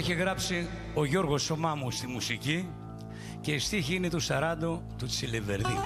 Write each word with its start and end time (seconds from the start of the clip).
Το 0.00 0.06
έχει 0.06 0.20
γράψει 0.20 0.68
ο 0.94 1.04
Γιώργος 1.04 1.42
Σωμάμου 1.42 1.90
στη 1.90 2.06
μουσική 2.06 2.68
και 3.40 3.52
η 3.52 3.58
στίχη 3.58 3.94
είναι 3.94 4.10
του 4.10 4.20
Σαράντο 4.20 4.82
του 4.98 5.06
Τσιλεβερδί. 5.06 5.76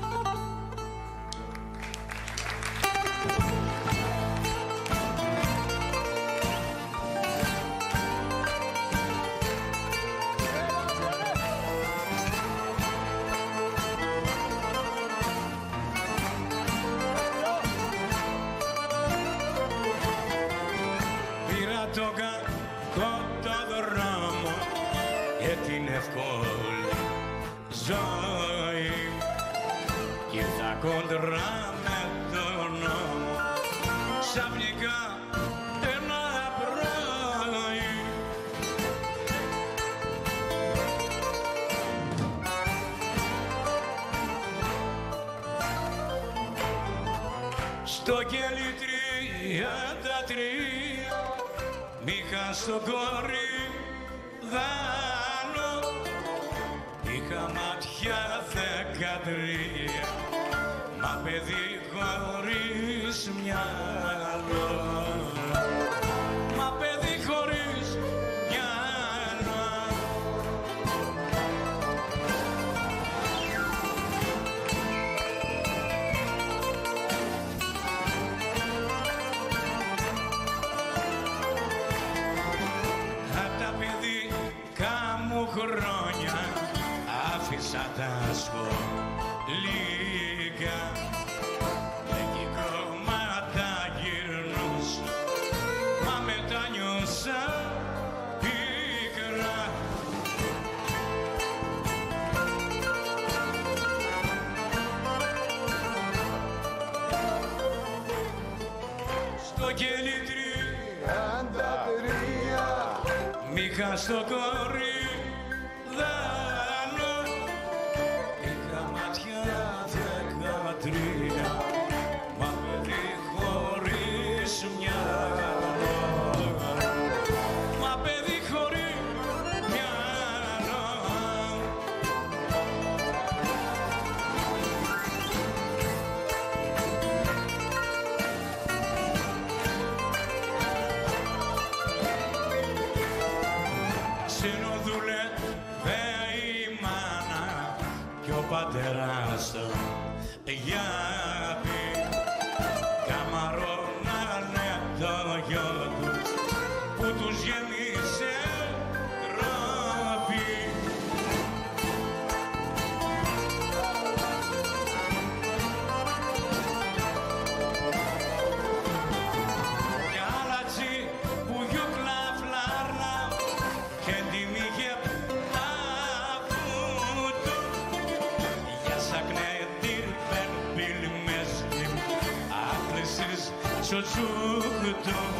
çıktım 184.14 185.33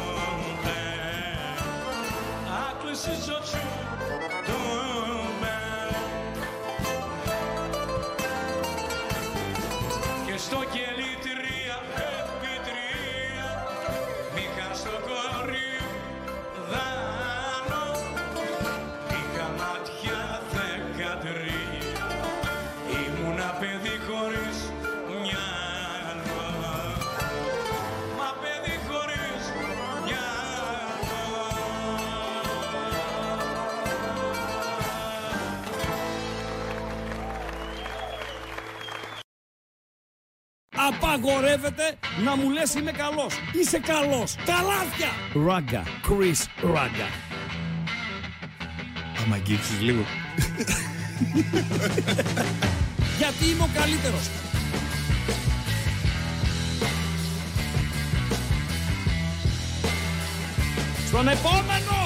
Απαγορεύεται 41.27 41.95
να 42.23 42.35
μου 42.35 42.49
λες 42.49 42.73
είμαι 42.73 42.91
καλός. 42.91 43.33
Είσαι 43.61 43.79
καλός. 43.79 44.35
Καλάθια. 44.45 45.09
Ράγκα. 45.47 45.83
Chris 46.07 46.45
Ράγκα. 46.61 47.07
Άμα 49.23 49.35
αγγίξεις 49.35 49.81
λίγο. 49.81 50.05
Γιατί 53.19 53.45
είμαι 53.45 53.63
ο 53.63 53.69
καλύτερος. 53.73 54.29
Στον 61.07 61.27
επόμενο! 61.27 62.04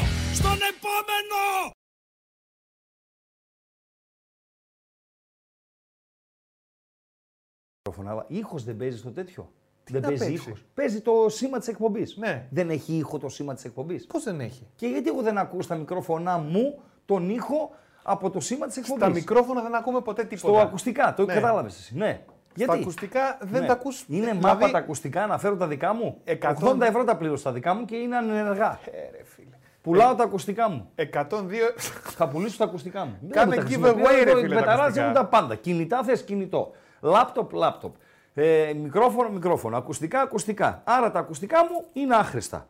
Μικρόφωνα, 7.99 8.11
αλλά 8.11 8.25
ήχος 8.27 8.63
δεν 8.63 8.77
παίζει 8.77 8.97
στο 8.97 9.11
τέτοιο. 9.11 9.51
δεν 9.91 10.01
να 10.01 10.07
παίζει 10.07 10.23
παίζει; 10.23 10.35
ήχος. 10.47 10.65
Παίζει 10.73 11.01
το 11.01 11.11
σήμα 11.29 11.57
της 11.57 11.67
εκπομπής. 11.67 12.17
Ναι. 12.17 12.45
Δεν 12.49 12.69
έχει 12.69 12.93
ήχο 12.93 13.17
το 13.17 13.29
σήμα 13.29 13.53
της 13.53 13.65
εκπομπής. 13.65 14.05
Πώς 14.07 14.23
δεν 14.23 14.39
έχει; 14.39 14.67
Και 14.75 14.87
γιατί 14.87 15.09
εγώ 15.09 15.21
δεν 15.21 15.37
ακούω 15.37 15.61
στα 15.61 15.75
μικρόφωνά 15.75 16.37
μου 16.37 16.79
τον 17.05 17.29
ήχο 17.29 17.71
από 18.03 18.29
το 18.29 18.39
σήμα 18.39 18.67
της 18.67 18.77
εκπομπής; 18.77 19.03
Στα 19.03 19.13
μικρόφωνα 19.13 19.61
δεν 19.61 19.75
ακούμε 19.75 20.01
ποτέ 20.01 20.23
τίποτα. 20.23 20.53
Στο 20.53 20.61
ακουστικά, 20.67 21.13
το 21.13 21.25
Ναι. 21.25 21.33
κατάλαβε 21.33 21.67
εσύ. 21.67 21.95
Ναι. 21.97 22.21
Γιατί; 22.55 22.71
Στα 22.71 22.81
ακουστικά 22.81 23.37
δεν 23.41 23.61
Ναι. 23.61 23.67
τα 23.67 23.73
ακούς. 23.73 24.05
Είναι 24.07 24.19
δηλαδή- 24.25 24.41
μάπα 24.45 24.71
τα 24.71 24.77
ακουστικά 24.77 25.27
να 25.27 25.37
φέρω 25.37 25.55
τα 25.57 25.67
δικά 25.67 25.93
μου; 25.93 26.17
100 26.23 26.67
80 26.67 26.85
ευρώ 26.85 27.03
τα 27.03 27.17
πλήρωσα 27.17 27.43
τα 27.43 27.51
δικά 27.51 27.73
μου 27.73 27.85
και 27.85 27.95
είναι 27.95 28.15
ανενεργά. 28.15 28.79
Ε, 28.85 29.17
ρε 29.17 29.23
φίλε. 29.23 29.47
Πουλάω 29.81 30.15
τα 30.15 30.23
ακουστικά 30.23 30.69
μου. 30.69 30.89
102. 30.95 31.73
Θα 32.03 32.27
πουλήσω 32.27 32.57
τα 32.57 32.63
ακουστικά 32.63 33.05
μου. 33.05 33.17
Δεν 33.21 33.31
Κάνε 33.31 33.55
μου 33.55 33.61
τα 33.61 33.61
giveaway, 33.61 33.65
χρησιμοποιώ, 33.65 34.23
ρε 34.23 34.29
εγώ 34.31 34.39
φίλε, 34.39 34.47
τα 34.55 34.59
μεταράζω 34.59 34.81
ακουστικά. 34.81 35.07
μου 35.07 35.13
τα 35.13 35.25
πάντα. 35.25 35.55
Κινητά 35.55 36.03
θες 36.03 36.23
κινητό. 36.23 36.71
Λάπτοπ, 37.01 37.53
λάπτοπ. 37.53 37.95
Ε, 38.33 38.73
μικρόφωνο, 38.81 39.29
μικρόφωνο. 39.29 39.77
Ακουστικά, 39.77 40.21
ακουστικά. 40.21 40.81
Άρα 40.83 41.11
τα 41.11 41.19
ακουστικά 41.19 41.57
μου 41.63 41.85
είναι 41.93 42.15
άχρηστα. 42.15 42.67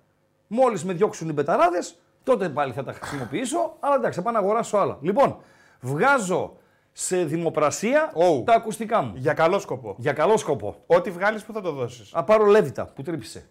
Μόλις 0.48 0.86
με 0.86 0.94
διώξουν 0.94 1.30
οι 1.30 1.34
μπεταράδες, 1.34 1.96
τότε 2.24 2.50
πάλι 2.50 2.74
θα 2.74 2.84
τα 2.84 2.94
χρησιμοποιήσω, 2.94 3.76
αλλά 3.80 3.96
εντάξει, 3.96 4.18
θα 4.18 4.24
πάω 4.24 4.34
να 4.34 4.40
αγοράσω 4.40 4.78
άλλα. 4.78 4.98
Λοιπόν, 5.02 5.38
βγάζω 5.80 6.58
σε 6.92 7.24
δημοπρασία 7.24 8.12
Ου. 8.16 8.44
τα 8.44 8.54
ακουστικά 8.54 9.02
μου. 9.02 9.12
Για 9.16 9.34
καλό 9.34 9.60
σκοπό. 9.60 9.96
Για 9.98 10.14
καλό 10.14 10.38
σκοπό. 10.38 10.76
Ό,τι 10.88 11.12
βγάλεις, 11.12 11.44
πού 11.44 11.54
θα 11.54 11.62
το 11.62 11.72
δώσεις; 11.72 12.14
Α 12.14 12.24
πάρω 12.24 12.46
λέβητα 12.46 12.86
που 12.96 13.02
τρύπησε. 13.02 13.50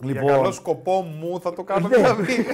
Για 0.00 0.22
καλό 0.22 0.52
σκοπό 0.52 1.02
μου 1.02 1.40
θα 1.40 1.52
το 1.52 1.62
κάνω 1.64 1.88
Ναι. 1.88 1.96
δηλαδή. 1.96 2.44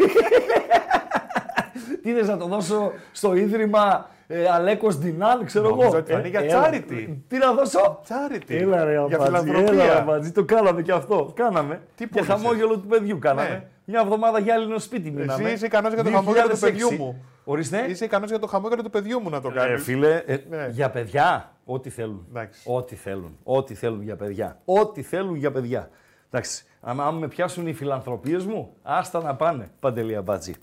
Τι 2.03 2.13
θες 2.13 2.29
να 2.29 2.37
το 2.37 2.47
δώσω 2.47 2.93
στο 3.13 3.35
ίδρυμα 3.35 4.09
ε, 4.27 4.49
Αλέκος 4.49 4.99
Ντινάν, 4.99 5.45
ξέρω 5.45 5.69
Νόμιζα 5.69 5.87
εγώ. 5.87 5.97
ότι 5.97 6.13
θα 6.13 6.19
είναι 6.19 6.29
για 6.29 6.41
έλα. 6.41 6.69
charity. 6.71 7.17
Τι 7.29 7.39
να 7.39 7.53
δώσω; 7.53 8.01
Charity. 8.09 8.41
Έλα 8.55 8.85
ρε 8.85 8.91
Για 8.93 9.01
αμπατζή, 9.01 9.25
φιλανθρωπία. 9.25 9.73
έλα 9.83 9.85
ρε 9.95 9.99
αμπατζή. 10.01 10.33
Το 10.33 10.45
κάναμε 10.45 10.83
και 10.83 10.93
αυτό. 10.93 11.33
Κάναμε. 11.37 11.81
Τι 11.95 12.05
και 12.05 12.11
πούλησες; 12.11 12.35
χαμόγελο 12.35 12.79
του 12.79 12.87
παιδιού 12.87 13.19
κάναμε. 13.19 13.49
Ναι. 13.49 13.65
Μια 13.85 14.01
εβδομάδα 14.01 14.39
για 14.39 14.55
Έλληνο 14.55 14.79
σπίτι 14.79 15.11
μείναμε. 15.11 15.51
είσαι 15.51 15.67
ικανός 15.67 15.93
για 15.93 16.05
το 16.05 16.11
χαμόγελο 16.11 16.49
του 16.49 16.57
2006. 16.57 16.61
παιδιού 16.61 16.93
μου. 16.93 17.25
Ορίστε. 17.45 17.85
Είσαι 17.89 18.05
ικανός 18.05 18.29
για 18.31 18.39
το 18.39 18.47
χαμόγελο 18.47 18.83
του 18.83 18.91
παιδιού 18.91 19.21
μου 19.21 19.31
να 19.31 19.41
το 19.41 19.49
Ε, 19.49 19.53
κάνεις. 19.53 19.83
φίλε, 19.83 20.23
ε, 20.27 20.37
Ναι. 20.51 20.67
για 20.71 20.91
παιδιά, 20.91 21.53
ό,τι 21.65 21.91
θέλουν. 21.91 22.27
Εντάξει. 22.29 22.61
Ό,τι 22.65 22.95
θέλουν. 22.95 23.39
Ό,τι 23.45 23.75
θέλουν 23.75 24.03
για 24.03 24.17
παιδιά. 24.17 24.59
Ό,τι 24.65 25.03
θέλουν 25.03 25.35
για 25.35 25.51
παιδιά. 25.53 25.91
Εντάξει, 26.31 26.65
άμα, 26.81 27.05
άμα 27.05 27.19
με 27.19 27.29
πιάσουν 27.29 27.67
οι 27.67 27.73
φιλανθρωπίες 27.73 28.45
μου, 28.47 28.73
άστα 28.83 29.23
να 29.23 29.35
πάνε, 29.35 29.69
Παντελία 29.81 30.23
Μπάτζη. 30.23 30.55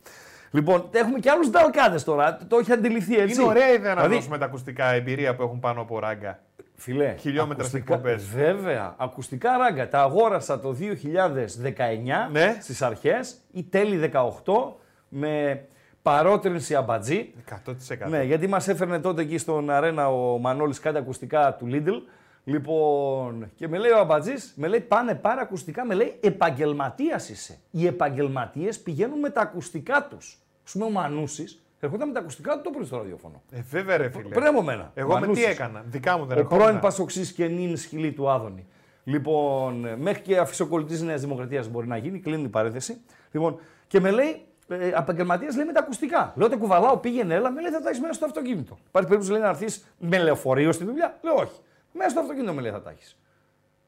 Λοιπόν, 0.55 0.89
έχουμε 0.91 1.19
και 1.19 1.29
άλλους 1.29 1.49
νταλκάδες 1.49 2.03
τώρα, 2.03 2.37
το 2.47 2.57
έχει 2.57 2.71
αντιληφθεί 2.71 3.17
έτσι. 3.17 3.41
Είναι 3.41 3.49
ωραία 3.49 3.67
ιδέα 3.73 3.89
να 3.93 3.95
Δηλαδή, 3.95 4.15
δώσουμε 4.15 4.37
τα 4.37 4.45
ακουστικά 4.45 4.85
εμπειρία 4.93 5.35
που 5.35 5.43
έχουν 5.43 5.59
πάνω 5.59 5.81
από 5.81 5.99
ράγκα. 5.99 6.39
Φίλε, 6.75 7.15
Χιλιόμετρα 7.19 7.63
ακουστικά- 7.65 7.93
εκπομπές. 7.93 8.25
Βέβαια, 8.27 8.95
ακουστικά 8.97 9.57
ράγκα. 9.57 9.87
Τα 9.89 10.01
αγόρασα 10.01 10.59
το 10.59 10.73
2019 10.73 12.29
Ναι. 12.31 12.57
στις 12.61 12.81
αρχές 12.81 13.37
ή 13.51 13.63
τέλη 13.63 13.97
18 13.97 14.79
με 15.09 15.65
παρότρινση 16.01 16.75
αμπατζή. 16.75 17.33
100%. 17.45 18.09
Ναι, 18.09 18.23
γιατί 18.23 18.47
μας 18.47 18.67
έφερνε 18.67 18.99
τότε 18.99 19.21
εκεί 19.21 19.37
στον 19.37 19.69
αρένα 19.69 20.09
ο 20.09 20.37
Μανώλης 20.37 20.79
κάτι 20.79 20.97
ακουστικά 20.97 21.53
του 21.59 21.67
Lidl. 21.71 22.01
Λοιπόν, 22.45 23.51
και 23.55 23.67
με 23.67 23.77
λέει 23.77 23.91
ο 23.91 23.99
Αμπατζής, 23.99 24.53
με 24.55 24.67
λέει 24.67 24.79
πάνε 24.79 25.15
πάρε 25.15 25.41
ακουστικά, 25.41 25.85
με 25.85 25.93
λέει 25.93 26.17
επαγγελματίας 26.21 27.29
είσαι. 27.29 27.57
Οι 27.71 27.85
επαγγελματίες 27.87 28.79
πηγαίνουν 28.79 29.19
με 29.19 29.29
τα 29.29 29.41
ακουστικά 29.41 30.07
τους. 30.09 30.37
Ας 30.65 30.71
πούμε 30.71 30.85
ο 30.85 30.89
Μανούσης 30.89 31.63
ερχόταν 31.79 32.07
με 32.07 32.13
τα 32.13 32.19
ακουστικά 32.19 32.55
του 32.55 32.61
το 32.61 32.69
πρωί 32.69 32.85
στο 32.85 32.97
ραδιόφωνο. 32.97 33.41
Ε, 33.51 33.61
βέβαια, 33.69 33.97
ρε 33.97 34.09
φίλε. 34.09 34.29
Πριν 34.29 34.45
από 34.47 34.61
μένα. 34.61 34.91
Εγώ 34.93 35.07
με 35.13 35.15
τι 35.15 35.21
Μανούσης. 35.21 35.45
έκανα; 35.45 35.83
Δικά 35.87 36.17
μου 36.17 36.25
δεν 36.25 36.37
Ο 36.37 36.39
ερχόμουν. 36.39 36.63
πρώην 36.63 36.79
Πασοξής 36.79 37.31
και 37.31 37.47
νυν 37.47 37.77
σκυλή 37.77 38.11
του 38.11 38.29
Άδωνη. 38.29 38.67
Λοιπόν, 39.03 39.87
μέχρι 39.97 40.21
και 40.21 40.37
αφισοκολλητής 40.37 41.01
Νέας 41.01 41.21
Δημοκρατίας 41.21 41.67
μπορεί 41.67 41.87
να 41.87 41.97
γίνει, 41.97 42.19
κλείνει 42.19 42.43
η 42.43 42.47
παρένθεση. 42.47 43.01
Λοιπόν, 43.31 43.59
και 43.87 43.99
με 43.99 44.11
λέει, 44.11 44.45
ε, 44.67 44.87
επαγγελματία 44.87 45.49
λέει 45.55 45.65
με 45.65 45.71
τα 45.73 45.79
ακουστικά. 45.79 46.33
Λέω, 46.35 46.49
τα 46.49 46.55
κουβαλάω, 46.55 46.97
πήγαινε, 46.97 47.33
έλα, 47.33 47.51
με 47.51 47.61
λέει, 47.61 47.71
θα 47.71 47.81
τα 47.81 47.89
έχεις 47.89 48.01
μέσα 48.01 48.13
στο 48.13 48.25
αυτοκίνητο. 48.25 48.77
Υπάρχει 48.87 49.07
περίπτωση 49.09 49.31
λέει, 49.31 49.41
να 49.41 49.49
έρθεις 49.49 49.87
με 49.99 50.17
λεωφορείο 50.17 50.71
στη 50.71 50.83
δουλειά. 50.85 51.17
Λέω, 51.21 51.33
όχι. 51.35 51.59
Μέσα 51.91 52.09
στο 52.09 52.19
αυτοκίνητο 52.19 52.53
με 52.53 52.61
λέει, 52.61 52.71
θα 52.71 52.81
τα 52.81 52.89
έχεις. 52.89 53.17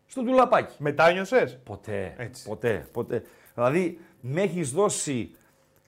Στο 0.06 0.24
τουλαπάκι. 0.24 0.76
Μετάνιωσε. 0.78 1.60
Ποτέ. 1.64 2.14
Έτσι. 2.18 2.48
Ποτέ. 2.48 2.88
Ποτέ. 2.92 3.24
Δηλαδή, 3.56 4.00
με 4.22 4.42
έχεις 4.42 4.72
δώσει 4.72 5.32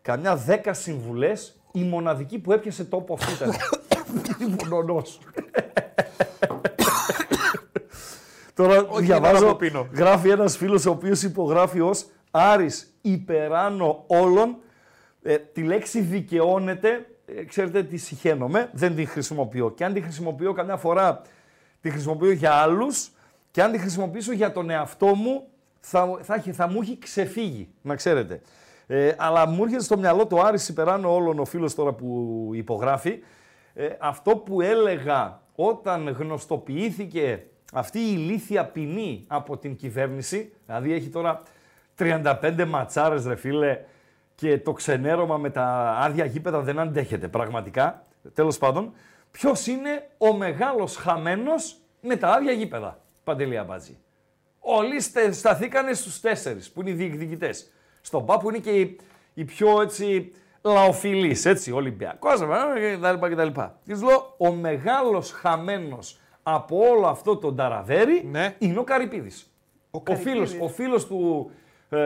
καμιά 0.07 0.35
δέκα 0.35 0.73
συμβουλές. 0.73 1.59
Η 1.71 1.83
μοναδική 1.83 2.39
που 2.39 2.51
έπιασε 2.51 2.83
τόπο 2.83 3.13
αυτή 3.13 3.33
ήταν. 3.33 3.51
Μονονός. 4.69 5.19
Τώρα 8.53 8.85
Όχι, 8.89 9.05
διαβάζω, 9.05 9.39
δεν 9.39 9.47
θα 9.47 9.55
πίνω. 9.55 9.87
γράφει 9.93 10.29
ένας 10.29 10.57
φίλος 10.57 10.85
ο 10.85 10.89
οποίος 10.91 11.23
υπογράφει 11.23 11.81
ως 11.81 12.05
Άρης 12.31 12.93
υπεράνω 13.01 14.03
όλων. 14.07 14.57
Ε, 15.23 15.37
τη 15.37 15.61
λέξη 15.63 16.01
δικαιώνεται, 16.01 17.05
ε, 17.25 17.43
ξέρετε 17.43 17.83
τι 17.83 17.97
συχαίνομαι, 17.97 18.69
δεν 18.73 18.95
τη 18.95 19.05
χρησιμοποιώ. 19.05 19.71
Και 19.71 19.85
αν 19.85 19.93
τη 19.93 20.01
χρησιμοποιώ 20.01 20.53
καμιά 20.53 20.77
φορά, 20.77 21.21
τη 21.81 21.89
χρησιμοποιώ 21.89 22.31
για 22.31 22.51
άλλους 22.51 23.09
και 23.51 23.61
αν 23.63 23.71
τη 23.71 23.77
χρησιμοποιήσω 23.77 24.33
για 24.33 24.51
τον 24.51 24.69
εαυτό 24.69 25.05
μου, 25.15 25.47
θα, 25.79 26.19
θα, 26.21 26.33
έχει- 26.35 26.51
θα 26.51 26.67
μου 26.67 26.81
έχει 26.81 26.97
ξεφύγει, 26.97 27.67
να 27.81 27.95
ξέρετε. 27.95 28.41
Ε, 28.87 29.11
αλλά 29.17 29.47
μου 29.47 29.63
έρχεται 29.63 29.83
στο 29.83 29.97
μυαλό 29.97 30.27
το 30.27 30.39
Άρης 30.41 30.69
υπεράνω 30.69 31.13
όλων 31.15 31.39
ο 31.39 31.45
φίλος 31.45 31.75
τώρα 31.75 31.93
που 31.93 32.49
υπογράφει. 32.53 33.19
Ε, 33.73 33.87
αυτό 33.99 34.37
που 34.37 34.61
έλεγα 34.61 35.41
όταν 35.55 36.09
γνωστοποιήθηκε 36.09 37.43
αυτή 37.73 37.99
η 37.99 38.09
ηλίθια 38.13 38.65
ποινή 38.65 39.23
από 39.27 39.57
την 39.57 39.75
κυβέρνηση, 39.75 40.53
δηλαδή 40.65 40.93
έχει 40.93 41.09
τώρα 41.09 41.41
35 41.99 42.65
ματσάρες 42.67 43.25
ρε 43.25 43.35
φίλε 43.35 43.79
και 44.35 44.57
το 44.59 44.73
ξενέρωμα 44.73 45.37
με 45.37 45.49
τα 45.49 45.65
άδεια 45.99 46.25
γήπεδα 46.25 46.61
δεν 46.61 46.79
αντέχεται 46.79 47.27
πραγματικά. 47.27 48.01
Τέλος 48.33 48.57
πάντων, 48.57 48.93
ποιος 49.31 49.67
είναι 49.67 50.07
ο 50.17 50.33
μεγάλος 50.33 50.95
χαμένος 50.95 51.77
με 52.01 52.15
τα 52.15 52.27
άδεια 52.27 52.51
γήπεδα, 52.51 52.99
Παντελία 53.23 53.63
Μπάτζη. 53.63 53.97
Όλοι 54.59 54.99
στε- 55.01 55.33
σταθήκανε 55.33 55.93
στους 55.93 56.19
τέσσερις 56.19 56.71
που 56.71 56.81
είναι 56.81 56.89
οι 56.89 56.93
διεκδικητές. 56.93 57.71
Στον 58.07 58.25
ΠΑ 58.25 58.37
που 58.37 58.49
είναι 58.49 58.57
και 58.57 58.69
οι, 58.69 58.97
οι 59.33 59.43
πιο 59.45 59.81
έτσι 59.81 60.31
λαοφιλείς, 60.61 61.45
έτσι, 61.45 61.71
Ολυμπιακός 61.71 62.39
κτλ. 62.39 63.25
κτλ. 63.27 63.47
Και 63.83 63.91
τους 63.93 64.01
λέω, 64.01 64.33
ο 64.37 64.51
μεγάλος 64.51 65.31
χαμένος 65.31 66.19
από 66.43 66.77
όλο 66.89 67.07
αυτό 67.07 67.37
το 67.37 67.53
ταραβέρι 67.53 68.27
Ναι. 68.31 68.55
είναι 68.59 68.79
ο 68.79 68.83
Καρυπίδης. 68.83 69.51
Ο, 69.91 70.01
Καρυπίδης. 70.01 70.31
φίλος, 70.51 70.55
ο 70.61 70.73
φίλος 70.73 71.05
του 71.07 71.51
ε, 71.89 71.97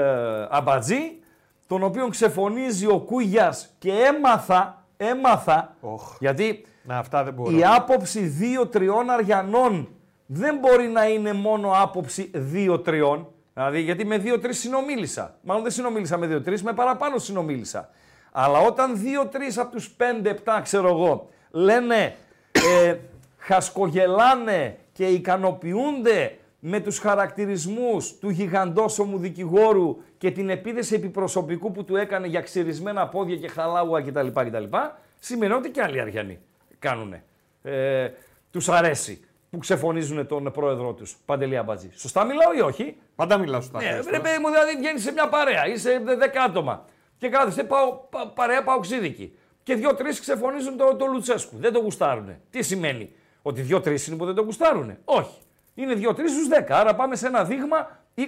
Αμπατζή, 0.50 1.20
τον 1.68 1.84
οποίον 1.84 2.10
ξεφωνίζει 2.10 2.86
ο 2.86 3.00
Κούγιας 3.00 3.76
και 3.80 3.92
έμαθα, 3.92 4.86
έμαθα, 4.98 5.76
Οχ. 5.82 6.18
γιατί 6.20 6.66
Να, 6.84 6.98
αυτά 6.98 7.24
δεν 7.24 7.34
μπορώ. 7.34 7.58
η 7.58 7.64
άποψη 7.64 8.20
δύο-τριών 8.22 9.10
αριανών 9.10 9.88
δεν 10.26 10.58
μπορεί 10.58 10.88
να 10.88 11.08
είναι 11.08 11.34
μόνο 11.34 11.72
άποψη 11.76 12.32
δύο-τριών. 12.34 13.28
Δηλαδή, 13.54 13.82
γιατί 13.82 14.06
με 14.06 14.18
δύο-τρεις 14.18 14.60
συνομίλησα. 14.60 15.38
Μάλλον 15.42 15.64
δεν 15.64 15.72
συνομίλησα 15.72 16.18
με 16.18 16.28
δύο-τρεις, 16.28 16.64
με 16.64 16.74
παραπάνω 16.74 17.18
συνομίλησα. 17.18 17.90
Αλλά 18.32 18.60
όταν 18.60 18.98
δύο-τρεις 19.00 19.58
από 19.58 19.72
τους 19.72 19.90
πέντε-επτά, 19.90 20.62
ξέρω 20.62 20.88
εγώ, 20.88 21.30
λένε, 21.52 22.16
ε, 22.52 22.96
χασκογελάνε 23.38 24.78
και 24.94 25.06
ικανοποιούνται 25.06 26.36
με 26.60 26.80
τους 26.80 27.00
χαρακτηρισμούς 27.00 28.18
του 28.18 28.30
γιγαντόσωμου 28.30 29.18
δικηγόρου 29.18 29.98
και 30.18 30.32
την 30.32 30.50
επίδεση 30.50 30.96
επιπροσωπικού 30.96 31.72
που 31.72 31.84
του 31.84 31.96
έκανε 31.96 32.28
για 32.28 32.42
ξυρισμένα 32.42 33.08
πόδια 33.08 33.36
και 33.36 33.48
χαλάουα 33.48 34.02
κτλ. 34.02 34.28
κτλ 34.28 34.64
σημαίνει 35.20 35.54
ότι 35.54 35.70
και 35.70 35.82
άλλοι 35.82 36.02
αριανοί 36.02 36.40
κάνουνε. 36.80 37.24
Ε, 37.64 38.10
τους 38.52 38.70
αρέσει 38.70 39.26
που 39.50 39.58
ξεφωνίζουν 39.58 40.28
τον 40.28 40.52
πρόεδρό 40.52 40.94
τους, 40.94 41.18
Παντελή 41.26 41.58
Αμπατζή. 41.58 41.90
Σωστά 41.94 42.24
μιλάω 42.26 42.54
ή 42.58 42.62
όχι; 42.62 42.98
Πάντα 43.22 43.38
μιλάω 43.38 43.62
στα 43.62 43.80
Ναι, 43.82 43.86
θέματα. 43.90 44.10
ρε 44.12 44.20
παιδί 44.20 44.38
μου, 44.40 44.50
δηλαδή 44.50 44.76
βγαίνεις 44.78 45.04
σε 45.04 45.12
μια 45.12 45.28
παρέα, 45.30 45.68
είσαι 45.68 46.02
10 46.06 46.38
άτομα 46.46 46.86
και 47.18 47.30
κάθεσαι 47.30 47.64
πάω, 47.64 47.92
πα, 48.10 48.28
παρέα 48.28 48.64
παοξίδικη. 48.64 49.38
Και 49.64 49.76
δύο-τρει 49.76 50.20
ξεφωνίζουν 50.20 50.78
το, 50.78 50.96
το 50.96 51.06
Λουτσέσκου. 51.06 51.56
Δεν 51.58 51.74
το 51.74 51.80
γουστάρουνε. 51.80 52.40
Τι 52.50 52.62
σημαίνει, 52.62 53.14
Ότι 53.42 53.62
δύο-τρει 53.62 53.98
είναι 54.08 54.16
που 54.16 54.26
δεν 54.26 54.36
το 54.36 54.42
γουστάρουνε; 54.42 55.00
Όχι. 55.06 55.38
Είναι 55.76 55.94
δύο-τρει 55.94 56.30
στους 56.30 56.48
10. 56.48 56.66
Άρα 56.70 56.96
πάμε 56.96 57.16
σε 57.16 57.28
ένα 57.28 57.44
δείγμα 57.44 58.00
20-30% 58.18 58.24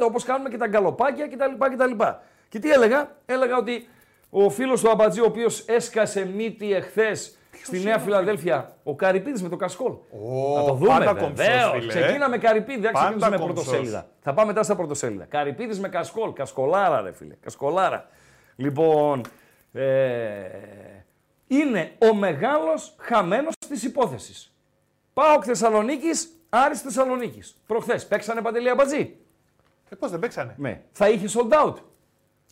όπως 0.00 0.24
κάνουμε 0.24 0.48
και 0.48 0.56
τα 0.56 0.66
γκαλοπάκια 0.66 1.28
κτλ. 1.28 1.74
κτλ. 1.74 2.04
Και 2.48 2.58
τι 2.58 2.70
έλεγα, 2.70 3.16
έλεγα 3.26 3.56
ότι 3.56 3.88
ο 4.30 4.50
φίλος 4.50 4.80
του 4.80 4.90
Αμπατζή, 4.90 5.20
ο 5.20 5.24
οποίος 5.24 5.64
έσκασε 5.66 6.24
μύτη 6.24 6.72
εχθές 6.74 7.36
στη 7.62 7.78
Νέα 7.80 7.98
Φιλαδέλφια, 7.98 8.76
ο 8.82 8.94
Καρυπίδης 8.94 9.42
με 9.42 9.48
το 9.48 9.56
κασκόλ. 9.56 9.92
Ω, 9.92 10.54
Θα 10.54 10.64
το 10.64 10.74
δούμε. 10.74 10.88
πάντα 10.88 11.14
κομψός, 11.14 11.46
βεβαίως. 11.46 11.70
φίλε, 11.72 11.92
ε. 11.92 12.02
Ξεκίναμε 12.02 12.38
Καρυπίδη, 12.38 12.80
δεν 12.80 12.92
Πάντα 12.92 13.04
ξεκινήσουμε 13.06 13.36
κομψός. 13.36 13.64
πρωτοσέλιδα. 13.64 14.06
Θα 14.20 14.34
πάμε 14.34 14.46
μετά 14.46 14.62
στα 14.62 14.76
πρωτοσέλιδα. 14.76 15.24
Καρυπίδης 15.24 15.80
με 15.80 15.88
κασκόλ. 15.88 16.32
Κασκολάρα, 16.32 17.00
ρε 17.00 17.12
φίλε. 17.12 17.34
Κασκολάρα. 17.40 18.08
Λοιπόν, 18.56 19.20
ε, 19.72 20.40
είναι 21.46 21.92
ο 22.10 22.14
μεγάλος 22.14 22.94
χαμένος 22.98 23.54
της 23.68 23.82
υπόθεσης. 23.82 24.54
Πάω 25.12 25.42
Θεσσαλονίκης, 25.42 26.28
Άρης 26.48 26.80
Θεσσαλονίκης. 26.80 27.56
Προχθές 27.66 28.06
παίξανε 28.06 28.40
παντελή 28.42 28.68
αμπατζή; 28.70 29.16
Ε, 29.88 29.94
πώς 29.96 30.10
δεν 30.10 30.18
παίξανε; 30.20 30.54
Ναι. 30.58 30.80
Θα 30.92 31.08
είχε 31.08 31.26
sold 31.38 31.52
out. 31.66 31.74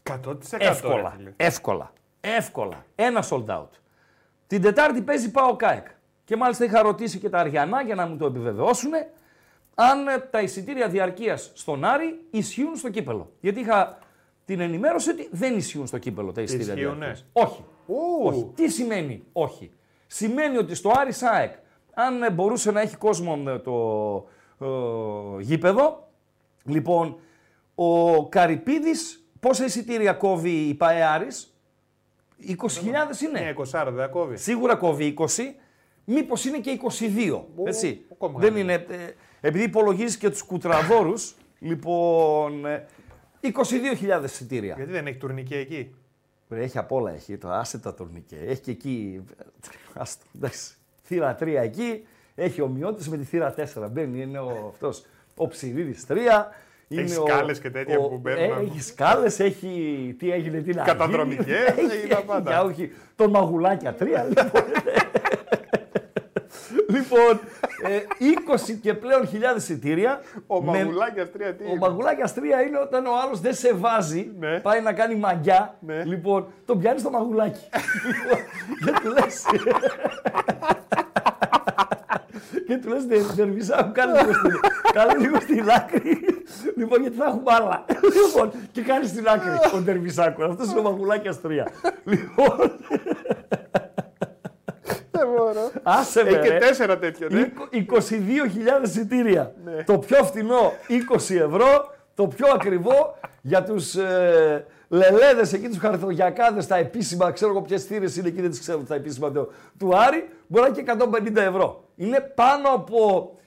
100% 0.02 0.34
Εύκολα. 0.58 1.02
ρε 1.10 1.16
φίλε. 1.16 1.32
Εύκολα. 1.36 1.92
Εύκολα. 2.20 2.84
Ένα 2.94 3.24
sold 3.30 3.46
out. 3.46 3.68
Την 4.48 4.62
Τετάρτη 4.62 5.02
παίζει 5.02 5.30
πάω 5.30 5.56
ΚΑΕΚ. 5.56 5.86
Και 6.24 6.36
μάλιστα 6.36 6.64
είχα 6.64 6.82
ρωτήσει 6.82 7.18
και 7.18 7.28
τα 7.28 7.38
Αριανά 7.38 7.82
για 7.82 7.94
να 7.94 8.06
μου 8.06 8.16
το 8.16 8.26
επιβεβαιώσουν 8.26 8.90
αν 9.74 10.08
ε, 10.08 10.18
τα 10.30 10.40
εισιτήρια 10.40 10.88
διαρκείας 10.88 11.50
στον 11.54 11.84
Άρη 11.84 12.24
ισχύουν 12.30 12.76
στο 12.76 12.90
κύπελο. 12.90 13.32
Γιατί 13.40 13.60
είχα 13.60 13.98
την 14.44 14.60
ενημέρωση 14.60 15.10
ότι 15.10 15.28
δεν 15.30 15.56
ισχύουν 15.56 15.86
στο 15.86 15.98
κύπελο 15.98 16.32
τα 16.32 16.40
εισιτήρια 16.40 16.74
Ισχύουνε. 16.74 16.94
διαρκείας. 16.94 17.24
Όχι. 17.32 17.64
Ου. 17.86 18.26
Όχι. 18.26 18.50
Τι 18.54 18.68
σημαίνει 18.68 19.24
όχι; 19.32 19.70
Σημαίνει 20.06 20.56
ότι 20.56 20.74
στο 20.74 20.92
Άρη 20.96 21.12
ΣΑΕΚ, 21.12 21.52
αν 21.94 22.22
ε, 22.22 22.30
μπορούσε 22.30 22.70
να 22.70 22.80
έχει 22.80 22.96
κόσμο 22.96 23.42
ε, 23.46 23.58
το 23.58 23.74
ε, 24.60 25.42
γήπεδο, 25.42 26.08
λοιπόν, 26.64 27.16
ο 27.74 28.28
Καρυπίδης 28.28 29.28
πόσα 29.40 29.64
εισιτήρια 29.64 30.12
κόβει 30.12 30.50
η 30.50 30.74
ΠαΕ 30.74 31.04
Άρης; 31.04 31.57
20.000 32.46 33.20
είναι. 33.22 33.40
Ναι, 33.40 33.54
20 33.56 33.92
δεν 33.92 34.10
κόβει. 34.10 34.36
Σίγουρα 34.36 34.74
κόβει 34.76 35.14
20, 35.18 35.26
μήπως 36.04 36.44
είναι 36.44 36.58
και 36.58 36.70
22. 36.70 37.44
Ου, 37.56 37.66
έτσι. 37.66 38.04
ακόμα 38.12 38.38
Δεν 38.38 38.56
είναι. 38.56 38.60
είναι, 38.72 38.72
ε, 38.88 39.14
επειδή 39.40 39.64
υπολογίζεις 39.64 40.16
και 40.16 40.30
τους 40.30 40.42
κουτραδόρους, 40.42 41.34
λοιπόν. 41.58 42.66
ε, 42.66 42.86
22.000 43.40 44.24
εισιτήρια. 44.24 44.74
Γιατί 44.76 44.90
δεν 44.92 45.06
έχει 45.06 45.16
τουρνική 45.18 45.54
εκεί; 45.54 45.94
Ρε, 46.50 46.62
Έχει 46.62 46.78
απ' 46.78 46.92
όλα, 46.92 47.12
έχει 47.12 47.36
το 47.36 47.50
άσε 47.50 47.78
τα 47.78 47.94
τουρνικέ. 47.94 48.36
Έχει 48.46 48.60
και 48.60 48.70
εκεί. 48.70 49.24
Άστο, 49.94 50.24
εντάξει. 50.36 50.74
Θύρα 51.04 51.36
3 51.40 51.46
εκεί. 51.46 52.06
Έχει 52.34 52.60
ομοιότητε 52.60 53.10
με 53.10 53.16
τη 53.16 53.24
θύρα 53.24 53.54
4. 53.56 53.88
Μπαίνει, 53.90 54.20
είναι 54.22 54.38
ο, 54.38 54.68
αυτός, 54.72 55.04
ο 55.36 55.46
Ψηρίδη 55.48 55.96
3. 56.08 56.14
Είναι 56.88 57.16
ο- 57.16 57.26
σκάλες 57.26 57.58
και 57.60 57.70
τέτοια 57.70 57.98
ο- 57.98 58.08
που 58.08 58.18
μπαίνουν. 58.18 58.58
Ε, 58.58 58.62
έχει 58.70 58.82
σκάλες, 58.82 59.38
έχει. 59.40 60.14
Τι 60.18 60.32
έγινε, 60.32 60.58
τι 60.58 60.74
να 60.74 60.82
γίνει. 60.82 60.84
Καταδρομικές, 60.84 61.66
έχει 61.66 62.06
τα 62.08 62.22
πάντα. 62.26 62.50
για 62.50 62.62
όχι, 62.62 62.92
τον 63.16 63.30
μαγουλάκια 63.30 63.94
3. 63.94 64.24
Λοιπόν, 64.28 64.62
λοιπόν 66.88 67.40
ε, 67.82 68.00
20 68.18 68.72
και 68.82 68.94
πλέον 68.94 69.26
χιλιάδες 69.26 69.62
εισιτήρια. 69.62 70.20
Ο 70.46 70.62
με- 70.62 70.70
Μαγουλάκιας 70.84 71.28
3 71.30 71.54
τι. 71.58 71.64
ο 71.64 71.68
είναι; 71.68 71.78
μαγουλάκιας 71.78 72.34
3 72.34 72.38
είναι 72.66 72.78
όταν 72.82 73.06
ο 73.06 73.10
άλλος 73.24 73.40
δεν 73.40 73.54
σε 73.54 73.74
βάζει, 73.74 74.30
Ναι. 74.38 74.60
πάει 74.60 74.80
να 74.80 74.92
κάνει 74.92 75.14
μαγιά. 75.14 75.76
Ναι. 75.80 76.04
Λοιπόν, 76.04 76.46
τον 76.64 76.78
πιάνεις 76.78 77.00
στο 77.00 77.10
μαγουλάκι. 77.10 77.68
Λοιπόν, 78.06 78.38
και 78.84 78.92
του 79.02 79.08
λε. 79.12 79.20
και 82.66 82.76
του 82.76 82.88
λες, 82.88 83.04
Νερβισάκου, 83.36 83.92
κάνε 83.92 84.20
λίγο 84.20 84.32
στην, 84.32 84.50
κάνε 84.92 85.14
λίγο 85.18 85.40
στην 85.40 85.70
άκρη. 85.70 86.20
λοιπόν, 86.76 87.00
γιατί 87.00 87.16
θα 87.16 87.24
έχουμε 87.24 87.52
άλλα. 87.54 87.84
λοιπόν, 88.24 88.52
και 88.72 88.82
κάνει 88.82 89.06
στην 89.06 89.28
άκρη 89.28 89.50
ο 89.74 89.78
Νερβισάκου. 89.80 90.44
Αυτό 90.44 90.64
είναι 90.64 90.78
ο 90.78 90.82
μαγουλάκια 90.82 91.34
3. 91.42 91.48
λοιπόν, 92.04 92.72
Δεν 95.10 95.28
μπορώ. 95.36 95.70
άσε 95.82 96.22
με. 96.22 96.28
Έχει 96.28 96.40
και 96.40 96.48
ρε. 96.48 96.58
τέσσερα 96.58 96.98
τέτοια, 96.98 97.26
ναι. 97.30 97.52
22.000 97.72 98.84
εισιτήρια. 98.84 99.52
Ναι. 99.64 99.82
Το 99.82 99.98
πιο 99.98 100.24
φθηνό 100.24 100.72
20 100.88 101.14
ευρώ, 101.34 101.94
το 102.14 102.26
πιο 102.26 102.46
ακριβό 102.54 103.16
για 103.42 103.62
τους 103.64 103.94
ε, 103.94 104.66
λελέδες 104.88 105.52
εκεί, 105.52 105.68
τους 105.68 105.78
χαρθογιακάδες, 105.78 106.66
τα 106.66 106.76
επίσημα, 106.76 107.30
ξέρω 107.32 107.50
εγώ 107.50 107.62
ποιες 107.62 107.84
θύρες 107.84 108.16
είναι 108.16 108.28
εκεί, 108.28 108.40
δεν 108.40 108.50
τις 108.50 108.60
ξέρω 108.60 108.78
τα 108.78 108.94
επίσημα 108.94 109.30
του, 109.30 109.52
του 109.78 109.96
Άρη, 109.96 110.28
μπορεί 110.46 110.70
να 110.70 110.76
είναι 110.78 110.92
και 110.92 111.40
150 111.40 111.46
ευρώ. 111.48 111.84
Είναι 111.96 112.20
πάνω 112.34 112.68
από 112.74 113.30
ε, 113.36 113.37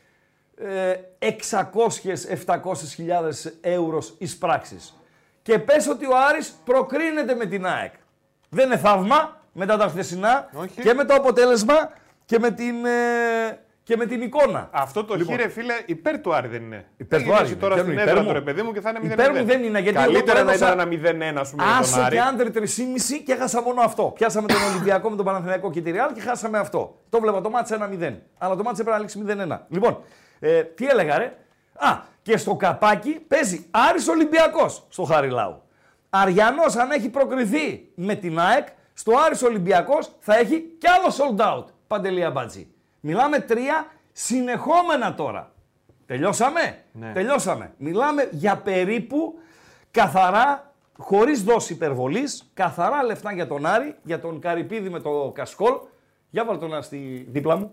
600-700 1.20 2.75
χιλιάδες 2.96 3.53
ευρώ 3.62 4.01
εις 4.18 4.38
πράξεις. 4.38 4.96
Και 5.41 5.60
πες 5.60 5.88
ότι 5.88 6.06
ο 6.06 6.12
Άρης 6.30 6.53
προκρίνεται 6.65 7.36
με 7.36 7.46
την 7.46 7.65
ΑΕΚ. 7.65 7.94
Δεν 8.50 8.65
είναι 8.65 8.77
θαύμα 8.77 9.41
μετά 9.51 9.77
τα 9.77 9.88
χθεσινά 9.88 10.50
Όχι. 10.53 10.82
και 10.82 10.94
με 10.94 11.03
το 11.06 11.13
αποτέλεσμα 11.13 11.74
και 12.25 12.39
με 12.39 12.51
την, 12.51 12.86
ε, 12.86 13.60
και 13.84 13.98
με 13.98 14.06
την 14.06 14.22
εικόνα. 14.22 14.70
Αυτό 14.72 15.03
το 15.03 15.15
Λοιπόν. 15.15 15.36
χείρε 15.38 15.50
φίλε 15.50 15.74
υπέρ 15.86 16.20
του 16.20 16.34
Άρη 16.36 16.48
δεν 16.48 16.62
είναι. 16.63 16.86
Υπέρ 16.98 17.20
Θα 17.20 17.25
του 17.25 17.32
Άρη 17.34 17.38
γυρίσει 17.48 17.51
είναι. 17.53 17.62
τώρα 17.62 17.74
Ποιο 17.74 17.84
στην 17.84 17.94
είναι, 17.94 18.01
έδρα 18.01 18.13
υπέρ 18.13 18.24
του 18.24 18.30
μου. 18.30 18.39
ρε 18.39 18.41
παιδί 18.46 18.62
μου 18.62 18.74
και 18.74 18.82
θα 18.82 18.89
είναι 18.89 19.00
0-0. 19.00 19.12
Υπέρ 19.13 19.32
μου 19.39 19.46
δεν 19.46 19.63
είναι, 19.63 19.80
γιατί 19.80 19.98
εγώ 19.98 20.06
Καλύτερα 20.12 20.39
το 20.39 20.46
να 20.46 20.51
έδωσα- 20.51 20.74
ήταν 20.74 20.80
ένα 20.80 20.89
0-1 20.89 21.39
ας 21.39 21.50
πούμε 21.50 21.63
με 21.63 21.70
τον 21.72 21.80
Άσε 21.80 22.01
Άρη. 22.01 22.15
και 22.15 22.22
άντρε 22.22 22.50
3,5 22.50 23.20
και 23.25 23.32
έχασα 23.32 23.62
μόνο 23.62 23.82
αυτό. 23.82 24.03
Πιάσαμε 24.15 24.48
τον 24.48 24.58
Ολυμπιακό 24.72 25.10
με 25.10 25.15
τον 25.15 25.25
Παναθηναϊκό 25.25 25.72
και 25.72 25.82
τη 25.82 25.91
Real 25.96 26.12
και 26.13 26.22
χάσαμε 26.22 26.58
αυτό. 26.58 26.96
Το 27.10 27.20
βλέπα 27.20 27.41
το 27.41 27.50
μάτς 27.50 27.72
1-0. 27.72 28.22
Αλλά 28.38 28.56
το 28.56 28.63
μάτς 28.63 28.80
έπρεπε 28.80 28.98
να 28.98 29.01
λήξει 29.03 29.20
0-1. 29.27 29.65
Λοιπόν, 29.70 29.98
ε, 30.43 30.63
τι 30.63 30.88
έλεγα 30.88 31.17
ρε; 31.17 31.38
Α, 31.74 32.00
και 32.21 32.38
στο 32.38 32.55
καπάκι 32.55 33.12
παίζει 33.27 33.67
Άρης 33.71 34.07
Ολυμπιακός 34.07 34.86
στο 34.89 35.03
Χαριλάου. 35.03 35.62
Αριανός 36.10 36.75
αν 36.75 36.91
έχει 36.91 37.10
προκριθεί 37.10 37.91
με 37.95 38.15
την 38.15 38.39
ΑΕΚ, 38.39 38.67
στο 38.93 39.12
Άρης 39.25 39.43
Ολυμπιακός 39.43 40.12
θα 40.19 40.38
έχει 40.38 40.75
κι 40.77 40.88
άλλο 40.88 41.07
sold 41.07 41.41
out. 41.41 41.65
Παντελία 41.88 42.31
Μπατζή. 42.31 42.67
Μιλάμε 43.00 43.39
τρία 43.39 43.88
συνεχόμενα 44.12 45.13
τώρα. 45.13 45.51
Τελειώσαμε; 46.05 46.83
Ναι. 46.91 47.12
Τελειώσαμε. 47.13 47.74
Μιλάμε 47.77 48.29
για 48.31 48.57
περίπου 48.57 49.39
καθαρά, 49.91 50.74
χωρίς 50.98 51.43
δόση 51.43 51.74
υπερβολής, 51.74 52.51
καθαρά 52.53 53.03
λεφτά 53.03 53.33
για 53.33 53.48
τον 53.48 53.65
Άρη, 53.65 53.95
για 54.03 54.19
τον 54.19 54.39
Καρυπίδη 54.39 54.89
με 54.89 55.00
το 55.00 55.31
Κασκόλ. 55.36 55.74
Για 56.29 56.45
βάλ 56.45 56.60
τον 56.60 56.83
στη 56.83 57.27
δίπλα 57.29 57.55
μου. 57.55 57.71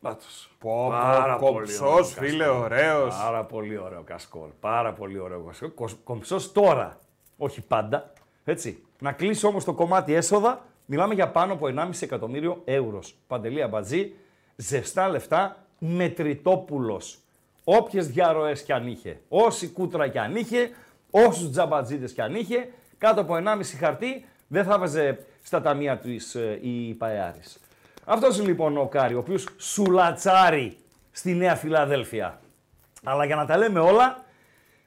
Πάτος. 0.00 0.50
Πω, 0.58 0.88
Πάρα 0.90 1.36
πω, 1.36 1.52
πολύ 1.52 1.66
κομψός, 1.66 2.16
ωραίο 2.16 2.28
φίλε, 2.28 2.44
Κασκόλ. 2.44 2.62
ωραίος. 2.62 3.16
Πάρα 3.16 3.44
πολύ 3.44 3.76
ωραίο 3.78 4.02
Κασκόλ. 4.02 4.48
Πάρα 4.60 4.92
πολύ 4.92 5.18
ωραίο 5.18 5.40
Κασκόλ. 5.40 5.74
Κος- 5.74 5.96
Κομψός 6.04 6.52
τώρα. 6.52 6.98
Όχι 7.38 7.60
πάντα. 7.60 8.12
Έτσι. 8.44 8.82
Να 9.00 9.12
κλείσει 9.12 9.46
όμως 9.46 9.64
το 9.64 9.72
κομμάτι 9.74 10.14
έσοδα. 10.14 10.64
Μιλάμε 10.86 11.14
για 11.14 11.28
πάνω 11.30 11.52
από 11.52 11.66
1,5 11.66 12.02
εκατομμύριο 12.02 12.62
ευρώ. 12.64 13.00
Παντελή 13.26 13.62
Αμπατζή. 13.62 14.14
Ζεστά 14.56 15.08
λεφτά. 15.08 15.56
Μετρητόπουλος. 15.78 17.18
Όποιες 17.64 18.08
διαρροές 18.08 18.62
κι 18.62 18.72
αν 18.72 18.86
είχε. 18.86 19.20
Όση 19.28 19.68
κούτρα 19.68 20.08
κι 20.08 20.18
αν 20.18 20.36
είχε. 20.36 20.70
Όσους 21.10 21.50
τζαμπατζίδες 21.50 22.12
κι 22.12 22.20
αν 22.20 22.34
είχε. 22.34 22.68
Κάτω 22.98 23.20
από 23.20 23.34
1,5 23.36 23.76
χαρτί 23.78 24.24
δεν 24.48 24.64
θα 24.64 24.78
βάζε 24.78 25.18
στα 25.42 25.60
ταμεία 25.60 25.98
του 25.98 26.08
η 26.60 26.94
ΠΑΕ 26.94 27.18
Άρης. 27.18 27.58
Αυτός 28.10 28.36
είναι 28.38 28.46
λοιπόν 28.46 28.76
ο 28.76 28.86
Κάρι, 28.86 29.14
ο 29.14 29.18
οποίος 29.18 29.48
σουλατσάρει 29.56 30.76
στη 31.10 31.34
Νέα 31.34 31.54
Φιλαδέλφια. 31.56 32.40
Αλλά 33.04 33.24
για 33.24 33.36
να 33.36 33.46
τα 33.46 33.56
λέμε 33.56 33.80
όλα, 33.80 34.24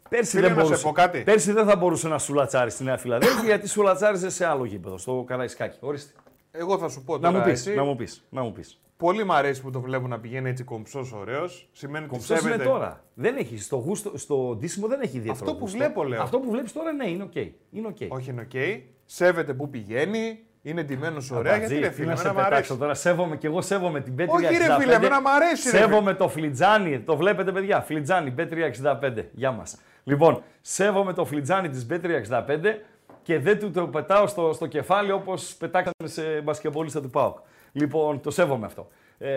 πέρσι 0.09 0.29
Φίλε, 0.35 0.41
δεν, 0.47 0.51
να 0.55 0.61
σε 0.61 0.63
μπορούσε, 0.67 0.83
πω 0.83 0.91
κάτι. 0.91 1.19
πέρσι 1.21 1.51
δεν 1.51 1.65
θα 1.65 1.75
μπορούσε 1.75 2.07
να 2.07 2.17
σουλατσάρει 2.17 2.69
στη 2.71 2.83
Νέα 2.83 2.97
Φιλαδέλφια 2.97 3.43
γιατί 3.43 3.67
σουλατσάριζε 3.67 4.29
σε 4.29 4.45
άλλο 4.45 4.65
γήπεδο, 4.65 4.97
στο 4.97 5.23
Καραϊσκάκι. 5.27 5.77
Ορίστε. 5.81 6.13
Εγώ 6.51 6.77
θα 6.77 6.89
σου 6.89 7.03
πω 7.03 7.13
Να 7.17 7.19
τώρα 7.31 7.37
μου 7.37 7.43
πεις, 7.51 7.51
εσύ. 7.67 7.75
να 7.75 7.83
μου 7.83 7.95
πεις, 7.95 8.23
να 8.29 8.41
μου 8.41 8.51
πεις. 8.51 8.81
Πολύ 8.97 9.23
μ' 9.23 9.31
αρέσει 9.31 9.61
που 9.61 9.71
το 9.71 9.81
βλέπω 9.81 10.07
να 10.07 10.19
πηγαίνει 10.19 10.49
έτσι 10.49 10.63
κομψός, 10.63 11.11
ωραίος. 11.13 11.69
Σημαίνει 11.71 12.03
ότι 12.05 12.13
Κομψός 12.13 12.29
είναι 12.39 12.39
σέβεται. 12.51 12.63
τώρα. 12.69 13.03
Δεν 13.13 13.37
έχει, 13.37 13.57
στο, 13.57 13.75
γούστο, 13.75 14.17
στο 14.17 14.55
ντύσιμο 14.59 14.87
δεν 14.87 15.01
έχει 15.01 15.17
ιδιαίτερο 15.17 15.33
Αυτό 15.33 15.53
που 15.53 15.59
γούστο. 15.59 15.77
βλέπω, 15.77 16.03
λέω. 16.03 16.21
Αυτό 16.21 16.39
που 16.39 16.51
βλέπεις 16.51 16.73
τώρα 16.73 16.91
ναι, 16.91 17.09
είναι 17.09 17.23
οκ. 17.23 17.35
Είναι 17.71 17.87
οκ. 17.87 17.97
Όχι, 18.07 18.29
είναι 18.29 18.41
οκ. 18.41 18.81
Σέβεται 19.05 19.53
που 19.53 19.69
πηγαίνει. 19.69 20.39
Είναι 20.61 20.83
ντυμένος 20.83 21.31
ωραία. 21.31 21.53
Αμπατζή, 21.53 21.73
Γιατί 21.73 21.83
ρε 21.83 21.89
τι 21.89 21.95
φίλε, 21.95 22.09
να 22.09 22.15
σε 22.15 22.27
εμένα 22.27 22.33
μ' 22.33 22.45
αρέσει. 22.45 22.49
πετάξω 22.61 22.77
τώρα, 22.77 22.93
σέβομαι 22.93 23.37
και 23.37 23.47
εγώ 23.47 23.61
σέβομαι 23.61 24.01
την 24.01 24.15
Πέτρια 24.15 24.49
Όχι, 24.49 24.57
ρε 24.57 24.75
φίλε, 24.79 24.93
εμένα 24.93 25.21
μ' 25.21 25.27
αρέσει, 25.27 25.69
ρε 25.71 25.77
Σέβομαι 25.77 26.13
το 26.13 26.29
φλιτζάνι, 26.29 26.99
το 26.99 27.15
βλέπετε 27.17 27.51
παιδιά, 27.51 27.81
φλιτζάνι, 27.81 28.33
B365, 28.37 29.23
γεια 29.31 29.51
μας. 29.51 29.77
Λοιπόν, 30.03 30.43
σέβομαι 30.61 31.13
το 31.13 31.25
φλιτζάνι 31.25 31.69
της 31.69 31.85
B365 31.89 32.75
και 33.21 33.39
δεν 33.39 33.59
του 33.59 33.71
το 33.71 33.87
πετάω 33.87 34.27
στο, 34.27 34.53
στο 34.53 34.67
κεφάλι 34.67 35.11
όπως 35.11 35.55
πετάξαμε 35.55 36.07
σε 36.09 36.41
μπασκεμπολίστα 36.41 37.01
του 37.01 37.09
ΠΑΟΚ. 37.09 37.37
Λοιπόν, 37.71 38.21
το 38.21 38.31
σέβομαι 38.31 38.65
αυτό. 38.65 38.87
Ε, 39.17 39.29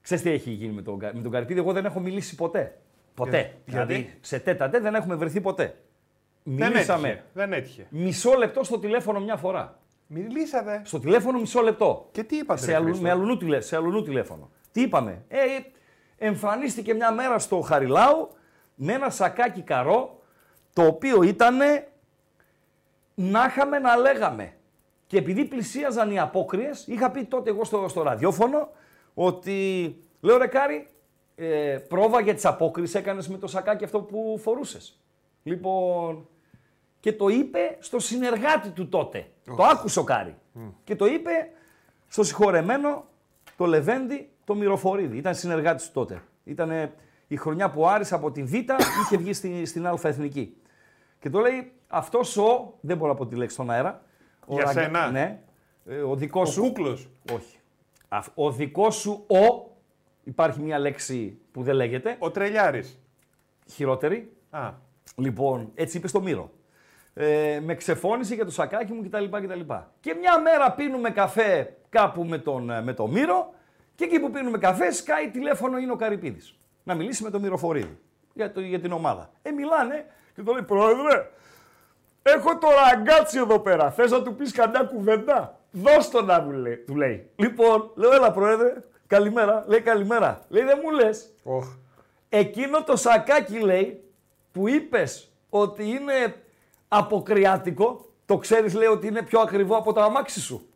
ξέρεις 0.00 0.24
τι 0.24 0.30
έχει 0.30 0.50
γίνει 0.50 0.72
με 0.72 0.82
τον, 0.82 0.98
Κα- 0.98 1.10
με 1.14 1.20
τον 1.22 1.30
Καρυπίδη, 1.30 1.58
εγώ 1.60 1.72
δεν 1.72 1.84
έχω 1.84 2.00
μιλήσει 2.00 2.34
ποτέ. 2.34 2.78
Ποτέ. 3.14 3.38
Γιατί; 3.38 3.54
Δηλαδή, 3.64 4.14
σε 4.20 4.38
τέτα 4.38 4.68
τέτα 4.68 4.82
δεν 4.82 4.94
έχουμε 4.94 5.14
βρεθεί 5.14 5.40
ποτέ. 5.40 5.74
Δεν 6.42 6.70
Μιλήσαμε 6.72 7.08
έτυχε. 7.08 7.24
Δεν 7.32 7.52
έτυχε. 7.52 7.86
μισό 7.90 8.34
λεπτό 8.34 8.64
στο 8.64 8.78
τηλέφωνο 8.78 9.20
μια 9.20 9.36
φορά. 9.36 9.78
Μιλήσατε. 10.06 10.82
Στο 10.84 11.00
τηλέφωνο 11.00 11.38
μισό 11.38 11.60
λεπτό. 11.60 12.08
Και 12.12 12.22
τι 12.22 12.36
είπατε, 12.36 12.60
σε, 12.60 12.66
ρε 12.66 12.74
αλλου, 12.74 12.84
Χρήστο; 12.84 13.02
με 13.02 13.10
αλλουνού, 13.10 13.36
τηλε, 13.36 13.60
σε 13.60 13.76
αλλουνού 13.76 14.02
τηλέφωνο. 14.02 14.50
Τι 14.72 14.80
είπαμε; 14.80 15.24
Ε, 15.28 15.38
εμφανίστηκε 16.18 16.94
μια 16.94 17.12
μέρα 17.12 17.38
στο 17.38 17.60
Χαριλάου 17.60 18.28
με 18.74 18.92
ένα 18.92 19.10
σακάκι 19.10 19.62
καρό 19.62 20.22
το 20.72 20.82
οποίο 20.82 21.22
ήταν 21.22 21.56
να 23.14 23.44
είχαμε 23.44 23.78
να 23.78 23.96
λέγαμε. 23.96 24.54
Και 25.06 25.18
επειδή 25.18 25.44
πλησίαζαν 25.44 26.10
οι 26.10 26.18
απόκριες, 26.18 26.86
είχα 26.86 27.10
πει 27.10 27.24
τότε 27.24 27.50
εγώ 27.50 27.64
στο, 27.64 27.88
στο 27.88 28.02
ραδιόφωνο 28.02 28.68
ότι 29.14 29.96
λέω 30.20 30.36
ρε 30.36 30.46
Κάρη, 30.46 30.88
ε, 31.34 31.78
πρόβα 31.88 32.20
για 32.20 32.34
τις 32.34 32.44
απόκριες 32.44 32.94
έκανες 32.94 33.28
με 33.28 33.38
το 33.38 33.46
σακάκι 33.46 33.84
αυτό 33.84 34.00
που 34.00 34.38
φορούσες. 34.42 34.99
Λοιπόν, 35.42 36.28
και 37.00 37.12
το 37.12 37.28
είπε 37.28 37.76
στο 37.80 37.98
συνεργάτη 37.98 38.70
του 38.70 38.88
τότε. 38.88 39.26
Το 39.56 39.62
άκουσε 39.64 39.98
ο 39.98 40.04
Κάρη. 40.04 40.36
Και 40.84 40.96
το 40.96 41.06
είπε 41.06 41.30
στο 42.08 42.22
συγχωρεμένο 42.24 43.04
το 43.56 43.66
Λεβέντι 43.66 44.28
το 44.44 44.54
Μυροφορίδη. 44.54 45.16
Ήταν 45.16 45.34
συνεργάτης 45.34 45.86
του 45.86 45.92
τότε. 45.92 46.22
Ήταν 46.44 46.90
η 47.26 47.36
χρονιά 47.36 47.70
που 47.70 47.80
ο 47.80 47.88
Άρης 47.88 48.12
από 48.12 48.30
τη 48.30 48.42
Β 48.42 48.54
είχε 48.54 49.16
βγει 49.16 49.32
στη, 49.32 49.64
στην 49.66 49.86
Α 49.86 49.98
Εθνική. 50.02 50.56
Και 51.20 51.30
το 51.30 51.38
λέει 51.40 51.72
αυτός 51.88 52.36
ο, 52.36 52.74
δεν 52.80 52.96
μπορώ 52.96 53.12
να 53.12 53.18
πω 53.18 53.26
τη 53.26 53.36
λέξη 53.36 53.54
στον 53.54 53.70
αέρα. 53.70 54.02
ο 54.46 54.54
Για 54.54 54.64
Ραγκα- 54.64 54.82
σένα; 54.82 55.10
Ναι. 55.10 55.40
Ε, 55.86 55.96
Ο 56.00 56.16
δικός 56.16 56.48
Ο 56.48 56.52
σου. 56.52 56.60
κούκλος. 56.62 57.08
Όχι. 57.32 57.58
Αφ- 58.08 58.30
Ο 58.38 58.50
δικός 58.52 58.94
σου 58.96 59.24
ο, 59.28 59.70
υπάρχει 60.24 60.60
μια 60.60 60.78
λέξη 60.78 61.38
που 61.52 61.62
δεν 61.62 61.74
λέγεται, 61.74 62.16
Ο 62.18 62.30
Τρελιάρης. 62.30 62.98
χειρότερη, 63.70 64.32
Α, 64.50 64.72
Λοιπόν, 65.16 65.70
έτσι 65.74 65.96
είπε 65.96 66.08
στο 66.08 66.20
Μύρο. 66.20 66.50
Ε, 67.14 67.60
με 67.62 67.74
ξεφώνησε 67.74 68.34
για 68.34 68.44
το 68.44 68.50
σακάκι 68.50 68.92
μου 68.92 69.02
κτλ. 69.02 69.24
κτλ. 69.24 69.72
Και 70.00 70.14
μια 70.20 70.40
μέρα 70.40 70.72
πίνουμε 70.72 71.10
καφέ 71.10 71.76
κάπου 71.88 72.24
με 72.24 72.38
τον, 72.38 72.70
ε, 72.70 72.82
με 72.82 72.92
τον 72.92 73.10
Μύρο 73.10 73.54
και 73.94 74.04
εκεί 74.04 74.20
που 74.20 74.30
πίνουμε 74.30 74.58
καφέ 74.58 74.92
σκάει 74.92 75.30
τηλέφωνο 75.30 75.78
είναι 75.78 75.92
ο 75.92 75.96
Καρυπίδης. 75.96 76.54
Να 76.82 76.94
μιλήσει 76.94 77.22
με 77.22 77.30
τον 77.30 77.40
Μυροφορίδη 77.40 77.98
για, 78.32 78.52
το, 78.52 78.60
για 78.60 78.80
την 78.80 78.92
ομάδα. 78.92 79.30
Ε, 79.42 79.50
μιλάνε 79.50 79.94
και 79.94 80.32
Και 80.34 80.42
το 80.42 80.52
λέει, 80.52 80.62
Πρόεδρε, 80.62 81.30
έχω 82.22 82.58
το 82.58 82.68
ραγκάτσι 82.70 83.38
εδώ 83.38 83.58
πέρα. 83.58 83.90
Θες 83.90 84.10
να 84.10 84.22
του 84.22 84.34
πεις 84.34 84.52
καμιά 84.52 84.82
κουβέντα; 84.82 85.58
Δώσ' 85.70 86.10
το 86.10 86.22
να 86.22 86.40
μου 86.40 86.50
λέει, 86.50 86.76
του 86.76 86.96
λέει. 86.96 87.30
Λοιπόν, 87.36 87.90
λέω, 87.94 88.12
έλα 88.12 88.32
Πρόεδρε, 88.32 88.74
καλημέρα. 89.06 89.64
Λέει 89.66 89.80
καλημέρα. 89.80 90.44
Λέει, 90.48 90.64
δεν 90.64 90.78
μου 90.82 90.90
λες. 90.90 91.34
Οχ. 91.42 91.66
Εκείνο 92.28 92.82
το 92.82 92.96
σακάκι 92.96 93.58
λέει 93.58 94.09
που 94.52 94.68
είπες 94.68 95.30
ότι 95.50 95.84
είναι 95.84 96.42
αποκριάτικο, 96.88 98.06
το 98.26 98.36
ξέρεις 98.38 98.74
λέει 98.74 98.88
ότι 98.88 99.06
είναι 99.06 99.22
πιο 99.22 99.40
ακριβό 99.40 99.76
από 99.76 99.92
το 99.92 100.00
αμάξι 100.00 100.40
σου. 100.40 100.66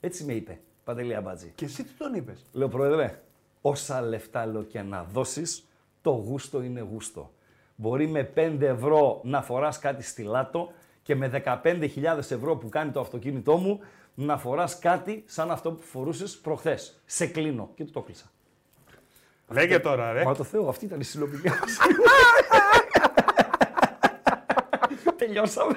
Έτσι 0.00 0.24
με 0.24 0.32
είπε, 0.32 0.60
Παντελή 0.84 1.14
Αμπάτζη. 1.14 1.52
Και 1.54 1.64
εσύ 1.64 1.84
τι 1.84 1.92
τον 1.98 2.14
είπες; 2.14 2.44
Λέω, 2.52 2.68
Πρόεδρε, 2.68 3.22
όσα 3.60 4.00
λεφτά 4.00 4.46
λέω 4.46 4.62
και 4.62 4.82
να 4.82 5.02
δώσεις, 5.02 5.66
το 6.02 6.10
γούστο 6.10 6.62
είναι 6.62 6.80
γούστο. 6.80 7.30
Μπορεί 7.76 8.06
με 8.06 8.32
5 8.34 8.60
ευρώ 8.60 9.20
να 9.24 9.42
φοράς 9.42 9.78
κάτι 9.78 10.02
στη 10.02 10.22
λάτο 10.22 10.72
και 11.02 11.14
με 11.14 11.42
15.000 11.62 12.18
ευρώ 12.18 12.56
που 12.56 12.68
κάνει 12.68 12.90
το 12.90 13.00
αυτοκίνητό 13.00 13.56
μου 13.56 13.80
να 14.14 14.38
φοράς 14.38 14.78
κάτι 14.78 15.24
σαν 15.26 15.50
αυτό 15.50 15.72
που 15.72 15.82
φορούσες 15.82 16.36
προχθές. 16.36 17.00
Σε 17.06 17.26
κλείνω. 17.26 17.70
Και 17.74 17.84
του 17.84 17.90
το 17.90 18.00
κλείσα. 18.02 18.30
Λέγε 19.48 19.78
τώρα, 19.78 20.12
ρε. 20.12 20.24
Μα 20.24 20.34
το 20.34 20.44
Θεό, 20.44 20.68
αυτή 20.68 20.84
ήταν 20.84 21.00
η 21.00 21.04
συλλογική 21.04 21.48
μας. 21.48 21.60
Τελειώσαμε. 25.16 25.74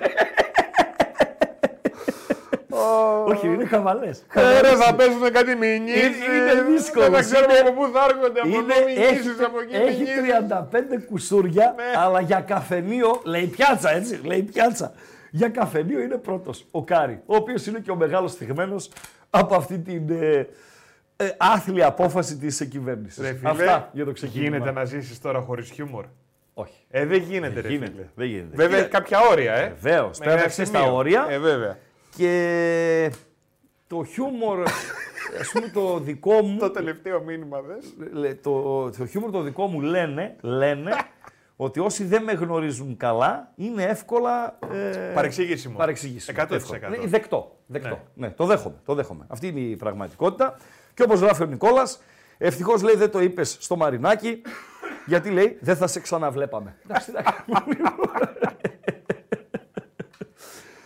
Όχι, 3.25 3.47
είναι 3.47 3.65
χαβαλές. 3.65 4.23
Ε, 4.33 4.61
ρε, 4.61 4.75
θα 4.75 4.95
παίζουν 4.95 5.31
κάτι 5.31 5.55
μηνύσεις. 5.55 6.03
Είναι- 6.03 6.35
είναι 6.53 6.61
δύσκολο. 6.71 7.09
Δεν 7.09 7.21
ξέρουμε 7.21 7.53
Είναι- 7.53 7.69
από 7.69 7.81
πού 7.81 7.89
θα 7.93 8.05
έρχονται. 8.09 8.39
Από 8.39 8.47
Είναι, 8.49 8.57
εδώ 8.73 8.87
έχει, 8.89 9.13
μηνύσεις, 9.13 9.43
από 9.45 9.59
εκεί 9.61 9.75
έχει 9.75 9.97
μηνύσεις. 9.97 10.15
35 10.15 10.97
κουσούρια, 11.09 11.73
Ναι. 11.77 11.83
αλλά 12.01 12.21
για 12.21 12.39
καφενείο, 12.41 13.21
λέει 13.23 13.45
πιάτσα 13.45 13.91
έτσι, 13.91 14.19
λέει 14.23 14.41
πιάτσα. 14.43 14.91
Για 15.31 15.49
καφενείο 15.49 15.99
είναι 16.01 16.15
πρώτος 16.17 16.65
ο 16.71 16.83
Κάρι, 16.83 17.21
ο 17.25 17.35
οποίος 17.35 17.65
είναι 17.67 17.79
και 17.79 17.91
ο 17.91 17.95
μεγάλος 17.95 18.31
στιγμένος 18.31 18.91
από 19.29 19.55
αυτή 19.55 19.79
την 19.79 20.09
ε, 20.09 20.47
ε, 21.17 21.29
άθλια 21.37 21.87
απόφαση 21.87 22.37
της 22.37 22.67
κυβέρνησης. 22.69 23.23
Ρε, 23.23 23.33
φίλε, 23.33 23.49
Αυτά 23.49 23.89
για 23.91 24.05
το 24.05 24.11
ξεκίνημα. 24.11 24.55
Γίνεται 24.55 24.71
να 24.71 24.85
ζήσεις 24.85 25.21
τώρα 25.21 25.39
χωρίς 25.39 25.69
χιούμορ. 25.69 26.05
Όχι. 26.61 26.73
Ε, 26.89 27.05
δεν 27.05 27.21
γίνεται, 27.21 27.61
ρε 27.61 27.67
γίνεται, 27.69 27.91
φίλε. 27.91 28.05
δεν 28.15 28.27
γίνεται. 28.27 28.55
Βέβαια, 28.55 28.67
Κοίτα, 28.67 28.77
έχει 28.79 28.89
κάποια 28.89 29.19
όρια, 29.31 29.53
ε. 29.53 29.75
Βεβαίως, 29.81 30.19
Μέχρι 30.19 30.35
πέραξε 30.35 30.61
ένα 30.61 30.69
στα 30.69 30.79
σημείο. 30.79 30.95
όρια. 30.95 31.25
Ε, 31.29 31.37
βέβαια. 31.39 31.77
Και 32.17 33.11
το 33.87 34.03
χιούμορ, 34.03 34.61
ας 35.39 35.51
πούμε 35.53 35.67
το 35.73 35.99
δικό 35.99 36.41
μου, 36.41 36.59
Το 36.59 36.69
τελευταίο 36.69 37.21
μήνυμα, 37.21 37.61
δες. 37.61 37.85
Λέ- 38.11 38.41
το, 38.41 38.89
το 38.89 39.05
χιούμορ 39.05 39.31
το 39.31 39.41
δικό 39.41 39.65
μου 39.67 39.81
λένε, 39.81 40.35
λένε 40.41 40.91
ότι 41.55 41.79
όσοι 41.79 42.03
δεν 42.03 42.23
με 42.23 42.31
γνωρίζουν 42.31 42.97
καλά 42.97 43.51
είναι 43.55 43.83
εύκολα. 43.83 44.59
Ε, 44.73 45.11
Παρεξηγήσιμο. 45.13 45.77
παρεξηγήσιμο. 45.77 46.37
100%. 46.41 46.51
Εύκολα. 46.51 46.89
Ναι, 46.89 46.97
δεκτό. 47.07 47.57
δεκτό. 47.65 47.99
Ναι. 48.13 48.29
το 48.29 48.45
δέχομαι, 48.45 48.75
το 48.85 48.93
δέχομαι. 48.93 49.25
Αυτή 49.27 49.47
είναι 49.47 49.59
η 49.59 49.75
πραγματικότητα. 49.75 50.57
Και 50.93 51.03
όπως 51.03 51.19
γράφει 51.19 51.43
ο 51.43 51.45
Νικόλας, 51.45 52.01
ευτυχώς 52.37 52.81
λέει 52.81 52.95
δεν 52.95 53.11
το 53.11 53.21
είπες 53.21 53.57
στο 53.59 53.75
Μαρινάκι, 53.75 54.41
γιατί 55.09 55.29
λέει 55.29 55.57
δεν 55.61 55.75
θα 55.75 55.87
σε 55.87 55.99
ξαναβλέπαμε. 55.99 56.75
Εντάξει, 56.83 57.05
τι 57.05 57.11
να 57.11 57.21
κάνουμε. 57.21 57.75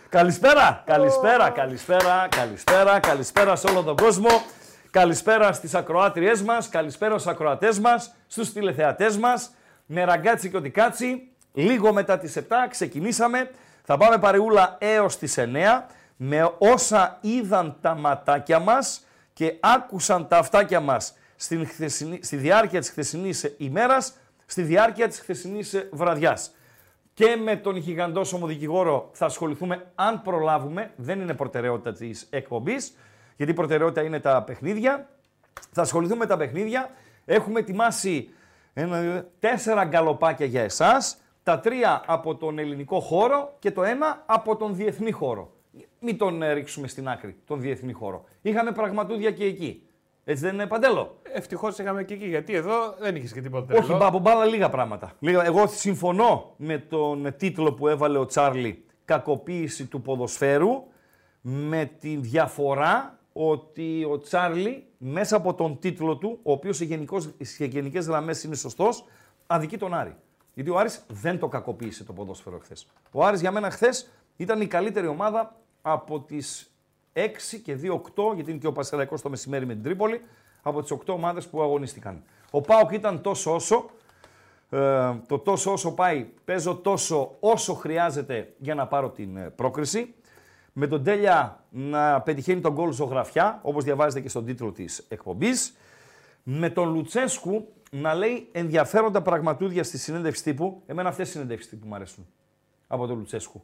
Καλησπέρα, 0.10 0.84
καλησπέρα, 0.86 1.50
καλησπέρα, 1.50 2.28
καλησπέρα, 2.30 3.00
καλησπέρα 3.00 3.56
σε 3.56 3.68
όλο 3.68 3.84
τον 3.84 3.96
κόσμο. 3.96 4.30
Καλησπέρα 4.92 5.54
στις 5.54 5.76
ακροάτριές 5.76 6.42
μας, 6.42 6.70
καλησπέρα 6.70 7.18
στους 7.18 7.32
ακροατές 7.32 7.80
μας, 7.80 8.16
στους 8.28 8.54
τηλεθεατές 8.54 9.18
μας. 9.18 9.50
Με 9.86 10.04
ραγκάτσι 10.04 10.50
και 10.50 10.58
οτικάτσι, 10.58 11.32
λίγο 11.54 11.94
μετά 11.94 12.18
τις 12.18 12.36
7 12.36 12.68
ξεκινήσαμε. 12.70 13.52
Θα 13.84 13.98
πάμε 13.98 14.18
παρεούλα 14.18 14.76
έως 14.80 15.18
τις 15.18 15.38
9 15.38 15.88
με 16.16 16.54
όσα 16.58 17.18
είδαν 17.22 17.78
τα 17.82 17.96
ματάκια 17.96 18.60
μας 18.60 19.06
και 19.34 19.58
άκουσαν 19.60 20.28
τα 20.28 20.38
αυτάκια 20.38 20.80
μας 20.80 21.14
στην 21.44 21.68
χθεσινή- 21.68 22.24
στη 22.24 22.36
διάρκεια 22.36 22.80
της 22.80 22.90
χθεσινής 22.90 23.56
ημέρας, 23.58 24.14
στη 24.46 24.62
διάρκεια 24.62 25.08
της 25.08 25.20
χθεσινής 25.20 25.88
βραδιάς 25.92 26.56
και 27.14 27.36
με 27.44 27.56
τον 27.56 27.76
γιγαντόσωμο 27.76 28.48
δικηγόρο 28.48 29.10
θα 29.14 29.26
ασχοληθούμε 29.26 29.92
αν 29.96 30.22
προλάβουμε. 30.22 30.92
Δεν 30.96 31.22
είναι 31.22 31.34
προτεραιότητα 31.34 31.94
της 31.94 32.28
εκπομπής, 32.30 32.96
γιατί 33.36 33.52
η 33.52 33.56
προτεραιότητα 33.56 34.02
είναι 34.02 34.20
τα 34.20 34.44
παιχνίδια. 34.44 35.10
Θα 35.72 35.82
ασχοληθούμε 35.82 36.20
με 36.20 36.26
τα 36.26 36.38
παιχνίδια. 36.38 36.90
Έχουμε 37.26 37.60
ετοιμάσει 37.60 38.30
ένα, 38.74 39.02
δύο, 39.02 39.30
τέσσερα 39.40 39.84
γκαλοπάκια 39.84 40.46
για 40.46 40.62
εσάς. 40.62 41.18
Τα 41.44 41.60
τρία 41.60 42.04
από 42.06 42.36
τον 42.36 42.60
ελληνικό 42.60 43.00
χώρο 43.00 43.56
και 43.60 43.72
το 43.72 43.84
ένα 43.84 44.24
από 44.26 44.56
τον 44.56 44.76
διεθνή 44.76 45.12
χώρο. 45.12 45.52
Μην 46.00 46.18
τον 46.18 46.42
ε, 46.42 46.54
ρίξουμε 46.54 46.88
στην 46.88 47.08
άκρη, 47.08 47.36
τον 47.46 47.62
διεθνή 47.62 47.92
χώρο. 47.92 48.24
Είχαμε 48.42 48.72
πραγματούδια 48.72 49.32
και 49.32 49.46
εκεί. 49.46 49.88
Έτσι 50.26 50.44
δεν 50.44 50.54
είναι 50.54 50.68
παντέλο; 50.68 51.20
Ευτυχώς 51.34 51.78
είχαμε 51.78 52.04
και 52.04 52.14
εκεί, 52.14 52.26
γιατί 52.26 52.54
εδώ 52.54 52.96
δεν 53.00 53.16
είχες 53.16 53.34
και 53.34 53.42
τίποτα 53.42 53.74
Όχι, 53.76 53.88
τρελό. 53.88 54.06
από 54.06 54.20
μπάλα 54.20 54.46
λίγα 54.46 54.70
πράγματα. 54.70 55.12
Λίγα. 55.20 55.46
Εγώ 55.46 55.68
συμφωνώ 55.68 56.54
με 56.58 56.78
τον 56.78 57.34
τίτλο 57.38 57.74
που 57.74 57.88
έβαλε 57.88 58.18
ο 58.18 58.26
Τσάρλι 58.26 58.86
«Κακοποίηση 59.06 59.86
του 59.86 60.02
ποδοσφαίρου» 60.02 60.84
με 61.42 61.92
τη 62.00 62.16
διαφορά 62.16 63.20
ότι 63.34 64.08
ο 64.12 64.18
Τσάρλι 64.18 64.86
μέσα 64.98 65.36
από 65.36 65.54
τον 65.54 65.80
τίτλο 65.80 66.18
του, 66.18 66.40
ο 66.44 66.52
οποίος 66.52 66.78
σε, 66.78 66.86
γενικώς, 66.86 67.30
σε 67.42 67.66
γενικές 67.66 68.06
γραμμές 68.08 68.44
είναι 68.44 68.56
σωστός, 68.56 69.06
αδικεί 69.48 69.78
τον 69.78 69.94
Άρη. 69.94 70.16
Γιατί 70.54 70.70
ο 70.70 70.78
Άρης 70.78 71.06
δεν 71.08 71.40
το 71.40 71.48
κακοποίησε 71.48 72.04
το 72.04 72.14
ποδόσφαιρο 72.14 72.60
χθες. 72.64 72.88
Ο 73.12 73.26
Άρης 73.26 73.42
για 73.42 73.52
μένα 73.52 73.70
χθες 73.70 74.12
ήταν 74.36 74.62
η 74.62 74.68
καλύτερη 74.68 75.08
ομάδα 75.08 75.56
από 75.82 76.20
τις 76.20 76.73
6 77.14 77.60
και 77.64 77.78
2-8, 77.82 78.36
γιατί 78.36 78.52
είναι 78.52 78.60
και 78.60 78.68
ο 78.68 78.72
Πασεραϊκός 78.72 79.22
το 79.22 79.30
μεσημέρι 79.30 79.66
με 79.66 79.74
την 79.74 79.84
Τρίπολη, 79.84 80.22
από 80.62 80.82
τις 80.82 80.92
8 80.92 81.14
ομάδες 81.14 81.48
που 81.48 81.62
αγωνίστηκαν. 81.62 82.24
Ο 82.52 82.62
Πάοκ 82.62 82.92
ήταν 82.92 83.22
τόσο 83.22 83.54
όσο, 83.54 83.90
ε, 84.70 85.14
το 85.28 85.40
τόσο 85.40 85.72
όσο 85.72 85.94
πάει, 85.94 86.28
παίζω 86.46 86.76
τόσο 86.76 87.36
όσο 87.40 87.74
χρειάζεται 87.74 88.54
για 88.58 88.76
να 88.76 88.88
πάρω 88.88 89.10
την 89.10 89.38
ε, 89.38 89.50
πρόκριση. 89.50 90.14
Με 90.74 90.88
τον 90.88 91.04
Τέλια 91.04 91.64
να 91.70 92.22
πετυχαίνει 92.22 92.62
τον 92.62 92.74
γκολ 92.74 92.92
ζωγραφιά, 92.92 93.60
όπως 93.64 93.84
διαβάζετε 93.84 94.22
και 94.22 94.30
στον 94.30 94.46
τίτλο 94.46 94.72
της 94.72 95.06
εκπομπής. 95.10 95.76
Με 96.44 96.70
τον 96.70 96.94
Λουτσέσκου 96.94 97.68
να 97.92 98.14
λέει 98.14 98.50
ενδιαφέροντα 98.52 99.22
πραγματούδια 99.22 99.84
στη 99.84 99.98
συνέντευξη 99.98 100.44
τύπου. 100.44 100.82
Εμένα 100.86 101.10
αυτές 101.10 101.28
οι 101.28 101.32
συνέντευξεις 101.32 101.70
τύπου 101.70 101.88
μου 101.88 101.96
αρέσουν 101.96 102.28
από 102.88 103.08
τον 103.08 103.18
Λουτσέσκου. 103.18 103.64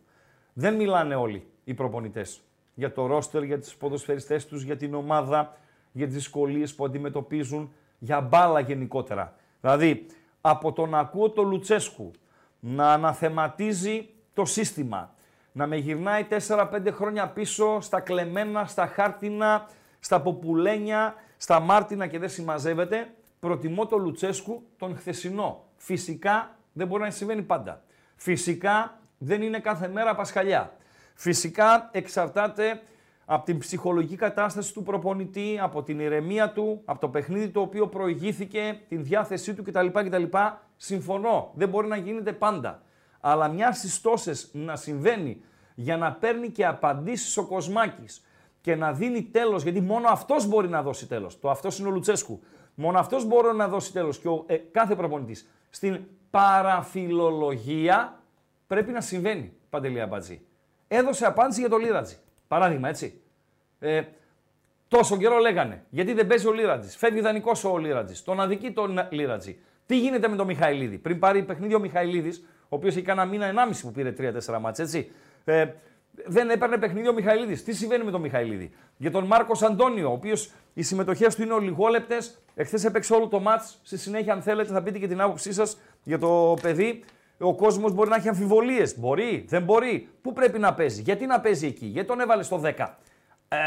Δεν 0.54 0.76
μιλάνε 0.76 1.16
όλοι 1.16 1.48
οι 1.64 1.74
προπονητές 1.74 2.42
για 2.80 2.92
το 2.92 3.06
ρόστερ, 3.06 3.44
για 3.44 3.60
τις 3.60 3.76
ποδοσφαιριστές 3.76 4.46
τους, 4.46 4.64
για 4.64 4.78
την 4.78 4.94
ομάδα, 4.94 5.58
για 5.92 6.06
τις 6.06 6.16
δυσκολίες 6.16 6.76
που 6.76 6.86
αντιμετωπίζουν, 6.86 7.74
για 8.00 8.22
μπάλα 8.22 8.60
γενικότερα. 8.60 9.36
Δηλαδή, 9.62 10.06
από 10.42 10.72
το 10.72 10.86
να 10.86 11.00
ακούω 11.00 11.30
το 11.30 11.44
Λουτσέσκου 11.44 12.12
να 12.60 12.94
αναθεματίζει 12.94 14.10
το 14.34 14.46
σύστημα, 14.46 15.14
να 15.52 15.68
με 15.68 15.76
γυρνάει 15.76 16.28
4-5 16.48 16.92
χρόνια 16.92 17.28
πίσω 17.28 17.82
στα 17.82 18.00
κλεμμένα, 18.00 18.66
στα 18.66 18.88
χάρτινα, 18.88 19.68
στα 20.00 20.22
ποπουλένια, 20.22 21.16
στα 21.38 21.60
μάρτινα 21.60 22.08
και 22.08 22.20
δεν 22.20 22.30
συμμαζεύεται, 22.30 23.14
προτιμώ 23.40 23.86
το 23.86 23.98
Λουτσέσκου 23.98 24.64
τον 24.78 24.98
χθεσινό. 24.98 25.64
Φυσικά 25.78 26.56
δεν 26.74 26.88
μπορεί 26.88 27.04
να 27.04 27.10
συμβαίνει 27.10 27.42
πάντα. 27.42 27.84
Φυσικά 28.16 29.00
δεν 29.18 29.42
είναι 29.42 29.60
κάθε 29.60 29.88
μέρα 29.88 30.16
πασχαλιά. 30.16 30.74
Φυσικά 31.22 31.90
εξαρτάται 31.92 32.82
από 33.26 33.46
την 33.46 33.58
ψυχολογική 33.58 34.16
κατάσταση 34.16 34.74
του 34.74 34.84
προπονητή, 34.84 35.60
από 35.62 35.84
την 35.84 36.00
ηρεμία 36.00 36.52
του, 36.52 36.82
από 36.86 37.00
το 37.00 37.10
παιχνίδι 37.10 37.50
το 37.50 37.62
οποίο 37.62 37.88
προηγήθηκε, 37.88 38.80
την 38.88 39.04
διάθεσή 39.04 39.54
του 39.54 39.64
κτλ. 39.64 39.88
κτλ. 39.88 40.24
Συμφωνώ, 40.76 41.52
δεν 41.56 41.70
μπορεί 41.70 41.88
να 41.88 41.96
γίνεται 41.98 42.34
πάντα. 42.34 42.82
Αλλά 43.20 43.48
μια 43.48 43.72
στις 43.72 44.02
τόσες 44.02 44.50
να 44.54 44.76
συμβαίνει 44.76 45.42
για 45.76 45.98
να 45.98 46.12
παίρνει 46.14 46.50
και 46.50 46.66
απαντήσεις 46.66 47.38
ο 47.38 47.46
Κοσμάκης 47.46 48.26
και 48.62 48.76
να 48.76 48.94
δίνει 48.94 49.24
τέλος, 49.24 49.64
γιατί 49.64 49.82
μόνο 49.82 50.08
αυτός 50.10 50.48
μπορεί 50.48 50.70
να 50.70 50.82
δώσει 50.82 51.08
τέλος. 51.08 51.40
Το 51.40 51.50
αυτός 51.50 51.80
είναι 51.80 51.88
ο 51.88 51.92
Λουτσέσκου. 51.92 52.40
Μόνο 52.76 53.00
αυτός 53.00 53.26
μπορεί 53.26 53.56
να 53.56 53.68
δώσει 53.68 53.94
τέλος 53.94 54.20
και 54.20 54.28
ο, 54.28 54.44
ε, 54.48 54.56
κάθε 54.56 54.96
προπονητής. 54.96 55.50
Στην 55.70 56.00
παραφιλολογία 56.30 58.20
πρέπει 58.68 58.92
να 58.92 59.02
συμβαίνει, 59.02 59.54
Παντελία 59.70 60.08
Μπατζή. 60.08 60.42
Έδωσε 60.92 61.26
απάντηση 61.26 61.60
για 61.60 61.70
το 61.70 61.78
Λίρατζι. 61.78 62.16
Παράδειγμα, 62.48 62.90
έτσι. 62.90 63.22
Ε, 63.80 64.02
τόσο 64.88 65.18
καιρό 65.18 65.38
λέγανε. 65.38 65.84
Γιατί 65.90 66.14
δεν 66.14 66.28
παίζει 66.28 66.48
ο 66.48 66.52
Λίρατζη. 66.52 66.98
Φεύγει 66.98 67.22
δανεικό 67.22 67.52
ο 67.64 67.78
Λίρατζη. 67.78 68.24
Τον 68.24 68.40
αδικεί 68.40 68.72
τον 68.72 69.08
Λίρατζη. 69.10 69.60
Τι 69.86 70.00
γίνεται 70.00 70.28
με 70.28 70.36
τον 70.36 70.46
Μιχαηλίδη; 70.46 70.98
Πριν 70.98 71.20
πάρει 71.20 71.44
παιχνίδι 71.44 71.76
ο 71.76 71.80
Μιχαηλίδης, 71.80 72.46
ο 72.62 72.76
οποίος 72.76 72.96
έχει 72.96 73.06
κανένα 73.06 73.28
μήνα 73.28 73.46
ενάμιση 73.46 73.82
που 73.82 73.92
πήρε 73.92 74.14
3-4 74.18 74.60
μάτς, 74.60 74.80
έτσι. 74.80 75.12
Ε, 75.46 75.66
δεν 76.26 76.50
έπαιρνε 76.50 76.78
παιχνίδι 76.78 77.08
ο 77.08 77.14
Μιχαηλίδης. 77.14 77.64
Τι 77.64 77.74
συμβαίνει 77.74 78.04
με 78.04 78.12
τον 78.12 78.22
Μιχαηλίδη; 78.22 78.72
Για 78.98 79.12
τον 79.12 79.26
Μάρκος 79.26 79.62
Αντώνιο, 79.62 80.10
ο 80.10 80.12
οποίος 80.12 80.52
οι 80.74 80.82
συμμετοχές 80.82 81.36
του 81.36 81.42
είναι 81.42 81.54
ολιγόλεπτες. 81.54 82.42
Εχθές 82.56 82.86
έπαιξε 82.86 83.14
όλο 83.14 83.28
το 83.28 83.40
μάτς. 83.40 83.80
Στη 83.84 83.98
συνέχεια, 83.98 84.34
αν 84.34 84.42
θέλετε, 84.42 84.74
θα 84.74 84.84
πείτε 84.84 84.98
και 85.00 85.08
την 85.08 85.22
άποψή 85.22 85.54
σας 85.54 85.80
για 86.04 86.20
το 86.20 86.58
παιδί. 86.62 87.04
Ο 87.40 87.56
κόσμος 87.56 87.94
μπορεί 87.94 88.10
να 88.10 88.16
έχει 88.16 88.28
αμφιβολίες. 88.28 89.00
Μπορεί, 89.00 89.46
δεν 89.48 89.64
μπορεί. 89.64 90.10
Πού 90.22 90.34
πρέπει 90.34 90.60
να 90.60 90.74
παίζει, 90.74 91.02
γιατί 91.02 91.26
να 91.26 91.40
παίζει 91.40 91.68
εκεί, 91.68 91.86
γιατί 91.86 92.08
τον 92.08 92.20
έβαλε 92.20 92.44
στο 92.44 92.62
10. 92.64 92.98
Ε, 93.48 93.58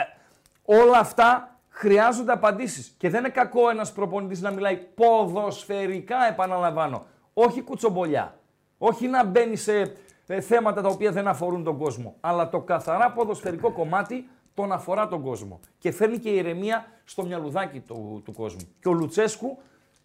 όλα 0.64 0.98
αυτά 0.98 1.56
χρειάζονται 1.68 2.32
απαντήσεις. 2.32 2.94
Και 2.98 3.08
δεν 3.08 3.20
είναι 3.20 3.28
κακό 3.28 3.68
ένας 3.68 3.92
προπονητής 3.92 4.40
να 4.40 4.50
μιλάει 4.50 4.76
ποδοσφαιρικά, 4.76 6.16
επαναλαμβάνω. 6.28 7.06
Όχι 7.34 7.62
κουτσομπολιά. 7.62 8.38
Όχι 8.78 9.06
να 9.06 9.24
μπαίνει 9.24 9.56
σε 9.56 9.96
ε, 10.26 10.40
θέματα 10.40 10.82
τα 10.82 10.88
οποία 10.88 11.10
δεν 11.12 11.28
αφορούν 11.28 11.64
τον 11.64 11.78
κόσμο. 11.78 12.16
Αλλά 12.20 12.48
το 12.48 12.60
καθαρά 12.60 13.12
ποδοσφαιρικό 13.12 13.72
κομμάτι 13.72 14.28
τον 14.54 14.72
αφορά 14.72 15.08
τον 15.08 15.22
κόσμο. 15.22 15.60
Και 15.78 15.92
φέρνει 15.92 16.18
και 16.18 16.28
ηρεμία 16.28 16.86
στο 17.04 17.24
μυαλουδάκι 17.24 17.80
του, 17.80 18.22
του 18.24 18.32
κόσμου. 18.32 18.68
Και 18.80 18.88
ο 18.88 18.92
Λουτσέσκου 18.92 19.58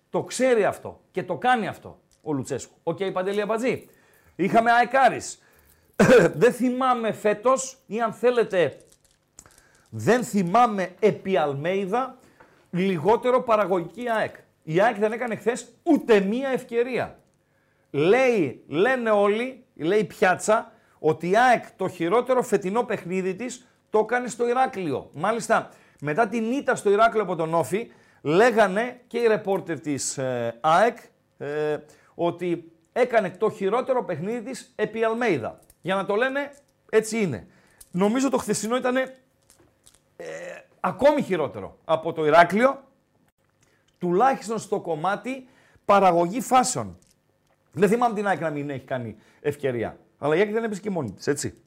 το 0.10 0.24
ξέρει 0.24 0.66
αυτό 0.66 1.00
και 1.12 1.24
το 1.24 1.36
κάνει 1.38 1.68
αυτό 1.68 2.00
ο 2.28 2.34
Λουτσέσκου. 2.34 2.76
OK, 2.84 2.98
okay, 2.98 3.14
Παντελή 3.14 3.42
Αμπατζή. 3.42 3.90
Είχαμε 4.36 4.72
αεκάρις. 4.72 5.42
δεν 6.42 6.54
θυμάμαι 6.54 7.12
φέτος 7.12 7.78
ή 7.86 8.02
αν 8.02 8.14
θέλετε 8.14 8.78
δεν 9.90 10.24
θυμάμαι 10.24 10.96
επί 11.00 11.38
Αλμέιδα 11.38 12.18
λιγότερο 12.72 13.42
παραγωγική 13.42 14.10
ΑΕΚ. 14.10 14.36
Η 14.64 14.82
ΑΕΚ 14.82 14.98
δεν 14.98 15.12
έκανε 15.12 15.36
χθες 15.36 15.68
ούτε 15.84 16.20
μία 16.20 16.50
ευκαιρία. 16.50 17.20
Λέει, 17.92 18.64
λένε 18.68 19.10
όλοι, 19.10 19.64
λέει 19.76 20.04
πιάτσα, 20.04 20.72
ότι 21.00 21.30
η 21.30 21.38
ΑΕΚ 21.38 21.64
το 21.76 21.88
χειρότερο 21.88 22.42
φετινό 22.42 22.84
παιχνίδι 22.84 23.36
της 23.36 23.68
το 23.90 24.00
έκανε 24.00 24.28
στο 24.28 24.48
Ηράκλειο. 24.48 25.10
Μάλιστα, 25.14 25.70
μετά 26.02 26.28
την 26.28 26.52
ήττα 26.52 26.76
στο 26.76 26.90
Ηράκλειο 26.90 27.24
από 27.24 27.36
τον 27.36 27.54
Όφη, 27.54 27.92
λέγανε 28.22 29.02
και 29.08 29.18
οι 29.18 29.28
ρεπόρτερ 29.28 29.80
της 29.80 30.18
ε, 30.18 30.58
ΑΕΚ 30.62 30.98
ε, 31.38 31.78
ότι 32.20 32.72
έκανε 32.94 33.30
το 33.30 33.50
χειρότερο 33.50 34.04
παιχνίδι 34.04 34.42
της 34.42 34.74
επί 34.76 35.04
Αλμέιδα. 35.04 35.60
Για 35.82 35.96
να 35.96 36.06
το 36.06 36.16
λένε, 36.16 36.52
έτσι 36.90 37.22
είναι. 37.22 37.48
Νομίζω 37.92 38.30
το 38.30 38.38
χθεσινό 38.38 38.76
ήταν 38.76 38.96
ε, 38.96 39.06
ακόμη 40.80 41.22
χειρότερο 41.22 41.78
από 41.86 42.14
το 42.14 42.26
Ηράκλειο, 42.26 42.84
τουλάχιστον 43.98 44.60
στο 44.60 44.80
κομμάτι 44.80 45.48
παραγωγή 45.86 46.42
φάσεων. 46.42 46.98
Δεν 47.72 47.90
θυμάμαι 47.90 48.16
την 48.16 48.28
ΑΕΚ 48.28 48.40
να 48.40 48.50
μην 48.50 48.70
έχει 48.70 48.86
κάνει 48.86 49.16
ευκαιρία. 49.42 49.98
Αλλά 50.18 50.36
η 50.36 50.40
ΑΕΚ 50.40 50.52
δεν 50.52 50.64
έπαιζε 50.64 50.82
και 50.82 50.90
μόνη 50.90 51.12
της, 51.12 51.28
έτσι. 51.28 51.62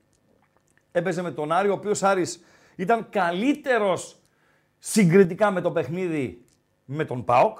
Έπαιζε 0.92 1.22
με 1.22 1.30
τον 1.30 1.52
Άρη, 1.52 1.68
ο 1.68 1.72
οποίος 1.72 2.02
Άρης 2.02 2.44
ήταν 2.76 3.08
καλύτερος 3.10 4.18
συγκριτικά 4.78 5.50
με 5.50 5.60
το 5.60 5.70
παιχνίδι 5.70 6.44
με 6.84 7.04
τον 7.04 7.24
ΠΑΟΚ. 7.24 7.58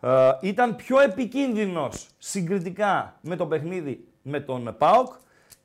Ε, 0.00 0.30
ήταν 0.40 0.76
πιο 0.76 1.00
επικίνδυνος 1.00 2.08
συγκριτικά 2.18 3.18
με 3.20 3.36
το 3.36 3.46
παιχνίδι 3.46 4.08
με 4.22 4.40
τον 4.40 4.74
ΠΑΟΚ 4.78 5.12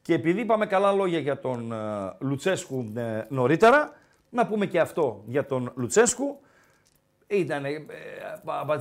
και 0.01 0.13
επειδή 0.13 0.41
είπαμε 0.41 0.65
καλά 0.65 0.91
λόγια 0.91 1.19
για 1.19 1.39
τον 1.39 1.71
ε, 1.71 1.77
Λουτσέσκου 2.19 2.91
ε, 2.95 3.25
νωρίτερα, 3.29 3.93
να 4.29 4.47
πούμε 4.47 4.65
και 4.65 4.79
αυτό 4.79 5.23
για 5.25 5.45
τον 5.45 5.71
Λουτσέσκου. 5.75 6.39
Ήταν 7.27 7.65
ε, 7.65 7.85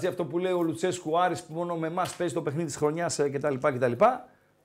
αυτό 0.09 0.25
που 0.25 0.39
λέει 0.39 0.53
ο 0.53 0.63
Λουτσέσκου 0.63 1.21
Άρης 1.21 1.43
που 1.43 1.55
μόνο 1.55 1.77
με 1.77 1.87
εμάς 1.87 2.17
παίζει 2.17 2.35
το 2.35 2.43
παιχνίδι 2.43 2.67
της 2.67 2.77
χρονιάς 2.77 3.21
κτλ. 3.33 3.55
κτλ. 3.61 3.93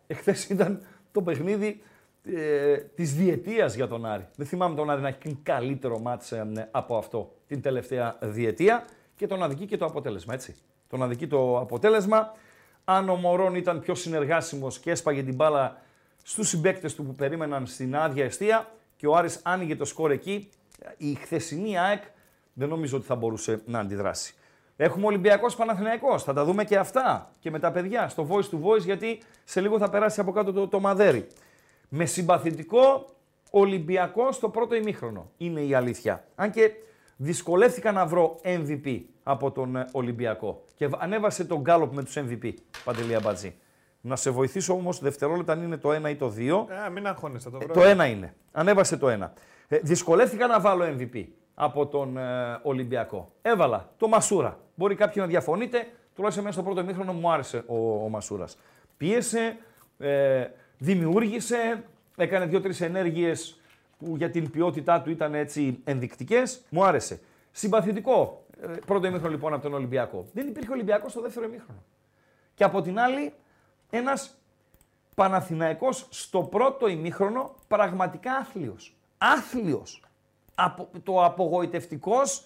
Εχθές 0.08 0.50
ήταν 0.50 0.82
το 1.12 1.22
παιχνίδι 1.22 1.82
ε, 2.24 2.78
της 2.78 3.16
διετίας 3.16 3.76
για 3.76 3.88
τον 3.88 4.06
Άρη. 4.06 4.28
Δεν 4.36 4.48
θυμάμαι 4.48 4.76
τον 4.76 4.90
Άρη 4.90 5.02
να 5.02 5.08
έχει 5.08 5.40
καλύτερο 5.44 6.00
μάτς 6.00 6.34
από 6.72 6.98
αυτό 6.98 7.36
την 7.48 7.62
τελευταία 7.62 8.18
διετία 8.22 8.86
και 9.16 9.28
τον 9.28 9.44
αδικεί 9.44 9.66
και 9.66 9.78
το 9.78 9.86
αποτέλεσμα, 9.86 10.34
έτσι. 10.34 10.56
Τον 10.90 11.04
αδικεί 11.04 11.28
το 11.28 11.60
αποτέλεσμα. 11.60 12.32
Αν 12.86 13.10
ο 13.10 13.16
Μωρόν 13.16 13.56
ήταν 13.56 13.80
πιο 13.80 13.96
συνεργάσιμος 13.96 14.80
και 14.80 14.92
έσπαγε 14.92 15.24
την 15.24 15.36
μπάλα 15.36 15.82
στους 16.24 16.48
συμπαίκτες 16.50 16.96
του 16.96 17.06
που 17.06 17.16
περίμεναν 17.16 17.66
στην 17.66 17.96
άδεια 17.96 18.24
αιστεία 18.24 18.72
και 18.96 19.08
ο 19.08 19.16
Άρης 19.16 19.40
άνοιγε 19.44 19.76
το 19.76 19.86
σκορ 19.86 20.12
εκεί, 20.12 20.50
η 20.98 21.14
χθεσινή 21.14 21.78
ΑΕΚ 21.80 22.04
δεν 22.54 22.70
νομίζω 22.70 22.98
ότι 22.98 23.06
θα 23.06 23.16
μπορούσε 23.16 23.62
να 23.66 23.80
αντιδράσει. 23.80 24.36
Έχουμε 24.76 25.06
Ολυμπιακός 25.06 25.56
Παναθηναϊκός, 25.56 26.24
θα 26.24 26.34
τα 26.34 26.46
δούμε 26.46 26.64
και 26.64 26.78
αυτά 26.78 27.32
και 27.40 27.52
με 27.52 27.60
τα 27.60 27.72
παιδιά 27.72 28.10
στο 28.10 28.28
voice 28.30 28.56
to 28.56 28.62
voice 28.64 28.82
γιατί 28.82 29.22
σε 29.44 29.62
λίγο 29.62 29.78
θα 29.78 29.90
περάσει 29.90 30.20
από 30.20 30.32
κάτω 30.32 30.54
το, 30.54 30.68
το 30.68 30.80
μαδέρι. 30.80 31.28
Με 31.90 32.06
συμπαθητικό 32.06 33.06
Ολυμπιακός 33.52 34.36
στο 34.36 34.50
πρώτο 34.50 34.76
ημίχρονο 34.76 35.32
είναι 35.38 35.62
η 35.62 35.74
αλήθεια. 35.74 36.24
Αν 36.36 36.52
και 36.52 36.72
δυσκολεύτηκα 37.18 37.92
να 37.92 38.06
βρω 38.06 38.40
MVP 38.44 39.02
από 39.28 39.52
τον 39.52 39.76
ε, 39.76 39.86
Ολυμπιακό. 39.92 40.64
Και 40.76 40.90
ανέβασε 40.98 41.46
τον 41.46 41.60
γκάλοπ 41.60 41.94
με 41.94 42.04
τους 42.04 42.18
MVP, 42.18 42.54
Παντελή 42.84 43.16
Αμπατζή. 43.16 43.56
Να 44.02 44.16
σε 44.16 44.30
βοηθήσω 44.30 44.74
όμως 44.74 45.00
δευτερόλεπτα 45.00 45.54
αν 45.54 45.64
είναι 45.64 45.78
το 45.78 45.90
1 46.06 46.10
ή 46.10 46.16
το 46.16 46.34
2. 46.38 46.86
Ε, 46.86 46.90
μην 46.90 47.08
αγχώνεσαι, 47.08 47.50
το 47.50 47.58
βρω. 47.58 47.82
Ε, 47.82 47.94
το 47.94 48.04
1 48.04 48.10
είναι. 48.10 48.34
Ανέβασε 48.52 48.98
το 48.98 49.08
1. 49.08 49.30
Ε, 49.68 49.78
δυσκολεύτηκα 49.78 50.48
να 50.48 50.60
βάλω 50.60 50.86
MVP 50.86 51.26
από 51.56 51.86
τον 51.86 52.18
ε, 52.18 52.60
Ολυμπιακό. 52.62 53.32
Έβαλα 53.42 53.90
το 53.98 54.08
Μασούρα. 54.08 54.60
Μπορεί 54.76 54.96
κάποιοι 54.96 55.16
να 55.18 55.28
διαφωνείτε, 55.28 55.88
τουλάχιστον 56.16 56.46
μέσα 56.46 56.60
στο 56.60 56.72
πρώτο 56.72 56.84
μήχρονο 56.84 57.14
μου 57.14 57.32
άρεσε 57.32 57.64
ο, 57.68 58.04
ο 58.04 58.10
Μασούρας. 58.10 58.58
Πίεσε, 58.98 59.58
ε, 59.98 60.46
δημιούργησε, 60.78 61.84
έκανε 62.18 62.46
δύο-τρεις 62.46 62.82
ενέργειες 62.82 63.60
που 63.98 64.16
για 64.18 64.30
την 64.30 64.52
ποιότητά 64.52 65.02
του 65.02 65.10
ήταν 65.10 65.34
έτσι 65.34 65.80
ενδεικτικές. 65.84 66.62
Μου 66.70 66.86
άρεσε. 66.86 67.20
Συμπαθητικό 67.52 68.46
ε, 68.47 68.47
πρώτο 68.86 69.08
ημίχρονο 69.08 69.32
λοιπόν 69.32 69.54
από 69.54 69.64
τον 69.64 69.74
Ολυμπιακό. 69.74 70.26
Δεν 70.34 70.48
υπήρχε 70.48 70.72
Ολυμπιακός 70.72 71.12
στο 71.12 71.22
δεύτερο 71.22 71.46
ημίχρονο. 71.46 71.84
Και 72.54 72.64
από 72.64 72.82
την 72.82 73.00
άλλη, 73.00 73.34
ένας 73.90 74.38
Παναθηναϊκός 75.16 76.08
στο 76.10 76.44
πρώτο 76.44 76.88
ημίχρονο 76.88 77.56
πραγματικά 77.68 78.36
άθλιος. 78.36 78.96
Άθλιος. 79.18 80.04
Απο, 80.56 80.90
το 81.04 81.26
απογοητευτικός 81.26 82.46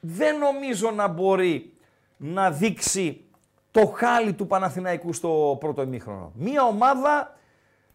δεν 0.00 0.38
νομίζω 0.38 0.90
να 0.90 1.08
μπορεί 1.08 1.76
να 2.16 2.50
δείξει 2.50 3.24
το 3.70 3.86
χάλι 3.86 4.32
του 4.32 4.46
Παναθηναϊκού 4.46 5.12
στο 5.12 5.56
πρώτο 5.60 5.82
ημίχρονο. 5.82 6.32
Μία 6.34 6.62
ομάδα 6.62 7.36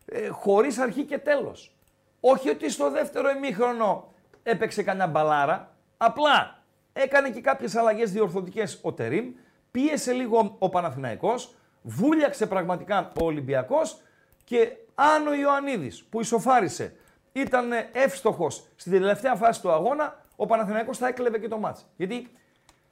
ε, 0.05 0.27
χωρίς 0.27 0.77
αρχή 0.77 1.03
και 1.03 1.17
τέλος. 1.17 1.75
Όχι 2.19 2.49
ότι 2.49 2.69
στο 2.69 2.91
δεύτερο 2.91 3.29
ημίχρονο 3.29 4.13
έπαιξε 4.43 4.83
κανένα 4.83 5.07
μπαλάρα, 5.07 5.75
απλά 5.97 6.60
έκανε 6.93 7.29
και 7.29 7.41
κάποιες 7.41 7.75
αλλαγές 7.75 8.11
διορθωτικές 8.11 8.79
ο 8.81 8.93
Τερίμ, 8.93 9.33
πίεσε 9.71 10.11
λίγο 10.11 10.55
ο 10.59 10.69
Παναθηναϊκός, 10.69 11.55
βούλιαξε 11.81 12.45
πραγματικά 12.45 13.11
ο 13.21 13.25
Ολυμπιακός 13.25 14.01
και 14.43 14.71
αν 14.95 15.27
ο 15.27 15.33
Ιωαννίδης 15.33 16.03
που 16.03 16.21
ισοφάρισε 16.21 16.95
ήταν 17.31 17.71
εύστοχος 17.91 18.67
στην 18.75 18.91
τελευταία 18.91 19.35
φάση 19.35 19.61
του 19.61 19.71
αγώνα, 19.71 20.25
ο 20.35 20.45
Παναθηναϊκός 20.45 20.97
θα 20.97 21.07
έκλεβε 21.07 21.39
και 21.39 21.47
το 21.47 21.57
μάτς. 21.57 21.85
Γιατί 21.95 22.27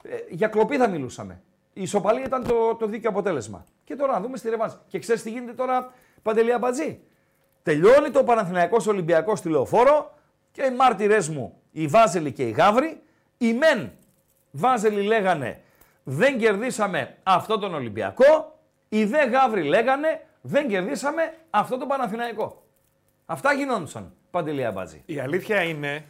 ε, 0.04 0.16
για 0.30 0.48
κλοπή 0.48 0.78
θα 0.78 0.88
μιλούσαμε. 0.88 1.42
Η 1.74 1.82
ισοπαλία 1.82 2.24
ήταν 2.26 2.44
το, 2.44 2.76
το 2.76 2.88
δίκαιο 2.88 3.10
αποτέλεσμα. 3.10 3.66
Και 3.84 3.96
τώρα 3.96 4.14
να 4.14 4.22
δούμε 4.22 4.38
στη 4.38 4.50
Ρεβάνς. 4.50 4.78
Και 4.88 5.00
ξέρεις 5.00 5.24
τι 5.24 5.30
γίνεται 5.30 5.54
τώρα, 5.54 5.94
Παντελία 6.22 6.58
Μπατζή. 6.58 7.00
Τελειώνει 7.64 8.10
το 8.10 8.24
Παναθηναϊκός 8.24 8.88
Ολυμπιακός 8.88 9.40
στη 9.40 9.50
Λεωφόρο 9.50 10.14
και 10.52 10.64
οι 10.64 10.76
μάρτυρες 10.76 11.30
μου, 11.30 11.62
οι 11.72 11.88
Βάζελοι 11.88 12.32
και 12.32 12.44
οι 12.48 12.52
Γαύροι, 12.52 13.02
οι 13.42 13.54
μεν 13.54 13.92
Βάζελοι 14.52 15.02
λέγανε 15.02 15.62
δεν 16.04 16.38
κερδίσαμε 16.38 17.16
αυτό 17.24 17.60
τον 17.60 17.74
Ολυμπιακό, 17.74 18.60
οι 18.90 19.06
δε 19.06 19.26
Γαύροι 19.26 19.64
λέγανε 19.64 20.26
δεν 20.42 20.68
κερδίσαμε 20.68 21.34
αυτό 21.50 21.78
τον 21.78 21.88
Παναθηναϊκό. 21.88 22.64
Αυτά 23.26 23.54
γινόντουσαν, 23.54 24.14
Παντελή 24.32 24.66
Αμπατζή. 24.66 25.02
Η 25.06 25.20
αλήθεια 25.20 25.62
είναι... 25.62 26.06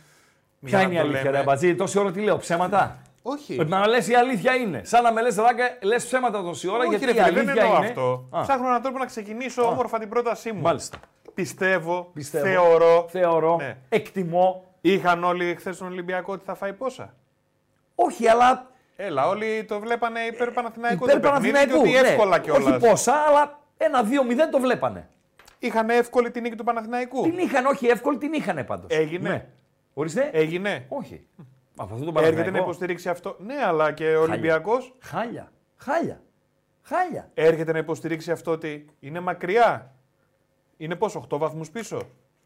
Ποια 0.65 0.81
είναι 0.81 0.93
η 0.93 0.97
αλήθεια, 0.97 1.23
λέμε... 1.23 1.37
Αμπατζή, 1.37 1.75
τόση 1.75 1.99
ώρα 1.99 2.11
τι 2.11 2.21
λέω, 2.21 2.37
ψέματα; 2.37 3.01
Όχι. 3.21 3.55
Να 3.55 3.87
λες 3.87 4.07
η 4.07 4.13
αλήθεια 4.15 4.55
είναι. 4.55 4.81
Σαν 4.83 5.03
να 5.03 5.11
με 5.13 5.21
λες, 5.21 5.35
Ράκα, 5.35 5.77
λες 5.81 6.05
ψέματα 6.05 6.41
τόση 6.41 6.67
ώρα 6.69 6.79
Όχι, 6.79 6.89
γιατί 6.89 7.05
ρε, 7.05 7.13
η 7.13 7.19
αλήθεια 7.19 7.43
δεν 7.43 7.57
εννοώ 7.57 7.77
είναι. 7.77 7.87
αυτό. 7.87 8.27
Α. 8.29 8.41
Ψάχνω 8.41 8.67
έναν 8.67 8.81
τρόπο 8.81 8.97
να 8.97 9.05
ξεκινήσω 9.05 9.61
Α. 9.61 9.65
όμορφα 9.67 9.99
την 9.99 10.09
πρότασή 10.09 10.51
μου. 10.51 10.61
Μάλιστα. 10.61 10.97
Πιστεύω, 11.33 12.09
Πιστεύω 12.13 12.45
θεωρώ, 12.45 13.05
θεωρώ 13.09 13.55
ναι. 13.55 13.77
εκτιμώ. 13.89 14.63
Είχαν 14.81 15.23
όλοι 15.23 15.55
χθες 15.55 15.77
τον 15.77 15.87
Ολυμπιακό 15.87 16.33
ότι 16.33 16.43
θα 16.45 16.55
φάει 16.55 16.73
πόσα. 16.73 17.13
Όχι, 18.05 18.27
αλλά. 18.27 18.71
Έλα, 18.95 19.27
όλοι 19.27 19.65
το 19.67 19.79
βλέπανε 19.79 20.19
υπέρ 20.19 20.51
Παναθηναϊκού. 20.51 21.03
Υπέρ 21.03 21.19
Παναθηναϊκού. 21.19 21.81
Ναι. 21.81 21.89
εύκολα 21.89 22.41
Όχι 22.51 22.77
πόσα, 22.77 23.13
αλλά 23.13 23.59
ένα 23.77 24.03
2-0 24.03 24.07
το 24.51 24.59
βλέπανε. 24.59 25.09
Είχαν 25.59 25.89
εύκολη 25.89 26.31
την 26.31 26.41
νίκη 26.41 26.55
του 26.55 26.63
Παναθηναϊκού. 26.63 27.21
Την 27.21 27.37
είχαν, 27.37 27.65
όχι 27.65 27.87
εύκολη, 27.87 28.17
την 28.17 28.33
είχαν 28.33 28.65
πάντως. 28.65 28.97
Έγινε. 28.97 29.29
Ναι. 29.29 29.45
Ορίστε. 29.93 30.29
Έγινε. 30.33 30.85
Όχι. 30.87 31.27
Από 31.75 31.93
αυτό 31.93 32.11
το 32.11 32.19
Έρχεται 32.19 32.51
να 32.51 32.57
υποστηρίξει 32.57 33.09
αυτό. 33.09 33.35
Ναι, 33.39 33.55
αλλά 33.65 33.91
και 33.91 34.15
ο 34.15 34.21
Ολυμπιακός. 34.21 34.95
Χάλια. 34.99 35.51
Χάλια. 35.77 36.21
Χάλια. 36.81 37.29
Έρχεται 37.33 37.71
να 37.71 37.77
υποστηρίξει 37.77 38.31
αυτό 38.31 38.51
ότι 38.51 38.85
είναι 38.99 39.19
μακριά. 39.19 39.93
Είναι 40.77 40.95
πόσο, 40.95 41.27
8 41.31 41.37
βαθμούς 41.37 41.69
πίσω; 41.69 42.01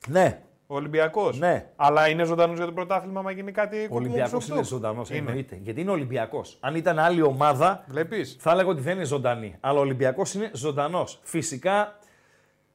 Ναι. 0.08 0.42
Ο 0.74 0.76
Ο 0.76 0.80
Ολυμπιακός. 0.80 1.40
Ναι. 1.40 1.70
Αλλά 1.76 2.10
είναι 2.10 2.24
ζωντανός 2.24 2.58
για 2.58 2.66
το 2.66 2.72
πρωτάθλημα, 2.72 3.22
μα 3.22 3.32
γίνει 3.32 3.52
κάτι 3.52 3.88
Ο 3.92 3.96
Ολυμπιακός 3.96 4.24
κουκουμπουξουκτουκ. 4.24 4.56
είναι 4.58 4.66
ζωντανός, 4.66 5.10
Είναι. 5.10 5.18
εννοείται. 5.20 5.60
Γιατί 5.62 5.82
είναι 5.82 5.92
Ολυμπιακός. 5.92 6.58
Αν 6.60 6.76
ήταν 6.76 7.00
άλλη 7.00 7.22
ομάδα, 7.22 7.84
Βλέπεις. 7.88 8.36
θα 8.40 8.52
έλεγα 8.52 8.70
ότι 8.70 8.82
δεν 8.82 8.96
είναι 8.96 9.06
ζωντανή. 9.06 9.56
Αλλά 9.60 9.78
ο 9.78 9.82
Ολυμπιακός 9.82 10.34
είναι 10.34 10.52
ζωντανός. 10.54 11.20
Φυσικά 11.24 11.98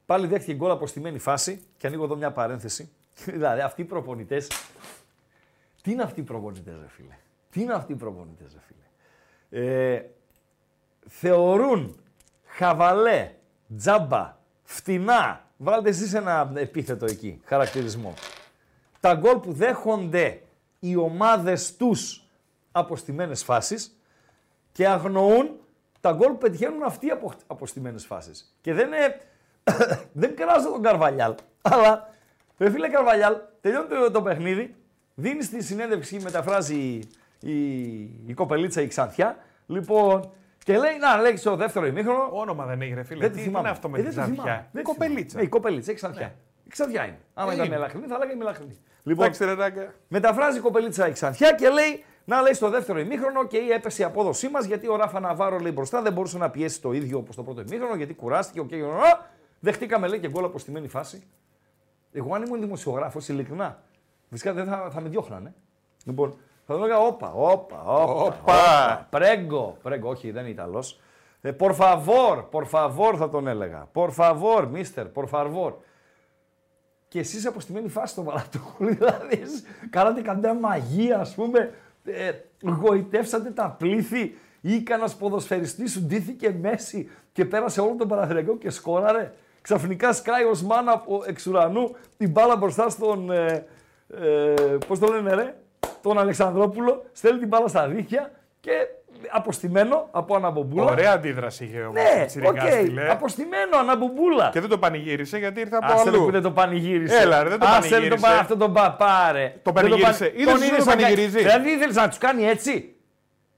πάλι 0.05 0.27
δέχτηκε 0.27 0.53
γκολ 0.53 0.71
από 0.71 0.87
στημένη 0.87 1.19
φάση 1.19 1.63
και 1.77 1.87
ανοίγω 1.87 2.03
εδώ 2.03 2.15
μια 2.15 2.31
παρένθεση. 2.31 2.91
δηλαδή 3.25 3.61
αυτοί 3.61 3.81
οι 3.81 3.85
προπονητέ. 3.85 4.37
Τι 5.81 5.91
είναι 5.91 6.03
αυτοί 6.03 6.19
οι 6.19 6.23
προπονητές, 6.23 6.73
ρε 6.81 6.87
φίλε; 6.87 7.17
Τι 7.49 7.61
είναι 7.61 7.73
αυτοί 7.73 7.91
οι 7.91 7.95
προπονητές, 7.95 8.53
ρε 8.53 8.59
φίλε; 8.67 9.63
Ε, 9.95 10.05
θεωρούν 11.07 11.95
χαβαλέ, 12.45 13.31
τζάμπα, 13.77 14.37
φτηνά. 14.63 15.43
Βάλτε 15.61 15.89
εσείς 15.89 16.13
ένα 16.13 16.51
επίθετο 16.55 17.05
εκεί, 17.05 17.41
χαρακτηρισμό. 17.45 18.13
Τα 18.99 19.13
γκολ 19.13 19.37
που 19.37 19.53
δέχονται 19.53 20.41
οι 20.79 20.95
ομάδες 20.95 21.75
τους 21.75 22.27
από 22.71 22.95
στημένες 22.95 23.43
φάσεις 23.43 23.99
και 24.71 24.87
αγνοούν 24.87 25.59
τα 26.01 26.11
γκολ 26.11 26.31
που 26.31 26.37
πετυχαίνουν 26.37 26.83
αυτοί 26.83 27.09
από, 27.09 27.33
από 27.47 27.65
στημένες 27.65 28.05
φάσεις. 28.05 28.55
Και 28.61 28.73
δεν 28.73 28.87
είναι... 28.87 29.19
δεν 30.21 30.35
κράζω 30.35 30.71
τον 30.71 30.81
Καρβαλιάλ, 30.81 31.35
αλλά 31.61 32.09
ρε 32.57 32.69
φίλε 32.69 32.87
Καρβαλιάλ, 32.87 33.35
τελειώνει 33.61 33.87
το, 33.87 34.11
το 34.11 34.21
παιχνίδι, 34.21 34.75
δίνει 35.15 35.45
τη 35.45 35.63
συνέντευξη, 35.63 36.19
μεταφράζει 36.19 36.75
η, 36.75 37.09
η, 37.39 37.99
η 38.25 38.33
κοπελίτσα 38.33 38.81
η 38.81 38.87
Ξανθιά, 38.87 39.37
λοιπόν, 39.67 40.31
και 40.69 40.77
λέει, 40.77 40.97
να, 40.99 41.17
λέει 41.21 41.35
στο 41.35 41.55
δεύτερο 41.55 41.85
ημίχρονο, 41.85 42.29
Όνομα 42.31 42.65
δεν 42.65 42.81
έχει, 42.81 42.93
ρε 42.93 43.03
φίλε. 43.03 43.19
δεν 43.19 43.29
Τι 43.29 43.35
τη 43.35 43.41
τι 43.41 43.45
θυμάμαι. 43.47 43.59
είναι 43.67 43.77
αυτό 43.77 43.89
με 43.89 43.99
Ε, 43.99 44.01
τη 44.01 44.07
δεν 44.09 44.15
τη 44.23 44.29
θυμάμαι. 44.29 44.35
ζαριά. 44.49 44.67
Δεν 44.71 44.81
Είναι 44.81 44.83
τη 44.83 44.91
θυμάμαι. 44.93 45.07
κοπελίτσα. 45.09 45.37
Ναι, 45.37 45.43
η 45.43 45.47
κοπελίτσα, 45.47 45.91
η 45.91 45.95
Ξανθιά. 45.95 46.25
Ναι. 46.25 46.33
Η 46.63 46.69
Ξανθιά 46.69 47.05
είναι. 47.05 47.17
Άμα 47.33 47.51
Ε, 47.51 47.53
ήταν 47.53 47.65
είναι. 47.65 47.75
μελαχρινή, 47.75 48.05
θα 48.07 48.17
λέγαμε 48.17 48.35
μελαχρινή. 48.37 48.77
Λοιπόν, 49.03 49.23
Εντάξει, 49.25 49.45
ρε 49.45 49.53
Ράγκα. 49.53 49.93
Μεταφράζει 50.07 50.57
η 50.57 50.61
κοπελίτσα 50.61 51.07
η 51.07 51.11
Ξανθιά 51.11 51.51
και 51.51 51.69
λέει 51.69 52.03
να 52.25 52.41
λέει 52.41 52.53
στο 52.53 52.69
δεύτερο 52.69 52.99
ημίχρονο 52.99 53.47
και 53.47 53.57
έπεσε 53.75 54.01
η 54.01 54.05
απόδοσή 54.05 54.49
μας 54.49 54.65
γιατί 54.65 54.87
ο 54.87 54.95
Ράφα 54.95 55.19
Ναβάρο 55.19 55.57
λέει 55.59 55.71
μπροστά 55.75 56.01
δεν 56.01 56.13
μπορούσε 56.13 56.37
να 56.37 56.49
πιέσει 56.49 56.81
το 56.81 56.91
ίδιο 56.91 57.17
όπως 57.17 57.35
το 57.35 57.43
πρώτο 57.43 57.61
ημίχρονο 57.61 57.95
γιατί 57.95 58.13
κουράστηκε. 58.13 58.65
Okay, 58.69 58.81
δεχτήκαμε 59.59 60.07
λέει 60.07 60.19
και 60.19 60.29
γκολ 60.29 60.43
από 60.43 60.59
στημένη 60.59 60.87
φάση. 60.87 61.23
Εγώ 62.11 62.35
αν 62.35 62.43
ήμουν 62.43 62.59
δημοσιογράφος, 62.59 63.27
ειλικρινά, 63.27 63.83
φυσικά 64.29 64.53
δεν 64.53 64.65
θα, 64.65 64.89
θα 64.91 65.01
με 65.01 65.09
διώχνανε. 65.09 65.53
Λοιπόν, 66.05 66.37
θα 66.71 66.75
έλεγα 66.75 66.99
όπα, 66.99 67.31
όπα, 67.33 67.83
όπα. 67.83 68.23
Όπα. 68.25 69.07
Πρέγκο, 69.09 69.77
πρέγκο, 69.81 70.09
όχι 70.09 70.31
δεν 70.31 70.41
είναι 70.41 70.51
Ιταλός. 70.51 70.99
Ε, 71.41 71.51
por 71.59 71.71
favor, 71.75 72.43
por 72.51 72.63
favor 72.71 73.15
θα 73.17 73.29
τον 73.29 73.47
έλεγα. 73.47 73.87
Por 73.93 74.09
favor, 74.17 74.67
mister, 74.73 75.05
por 75.13 75.25
favor. 75.31 75.73
Και 77.07 77.19
εσείς 77.19 77.45
από 77.45 77.59
στημένη 77.59 77.89
φάση 77.89 78.15
το 78.15 78.23
Βαλατούλη, 78.23 78.93
δηλαδή 78.99 79.39
εσείς 79.41 79.63
κάνατε 79.89 80.21
καμιά 80.21 80.53
μαγεία, 80.53 81.19
ας 81.19 81.35
πούμε, 81.35 81.73
ε, 82.03 82.31
γοητεύσατε 82.63 83.49
τα 83.49 83.75
πλήθη 83.79 84.37
ή 84.61 84.81
κανένας 84.81 85.15
ποδοσφαιριστής 85.15 85.91
σου 85.91 86.01
ντύθηκε 86.01 86.55
μέση 86.61 87.09
και 87.31 87.45
πέρασε 87.45 87.81
όλο 87.81 87.95
τον 87.95 88.07
Παναθηναϊκό 88.07 88.57
και 88.57 88.69
σκόραρε. 88.69 89.33
Ξαφνικά 89.61 90.13
σκάει 90.13 90.43
ως 90.43 90.63
μάνα 90.63 90.91
από 90.91 91.23
εξ 91.25 91.47
ουρανού 91.47 91.95
την 92.17 92.29
μπάλα 92.29 92.55
μπροστά 92.55 92.89
στον, 92.89 93.31
ε, 93.31 93.65
ε, 94.07 94.53
πώς 94.87 94.99
το 94.99 95.07
λένε 95.07 95.33
ρε, 95.33 95.55
τον 96.01 96.19
Αλεξανδρόπουλο, 96.19 97.05
στέλνει 97.11 97.39
την 97.39 97.47
μπάλα 97.47 97.67
στα 97.67 97.87
δίχτυα 97.87 98.31
και 98.59 98.71
αποστημένο 99.31 100.07
από 100.11 100.35
αναμπομπούλα. 100.35 100.91
Ωραία 100.91 101.11
αντίδραση 101.11 101.63
είχε 101.63 101.79
ο 101.79 101.91
Ναι, 101.91 102.25
Τσιριγκάς, 102.25 102.63
οκ, 102.63 102.69
φίλε. 102.71 103.11
αποστημένο 103.11 103.77
αναμπομπούλα. 103.77 104.49
Και 104.53 104.59
δεν 104.59 104.69
το 104.69 104.77
πανηγύρισε 104.77 105.37
γιατί 105.37 105.59
ήρθε 105.59 105.75
από 105.75 105.93
Άσε 105.93 106.03
ρε 106.09 106.09
που 106.17 106.21
αλλού. 106.23 106.31
δεν 106.31 106.41
το 106.41 106.51
πανηγύρισε. 106.51 107.15
Έλα, 107.17 107.43
ρε, 107.43 107.49
δεν 107.49 107.59
το 107.59 107.65
Άσε 107.65 107.77
ρε 107.81 107.89
πανηγύρισε. 107.89 108.21
το, 108.25 108.27
πα- 108.31 108.39
αυτό 108.39 108.57
τον 108.57 108.73
παπάρα. 108.73 109.53
Το 109.63 109.71
πανηγύρισε. 109.73 110.33
Είδες 110.35 110.53
ότι 110.53 110.69
δεν 110.69 110.77
το 110.79 110.85
πανηγυρίζει; 110.85 111.37
Δηλαδή 111.37 111.69
ήθελες 111.69 111.95
να 111.95 112.07
τους 112.07 112.17
κάνει 112.17 112.47
έτσι; 112.47 112.93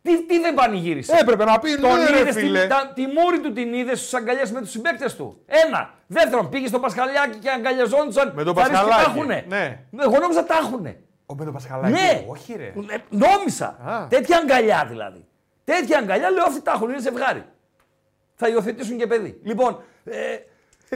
Τι, 0.02 0.26
τι 0.26 0.40
δεν 0.40 0.54
πανηγύρισε; 0.54 1.16
Έπρεπε 1.22 1.44
να 1.46 1.60
πει 1.60 1.76
Τον 1.76 1.90
ναι, 1.98 2.10
ρε 2.10 2.20
είδες 2.20 2.36
φίλε. 2.36 2.60
την, 2.60 2.70
τα, 2.70 2.92
τη 2.96 3.02
μούρη 3.02 3.40
του 3.40 3.52
την 3.54 3.74
είδες 3.74 4.00
στους 4.00 4.14
αγκαλιές 4.14 4.52
με 4.52 4.60
τους 4.60 4.70
συμπαίκτες 4.70 5.16
του; 5.16 5.42
Ένα. 5.68 5.90
Δεύτερον, 6.08 6.50
πήγε 6.50 6.68
στο 6.68 6.80
Πασχαλιάκι 6.80 7.38
και 7.38 7.50
αγκαλιαζόντουσαν. 7.50 8.32
Με 8.36 8.44
τον 8.44 8.56
θα 8.56 8.62
ρίξει 8.64 8.82
και 8.84 8.88
Πασχαλάκη, 8.88 9.06
τα 9.14 9.20
έχουνε. 9.20 9.46
ναι. 9.48 9.80
Εγώ 10.04 10.20
νόμιζα 10.20 10.44
τα 10.46 10.56
έχουνε. 10.62 10.98
Ο 11.32 11.36
με 11.36 11.44
τον 11.44 11.54
Πασχαλάκη. 11.54 11.91
Ναι. 11.94 12.26
Όχι 12.28 12.54
ρε. 12.54 12.65
Ε, 12.65 12.98
νόμιζα. 13.10 13.65
Α. 13.86 14.08
Τέτοια 14.08 14.38
αγκαλιά 14.38 14.86
δηλαδή. 14.89 15.26
Τέτοια 15.63 15.98
αγκαλιά 15.98 16.30
λέω 16.30 16.44
αυτοί 16.44 16.62
τα 16.62 16.72
έχουν, 16.72 16.89
είναι 16.89 17.00
ζευγάρι. 17.00 17.44
Θα 18.36 18.48
υιοθετήσουν 18.48 18.98
και 18.98 19.08
παιδί. 19.08 19.39
Λοιπόν, 19.44 19.84
ε, 20.04 20.17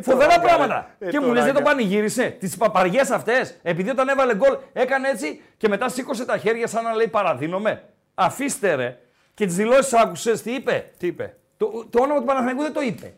φοβερά 0.02 0.28
τώρα, 0.36 0.42
πράγματα. 0.42 0.96
ε, 1.00 1.10
και 1.10 1.20
μου 1.20 1.26
τώρα, 1.26 1.36
λες 1.36 1.44
δεν 1.46 1.54
το 1.54 1.60
κα- 1.60 1.66
πανηγύρισε. 1.66 2.30
Τις 2.30 2.58
παπαριές 2.58 3.10
αυτές. 3.12 3.58
Επειδή 3.62 3.90
όταν 3.90 4.08
έβαλε 4.10 4.36
γκολ 4.36 4.58
έκανε 4.74 5.08
έτσι 5.10 5.42
και 5.58 5.68
μετά 5.68 5.90
σήκωσε 5.90 6.26
τα 6.26 6.38
χέρια 6.38 6.68
σαν 6.68 6.84
να 6.84 6.94
λέει 6.94 7.08
παραδίνομαι. 7.08 7.84
Αφήστε 8.16 8.74
ρε. 8.76 9.00
Και 9.34 9.46
τις 9.46 9.56
δηλώσεις 9.56 9.94
άκουσες 9.94 10.42
τι 10.42 10.54
είπε; 10.54 10.92
Τι 10.98 11.08
είπε; 11.08 11.36
Το, 11.58 11.86
το 11.90 12.02
όνομα 12.04 12.20
του 12.20 12.26
Παναθηναϊκού 12.26 12.62
δεν 12.62 12.74
το 12.74 12.82
είπε. 12.82 13.14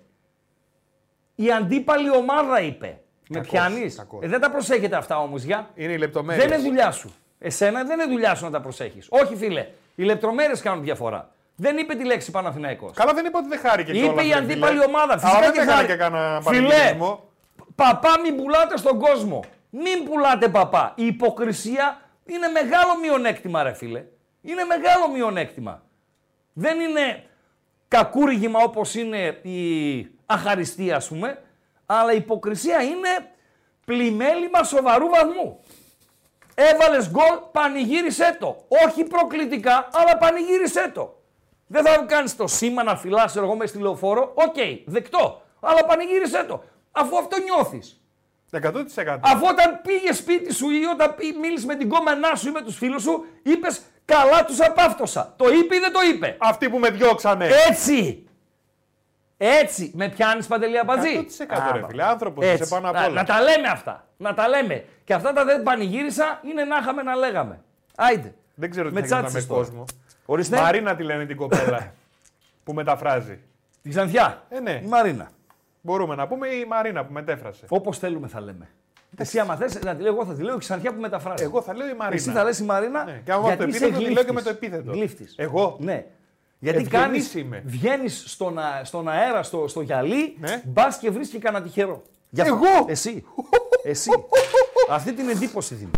Η 1.36 1.52
αντίπαλη 1.52 2.10
ομάδα 2.16 2.62
είπε. 2.62 3.00
Με 3.30 3.36
Κακός, 3.40 3.50
πιάνεις; 3.52 3.96
κακός. 3.96 4.24
Ε, 4.24 4.28
δεν 4.28 4.40
τα 4.40 4.50
προσέχετε 4.52 4.96
αυτά 4.96 5.18
όμως 5.20 5.44
για. 5.44 5.70
Είναι 5.76 5.92
οι 5.92 5.98
λεπτομέρειες. 5.98 6.46
Δεν 6.48 6.60
είναι 6.60 6.68
δουλειά 6.70 6.92
σου. 6.92 7.14
Εσένα 7.40 7.84
δεν 7.84 8.00
είναι 8.00 8.12
δουλειά 8.12 8.36
σου 8.36 8.44
να 8.46 8.52
τα 8.52 8.62
προσέχεις. 8.62 9.08
Όχι, 9.10 9.36
φίλε. 9.36 9.68
Οι 9.96 10.04
λεπτομέρειες 10.04 10.62
κάνουν 10.62 10.84
διαφορά. 10.84 11.32
Δεν 11.56 11.78
είπε 11.78 11.96
τη 11.96 12.06
λέξη 12.06 12.32
Παναθηναϊκός. 12.32 12.92
Καλά 12.96 13.14
δεν 13.14 13.26
είπα 13.26 13.40
ότι 13.40 13.48
δεν 13.48 13.60
χάρηκε 13.60 13.92
Είπε 13.92 14.00
κιόλας, 14.06 14.26
η 14.26 14.28
ρε, 14.30 14.34
αντίπαλη 14.36 14.72
φίλε. 14.74 14.86
ομάδα. 14.86 15.14
Αλλά 15.14 15.20
Φυσικά 15.22 15.40
δεν 15.42 15.52
και 15.52 15.60
έκανε 15.60 15.72
χάρη- 15.72 15.88
και 15.88 15.96
κανένα 15.96 16.42
Φιλέ, 16.42 16.68
πανηγυρισμό. 16.68 17.30
παπά 17.76 18.20
μην 18.24 18.36
πουλάτε 18.36 18.78
στον 18.78 19.00
κόσμο. 19.00 19.44
Μην 19.70 20.04
πουλάτε 20.06 20.48
παπά. 20.50 20.92
Η 20.96 21.06
υποκρισία 21.06 22.02
είναι 22.26 22.48
μεγάλο 22.48 22.92
μειονέκτημα, 23.02 23.64
ρε 23.64 23.74
φίλε. 23.74 24.04
Είναι 24.42 24.64
μεγάλο 24.64 25.12
μειονέκτημα. 25.14 25.82
Δεν 26.54 26.80
είναι 26.80 27.24
κακούργημα 27.88 28.60
όπως 28.64 28.96
είναι 28.96 29.18
η 29.42 30.08
αχαριστία, 30.26 30.96
ας 30.96 31.08
πούμε, 31.08 31.42
αλλά 31.90 32.14
η 32.14 32.18
υποκρισία 32.18 32.82
είναι 32.82 33.32
πλημμέλημα 33.86 34.64
σοβαρού 34.64 35.10
βαθμού. 35.10 35.60
Έβαλες 36.56 37.10
γκολ, 37.10 37.38
πανηγύρισέ 37.52 38.38
το. 38.40 38.66
Όχι 38.86 39.04
προκλητικά, 39.04 39.90
αλλά 39.94 40.18
πανηγύρισέ 40.18 40.92
το. 40.94 41.22
Δεν 41.68 41.86
θα 41.86 41.98
κάνεις 41.98 42.36
το 42.36 42.48
σήμα 42.48 42.84
να 42.84 42.98
φυλάς 42.98 43.36
εγώ 43.36 43.56
μες 43.56 43.70
στη 43.70 43.80
λεωφόρο. 43.80 44.32
Οκ, 44.36 44.56
δεκτό. 44.86 45.42
Αλλά 45.60 45.86
πανηγύρισέ 45.86 46.44
το. 46.44 46.64
Αφού 46.92 47.18
αυτό 47.18 47.38
νιώθεις. 47.42 48.02
100%. 48.52 49.20
Αφού 49.22 49.46
όταν 49.50 49.82
πήγε 49.84 50.14
σπίτι 50.14 50.54
σου 50.54 50.70
ή 50.70 50.86
όταν 50.86 51.16
μίλησες 51.42 51.66
με 51.66 51.76
την 51.76 51.90
κόμενά 51.90 52.36
σου 52.36 52.48
ή 52.48 52.52
με 52.52 52.62
τους 52.62 52.78
φίλους 52.78 53.02
σου, 53.02 53.26
είπες 53.44 53.82
καλά 54.06 54.46
τους 54.46 54.62
απάφτωσα. 54.62 55.34
Το 55.38 55.50
είπε 55.50 55.76
ή 55.76 55.80
δεν 55.80 55.92
το 55.92 56.00
είπε; 56.14 56.38
Αυτοί 56.40 56.70
που 56.70 56.78
με 56.78 56.90
διώξανε. 56.90 57.50
Έτσι. 57.70 58.27
Έτσι. 59.38 59.92
Με 59.96 60.10
πιάνεις 60.10 60.48
παντελή 60.48 60.80
αμπατζή. 60.80 61.26
100% 61.48 61.72
ρε 61.74 61.86
φίλε. 61.88 62.04
Άνθρωπος 62.04 62.44
είσαι 62.44 62.54
Έτσι. 62.54 62.70
πάνω 62.70 62.90
απ' 62.90 62.96
να, 62.96 63.06
όλα. 63.06 63.14
να 63.14 63.24
τα 63.24 63.42
λέμε 63.42 63.68
αυτά. 63.68 64.06
Να 64.18 64.34
τα 64.34 64.48
λέμε. 64.48 64.86
Και 65.04 65.14
αυτά 65.14 65.34
τα 65.34 65.46
δεν 65.46 65.64
πανηγύρισα 65.64 66.42
είναι 66.50 66.64
να 66.64 66.78
είχαμε 66.78 67.04
να 67.04 67.16
λέγαμε. 67.16 67.60
Άιντε. 67.96 68.34
Δεν 68.56 68.70
ξέρω 68.70 68.88
τι 68.88 68.94
Με 68.94 69.00
θα 69.00 69.06
γινόταν 69.06 69.24
με 69.24 69.30
τσάτσες 69.30 69.48
τώρα. 69.48 69.62
κόσμο. 69.62 69.86
Ορίστε. 70.26 70.60
Μαρίνα 70.62 70.96
τη 70.96 71.04
λένε 71.04 71.26
την 71.26 71.36
κοπέλα 71.38 71.94
που 72.64 72.74
μεταφράζει. 72.74 73.40
Τη 73.82 73.90
Ξανθιά. 73.90 74.44
Ε, 74.50 74.60
ναι. 74.60 74.82
Η 74.84 74.88
Μαρίνα. 74.88 75.30
Μπορούμε 75.82 76.16
να 76.16 76.28
πούμε 76.28 76.48
η 76.48 76.66
Μαρίνα 76.66 77.06
που 77.06 77.14
μετέφρασε. 77.14 77.66
Όπως 77.70 77.98
θέλουμε 77.98 78.28
θα 78.28 78.42
λέμε. 78.42 78.68
Εσύ 79.18 79.40
άμα 79.40 79.56
θες, 79.56 79.80
να 79.84 79.96
τη 79.96 80.02
λέω, 80.02 80.14
εγώ 80.14 80.26
θα 80.26 80.34
τη 80.34 80.42
λέω 80.44 80.56
η 80.56 80.60
Ξανθιά 80.60 80.94
που 80.94 81.02
μεταφράζει. 81.02 81.44
Εγώ 81.44 81.62
θα 81.62 81.74
λέω 81.76 81.88
η 81.88 81.94
Μαρίνα. 81.94 82.16
Εσύ 82.16 82.30
θα 82.32 82.44
λες 82.44 82.60
η 82.60 82.64
Μαρίνα. 82.64 83.04
Ναι, 83.04 83.22
και 83.26 83.32
άμα 83.32 83.42
το 83.42 83.48
γιατί 83.48 83.64
επίθετο, 83.64 83.88
είσαι 84.00 84.08
τη 84.08 84.14
λέω 84.14 84.24
και 84.24 84.32
με 84.32 84.42
γλύφτης. 84.42 84.44
το 84.44 84.50
επίθετο. 84.66 84.92
Γλύφτης. 84.92 85.34
Εγώ; 85.38 85.78
Ναι. 85.80 86.06
Γιατί 86.60 86.78
Ευγενής 86.78 87.02
κάνεις, 87.04 87.34
είμαι. 87.34 87.64
βγαίνεις 87.66 88.24
στον, 88.28 88.60
α- 88.60 88.82
στον 88.84 89.08
αέρα, 89.10 89.44
στο, 89.44 89.68
στο 89.68 89.82
γυαλί, 89.82 90.38
Ναι. 90.40 90.62
μπας 90.66 90.98
και 90.98 91.10
βρίσκει 91.10 91.38
κανένα 91.40 91.64
τυχερό. 91.64 92.02
Γι' 92.30 92.42
αυτό. 92.42 92.54
Εγώ; 92.54 92.86
Εσύ. 92.88 93.24
Εσύ. 93.84 94.10
Αυτή 94.90 95.14
την 95.14 95.30
εντύπωση 95.30 95.76
δίνει. 95.76 95.92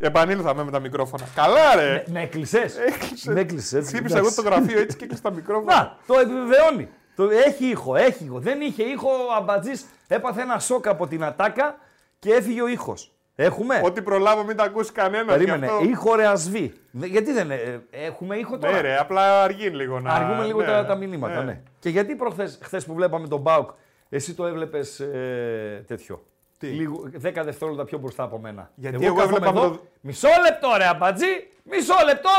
Επανήλθαμε 0.00 0.64
με 0.64 0.70
τα 0.70 0.78
μικρόφωνα. 0.80 1.24
Καλά, 1.34 1.74
ρε! 1.74 2.04
Με 2.06 2.22
έκλεισες. 2.22 2.76
Έκλεισες. 2.78 3.24
Με 3.34 3.40
έκλεισες, 3.40 3.72
έτσι. 3.72 3.94
Χτύπησα 3.94 4.18
εγώ 4.18 4.26
εντάξει. 4.26 4.42
το 4.42 4.50
γραφείο 4.50 4.80
έτσι 4.80 4.96
και 4.96 5.04
έκλεισα 5.04 5.22
τα 5.22 5.30
μικρόφωνα. 5.30 5.74
Να, 5.74 5.96
το 6.06 6.20
επιβεβαιώνει. 6.20 6.88
Το, 7.16 7.28
έχει 7.46 7.66
ήχο, 7.66 7.96
έχει 7.96 8.24
ήχο. 8.24 8.38
Δεν 8.38 8.60
είχε 8.60 8.82
ήχο, 8.82 9.08
ο 9.08 9.34
Αμπατζής 9.36 9.86
έπαθε 10.08 10.40
ένα 10.40 10.58
σοκ 10.58 10.88
από 10.88 11.06
την 11.06 11.24
ατάκα 11.24 11.76
και 12.18 12.32
έφυγε 12.32 12.62
ο 12.62 12.68
ήχος. 12.68 13.12
Έχουμε; 13.34 13.80
Ό,τι 13.84 14.02
προλάβω 14.02 14.44
μην 14.44 14.56
τα 14.56 14.64
ακούσει 14.64 14.92
κανένας. 14.92 15.36
Περίμενε. 15.36 15.68
Ήχο 15.90 16.14
ρεασβή. 16.14 16.72
Δε- 16.90 17.06
Γιατί 17.06 17.32
δεν 17.32 17.50
ε, 17.50 17.82
έχουμε 17.90 18.36
ήχο 18.36 18.58
τώρα; 18.58 18.72
Ναι, 18.72 18.80
ρε, 18.80 18.96
απλά 18.98 19.42
αργεί 19.42 19.68
λίγο 19.68 20.00
να. 20.00 20.12
Αργούμε 20.12 20.44
λίγο 20.44 20.60
ναι, 20.60 20.66
τα, 20.66 20.84
τα 20.84 20.94
μηνύματα. 20.94 21.42
Ναι. 21.42 21.60
Και 21.78 21.88
γιατί 21.88 22.14
προχθές, 22.14 22.58
χθες 22.62 22.84
που 22.84 22.94
βλέπαμε 22.94 23.28
τον 23.28 23.40
Μπάουκ 23.40 23.70
Εσύ 24.08 24.34
το 24.34 24.46
έβλεπες 24.46 25.00
ε, 25.00 25.84
τέτοιο; 25.86 26.22
Τι; 26.60 26.66
Λίγο, 26.66 27.02
10 27.04 27.32
δευτερόλεπτα 27.44 27.84
πιο 27.84 27.98
μπροστά 27.98 28.22
από 28.22 28.38
μένα. 28.38 28.70
Γιατί 28.74 29.04
εγώ 29.04 29.14
κάθομαι 29.14 29.36
έβλεπα 29.36 29.58
εδώ. 29.58 29.70
το- 29.70 29.82
Μισό 30.00 30.28
λεπτό, 30.42 30.68
ρε 30.76 30.86
αμπατζή! 30.86 31.48
Μισό 31.62 31.94
λεπτό! 32.04 32.30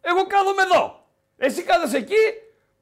Εγώ 0.00 0.26
κάθομαι 0.26 0.62
εδώ. 0.62 1.04
Εσύ 1.36 1.62
κάθεσαι 1.62 1.96
εκεί, 1.96 2.22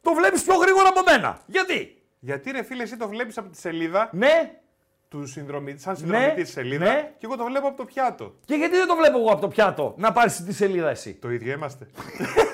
το 0.02 0.12
βλέπεις 0.14 0.42
πιο 0.42 0.54
γρήγορα 0.54 0.88
από 0.88 1.02
μένα. 1.06 1.40
Γιατί; 1.46 2.02
Γιατί 2.18 2.50
ρε 2.50 2.62
φίλε, 2.62 2.82
εσύ 2.82 2.96
το 2.96 3.08
βλέπεις 3.08 3.38
από 3.38 3.48
τη 3.50 3.58
σελίδα, 3.58 4.08
Ναι, 4.12 4.50
του 5.08 5.26
συνδρομητή, 5.26 5.80
σαν 5.80 5.96
συνδρομητή 5.96 6.42
της 6.42 6.52
σελίδας, 6.52 6.88
ναι. 6.88 7.12
και 7.18 7.26
εγώ 7.26 7.37
το 7.37 7.44
βλέπω 7.44 7.66
από 7.68 7.76
το 7.76 7.84
πιάτο. 7.84 8.34
και 8.44 8.54
γιατί 8.54 8.76
δεν 8.76 8.87
το 8.87 8.96
βλέπω 8.96 9.18
εγώ 9.18 9.30
από 9.32 9.40
το 9.40 9.48
πιάτο 9.48 9.94
να 9.96 10.12
πάρεις 10.12 10.44
τη 10.44 10.52
σελίδα 10.52 10.90
εσύ; 10.90 11.14
Το 11.14 11.30
ίδιο 11.30 11.52
είμαστε. 11.52 11.87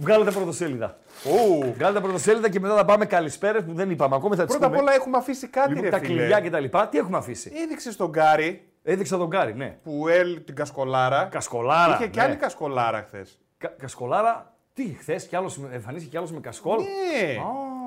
Βγάλετε 0.00 0.30
πρωτοσέλιδα. 0.30 0.96
Ου. 1.24 1.72
Βγάλετε 1.76 2.00
πρωτοσέλιδα 2.00 2.48
και 2.48 2.60
μετά 2.60 2.76
θα 2.76 2.84
πάμε 2.84 3.04
καλησπέρες 3.04 3.62
που 3.64 3.72
δεν 3.74 3.90
είπαμε 3.90 4.16
ακόμα. 4.16 4.36
Θα 4.36 4.44
τις 4.44 4.50
Πρώτα 4.52 4.66
απ' 4.66 4.72
πούμε. 4.72 4.82
όλα 4.90 4.94
έχουμε 4.94 5.16
αφήσει 5.16 5.46
κάτι 5.48 5.68
Λοιπόν, 5.68 5.84
ρε 5.84 5.90
τα 5.90 5.98
φίλε. 5.98 6.08
κλειδιά 6.18 6.40
και 6.40 6.50
τα 6.50 6.60
λοιπά. 6.60 6.88
Τι 6.88 6.98
έχουμε 6.98 7.16
αφήσει; 7.16 7.52
Έδειξε 7.64 7.92
στον 7.92 8.08
Γκάρι 8.10 8.64
Έδειξα 8.82 9.16
τον 9.18 9.26
Γκάρι, 9.26 9.54
ναι. 9.54 9.76
που 9.82 10.08
έλ 10.08 10.44
την 10.44 10.54
κασκολάρα. 10.54 11.24
Κασκολάρα. 11.30 11.94
Είχε 11.94 12.06
και 12.06 12.18
ναι. 12.20 12.24
άλλη 12.26 12.36
κασκολάρα 12.36 13.04
χθες. 13.06 13.38
Κα- 13.58 13.74
κασκολάρα. 13.78 14.54
Τι, 14.74 14.94
χθες 14.98 15.26
κι 15.26 15.36
άλλος, 15.36 15.58
εμφανίστηκε 15.72 16.10
κι 16.10 16.16
άλλος 16.16 16.32
με 16.32 16.40
κασκόλ; 16.40 16.76
Ναι. 16.78 17.32
Α, 17.40 17.42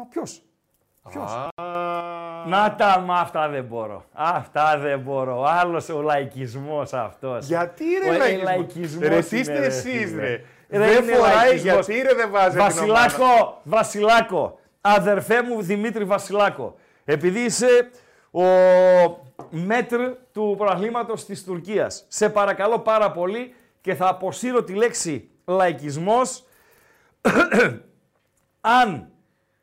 ποιος; 0.10 0.42
Ποιος; 1.10 1.32
Α, 1.34 1.48
Να 2.48 2.76
τα 2.78 3.00
μα 3.06 3.16
αυτά 3.20 3.50
δεν 3.50 3.64
μπορώ. 3.64 4.06
Αυτά 4.14 4.78
δεν 4.78 5.00
μπορώ. 5.00 5.44
Άλλος 5.44 5.90
ο 5.90 6.02
λαϊκισμός 6.02 6.94
αυτός. 6.94 7.46
Γιατί 7.48 7.84
Ο 8.08 8.12
ρε 8.12 8.18
λαϊκισμός; 8.18 8.44
λαϊκισμός. 8.50 9.08
Ρε 9.08 9.20
τι 9.22 9.30
είναι, 9.30 9.40
είστε 9.40 9.60
ρε, 9.60 9.66
εσείς 9.66 10.10
φίλε. 10.10 10.22
ρε. 10.22 10.28
Ρε, 10.28 10.42
Δεν 10.78 11.04
είναι 11.04 11.16
φοράει 11.16 11.36
λαϊκισμός. 11.36 11.88
γιατί 11.88 12.08
ρε 12.08 12.14
δεν 12.14 12.30
βάζει 12.32 12.58
Βασιλάκο, 12.58 13.62
Βασιλάκο, 13.64 14.60
αδερφέ 14.82 15.42
μου 15.42 15.62
Δημήτρη 15.62 16.04
Βασιλάκο, 16.04 16.76
επειδή 17.06 17.40
είσαι 17.40 17.90
ο 18.32 18.44
μέτρ 19.50 20.00
του 20.34 20.56
προαθλήματος 20.58 21.26
της 21.26 21.44
Τουρκίας, 21.44 22.06
σε 22.08 22.30
παρακαλώ 22.30 22.80
πάρα 22.80 23.12
πολύ 23.12 23.54
και 23.82 23.96
θα 23.96 24.08
αποσύρω 24.08 24.64
τη 24.64 24.74
λέξη 24.74 25.30
λαϊκισμός. 25.46 26.44
Αν 28.62 29.08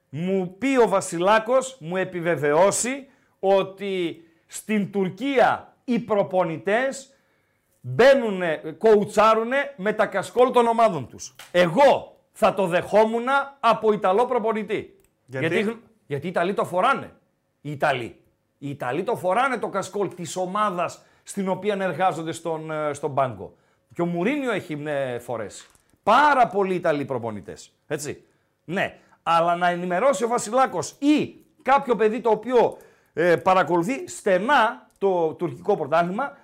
μου 0.09 0.57
πει 0.59 0.77
ο 0.77 0.89
Βασιλάκος, 0.89 1.77
μου 1.81 1.97
επιβεβαιώσει 1.97 3.07
ότι 3.39 4.23
στην 4.47 4.93
Τουρκία 4.93 5.75
οι 5.85 5.99
προπονητές 5.99 7.15
μπαίνουν, 7.81 8.43
κοουτσάρουν 8.79 9.51
με 9.77 9.93
τα 9.93 10.07
κασκόλ 10.07 10.51
των 10.51 10.67
ομάδων 10.67 11.09
τους. 11.09 11.35
Εγώ 11.51 12.17
θα 12.33 12.55
το 12.55 12.67
δεχόμουν 12.67 13.27
από 13.61 13.93
Ιταλό 13.93 14.27
προπονητή. 14.27 15.01
Γιατί; 15.27 15.55
γιατί, 15.55 15.83
γιατί 16.07 16.27
οι 16.27 16.31
Ιταλοί 16.31 16.55
το 16.55 16.65
φοράνε. 16.65 17.13
Οι 17.61 17.71
Ιταλοί. 17.71 18.21
Οι 18.59 18.69
Ιταλοί 18.69 19.03
το 19.03 19.17
φοράνε 19.17 19.59
το 19.59 19.69
κασκόλ 19.69 20.15
της 20.15 20.37
ομάδας 20.37 21.03
στην 21.23 21.49
οποία 21.49 21.77
εργάζονται 21.81 22.33
στον, 22.33 22.71
ε, 22.71 22.93
στον 22.93 23.15
πάγκο. 23.15 23.55
Και 23.95 24.03
ο 24.03 24.07
Μουρίνιο 24.07 24.53
έχει 24.53 24.83
ε, 24.87 25.19
φορέσει. 25.19 25.67
Πάρα 26.03 26.47
πολλοί 26.47 26.75
Ιταλοί 26.75 27.05
προπονητές. 27.05 27.73
Έτσι. 27.87 28.25
Ναι. 28.65 28.99
Αλλά 29.23 29.57
να 29.57 29.69
ενημερώσει 29.69 30.25
ο 30.25 30.29
Βασιλάκος 30.29 30.97
ή 30.99 31.37
κάποιο 31.63 31.97
παιδί 31.97 32.21
το 32.21 32.31
οποίο 32.31 32.77
ε, 33.13 33.37
παρακολουθεί 33.37 34.09
στενά 34.09 34.87
το 34.99 35.33
τουρκικό 35.33 35.77
πρωτάθλημα 35.77 36.37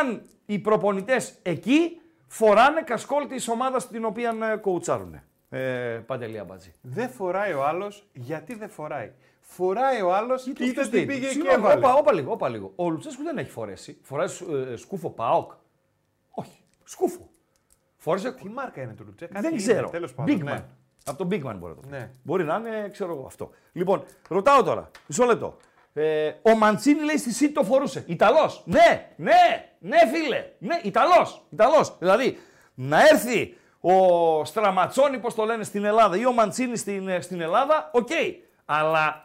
αν 0.00 0.22
οι 0.46 0.58
προπονητές 0.58 1.38
εκεί 1.42 2.00
φοράνε 2.26 2.82
κασκόλ 2.82 3.26
της 3.26 3.48
ομάδας 3.48 3.88
την 3.88 4.04
οποία 4.04 4.36
ε, 4.52 4.56
κοουτσάρουν. 4.56 5.20
Ε, 5.50 6.02
Παντελή 6.06 6.38
Αμπατζή. 6.38 6.72
Δεν 6.80 7.10
φοράει 7.10 7.52
ο 7.52 7.64
άλλος 7.64 8.06
γιατί 8.12 8.54
δεν 8.54 8.68
φοράει; 8.68 9.12
Φοράει 9.40 10.02
ο 10.02 10.14
άλλος 10.14 10.42
και 10.42 10.52
το 10.52 10.64
είδες 10.64 10.76
αυτός 10.84 10.88
τι; 10.88 11.00
τι 11.00 11.06
πήγε 11.06 11.18
είπε. 11.18 11.26
και 11.26 11.32
Συγγνώμη, 11.32 11.56
έβαλε. 11.56 11.78
Όπα, 11.86 11.94
όπα 11.94 12.12
λίγο, 12.12 12.32
όπα 12.32 12.48
λίγο. 12.48 12.72
Ο 12.76 12.88
Λουτσέσκου 12.90 13.22
δεν 13.22 13.38
έχει 13.38 13.50
φορέσει. 13.50 13.98
Φοράει 14.02 14.28
ε, 14.72 14.76
σκούφο 14.76 15.10
ΠΑΟΚ. 15.10 15.52
Όχι. 16.30 16.64
Σκούφο. 16.84 17.28
Φόρεσε. 17.96 18.32
Τι 18.32 18.48
μάρκα 18.48 18.82
είναι 18.82 18.92
του 18.92 19.04
Λουτσέ, 19.06 19.26
κάτι 19.26 19.40
δεν 19.40 19.50
είναι, 19.50 19.60
ξέρω. 19.60 19.88
τέλος 19.88 20.14
πάντων, 20.14 20.36
Bigman. 20.36 20.42
ναι. 20.44 20.64
Από 21.04 21.18
το 21.18 21.24
Bigman 21.30 21.56
μπορεί 21.58 21.74
να 21.74 21.74
το 21.74 21.80
πει. 21.80 21.88
Ναι. 21.88 22.10
Μπορεί 22.22 22.44
να 22.44 22.54
είναι, 22.56 22.88
ξέρω 22.92 23.12
εγώ 23.12 23.26
αυτό. 23.26 23.50
Λοιπόν, 23.72 24.02
ρωτάω 24.28 24.62
τώρα. 24.62 24.90
Μισό 25.06 25.24
λεπτό. 25.24 25.56
Ε, 25.94 26.32
ο 26.42 26.54
Μαντσίνη 26.56 27.02
λέει 27.04 27.16
στη 27.16 27.46
City 27.46 27.50
το 27.54 27.62
φορούσε. 27.64 28.04
Ιταλός. 28.06 28.62
Ναι, 28.66 29.06
ναι, 29.16 29.66
ναι, 29.78 29.98
φίλε. 30.12 30.44
Ναι, 30.58 30.78
Ιταλός. 30.82 31.42
Ιταλός. 31.50 31.96
Δηλαδή, 31.98 32.38
να 32.74 33.00
έρθει 33.00 33.56
ο 33.80 33.94
Στραματσόνη, 34.44 35.18
πώς 35.18 35.34
το 35.34 35.44
λένε 35.44 35.64
στην 35.64 35.84
Ελλάδα, 35.84 36.16
ή 36.16 36.26
ο 36.26 36.32
Μαντσίνη 36.32 36.76
στην, 36.76 37.08
ε, 37.08 37.20
στην 37.20 37.40
Ελλάδα, 37.40 37.88
οκ. 37.92 38.08
Αλλά 38.64 39.24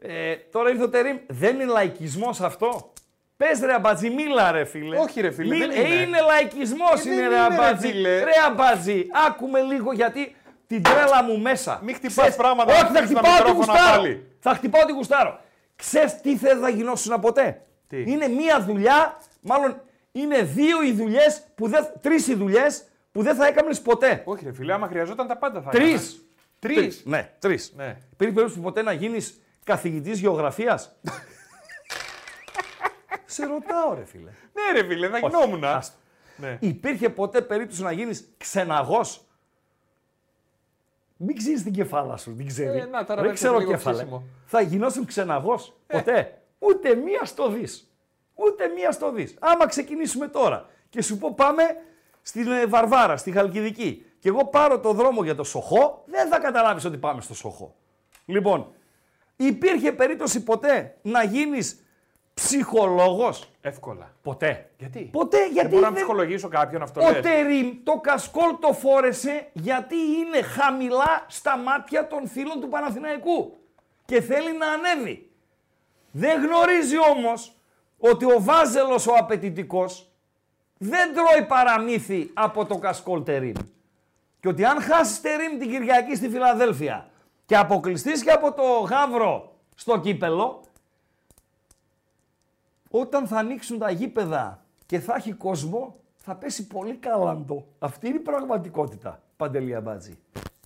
ε, 0.00 0.34
τώρα 0.52 0.70
ήρθε 0.70 0.82
ο 0.82 0.88
Τερήμ. 0.88 1.16
Δεν 1.26 1.54
είναι 1.54 1.64
λαϊκισμός 1.72 2.40
αυτό. 2.40 2.92
Πες 3.36 3.60
ρε 3.60 3.74
αμπατζή, 3.74 4.10
μίλα 4.10 4.50
ρε 4.52 4.64
φίλε. 4.64 4.98
Όχι, 4.98 5.20
ρε, 5.20 5.30
φίλε, 5.30 5.56
δεν 5.56 5.70
Ε, 5.70 5.80
είναι. 5.80 5.94
είναι 5.94 6.20
λαϊκισμός 6.20 7.04
Ε, 7.04 7.10
είναι 7.10 7.20
δεν 7.20 7.28
ρε 7.28 7.34
είναι, 7.36 7.48
ρε, 7.48 7.54
αμπατζή. 7.54 7.88
φίλε. 7.90 8.18
Ρε 8.24 8.30
αμπατζή, 8.46 9.06
άκουμε 9.26 9.60
λίγο 9.60 9.92
γιατί 9.92 10.36
την 10.66 10.82
τρέλα 10.82 11.22
μου 11.22 11.38
μέσα. 11.38 11.80
Μη 11.82 11.92
χτυπάς 11.92 12.14
Ξέρεις- 12.16 12.36
πράγματα, 12.36 12.72
Όχι, 12.72 12.82
να 12.82 12.88
θα 12.88 13.02
χτυπάς 13.02 13.22
τα 13.22 13.28
χτυπάω 13.28 13.40
ό,τι 13.40 13.50
μικρόφωνα 13.50 13.72
γουστάρω. 13.78 14.00
πάλι. 14.02 14.26
Θα 14.40 14.54
χτυπάω 14.54 14.82
ό,τι 14.82 14.92
γουστάρω. 14.92 15.40
Ξέρεις 15.78 16.20
τι 16.20 16.36
δεν 16.36 16.60
θα 16.60 16.68
γινώσουν 16.68 17.20
ποτέ; 17.20 17.62
Τι; 17.88 18.02
Είναι 18.06 18.28
μία 18.28 18.62
δουλειά, 18.64 19.18
μάλλον 19.40 19.80
είναι 20.12 20.42
δύο 20.42 20.82
οι 20.82 20.92
δουλειές, 20.92 21.42
τρεις 22.00 22.26
οι 22.28 22.34
δουλειές 22.34 22.84
που 23.12 23.22
δεν 23.22 23.36
θα 23.36 23.46
έκανε 23.46 23.74
ποτέ. 23.74 24.22
Όχι, 24.24 24.44
ρε 24.44 24.52
φίλε, 24.52 24.72
άμα 24.72 24.86
χρειαζόταν 24.88 25.26
τα 25.26 25.36
πάντα 25.36 25.62
θα 25.62 25.70
Τρεις. 25.70 25.92
έκανα. 25.92 26.12
Τρεις. 26.58 27.02
Ναι, 27.04 27.30
τρεις. 27.38 27.72
Ναι. 27.76 27.96
Υπήρχε 28.12 28.34
περίπτωση 28.34 28.60
ποτέ 28.60 28.82
να 28.82 28.92
γίνεις 28.92 29.40
καθηγητής 29.64 30.18
γεωγραφίας; 30.20 30.96
Σε 33.24 33.46
ρωτάω, 33.46 33.94
ρε 33.94 34.04
φίλε. 34.04 34.30
Ναι, 34.52 34.80
ρε 34.80 34.86
φίλε, 34.86 35.08
θα 35.08 35.18
γινόμουν. 35.18 35.64
άστο. 35.64 35.96
Ναι. 36.36 36.56
Υπήρχε 36.60 37.08
ποτέ 37.08 37.40
περίπτωση 37.40 37.82
να 37.82 37.92
γίνεις 37.92 38.28
ξεναγός; 38.38 39.24
Μην 41.20 41.36
ξέρει 41.36 41.62
την 41.62 41.72
κεφάλα 41.72 42.16
σου, 42.16 42.34
δεν 42.36 42.46
ξέρει. 42.46 42.78
Ε, 42.78 42.84
να, 42.84 43.04
τώρα 43.04 43.14
Δεν 43.14 43.24
δεν 43.24 43.34
ξέρω 43.34 43.58
λίγο 43.58 43.70
κεφάλα. 43.70 43.96
ψήσιμο. 43.96 44.22
Θα 44.44 44.60
γινώσουν 44.60 45.04
ξεναγό. 45.06 45.54
Ε. 45.86 45.96
Ποτέ. 45.96 46.42
Ούτε 46.58 46.94
μία 46.94 47.24
στο 47.24 47.48
δεις. 47.50 47.92
Ούτε 48.34 48.68
μία 48.68 48.92
στο 48.92 49.12
δεις. 49.12 49.36
Άμα 49.38 49.66
ξεκινήσουμε 49.66 50.28
τώρα 50.28 50.66
και 50.88 51.02
σου 51.02 51.18
πω 51.18 51.34
πάμε 51.34 51.62
στην 52.22 52.52
ε, 52.52 52.66
Βαρβάρα, 52.66 53.16
στη 53.16 53.30
Χαλκιδική, 53.30 54.04
και 54.18 54.28
εγώ 54.28 54.44
πάρω 54.46 54.80
το 54.80 54.92
δρόμο 54.92 55.24
για 55.24 55.34
το 55.34 55.44
Σοχό, 55.44 56.02
δεν 56.06 56.28
θα 56.28 56.38
καταλάβεις 56.38 56.84
ότι 56.84 56.96
πάμε 56.96 57.20
στο 57.20 57.34
Σοχό. 57.34 57.74
Λοιπόν, 58.26 58.72
υπήρχε 59.36 59.92
περίπτωση 59.92 60.42
ποτέ 60.42 60.96
να 61.02 61.22
γίνεις 61.22 61.84
ψυχολόγος; 62.34 63.50
Εύκολα. 63.68 64.12
Ποτέ. 64.22 64.70
Γιατί; 64.78 64.98
Ποτέ 65.12 65.36
γιατί 65.46 65.58
Δεν 65.60 65.68
μπορώ 65.68 65.80
να 65.80 65.86
δεν- 65.88 65.96
ψυχολογήσω 65.96 66.48
κάποιον 66.48 66.82
αυτό. 66.82 67.00
ο 67.04 67.10
λες. 67.10 67.20
Τερίμ 67.22 67.70
το 67.82 68.00
κασκόλ 68.00 68.50
το 68.60 68.72
φόρεσε 68.72 69.48
γιατί 69.52 69.94
είναι 69.96 70.42
χαμηλά 70.42 71.24
στα 71.26 71.56
μάτια 71.56 72.06
των 72.06 72.28
φίλων 72.28 72.60
του 72.60 72.68
Παναθηναϊκού 72.68 73.56
και 74.04 74.20
θέλει 74.20 74.56
να 74.56 74.66
ανέβει. 74.72 75.30
Δεν 76.10 76.44
γνωρίζει 76.44 76.96
όμως 77.16 77.52
ότι 77.98 78.24
ο 78.24 78.36
Βάζελος 78.42 79.06
ο 79.06 79.14
απαιτητικός 79.18 80.08
δεν 80.78 81.12
τρώει 81.14 81.46
παραμύθι 81.46 82.30
από 82.34 82.64
το 82.66 82.78
κασκόλ 82.78 83.22
Τερίμ. 83.22 83.52
Και 84.40 84.48
ότι 84.48 84.64
αν 84.64 84.80
χάσεις 84.82 85.20
Τερίμ 85.20 85.58
την 85.58 85.68
Κυριακή 85.70 86.16
στη 86.16 86.28
Φιλαδέλφια 86.28 87.08
και 87.46 87.56
αποκλειστείς 87.56 88.22
και 88.22 88.30
από 88.30 88.52
το 88.52 88.62
Γαύρο 88.62 89.52
στο 89.74 89.98
κύπελο, 90.00 90.60
όταν 92.88 93.26
θα 93.26 93.36
ανοίξουν 93.38 93.78
τα 93.78 93.90
γήπεδα 93.90 94.64
και 94.86 94.98
θα 94.98 95.14
έχει 95.14 95.32
κόσμο, 95.32 95.96
θα 96.16 96.34
πέσει 96.34 96.66
πολύ 96.66 96.94
καλαντό. 96.94 97.66
Αυτή 97.78 98.06
είναι 98.08 98.16
η 98.16 98.20
πραγματικότητα, 98.20 99.22
Παντελή 99.36 99.74
Αμπάτζη. 99.74 100.18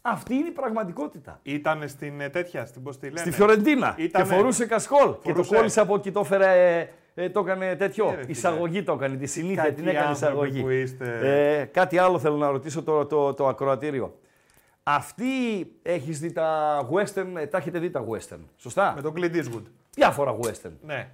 Αυτή 0.02 0.34
είναι 0.34 0.48
η 0.48 0.52
πραγματικότητα. 0.52 1.40
Ήταν 1.42 1.88
στην 1.88 2.20
ε, 2.20 2.28
τέτοια, 2.28 2.66
στην 2.66 2.82
πώς 2.82 2.98
τη 2.98 3.06
λένε; 3.06 3.18
Στη 3.18 3.30
Φιωρεντίνα 3.30 3.94
Ήτανε. 3.98 4.24
και 4.24 4.34
φορούσε 4.34 4.66
κασκόλ. 4.66 5.10
Και 5.22 5.28
το 5.28 5.34
Φορούσε. 5.34 5.54
κόλλησε 5.54 5.80
από 5.80 5.94
εκεί, 5.94 6.10
το 6.12 6.20
έφερε, 6.20 6.78
ε, 6.78 6.88
ε, 7.24 7.30
το 7.30 7.40
έκανε 7.40 7.76
τέτοιο. 7.76 8.06
Ε, 8.08 8.10
ρε, 8.14 8.20
φίλε. 8.20 8.30
εισαγωγή 8.30 8.82
το 8.82 8.92
έκανε, 8.92 9.16
τη 9.16 9.26
συνήθεια 9.26 9.62
Κάτι 9.62 9.74
την 9.74 9.86
έκανε 9.88 10.06
άνθρωποι 10.06 10.34
εισαγωγή. 10.46 10.62
που 10.62 10.68
είστε. 10.68 11.18
Ε, 11.60 11.64
κάτι 11.64 11.98
άλλο 11.98 12.18
θέλω 12.18 12.36
να 12.36 12.50
ρωτήσω 12.50 12.82
το, 12.82 13.06
το, 13.06 13.34
το 13.34 13.48
ακροατήριο. 13.48 14.18
Αυτή 14.82 15.26
έχεις 15.82 16.18
δει 16.20 16.32
τα 16.32 16.78
western, 16.92 17.26
ε, 17.36 17.46
τα 17.46 17.58
έχετε 17.58 17.78
δει 17.78 17.90
τα 17.90 18.04
western, 18.08 18.40
σωστά; 18.56 18.92
Με 18.96 19.02
τον 19.02 19.12
Clint 19.16 19.34
Eastwood. 19.34 19.62
Διάφορα 19.94 20.36
western. 20.42 20.72
Ναι. 20.82 21.08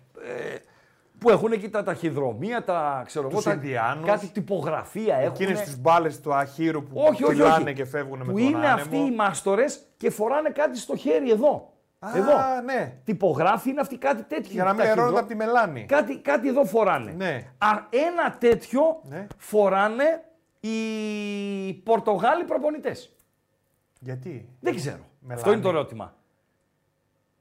Που 1.18 1.30
έχουν 1.30 1.52
εκεί 1.52 1.68
τα 1.68 1.82
ταχυδρομεία, 1.82 2.64
τα 2.64 3.02
ξέρω 3.06 3.26
εγώ, 3.26 3.34
Τους 3.36 3.44
τα- 3.44 3.52
Ινδιάνους. 3.52 4.04
κάτι 4.06 4.26
τυπογραφία 4.26 5.16
έχουν. 5.16 5.34
Εκείνες 5.34 5.60
τις 5.60 5.80
μπάλες 5.80 6.20
του 6.20 6.34
αχύρου 6.34 6.82
που 6.82 7.00
όχι, 7.00 7.24
όχι, 7.24 7.32
φυλάνε 7.34 7.64
όχι. 7.64 7.72
και 7.72 7.84
φεύγουν 7.84 8.18
με 8.18 8.24
που 8.24 8.30
τον 8.32 8.38
είναι 8.38 8.56
άνεμο. 8.56 8.72
αυτοί 8.74 8.96
οι 8.96 9.10
μάστορες 9.14 9.80
και 9.96 10.10
φοράνε 10.10 10.50
κάτι 10.50 10.78
στο 10.78 10.96
χέρι 10.96 11.30
εδώ. 11.30 11.72
Α, 11.98 12.08
εδώ. 12.16 12.32
ναι. 12.64 12.96
Τυπογράφοι 13.04 13.70
είναι 13.70 13.80
αυτοί 13.80 13.96
κάτι 13.98 14.22
τέτοιο. 14.22 14.52
Για 14.52 14.64
να 14.64 14.68
μην 14.70 14.78
ταχυδρο- 14.78 14.98
ερώνονται 14.98 15.20
από 15.20 15.28
τη 15.28 15.34
μελάνη. 15.36 15.84
Κάτι, 15.84 16.18
κάτι 16.18 16.48
εδώ 16.48 16.64
φοράνε. 16.64 17.12
Ναι. 17.16 17.44
Α, 17.58 17.68
ένα 17.90 18.36
τέτοιο 18.38 19.00
Ναι. 19.02 19.26
φοράνε 19.36 20.24
οι 20.60 21.72
Πορτογάλοι 21.74 22.44
προπονητές. 22.44 23.16
Γιατί; 24.00 24.48
Δεν 24.60 24.74
ξέρω. 24.74 25.02
Μελάνι. 25.20 25.40
Αυτό 25.40 25.52
είναι 25.52 25.62
το 25.62 25.68
ερώτημα. 25.68 26.14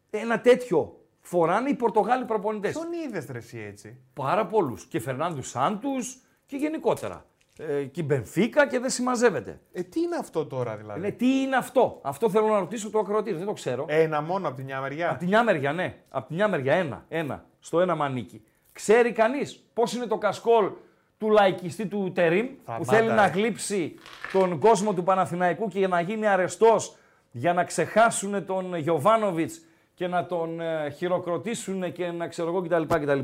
Ένα 0.10 0.42
τέτοιο 0.42 0.97
φοράνε 1.28 1.70
οι 1.70 1.74
Πορτογάλοι 1.74 2.26
προπονητές. 2.26 2.72
Ποιον 2.72 2.88
είδες 3.06 3.26
ρε 3.30 3.38
εσύ 3.38 3.60
έτσι; 3.60 3.98
Πάρα 4.14 4.46
πολλούς. 4.46 4.86
Και 4.86 5.00
Φερνάνδου 5.00 5.44
Σάντους 5.44 6.18
και 6.46 6.58
γενικότερα. 6.58 7.26
Ε, 7.58 7.84
και 7.84 8.02
η 8.02 8.04
Μπενφίκα 8.08 8.68
και 8.68 8.80
δεν 8.80 8.90
συμμαζεύεται. 8.90 9.60
Ε, 9.72 9.84
τι 9.84 10.00
είναι 10.00 10.16
αυτό 10.16 10.46
τώρα 10.46 10.76
δηλαδή; 10.76 11.00
Ναι, 11.00 11.12
τι 11.12 11.42
είναι 11.42 11.56
αυτό; 11.56 12.00
Αυτό 12.04 12.30
θέλω 12.30 12.48
να 12.48 12.60
ρωτήσω 12.60 12.90
το 12.90 13.00
ακροατή. 13.00 13.34
Δεν 13.34 13.46
το 13.46 13.54
ξέρω. 13.54 13.86
Ένα 13.88 14.22
μόνο 14.22 14.48
από 14.48 14.58
τη 14.58 14.64
μια 14.64 14.82
μεριά; 14.82 15.10
Από 15.10 15.20
τη 15.20 15.26
μια 15.26 15.44
μεριά, 15.44 15.74
ναι. 15.74 15.96
Από 16.10 16.28
τη 16.28 16.34
μια 16.34 16.48
μεριά, 16.48 16.74
ένα. 16.74 17.06
ένα. 17.08 17.46
Στο 17.60 17.80
ένα 17.80 17.96
μανίκι. 17.96 18.44
Ξέρει 18.72 19.12
κανείς 19.12 19.64
πώς 19.74 19.94
είναι 19.94 20.06
το 20.06 20.18
κασκόλ 20.18 20.72
του 21.18 21.30
λαϊκιστή 21.30 21.86
του 21.86 22.12
Τερίμ 22.16 22.48
που 22.48 22.62
Σταμάτα, 22.64 22.94
θέλει 22.94 23.10
να 23.10 23.24
ε. 23.24 23.30
γλύψει 23.30 23.94
τον 24.32 24.60
κόσμο 24.60 24.94
του 24.94 25.04
Παναθηναϊκού 25.04 25.68
και 25.68 25.88
να 25.88 26.02
γίνει 26.02 26.28
αρεστός 26.28 26.98
για 27.32 27.54
να 27.54 27.64
ξεχάσουν 27.64 28.46
τον 28.46 28.76
Γιωβάνοβιτς 28.76 29.62
και 29.98 30.08
να 30.08 30.26
τον 30.26 30.60
ε, 30.62 30.90
χειροκροτήσουν 30.90 31.92
και 31.92 32.12
να 32.12 32.28
ξέρω 32.28 32.48
εγώ 32.50 32.62
κτλ. 32.62 32.82
κτλ. 32.84 33.20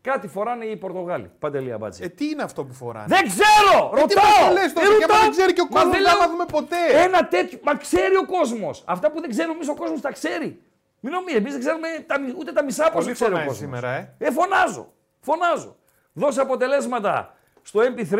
Κάτι 0.00 0.28
φοράνε 0.28 0.64
οι 0.64 0.76
Πορτογάλοι. 0.76 1.30
Παντελή 1.38 1.72
Αμπάτζη. 1.72 2.04
Ε, 2.04 2.08
τι 2.08 2.28
είναι 2.28 2.42
αυτό 2.42 2.64
που 2.64 2.72
φοράνε; 2.72 3.06
δεν 3.08 3.22
ξέρω! 3.28 3.90
τι 3.94 4.00
Ρωτάω! 4.00 4.24
μας 4.24 4.46
το 4.48 4.52
λες 4.52 4.72
τότε, 4.72 4.86
Ε, 4.86 4.88
και 4.88 4.94
άμα 4.94 5.06
ρωτάω. 5.06 5.20
δεν 5.20 5.30
ξέρει 5.30 5.52
και 5.52 5.60
ο 5.60 5.64
Μα 5.70 5.70
κόσμος, 5.80 5.92
δεν 5.94 6.02
δεν 6.02 6.12
λέω- 6.12 6.20
μάθουμε 6.20 6.44
ποτέ. 6.44 6.76
Ένα 7.04 7.28
τέτοιο. 7.28 7.58
Μα 7.62 7.74
ξέρει 7.76 8.16
ο 8.16 8.26
κόσμος. 8.26 8.82
Αυτά 8.86 9.10
που 9.10 9.20
δεν 9.20 9.30
ξέρουμε 9.30 9.54
εμεί 9.54 9.68
ο 9.70 9.74
κόσμος 9.74 10.00
τα 10.00 10.12
ξέρει. 10.12 10.60
Μην 11.00 11.12
νομίζετε, 11.12 11.38
εμείς 11.38 11.52
δεν 11.52 11.60
ξέρουμε 11.60 11.88
τα, 12.06 12.20
μι- 12.20 12.34
ούτε 12.38 12.52
τα 12.52 12.64
μισά 12.64 12.84
πώ 12.90 12.98
Πολύ 12.98 13.12
ξέρει 13.12 13.30
ο 13.32 13.36
φωνάζει 13.36 13.48
κόσμος. 13.48 13.68
σήμερα, 13.70 13.90
ε. 13.94 14.14
Ε, 14.18 14.30
φωνάζω. 14.30 14.92
Φωνάζω. 15.20 15.76
Δώσε 16.12 16.40
αποτελέσματα 16.40 17.34
στο 17.62 17.80
MP3 17.80 18.18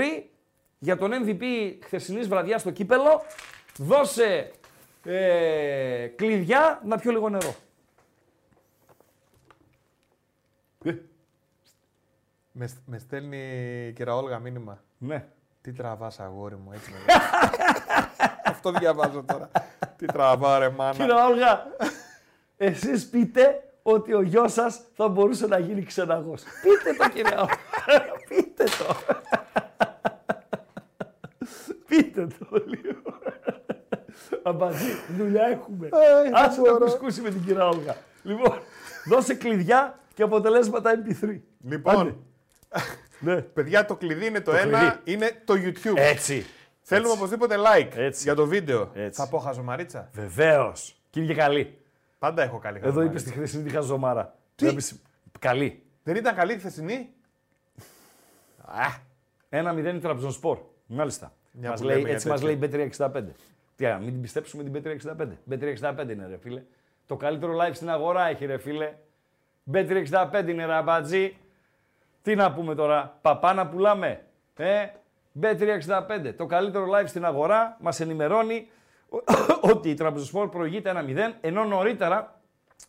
για 0.78 0.96
τον 0.96 1.10
MVP 1.12 1.42
χθεσινής 1.84 2.28
βραδιάς 2.28 2.60
στο 2.60 2.70
κύπελο. 2.70 3.22
Δώσε 3.76 4.50
ε, 5.04 6.06
κλειδιά 6.16 6.80
να 6.84 6.98
πιω 6.98 7.10
λίγο 7.10 7.28
νερό. 7.28 7.54
Με, 12.60 12.66
σ- 12.66 12.76
με 12.86 12.98
στέλνει 12.98 13.36
η 13.88 13.92
κυρία 13.92 14.14
Όλγα 14.16 14.38
μήνυμα. 14.38 14.82
ναι. 14.98 15.24
Τι 15.60 15.72
τραβάς 15.72 16.20
αγόρι 16.20 16.56
μου, 16.56 16.72
έτσι 16.72 16.90
με 16.90 16.96
λέει. 16.96 17.16
Αυτό 18.52 18.70
διαβάζω 18.70 19.22
τώρα. 19.22 19.50
Τι 19.96 20.06
τραβά 20.06 20.58
ρε 20.58 20.68
μάνα. 20.68 20.92
Κύριε 20.94 21.14
Όλγα, 21.14 21.66
εσείς 22.56 23.08
πείτε 23.08 23.62
ότι 23.82 24.14
ο 24.14 24.22
γιος 24.22 24.52
σας 24.52 24.80
θα 24.94 25.08
μπορούσε 25.08 25.46
να 25.46 25.58
γίνει 25.58 25.82
ξεναγός. 25.82 26.42
Πείτε 26.62 26.94
το 27.04 27.08
κύριε 27.08 27.36
Όλγα. 27.36 27.54
πείτε 28.28 28.64
το. 28.64 28.96
πείτε 31.88 32.26
το 32.26 32.62
λίγο. 32.66 33.18
Αμπατζή, 34.42 34.92
δουλειά 35.16 35.42
έχουμε. 35.46 35.86
Ε, 35.86 36.30
Άσε 36.32 36.54
δεν 36.54 36.64
να 36.64 36.70
μπορώ. 36.72 36.84
κουσκούσει 36.84 37.20
με 37.20 37.30
την 37.30 37.44
κυρία 37.44 37.68
Όλγα. 37.68 37.96
Λοιπόν, 38.22 38.58
δώσε 39.08 39.34
κλειδιά 39.34 39.98
και 40.14 40.22
αποτελέσματα 40.22 40.90
MP3. 41.04 41.40
Λοιπόν, 41.64 42.00
Άντε. 42.00 42.14
Ναι. 43.20 43.40
παιδιά 43.40 43.84
το 43.84 43.96
κλειδί 43.96 44.26
είναι 44.26 44.40
το, 44.40 44.50
Το 44.50 44.56
ένα, 44.56 44.78
κλειδί. 44.78 45.00
είναι 45.04 45.42
το 45.44 45.54
YouTube. 45.56 45.96
Έτσι. 45.96 46.46
Θέλουμε 46.82 47.10
οπωσδήποτε 47.12 47.56
like 47.58 47.96
Έτσι. 47.96 48.22
για 48.22 48.34
το 48.34 48.46
βίντεο. 48.46 48.90
Έτσι. 48.94 49.20
Θα 49.20 49.28
πω 49.28 49.38
χαζομαρίτσα. 49.38 50.08
Βεβαίως. 50.12 51.00
Κύριε 51.10 51.34
καλή. 51.34 51.78
Πάντα 52.18 52.42
έχω 52.42 52.58
καλή 52.58 52.76
Εδώ 52.76 52.86
χαζομαρίτσα. 52.86 53.18
είπε 53.18 53.28
στη 53.28 53.38
χθεσινή 53.38 53.62
τη 53.62 53.70
χαζομάρα. 53.70 54.34
Δεν 54.56 54.68
είπες- 54.70 54.94
Καλή. 55.38 55.82
Δεν 56.02 56.16
ήταν 56.16 56.34
καλή 56.34 56.52
η 56.52 56.58
χθεσινή; 56.58 57.08
Α, 58.64 58.86
Ένα 59.48 59.72
0 59.74 59.94
η 59.94 59.98
Τραμπζονspor. 59.98 60.56
Μάλιστα. 60.86 61.32
Μια 61.50 61.70
Μας 61.70 61.80
που 61.80 61.86
λέει, 61.86 61.96
λέμε 61.96 62.10
έτσι 62.10 62.22
για 62.26 62.30
μας 62.32 62.42
λέει 62.42 62.56
τέτοια. 62.56 62.84
η 62.84 62.88
Bet365. 62.98 63.24
Τι, 63.76 63.86
α, 63.86 63.98
μην 63.98 64.08
την 64.12 64.20
πιστέψουμε 64.20 64.62
την 64.62 64.72
Bet365. 64.72 65.28
Bet365 65.50 66.08
είναι, 66.10 66.26
ρε 66.26 66.36
φίλε. 66.42 66.62
Το 67.06 67.16
καλύτερο 67.16 67.52
live 67.60 67.74
στην 67.74 67.90
αγορά 67.90 68.26
έχει, 68.28 68.46
ρε 68.46 68.58
φίλε. 68.58 68.94
Bet365 69.72 70.44
είναι, 70.48 70.64
ραμπατζή. 70.64 71.36
Τι 72.22 72.34
να 72.34 72.52
πούμε 72.52 72.74
τώρα, 72.74 73.18
παπά 73.20 73.54
να 73.54 73.66
πουλάμε. 73.66 74.24
Ε, 74.56 74.86
Bet365. 75.42 76.34
Το 76.36 76.46
καλύτερο 76.46 76.86
live 76.94 77.06
στην 77.08 77.24
αγορά 77.24 77.76
μας 77.80 78.00
ενημερώνει 78.00 78.68
ότι 79.72 79.90
η 79.90 79.96
Τραμπζονspor 79.98 80.48
προηγείται 80.50 80.92
1-0, 80.94 81.32
ενώ 81.40 81.64
νωρίτερα 81.64 82.40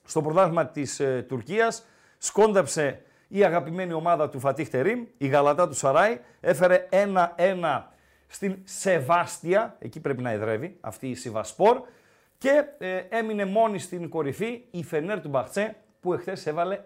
στο 0.05 0.21
πρωτάθλημα 0.21 0.67
της 0.67 0.99
ε, 0.99 1.25
Τουρκίας 1.27 1.85
σκόνταψε 2.17 3.01
η 3.27 3.43
αγαπημένη 3.43 3.93
ομάδα 3.93 4.29
του 4.29 4.39
Φατίχ 4.39 4.69
Τερίμ, 4.69 5.05
η 5.17 5.27
Γαλατά 5.27 5.67
του 5.67 5.75
Σαράι, 5.75 6.19
έφερε 6.39 6.87
1-1 6.91 7.81
στην 8.27 8.57
Σεβάστια, 8.63 9.75
εκεί 9.79 9.99
πρέπει 9.99 10.21
να 10.21 10.31
εδρεύει 10.31 10.77
αυτή 10.81 11.07
η 11.07 11.15
Σιβασπορ 11.15 11.81
και 12.37 12.65
ε, 12.77 12.97
έμεινε 13.09 13.45
μόνη 13.45 13.79
στην 13.79 14.09
κορυφή 14.09 14.63
η 14.71 14.83
Φενέρ 14.83 15.21
του 15.21 15.29
Μπαχτσέ 15.29 15.75
που 16.01 16.13
εχθές 16.13 16.45
έβαλε 16.45 16.79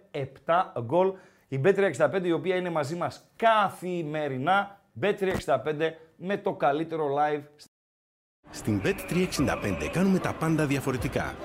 7 0.46 0.64
γκολ. 0.82 1.14
Η 1.54 1.62
Bet365 1.64 2.24
η 2.24 2.32
οποία 2.32 2.56
είναι 2.56 2.70
μαζί 2.70 2.96
μας 2.96 3.24
καθημερινά, 3.36 4.82
Bet365 5.02 5.92
με 6.16 6.38
το 6.38 6.54
καλύτερο 6.54 7.08
live 7.18 7.44
Στην 8.50 8.82
Bet365 8.84 9.90
κάνουμε 9.92 10.20
τα 10.20 10.34
πάντα 10.34 10.66
διαφορετικά. 10.66 11.36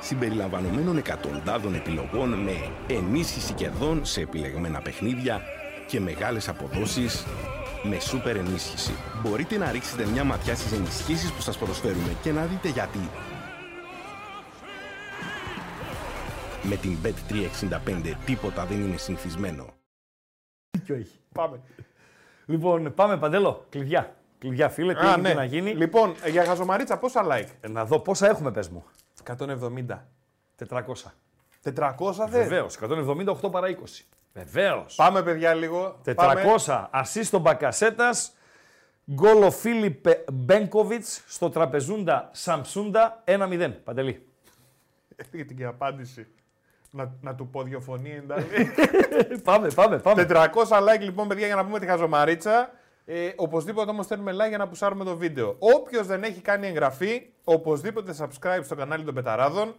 Συμπεριλαμβανομένων 0.00 0.96
εκατοντάδων 0.96 1.74
επιλογών 1.74 2.28
με 2.28 2.52
ενίσχυση 2.88 3.52
κερδών 3.52 4.04
σε 4.04 4.20
επιλεγμένα 4.20 4.80
παιχνίδια 4.80 5.40
και 5.86 6.00
μεγάλες 6.00 6.48
αποδόσεις 6.48 7.26
με 7.82 8.00
σούπερ 8.00 8.36
ενίσχυση. 8.36 8.92
Μπορείτε 9.22 9.58
να 9.58 9.70
ρίξετε 9.70 10.06
μια 10.06 10.24
ματιά 10.24 10.54
στις 10.54 10.72
ενισχύσεις 10.72 11.32
που 11.32 11.40
σας 11.40 11.58
προσφέρουμε 11.58 12.16
και 12.22 12.32
να 12.32 12.44
δείτε 12.44 12.68
γιατί. 12.68 13.08
Με 16.62 16.76
την 16.76 16.96
Bet365 17.04 18.12
τίποτα 18.24 18.64
δεν 18.64 18.80
είναι 18.80 18.96
συνηθισμένο. 18.96 19.66
δίκιο 20.70 20.94
έχει. 20.94 21.18
πάμε. 21.32 21.60
Λοιπόν, 22.46 22.94
πάμε 22.94 23.16
παντέλο. 23.18 23.66
Κλειδιά. 23.68 24.14
Κλειδιά, 24.38 24.68
φίλε, 24.68 24.94
τι 24.94 25.06
Α, 25.06 25.10
έχει 25.10 25.20
ναι. 25.20 25.34
να 25.34 25.44
γίνει. 25.44 25.72
Λοιπόν, 25.72 26.14
ε, 26.22 26.30
για 26.30 26.44
χαζομαρίτσα 26.44 26.98
πόσα 26.98 27.26
like; 27.30 27.48
Ε, 27.60 27.68
Να 27.68 27.84
δω 27.84 27.98
πόσα 28.00 28.28
έχουμε, 28.28 28.50
πες 28.52 28.68
μου. 28.68 28.84
170. 29.36 30.06
400. 30.68 31.12
400 31.62 32.12
θες. 32.14 32.30
Βεβαίως. 32.30 32.76
178 32.76 33.50
παρά 33.50 33.68
20. 33.68 34.06
Βεβαίως. 34.32 34.94
Πάμε 34.94 35.22
παιδιά 35.22 35.54
λίγο. 35.54 36.00
400. 36.04 36.14
Πάμε. 36.14 36.88
Ασίστο 36.90 37.38
Μπακασέτας. 37.38 38.32
Γκολ 39.12 39.42
ο 39.42 39.50
Φίλιπ 39.50 40.04
Μπένκοβιτς 40.32 41.24
στο 41.26 41.50
τραπεζούντα 41.50 42.28
Σαμσούντα 42.32 43.22
1-0. 43.26 43.72
Παντελή. 43.84 44.26
Έφυγε 45.16 45.44
την 45.44 45.66
απάντηση. 45.66 46.26
Να, 46.90 47.16
να 47.20 47.34
του 47.34 47.48
πω 47.48 47.62
δύο 47.62 47.80
φωνή 47.80 48.10
εντάξει. 48.10 48.72
πάμε, 49.44 49.68
πάμε, 49.68 49.98
πάμε. 49.98 50.26
400 50.28 50.46
like 50.58 51.00
λοιπόν 51.00 51.28
παιδιά 51.28 51.46
για 51.46 51.54
να 51.54 51.64
πούμε 51.64 51.78
τη 51.78 51.86
χαζομαρίτσα. 51.86 52.70
Ε, 53.04 53.32
οπωσδήποτε 53.36 53.90
όμως 53.90 54.06
θέλουμε 54.06 54.32
like 54.32 54.48
για 54.48 54.58
να 54.58 54.68
πουσάρουμε 54.68 55.04
το 55.04 55.16
βίντεο. 55.16 55.56
Όποιος 55.58 56.06
δεν 56.06 56.22
έχει 56.22 56.40
κάνει 56.40 56.66
εγγραφή, 56.66 57.26
οπωσδήποτε 57.44 58.14
subscribe 58.18 58.60
στο 58.62 58.74
κανάλι 58.74 59.04
των 59.04 59.14
Πεταράδων. 59.14 59.74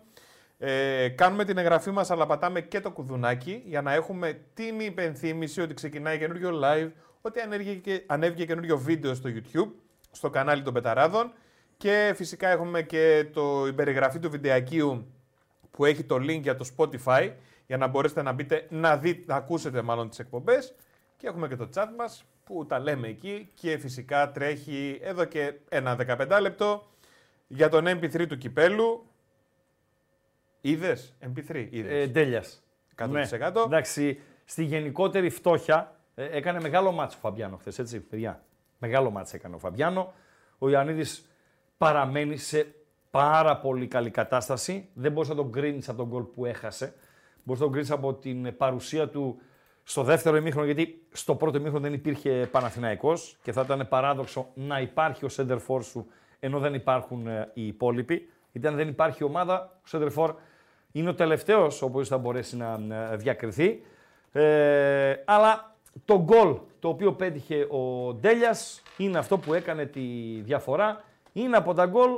Ε, 0.58 1.10
κάνουμε 1.10 1.46
την 1.46 1.58
εγγραφή 1.58 1.92
μας 1.92 2.12
αλλά 2.12 2.26
πατάμε 2.26 2.62
και 2.62 2.80
το 2.80 2.92
κουδουνάκι 2.92 3.62
για 3.66 3.82
να 3.82 3.94
έχουμε 3.94 4.42
την 4.54 4.80
υπενθύμηση 4.80 5.62
ότι 5.62 5.74
ξεκινάει 5.74 6.18
καινούριο 6.18 6.60
live, 6.64 6.92
ότι 7.22 7.40
ανέβηκε, 7.40 8.04
ανέβηκε 8.08 8.46
καινούριο 8.46 8.78
βίντεο 8.78 9.14
στο 9.14 9.30
YouTube, 9.34 9.70
στο 10.12 10.30
κανάλι 10.30 10.62
των 10.62 10.74
Πεταράδων 10.74 11.34
και 11.78 12.14
φυσικά 12.16 12.50
έχουμε 12.50 12.82
και 12.82 13.26
το, 13.34 13.68
η 13.68 13.74
περιγραφή 13.74 14.20
του 14.20 14.30
βιντεακίου 14.30 15.06
που 15.82 15.88
έχει 15.88 16.04
το 16.04 16.16
link 16.16 16.42
για 16.42 16.56
το 16.56 16.66
Spotify 16.78 17.32
για 17.68 17.78
να 17.78 17.88
μπορέσετε 17.88 18.22
να 18.22 18.32
μπείτε 18.32 18.68
να 18.70 18.98
δείτε, 18.98 19.24
να 19.26 19.36
ακούσετε 19.36 19.82
μάλλον 19.82 20.10
τις 20.10 20.20
εκπομπές 20.20 20.74
και 21.18 21.28
έχουμε 21.28 21.48
και 21.48 21.56
το 21.56 21.70
chat 21.76 21.88
μας 21.98 22.26
που 22.44 22.66
τα 22.66 22.80
λέμε 22.80 23.08
εκεί 23.08 23.50
και 23.54 23.78
φυσικά 23.78 24.32
τρέχει 24.32 25.00
εδώ 25.02 25.26
και 25.26 25.54
ένα 25.70 25.98
15 26.30 26.38
λεπτό 26.42 26.88
για 27.48 27.70
τον 27.70 27.86
MP3 27.88 28.28
του 28.28 28.38
κυπέλου. 28.38 29.06
Είδες, 30.62 31.16
MP3, 31.22 31.68
είδες. 31.70 31.92
Ε, 31.92 32.08
Τέλειας. 32.08 32.64
100%. 32.96 33.64
Εντάξει, 33.66 34.20
στη 34.46 34.64
γενικότερη 34.64 35.30
φτώχεια 35.30 36.00
ε, 36.16 36.38
έκανε 36.38 36.60
μεγάλο 36.60 36.92
μάτσο 36.92 37.18
ο 37.18 37.22
Φαμπιάνο 37.22 37.58
χθες, 37.58 37.80
έτσι, 37.80 38.00
παιδιά. 38.00 38.44
Μεγάλο 38.80 39.10
μάτσο 39.10 39.36
έκανε 39.36 39.56
ο 39.56 39.60
Φαμπιάνο. 39.60 40.14
Ο 40.58 40.70
Ιωαννίδης 40.70 41.26
παραμένει 41.78 42.38
σε 42.38 42.76
πάρα 43.12 43.58
πολύ 43.58 43.88
καλή 43.88 44.10
κατάσταση. 44.10 44.90
Δεν 44.94 45.12
μπορείς 45.12 45.30
να 45.30 45.36
τον 45.36 45.52
κρίνεις 45.52 45.90
από 45.90 45.98
τον 45.98 46.08
γκολ 46.08 46.24
που 46.24 46.46
έχασε. 46.46 46.94
Μπορείς 47.44 47.62
να 47.62 47.66
τον 47.68 47.72
κρίνεις 47.72 47.92
από 47.92 48.14
την 48.14 48.58
παρουσία 48.58 49.10
του 49.10 49.42
στο 49.84 50.04
δεύτερο 50.04 50.38
ημίχρονο, 50.38 50.66
γιατί 50.66 51.04
στο 51.12 51.36
πρώτο 51.36 51.58
ημίχρονο 51.58 51.84
δεν 51.84 51.94
υπήρχε 51.94 52.48
Παναθηναϊκός 52.52 53.38
και 53.42 53.52
θα 53.52 53.62
ήταν 53.62 53.88
παράδοξο 53.90 54.48
να 54.54 54.80
υπάρχει 54.80 55.26
ο 55.26 55.30
Σέντερφορ 55.30 55.84
σου 55.84 56.08
ενώ 56.40 56.60
δεν 56.60 56.74
υπάρχουν 56.74 57.28
ε, 57.28 57.52
οι 57.54 57.68
υπόλοιποι. 57.68 58.30
Γιατί 58.52 58.68
αν 58.68 58.76
δεν 58.76 58.88
υπάρχει 58.88 59.24
ομάδα, 59.24 59.80
ο 59.84 59.88
Σέντερφορ 59.88 60.36
είναι 60.92 61.10
ο 61.10 61.14
τελευταίος 61.14 61.82
ο 61.82 61.86
οποίο 61.86 62.04
θα 62.04 62.18
μπορέσει 62.18 62.58
να 62.58 62.80
ε, 63.12 63.16
διακριθεί. 63.16 63.82
Ε, 64.32 65.14
αλλά 65.26 65.76
το 66.06 66.22
γκολ 66.22 66.58
το 66.80 66.88
οποίο 66.88 67.14
πέτυχε 67.14 67.68
ο 67.70 68.14
Ντέλιας 68.14 68.82
είναι 68.98 69.18
αυτό 69.18 69.38
που 69.38 69.54
έκανε 69.54 69.86
τη 69.86 70.02
διαφορά 70.42 71.04
είναι 71.34 71.58
από 71.58 71.74
τα 71.74 71.86
γκολ 71.86 72.10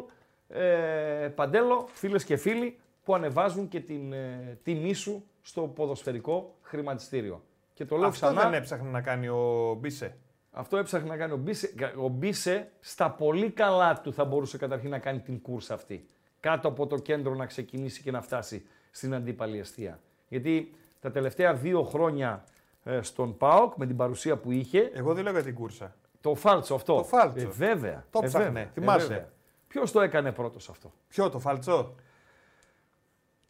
ε, 0.47 1.31
παντέλο, 1.35 1.87
φίλες 1.93 2.23
και 2.23 2.37
φίλοι, 2.37 2.77
που 3.03 3.15
ανεβάζουν 3.15 3.67
και 3.67 3.79
την 3.79 4.13
ε, 4.13 4.57
τιμή 4.63 4.93
σου 4.93 5.23
στο 5.41 5.61
ποδοσφαιρικό 5.61 6.55
χρηματιστήριο. 6.61 7.43
Και 7.73 7.85
το 7.85 7.97
λέω 7.97 8.07
Αυτό 8.07 8.25
ξανά. 8.25 8.41
δεν 8.41 8.53
έψαχνε 8.53 8.89
να 8.89 9.01
κάνει 9.01 9.27
ο 9.27 9.75
Μπίσε. 9.79 10.17
Αυτό 10.51 10.77
έψαχνε 10.77 11.07
να 11.07 11.17
κάνει 11.17 11.31
ο 11.33 11.37
Μπίσε. 11.37 11.73
Ο 11.97 12.07
Μπίσε 12.07 12.71
στα 12.79 13.11
πολύ 13.11 13.49
καλά 13.49 14.01
του 14.01 14.13
θα 14.13 14.25
μπορούσε 14.25 14.57
καταρχήν 14.57 14.89
να 14.89 14.99
κάνει 14.99 15.19
την 15.19 15.41
κούρσα 15.41 15.73
αυτή. 15.73 16.05
Κάτω 16.39 16.67
από 16.67 16.87
το 16.87 16.97
κέντρο 16.97 17.33
να 17.35 17.45
ξεκινήσει 17.45 18.01
και 18.01 18.11
να 18.11 18.21
φτάσει 18.21 18.65
στην 18.91 19.13
αντίπαλη 19.13 19.59
αιστεία. 19.59 19.99
Γιατί 20.27 20.75
τα 20.99 21.11
τελευταία 21.11 21.53
δύο 21.53 21.83
χρόνια 21.83 22.43
ε, 22.83 23.01
στον 23.01 23.37
ΠΑΟΚ 23.37 23.73
με 23.75 23.85
την 23.85 23.95
παρουσία 23.95 24.37
που 24.37 24.51
είχε, 24.51 24.91
Εγώ 24.93 25.13
δεν 25.13 25.23
λέω 25.23 25.33
για 25.33 25.43
την 25.43 25.53
κούρσα. 25.55 25.95
το 26.21 26.35
φάλτσο 26.35 26.75
αυτό. 26.75 26.95
Το 26.95 27.03
φάλτσο. 27.03 27.47
Ε, 27.47 27.49
βέβαια. 27.51 28.05
Το 28.11 28.19
ε, 28.23 28.25
ψάχνε, 28.27 28.47
βέβαια, 28.47 28.69
θυμάσαι. 28.73 29.29
Ποιος 29.73 29.91
το 29.91 30.01
έκανε 30.01 30.31
πρώτος 30.31 30.69
αυτό; 30.69 30.91
Ποιο, 31.07 31.29
το 31.29 31.39
φαλτσό; 31.39 31.95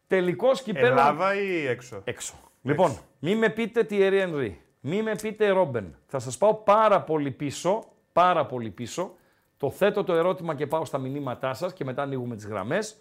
Τελικός 0.07 0.61
κυπέλο. 0.61 0.87
Ελλάδα 0.87 1.35
ή 1.35 1.65
έξω; 1.65 2.01
Έξω. 2.03 2.33
Λοιπόν, 2.61 2.97
μη 3.19 3.35
με 3.35 3.49
πείτε 3.49 3.83
τι 3.83 3.97
Henry, 4.01 4.51
μη 4.79 5.01
με 5.01 5.15
πείτε 5.15 5.49
Ρόμπεν. 5.49 5.95
Θα 6.07 6.19
σας 6.19 6.37
πάω 6.37 6.53
πάρα 6.53 7.01
πολύ 7.01 7.31
πίσω, 7.31 7.83
πάρα 8.13 8.45
πολύ 8.45 8.69
πίσω. 8.69 9.15
Το 9.57 9.69
θέτω 9.69 10.03
το 10.03 10.13
ερώτημα 10.13 10.55
και 10.55 10.67
πάω 10.67 10.85
στα 10.85 10.97
μηνύματά 10.97 11.53
σας 11.53 11.73
και 11.73 11.83
μετά 11.83 12.01
ανοίγουμε 12.01 12.35
τις 12.35 12.45
γραμμές. 12.45 12.95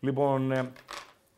Λοιπόν, 0.00 0.52
ε, 0.52 0.72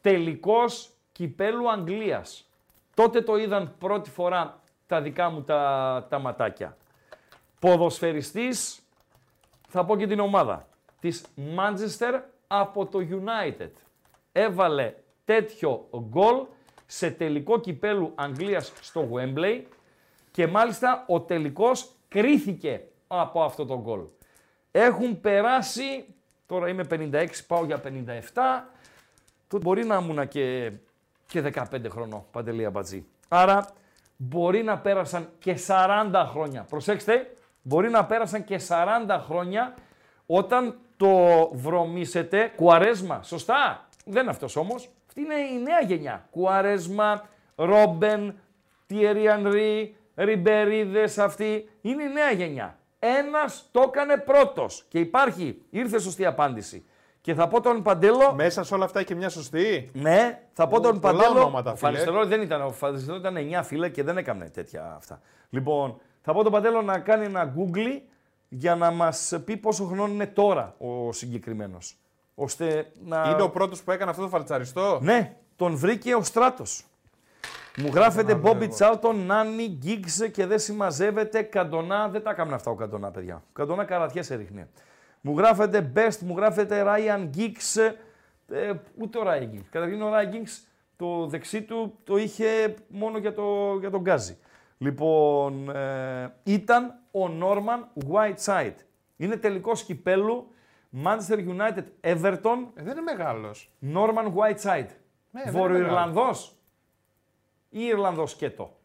τελικός 0.01 0.91
κυπέλου 1.13 1.71
Αγγλίας. 1.71 2.51
Τότε 2.95 3.21
το 3.21 3.37
είδαν 3.37 3.75
πρώτη 3.79 4.11
φορά 4.11 4.61
τα 4.87 5.01
δικά 5.01 5.31
μου 5.31 5.43
τα, 5.43 6.07
τα 6.11 6.19
ματάκια. 6.19 6.77
Ποδοσφαιριστής, 7.59 8.83
θα 9.69 9.85
πω 9.85 9.97
και 9.97 10.07
την 10.07 10.21
ομάδα, 10.21 10.69
της 11.05 11.25
Manchester 11.57 12.21
από 12.47 12.87
το 12.87 12.99
United. 13.11 13.71
Έβαλε 14.33 14.95
τέτοιο 15.25 15.89
γκολ 16.09 16.47
σε 16.87 17.11
τελικό 17.11 17.61
κυπέλου 17.61 18.13
Αγγλίας 18.15 18.73
στο 18.81 19.09
Wembley 19.13 19.63
και 20.31 20.47
μάλιστα 20.47 21.05
ο 21.09 21.21
τελικός 21.21 21.91
κρίθηκε 22.09 22.85
από 23.07 23.43
αυτό 23.43 23.67
το 23.67 23.81
γκολ. 23.81 24.01
Έχουν 24.71 25.21
περάσει, 25.21 26.05
τώρα 26.47 26.69
είμαι 26.69 26.85
56, 26.91 27.27
πάω 27.47 27.65
για 27.65 27.81
57, 27.85 27.89
τότε 29.49 29.65
μπορεί 29.65 29.85
να 29.85 29.97
ήμουν 29.97 30.29
και, 30.29 30.73
και 31.27 31.53
15 31.55 31.89
χρονών, 31.89 32.25
Παντελία 32.31 32.71
Μπατζή. 32.71 33.07
Άρα 33.29 33.69
μπορεί 34.17 34.63
να 34.63 34.79
πέρασαν 34.79 35.29
και 35.39 35.59
40 35.67 36.27
χρόνια. 36.31 36.63
Προσέξτε, 36.63 37.37
μπορεί 37.63 37.91
να 37.91 38.05
πέρασαν 38.05 38.45
και 38.45 38.61
40 38.69 39.21
χρόνια 39.27 39.75
όταν 40.27 40.79
το 40.97 41.09
βρωμίσετε, 41.53 42.53
κουαρέσμα, 42.57 43.23
σωστά. 43.23 43.89
Δεν 44.05 44.23
είναι 44.23 44.31
αυτός 44.31 44.57
όμως, 44.57 44.89
αυτή 45.07 45.21
είναι 45.21 45.35
η 45.35 45.63
νέα 45.63 45.81
γενιά. 45.81 46.27
Κουαρέσμα, 46.31 47.25
Ρόμπεν, 47.57 48.35
Τιερι 48.87 49.29
Ανρί, 49.29 49.97
Ριμπερίδες 50.17 51.19
αυτή, 51.19 51.69
είναι 51.81 52.03
η 52.03 52.13
νέα 52.13 52.31
γενιά. 52.31 52.79
Ένας 52.99 53.69
το 53.73 53.81
έκανε 53.87 54.17
πρώτος 54.17 54.85
και 54.89 54.99
υπάρχει, 54.99 55.63
ήρθε 55.71 55.99
σωστή 55.99 56.25
απάντηση. 56.27 56.85
Και 57.21 57.35
θα 57.35 57.49
πω 57.49 57.61
τον 57.61 57.83
Παντέλο, 57.83 58.33
Μέσα 58.35 58.65
σε 58.65 58.75
όλα 58.75 58.85
αυτά 58.85 59.01
έχει 59.01 59.15
μια 59.15 59.29
σωστή. 59.29 59.91
ναι, 59.93 60.41
θα 60.53 60.67
πω 60.67 60.77
Ω, 60.77 60.81
τον 60.81 61.01
πολλά 61.01 61.17
Παντέλο. 61.23 61.41
ονόματα, 61.41 61.71
ο 61.73 61.77
φίλε. 61.77 61.91
Φανιστερό 61.91 62.25
δεν 62.27 62.43
ήταν. 62.43 62.63
Ο 62.63 62.71
Φανιστερό 62.71 63.17
ήταν 63.17 63.37
9 63.37 63.63
φίλε 63.65 63.89
και 63.89 64.03
δεν 64.03 64.17
έκανε 64.17 64.49
τέτοια 64.49 64.95
αυτά. 64.97 65.21
Λοιπόν, 65.51 66.01
θα 66.23 66.33
πω 66.33 66.43
τον 66.43 66.53
Παντέλο 66.53 66.83
να 66.83 66.99
κάνει 66.99 67.25
ένα 67.25 67.55
Google 67.57 68.01
για 68.57 68.75
να 68.75 68.91
μας 68.91 69.33
πει 69.45 69.57
πόσο 69.57 69.85
χρόνο 69.85 70.13
είναι 70.13 70.27
τώρα 70.27 70.75
ο 70.79 71.13
συγκεκριμένος. 71.13 71.97
Ώστε 72.35 72.91
να. 73.05 73.31
Είναι 73.33 73.43
ο 73.43 73.51
πρώτος 73.51 73.83
που 73.83 73.91
έκανε 73.91 74.11
αυτό 74.11 74.23
το 74.23 74.29
φαλτσαριστό; 74.29 74.99
Ναι, 75.03 75.37
τον 75.57 75.77
βρήκε 75.77 76.15
ο 76.15 76.23
στράτος. 76.23 76.85
Μου 77.77 77.91
γράφεται 77.95 78.41
Bobby 78.45 78.69
Charlton, 78.79 79.15
Νάνι, 79.27 79.67
Γκίγκς 79.67 80.31
και 80.31 80.47
δεν 80.47 80.59
συμμαζεύεται. 80.59 81.43
Καντονά, 81.43 82.09
δεν 82.09 82.23
τα 82.23 82.31
έκαμε 82.31 82.55
αυτά 82.55 82.71
ο 82.71 82.75
Καντονά, 82.75 83.11
παιδιά. 83.11 83.35
Ο 83.35 83.53
Καντονά 83.53 83.85
καρατιές 83.85 84.31
έριχνε. 84.31 84.69
Μου 85.21 85.39
γράφεται 85.39 85.93
Best, 85.95 86.19
μου 86.19 86.37
γράφεται 86.37 86.85
Ryan 86.87 87.31
Giggs. 87.37 87.93
Ε, 88.49 88.73
ούτε 88.99 89.19
ο 89.19 89.23
Ryan 89.27 89.55
Giggs. 89.55 89.65
Καταρχήν 89.71 90.03
ο 90.03 90.11
Ryan 90.11 90.35
Giggs 90.35 90.65
το 90.97 91.27
δεξί 91.27 91.63
του 91.63 91.99
το 92.05 92.17
είχε 92.17 92.75
μόνο 92.89 93.19
για, 93.19 93.35
το, 93.35 93.77
για 93.81 93.91
τον 93.91 94.01
Γκάζι. 94.01 94.37
Λοιπόν, 94.79 95.71
ε, 95.71 96.35
ήταν 96.43 96.99
ο 97.15 97.29
Norman 97.41 98.09
Whiteside. 98.13 98.75
Είναι 99.17 99.37
τελικός 99.37 99.83
κυπέλου 99.85 100.49
Manchester 101.05 101.39
United 101.39 101.85
Everton 102.01 102.59
Ε, 102.75 102.83
δεν 102.83 102.93
είναι 102.93 103.01
μεγάλος. 103.01 103.75
Norman 103.95 104.33
Whiteside. 104.35 104.87
Ναι, 105.31 105.43
δεν 105.45 105.53
Βόρειο-Ιρλανδός 105.53 106.57
ή 107.69 107.85
Ιρλανδός 107.85 108.31
σκέτο. 108.31 108.77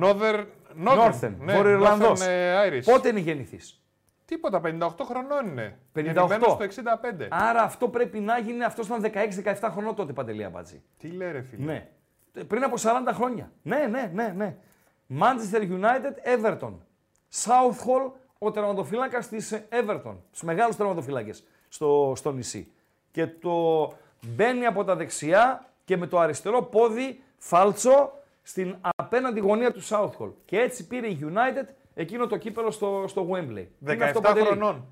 Northern. 0.00 0.44
Northern, 0.86 1.34
Βόρειο-Ιρλανδός. 1.38 2.20
Northern, 2.20 2.26
ε, 2.28 2.68
Irish. 2.68 2.84
Πότε 2.84 3.08
είναι 3.08 3.20
γεννηθής; 3.20 3.80
Τίποτα, 4.24 4.60
58 4.60 5.04
χρονών 5.04 5.46
είναι. 5.46 5.78
58. 5.92 6.02
Γεννημένος 6.04 6.52
στο 6.52 6.62
65. 6.64 7.26
Άρα 7.30 7.62
αυτό 7.62 7.88
πρέπει 7.88 8.20
να 8.20 8.38
γίνει, 8.38 8.64
αυτό 8.64 8.82
ήταν 8.82 9.00
16-17 9.60 9.70
χρονών 9.72 9.94
τότε 9.94 10.12
Παντελή 10.12 10.44
Αμπατζή. 10.44 10.82
Τι 10.98 11.08
λέει 11.08 11.32
ρε 11.32 11.42
φίλε; 11.42 11.64
Ναι. 11.64 11.88
Ε, 12.34 12.42
Πριν 12.42 12.62
από 12.64 12.74
40 12.78 13.12
χρόνια. 13.12 13.52
Ναι, 13.62 13.86
ναι, 13.90 14.10
ναι, 14.14 14.32
ναι. 14.36 14.56
Manchester 15.20 15.60
United, 15.60 16.36
Everton. 16.36 16.72
Southall, 17.34 18.10
ο 18.38 18.50
τερματοφύλακας 18.50 19.28
της 19.28 19.60
Everton. 19.70 20.14
Στου 20.30 20.46
μεγάλους 20.46 20.76
τερματοφύλακες 20.76 21.44
στο, 21.68 22.12
στο 22.16 22.32
νησί. 22.32 22.72
Και 23.10 23.26
το 23.26 23.86
μπαίνει 24.20 24.66
από 24.66 24.84
τα 24.84 24.96
δεξιά 24.96 25.64
και 25.84 25.96
με 25.96 26.06
το 26.06 26.18
αριστερό 26.18 26.62
πόδι 26.62 27.22
φάλτσο 27.38 28.12
στην 28.42 28.76
απέναντι 28.96 29.40
γωνία 29.40 29.72
του 29.72 29.82
Southall. 29.88 30.32
Και 30.44 30.58
έτσι 30.58 30.86
πήρε 30.86 31.06
η 31.06 31.18
United 31.22 31.68
εκείνο 31.94 32.26
το 32.26 32.36
κύπελο 32.36 32.70
στο, 32.70 33.04
στο 33.06 33.28
Wembley. 33.30 33.66
Τι 33.84 33.92
είναι 33.92 34.04
17 34.04 34.06
αυτό, 34.06 34.20
Παντελή; 34.20 34.46
χρονών. 34.46 34.84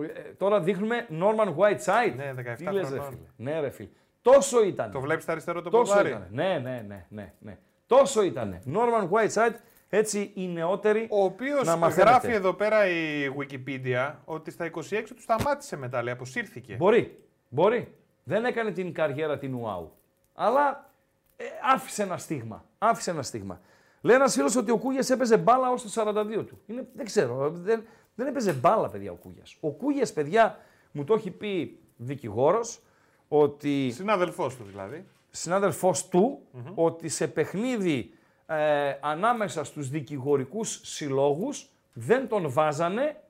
Ε, 0.00 0.20
τώρα 0.38 0.60
δείχνουμε 0.60 1.06
Norman 1.10 1.54
Whiteside. 1.56 2.14
Ναι, 2.16 2.34
17 2.36 2.54
Τι 2.56 2.64
λες, 2.64 2.82
ρε 2.90 2.98
χρονών. 2.98 3.08
φίλε; 3.08 3.50
Ναι, 3.50 3.60
ρε 3.60 3.70
φίλε. 3.70 3.88
Τόσο 4.22 4.64
ήταν. 4.64 4.90
Το 4.90 5.00
βλέπεις 5.00 5.28
αριστερό 5.28 5.62
το 5.62 5.70
Τόσο 5.70 5.92
ποδάρι; 5.92 6.08
ήταν. 6.08 6.26
Ναι, 6.30 6.60
ναι, 6.62 6.84
ναι, 6.88 7.06
ναι, 7.08 7.32
ναι. 7.38 7.58
Τόσο 7.86 8.22
ήταν. 8.22 8.58
Norman 8.66 9.08
Whiteside, 9.10 9.54
έτσι 9.88 10.30
οι 10.34 10.46
νεότεροι. 10.48 11.06
Ο 11.10 11.24
οποίος 11.24 11.66
να 11.66 11.76
μαθαίνετε. 11.76 12.10
γράφει 12.10 12.32
εδώ 12.32 12.52
πέρα 12.52 12.88
η 12.88 13.30
Wikipedia 13.38 14.12
ότι 14.24 14.50
στα 14.50 14.70
26 14.70 14.80
του 15.06 15.20
σταμάτησε 15.20 15.76
μετά, 15.76 16.02
λέει, 16.02 16.12
αποσύρθηκε. 16.12 16.74
Μπορεί, 16.74 17.14
μπορεί. 17.48 17.94
Δεν 18.24 18.44
έκανε 18.44 18.70
την 18.70 18.92
καριέρα 18.92 19.38
την 19.38 19.54
ουάου. 19.54 19.92
Αλλά 20.34 20.90
ε, 21.36 21.44
άφησε 21.72 22.02
ένα 22.02 22.16
στίγμα. 22.18 22.64
Άφησε 22.78 23.10
ένα 23.10 23.22
στίγμα. 23.22 23.60
Λέει 24.00 24.16
ένας 24.16 24.34
φίλος 24.34 24.56
ότι 24.56 24.70
ο 24.70 24.78
Κούγιας 24.78 25.10
έπαιζε 25.10 25.36
μπάλα 25.36 25.70
ως 25.70 25.92
το 25.92 26.02
42 26.38 26.44
του. 26.46 26.60
Είναι, 26.66 26.86
δεν 26.94 27.04
ξέρω. 27.06 27.50
Δεν, 27.50 27.84
δεν 28.14 28.26
έπαιζε 28.26 28.52
μπάλα, 28.52 28.88
παιδιά, 28.88 29.12
ο 29.12 29.14
Κούγιας. 29.14 29.56
Ο 29.60 29.70
Κούγιας, 29.70 30.12
παιδιά, 30.12 30.58
μου 30.92 31.04
το 31.04 31.14
έχει 31.14 31.30
πει 31.30 31.78
δικηγόρος 31.96 32.80
ότι 33.28 33.90
Συνάδελφός 33.90 34.56
του 34.56 34.64
δηλαδή. 34.64 35.04
συνάδελφός 35.30 36.08
του 36.08 36.40
ότι 36.74 37.08
σε 37.08 37.28
παιχνίδι 37.28 38.12
ε, 38.50 38.98
ανάμεσα 39.00 39.64
στους 39.64 39.88
δικηγορικούς 39.88 40.80
συλλόγους 40.82 41.68
δεν 41.92 42.28
τον 42.28 42.50
βάζανε, 42.50 43.20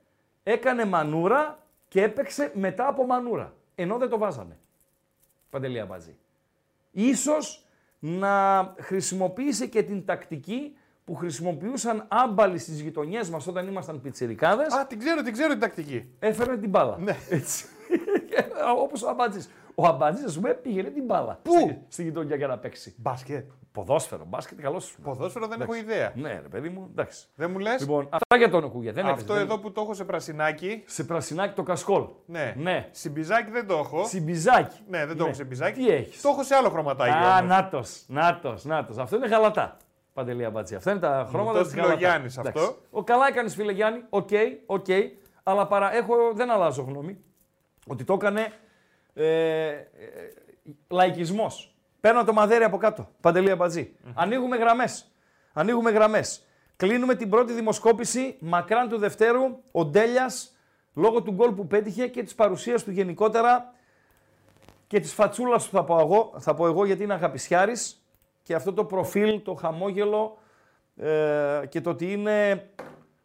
έκανε 0.42 0.84
μανούρα 0.84 1.58
και 1.88 2.02
έπαιξε 2.02 2.50
μετά 2.54 2.88
από 2.88 3.06
μανούρα. 3.06 3.52
Ενώ 3.74 3.98
δεν 3.98 4.08
το 4.08 4.18
βάζανε. 4.18 4.56
Παντελία 5.50 5.86
Μπατζή. 5.86 6.16
Ίσως 6.90 7.64
να 7.98 8.74
χρησιμοποίησε 8.78 9.66
και 9.66 9.82
την 9.82 10.04
τακτική 10.04 10.76
που 11.04 11.14
χρησιμοποιούσαν 11.14 12.04
άμπαλοι 12.08 12.58
στις 12.58 12.80
γειτονιές 12.80 13.30
μας 13.30 13.46
όταν 13.46 13.68
ήμασταν 13.68 14.00
πιτσιρικάδες. 14.00 14.74
Α, 14.74 14.86
την 14.86 14.98
ξέρω, 14.98 15.22
την 15.22 15.32
ξέρω 15.32 15.48
την 15.48 15.60
τακτική. 15.60 16.08
Έφερνε 16.18 16.56
την 16.56 16.70
μπάλα. 16.70 16.98
Ναι. 16.98 17.16
Έτσι. 17.28 17.66
Όπως 18.82 19.02
ο 19.02 19.08
Αμπάτζης. 19.08 19.50
Ο 19.74 19.86
Αμπάτζης, 19.86 20.24
ας 20.24 20.34
πούμε, 20.34 20.54
πήγαινε 20.54 20.90
την 20.90 21.04
μπάλα. 21.04 21.38
Πού; 21.42 21.52
Στη, 21.52 21.84
στη 21.88 22.02
γειτονιά 22.02 22.36
για 22.36 22.46
να 22.46 22.58
παίξει. 22.58 22.94
Μπάσκετ. 22.96 23.50
Ποδόσφαιρο, 23.72 24.24
μπάσκετ, 24.28 24.60
καλός 24.60 24.84
σου. 24.84 25.00
Ποδόσφαιρο 25.00 25.46
δεν 25.46 25.60
έχω 25.60 25.74
ιδέα. 25.74 26.12
Ναι, 26.14 26.28
ρε 26.42 26.48
παιδί 26.48 26.68
μου, 26.68 26.88
εντάξει. 26.90 27.26
Δεν 27.34 27.50
μου 27.50 27.58
λες; 27.58 27.80
Λοιπόν, 27.80 28.08
αυτά 28.10 28.36
για 28.36 28.50
τον 28.50 28.64
Οκούγια. 28.64 28.92
Δεν 28.92 29.06
αυτό 29.06 29.20
έπαιζε, 29.20 29.32
δεν- 29.38 29.42
εδώ 29.46 29.58
που 29.58 29.72
το 29.72 29.80
έχω 29.80 29.94
σε 29.94 30.04
πρασινάκι. 30.04 30.82
Σε 30.86 31.04
πρασινάκι 31.04 31.54
το 31.54 31.62
κασκόλ. 31.62 32.04
Ναι. 32.26 32.54
Ναι. 32.56 32.88
Σε 32.90 33.04
μπεζάκι 33.04 33.50
δεν 33.50 33.66
το 33.66 33.74
έχω. 33.78 34.04
Σε 34.06 34.20
μπεζάκι. 34.20 34.76
Ναι, 34.88 35.06
δεν 35.06 35.16
το 35.16 35.24
έχω 35.24 35.34
σε 35.34 35.44
μπεζάκι. 35.44 35.80
Τι 35.80 35.88
έχεις; 35.90 36.20
Το 36.20 36.28
έχω 36.28 36.42
σε 36.44 36.54
άλλο 36.54 36.68
χρωματάκι. 36.70 37.10
Α, 37.10 37.36
όμως. 37.36 37.48
νάτος, 37.48 38.04
νάτος, 38.08 38.64
νάτος. 38.64 38.98
Αυτό 38.98 39.16
είναι 39.16 39.26
γαλατά. 39.26 39.76
Παντελή 40.12 40.44
Αμπατζή. 40.44 40.74
Αυτά 40.74 40.90
είναι 40.90 41.00
τα 41.00 41.26
χρώματα 41.28 41.52
το 41.58 41.62
της 41.62 41.68
στείλε 41.70 41.82
ο 41.84 41.88
γαλατά. 41.88 42.06
Γιάννης 42.06 42.36
Εντάξει. 42.36 42.62
αυτό. 42.64 42.76
Ο 42.90 43.02
καλά 43.04 43.26
έκανες, 43.26 43.54
φίλε 43.54 43.72
Γιάννη. 43.72 44.02
OK, 44.08 44.28
OK. 44.66 44.86
αλλά 45.42 45.66
παρά, 45.66 45.94
έχω, 45.94 46.14
δεν 46.34 46.50
αλλάζω 46.50 46.82
γνώμη. 46.82 47.18
Ότι 47.86 48.04
το 48.04 48.12
έκανε 48.12 48.52
ε, 49.14 49.68
ε, 49.68 49.88
λαϊκισμός. 50.88 51.76
Παίρνω 52.00 52.24
το 52.24 52.32
μαδέρι 52.32 52.64
από 52.64 52.76
κάτω. 52.76 53.08
Παντελή 53.20 53.50
Αμπατζή. 53.50 53.94
Ανοίγουμε 54.14 54.56
γραμμές. 54.56 55.10
Ανοίγουμε 55.52 55.90
γραμμές. 55.90 56.46
Κλείνουμε 56.76 57.14
την 57.14 57.30
πρώτη 57.30 57.52
δημοσκόπηση. 57.52 58.36
Μακράν 58.40 58.88
του 58.88 58.98
Δευτέρου. 58.98 59.62
Ο 59.72 59.84
Ντέλιας 59.84 60.56
λόγω 60.94 61.22
του 61.22 61.32
γκολ 61.32 61.50
που 61.50 61.66
πέτυχε 61.66 62.06
και 62.06 62.22
της 62.22 62.34
παρουσίας 62.34 62.84
του 62.84 62.90
γενικότερα 62.90 63.72
και 64.86 65.00
της 65.00 65.12
φατσούλας 65.12 65.64
του 65.64 65.70
θα 65.70 65.84
πω 65.84 65.98
εγώ, 65.98 66.34
θα 66.38 66.54
πω 66.54 66.66
εγώ 66.66 66.84
γιατί 66.84 67.02
είναι 67.02 67.14
αγαπησιάρης 67.14 68.02
και 68.42 68.54
αυτό 68.54 68.72
το 68.72 68.84
προφίλ, 68.84 69.42
το 69.42 69.54
χαμόγελο 69.54 70.38
ε, 70.96 71.62
και 71.68 71.80
το 71.80 71.90
ότι 71.90 72.12
είναι, 72.12 72.68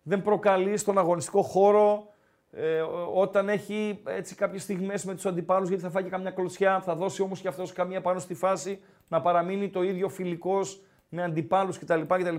δεν 0.02 0.22
προκαλεί 0.22 0.78
στον 0.78 0.98
αγωνιστικό 0.98 1.42
χώρο 1.42 2.13
ε, 2.56 2.82
όταν 3.14 3.50
έχει 3.50 4.02
έτσι 4.06 4.36
κάποιες 4.36 4.62
στιγμές 4.62 5.06
με 5.06 5.14
τους 5.14 5.26
αντιπάλους 5.26 5.70
γιατί 5.70 5.84
θα 5.84 5.90
φάει 5.90 6.04
και 6.04 6.10
καμιά 6.10 6.32
κλωτσιά, 6.32 6.82
θα 6.82 6.96
δώσει 6.96 7.22
όμως 7.22 7.40
και 7.40 7.48
αυτός 7.48 7.74
καμία 7.74 8.02
πάνω 8.02 8.20
στη 8.20 8.34
φάση 8.34 8.80
να 9.08 9.22
παραμείνει 9.22 9.70
το 9.70 9.84
ίδιο 9.84 10.10
φιλικός 10.10 10.82
με 11.10 11.24
αντιπάλους 11.24 11.80
κτλ. 11.80 12.02
κτλ 12.02 12.36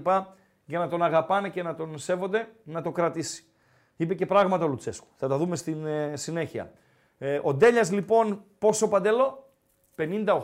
για 0.65 0.79
να 0.79 0.89
τον 0.89 1.03
αγαπάνε 1.03 1.49
και 1.49 1.63
να 1.63 1.75
τον 1.75 1.99
σέβονται, 1.99 2.49
να 2.65 2.83
το 2.83 2.91
κρατήσει. 2.91 3.45
Είπε 3.97 4.15
και 4.15 4.27
πράγματα 4.27 4.65
ο 4.65 4.69
Λουτσέσκου. 4.69 5.07
Θα 5.17 5.29
τα 5.29 5.37
δούμε 5.37 5.57
στην 5.57 5.87
ε, 5.87 6.17
συνέχεια. 6.17 6.73
Ε, 7.19 7.41
ο 7.43 7.55
Ντέλιας 7.55 7.93
λοιπόν 7.93 8.45
πόσο 8.59 8.89
παντέλο, 8.89 9.51
58%. 9.97 10.35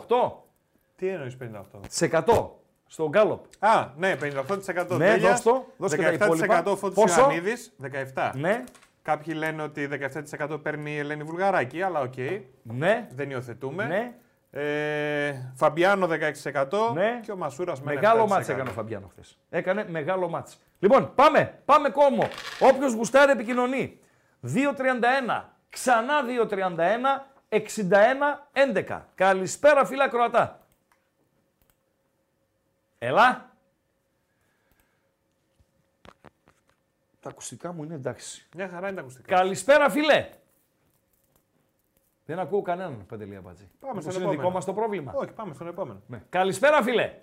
Τι 0.95 1.07
εννοείς 1.07 1.37
58%. 1.41 1.79
Σε 1.87 2.09
100 2.11 2.49
στο 2.87 3.09
Γκάλοπ. 3.09 3.45
Α, 3.59 3.87
ναι, 3.97 4.17
58%. 4.21 4.97
Ναι, 4.97 5.17
δώσ' 5.17 5.41
το, 5.41 5.65
δώσ' 5.77 5.95
και 5.95 6.01
τα 6.01 6.11
17% 6.11 6.13
υπόλοιπα. 6.13 6.63
Φώτης 6.75 6.95
Πόσο; 6.95 7.19
Ιωαννίδης, 7.19 7.75
17. 8.13 8.31
Ναι, 8.35 8.63
Κάποιοι 9.01 9.33
λένε 9.37 9.61
ότι 9.61 9.89
17% 10.39 10.59
παίρνει 10.63 10.91
η 10.91 10.97
Ελένη 10.97 11.23
Βουλγαράκη, 11.23 11.81
αλλά 11.81 11.99
οκ, 11.99 12.13
ναι, 12.63 13.07
δεν 13.15 13.29
υιοθετούμε. 13.29 13.85
ναι. 13.85 14.15
Ε, 14.53 15.51
Φαμπιάνο 15.55 16.07
16% 16.07 16.93
Ναι. 16.93 17.19
και 17.23 17.31
ο 17.31 17.35
Μασούρας 17.35 17.81
με 17.81 17.91
ένα 17.91 18.01
Μεγάλο 18.01 18.23
7%. 18.23 18.27
μάτς 18.29 18.49
έκανε 18.49 18.69
ο 18.69 18.73
Φαμπιάνο 18.73 19.07
χθες. 19.07 19.37
Έκανε 19.49 19.85
μεγάλο 19.89 20.29
μάτς. 20.29 20.59
Λοιπόν, 20.79 21.11
πάμε, 21.15 21.59
πάμε 21.65 21.89
κόμμο. 21.89 22.27
Όποιος 22.59 22.93
γουστάρει 22.93 23.31
επικοινωνεί. 23.31 23.99
2.31, 24.41 25.43
ξανά 25.69 26.13
2.31, 26.23 27.27
61, 27.49 28.47
11. 28.87 29.01
Καλησπέρα 29.15 29.85
φίλα 29.85 30.07
Κροατά. 30.09 30.59
Ελά. 32.99 33.50
Τα 37.21 37.29
ακουστικά 37.29 37.73
μου 37.73 37.83
είναι 37.83 37.93
εντάξει. 37.93 38.47
Μια 38.55 38.67
χαρά 38.69 38.87
είναι 38.87 38.95
τα 38.95 39.01
ακουστικά. 39.01 39.35
Καλησπέρα 39.35 39.89
φίλε. 39.89 40.29
Δεν 42.25 42.39
ακούω 42.39 42.61
κανέναν, 42.61 43.05
Παντελή 43.07 43.35
Αμπατζή. 43.35 43.69
Πάμε 43.79 43.93
Μήπως 43.97 44.13
στον 44.13 44.21
είναι 44.23 44.31
δικό 44.31 44.31
επόμενο. 44.33 44.53
μας 44.53 44.65
το 44.65 44.73
πρόβλημα; 44.73 45.11
Όχι, 45.15 45.31
πάμε 45.31 45.53
στον 45.53 45.67
επόμενο. 45.67 46.01
Ναι. 46.07 46.23
Καλησπέρα 46.29 46.81
φίλε. 46.83 47.13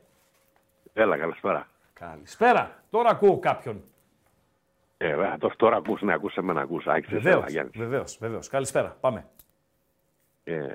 Έλα, 0.92 1.16
καλησπέρα. 1.18 1.68
Καλησπέρα. 1.92 2.82
Τώρα 2.90 3.10
ακούω 3.10 3.38
κάποιον. 3.38 3.82
Ε, 4.96 5.08
βέβαια, 5.08 5.38
το- 5.38 5.56
τώρα 5.56 5.76
ακούς, 5.76 6.02
ναι, 6.02 6.12
ακούς 6.12 6.34
εμένα, 6.36 6.60
ακούς. 6.60 6.86
Άξιες, 6.86 7.22
Βεβαίως. 7.22 7.36
έλα, 7.42 7.50
Γιάννης. 7.50 7.76
Βεβαίως. 7.78 8.16
Βεβαίως. 8.20 8.48
Καλησπέρα. 8.48 8.96
Πάμε. 9.00 9.26
Ε, 10.44 10.74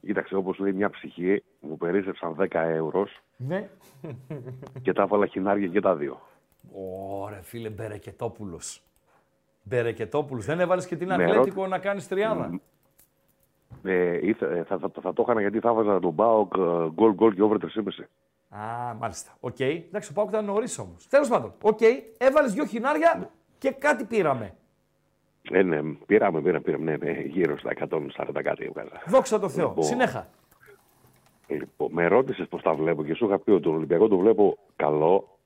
κοίταξε, 0.00 0.34
όπως 0.34 0.58
λέει 0.58 0.72
μια 0.72 0.90
ψυχή, 0.90 1.42
μου 1.60 1.76
περίσσεψαν 1.76 2.34
10 2.34 2.60
ευρώ 2.60 3.06
Ναι. 3.36 3.68
και 4.82 4.92
τα 4.92 5.02
έβαλα 5.02 5.26
χινάρια 5.26 5.68
και 5.68 5.80
τα 5.80 5.94
δύο. 5.96 6.20
Ωραία, 6.72 7.42
φίλε 7.42 7.68
Μπερεκετόπουλος. 7.70 8.82
Μπερεκετόπουλος. 9.62 10.44
Δεν 10.44 10.60
έβαλες 10.60 10.86
και 10.86 10.96
την 10.96 11.06
Ναι, 11.06 11.14
Ατλέτικο 11.14 11.66
να 11.66 11.78
κάνεις 11.78 12.08
τριάδα; 12.08 12.60
Ε, 13.84 14.26
ήθε- 14.26 14.50
ε, 14.56 14.64
θα, 14.64 14.78
θα, 14.78 14.90
θα 15.02 15.12
το 15.12 15.22
έκανα 15.22 15.40
γιατί 15.40 15.58
θα 15.60 15.68
έβαζα 15.68 16.00
τον 16.00 16.12
ΠΑΟΚ 16.12 16.52
γκολ 16.92 17.12
γκολ 17.14 17.34
και 17.34 17.42
over 17.42 17.56
3,5. 17.58 18.08
Α, 18.48 18.94
μάλιστα. 18.94 19.36
Οκ. 19.40 19.60
Εντάξει, 19.60 20.10
ο 20.10 20.14
ΠΑΟΚ 20.14 20.28
ήταν 20.28 20.44
νωρίς 20.44 20.78
όμως. 20.78 21.06
Τέλος 21.08 21.28
πάντων. 21.28 21.54
Οκ. 21.62 21.78
Έβαλες 22.18 22.52
δυο 22.52 22.64
χινάρια 22.64 23.30
και 23.58 23.70
κάτι 23.70 24.04
πήραμε. 24.04 24.54
Ε, 25.50 25.62
ναι, 25.62 25.82
πήραμε, 26.06 26.40
πήραμε, 26.40 26.60
πήραμε, 26.60 26.96
ναι, 26.96 27.12
ναι, 27.12 27.20
γύρω 27.20 27.58
στα 27.58 27.70
140 27.70 28.42
κάτι 28.42 28.64
έβγαζα. 28.64 29.02
Δόξα 29.06 29.38
τω 29.38 29.48
Θεώ. 29.48 29.68
Λοιπόν. 29.68 29.84
Συνέχα. 29.84 30.28
Λοιπόν, 31.46 31.88
με 31.92 32.06
ρώτησες 32.06 32.48
πώς 32.48 32.62
τα 32.62 32.74
βλέπω 32.74 33.04
και 33.04 33.14
σου 33.14 33.26
είχα 33.26 33.38
πει 33.38 33.50
ότι 33.50 33.62
τον 33.62 33.74
Ολυμπιακό 33.74 34.08
το 34.08 34.16
βλέπω 34.18 34.58
καλό, 34.76 35.38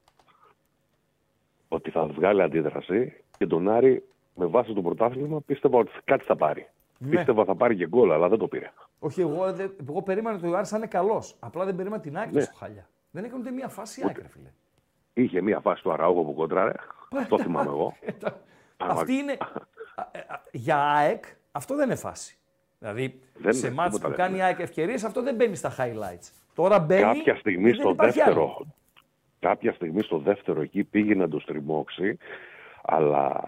ότι 1.69 1.91
θα 1.91 2.07
βγάλει 2.07 2.43
αντίδραση 2.43 3.13
και 3.39 3.47
τον 3.47 3.69
Άρη 3.71 4.03
με 4.35 4.47
βάση 4.47 4.73
το 4.73 4.83
πρωτάθλημα 4.83 5.41
πίστευα 5.41 5.79
ότι 5.79 5.91
κάτι 6.05 6.25
θα 6.25 6.37
πάρει. 6.37 6.69
Ναι. 6.99 7.17
Πίστευα 7.17 7.45
θα 7.45 7.55
πάρει 7.55 7.77
και 7.77 7.87
γκολ, 7.89 8.13
αλλά 8.13 8.29
δεν 8.29 8.39
το 8.39 8.49
πήρε. 8.49 8.73
Όχι, 8.99 9.21
εγώ, 9.21 9.53
δεν- 9.53 9.77
εγώ 9.89 10.03
περίμενα 10.03 10.37
ότι 10.37 10.47
ο 10.49 10.57
Άρης 10.57 10.69
θα 10.69 10.77
είναι 10.77 10.87
καλός. 10.87 11.37
Απλά 11.41 11.65
δεν 11.65 11.77
περίμενα 11.77 12.03
την 12.03 12.19
άκρη 12.19 12.35
Ναι. 12.35 12.41
στο 12.41 12.55
χαλιά. 12.57 12.89
Δεν 13.11 13.25
έκανε 13.25 13.41
ούτε 13.41 13.51
μία 13.51 13.69
φάση 13.69 14.03
άκρη, 14.09 14.27
φίλε. 14.29 14.49
Είχε 15.15 15.41
μία 15.41 15.61
φάση 15.61 15.83
του 15.83 15.93
Αραούχο 15.93 16.23
που 16.23 16.35
κόντραρε. 16.35 16.73
το 17.29 17.39
θυμάμαι 17.39 17.71
εγώ. 17.71 17.95
Αυτή 18.77 19.13
είναι. 19.13 19.33
α, 19.95 20.03
ε, 20.13 20.19
α, 20.19 20.41
Για 20.53 20.79
ΑΕΚ 20.83 21.25
αυτό 21.53 21.75
δεν 21.77 21.87
είναι 21.87 21.95
φάση. 21.95 22.37
Δηλαδή 22.79 23.21
Δεν 23.39 23.53
σε 23.53 23.67
είναι, 23.67 23.75
μάτς 23.77 23.95
τίποτα 23.95 24.11
που 24.11 24.17
δεν 24.17 24.27
κάνει 24.27 24.39
η 24.39 24.43
ΑΕΚ 24.43 24.59
ευκαιρίες 24.59 25.05
αυτό 25.05 25.23
δεν 25.23 25.35
μπαίνει 25.35 25.57
στα 25.57 25.75
highlights. 25.79 26.31
Τώρα 26.55 26.79
μπαίνει. 26.79 27.03
κάποια 27.03 27.37
στιγμή 27.37 27.63
και 27.65 27.71
δεν 27.71 27.81
στο 27.81 27.91
υπάρχει 27.91 28.19
δεύτερο. 28.19 28.43
άλλο. 28.43 28.67
Κάποια 29.45 29.73
στιγμή 29.73 30.03
στο 30.03 30.19
δεύτερο 30.19 30.61
εκεί 30.61 30.85
πήγε 30.85 31.15
να 31.15 31.29
το 31.29 31.39
στριμώξει, 31.39 32.19
αλλά 32.83 33.41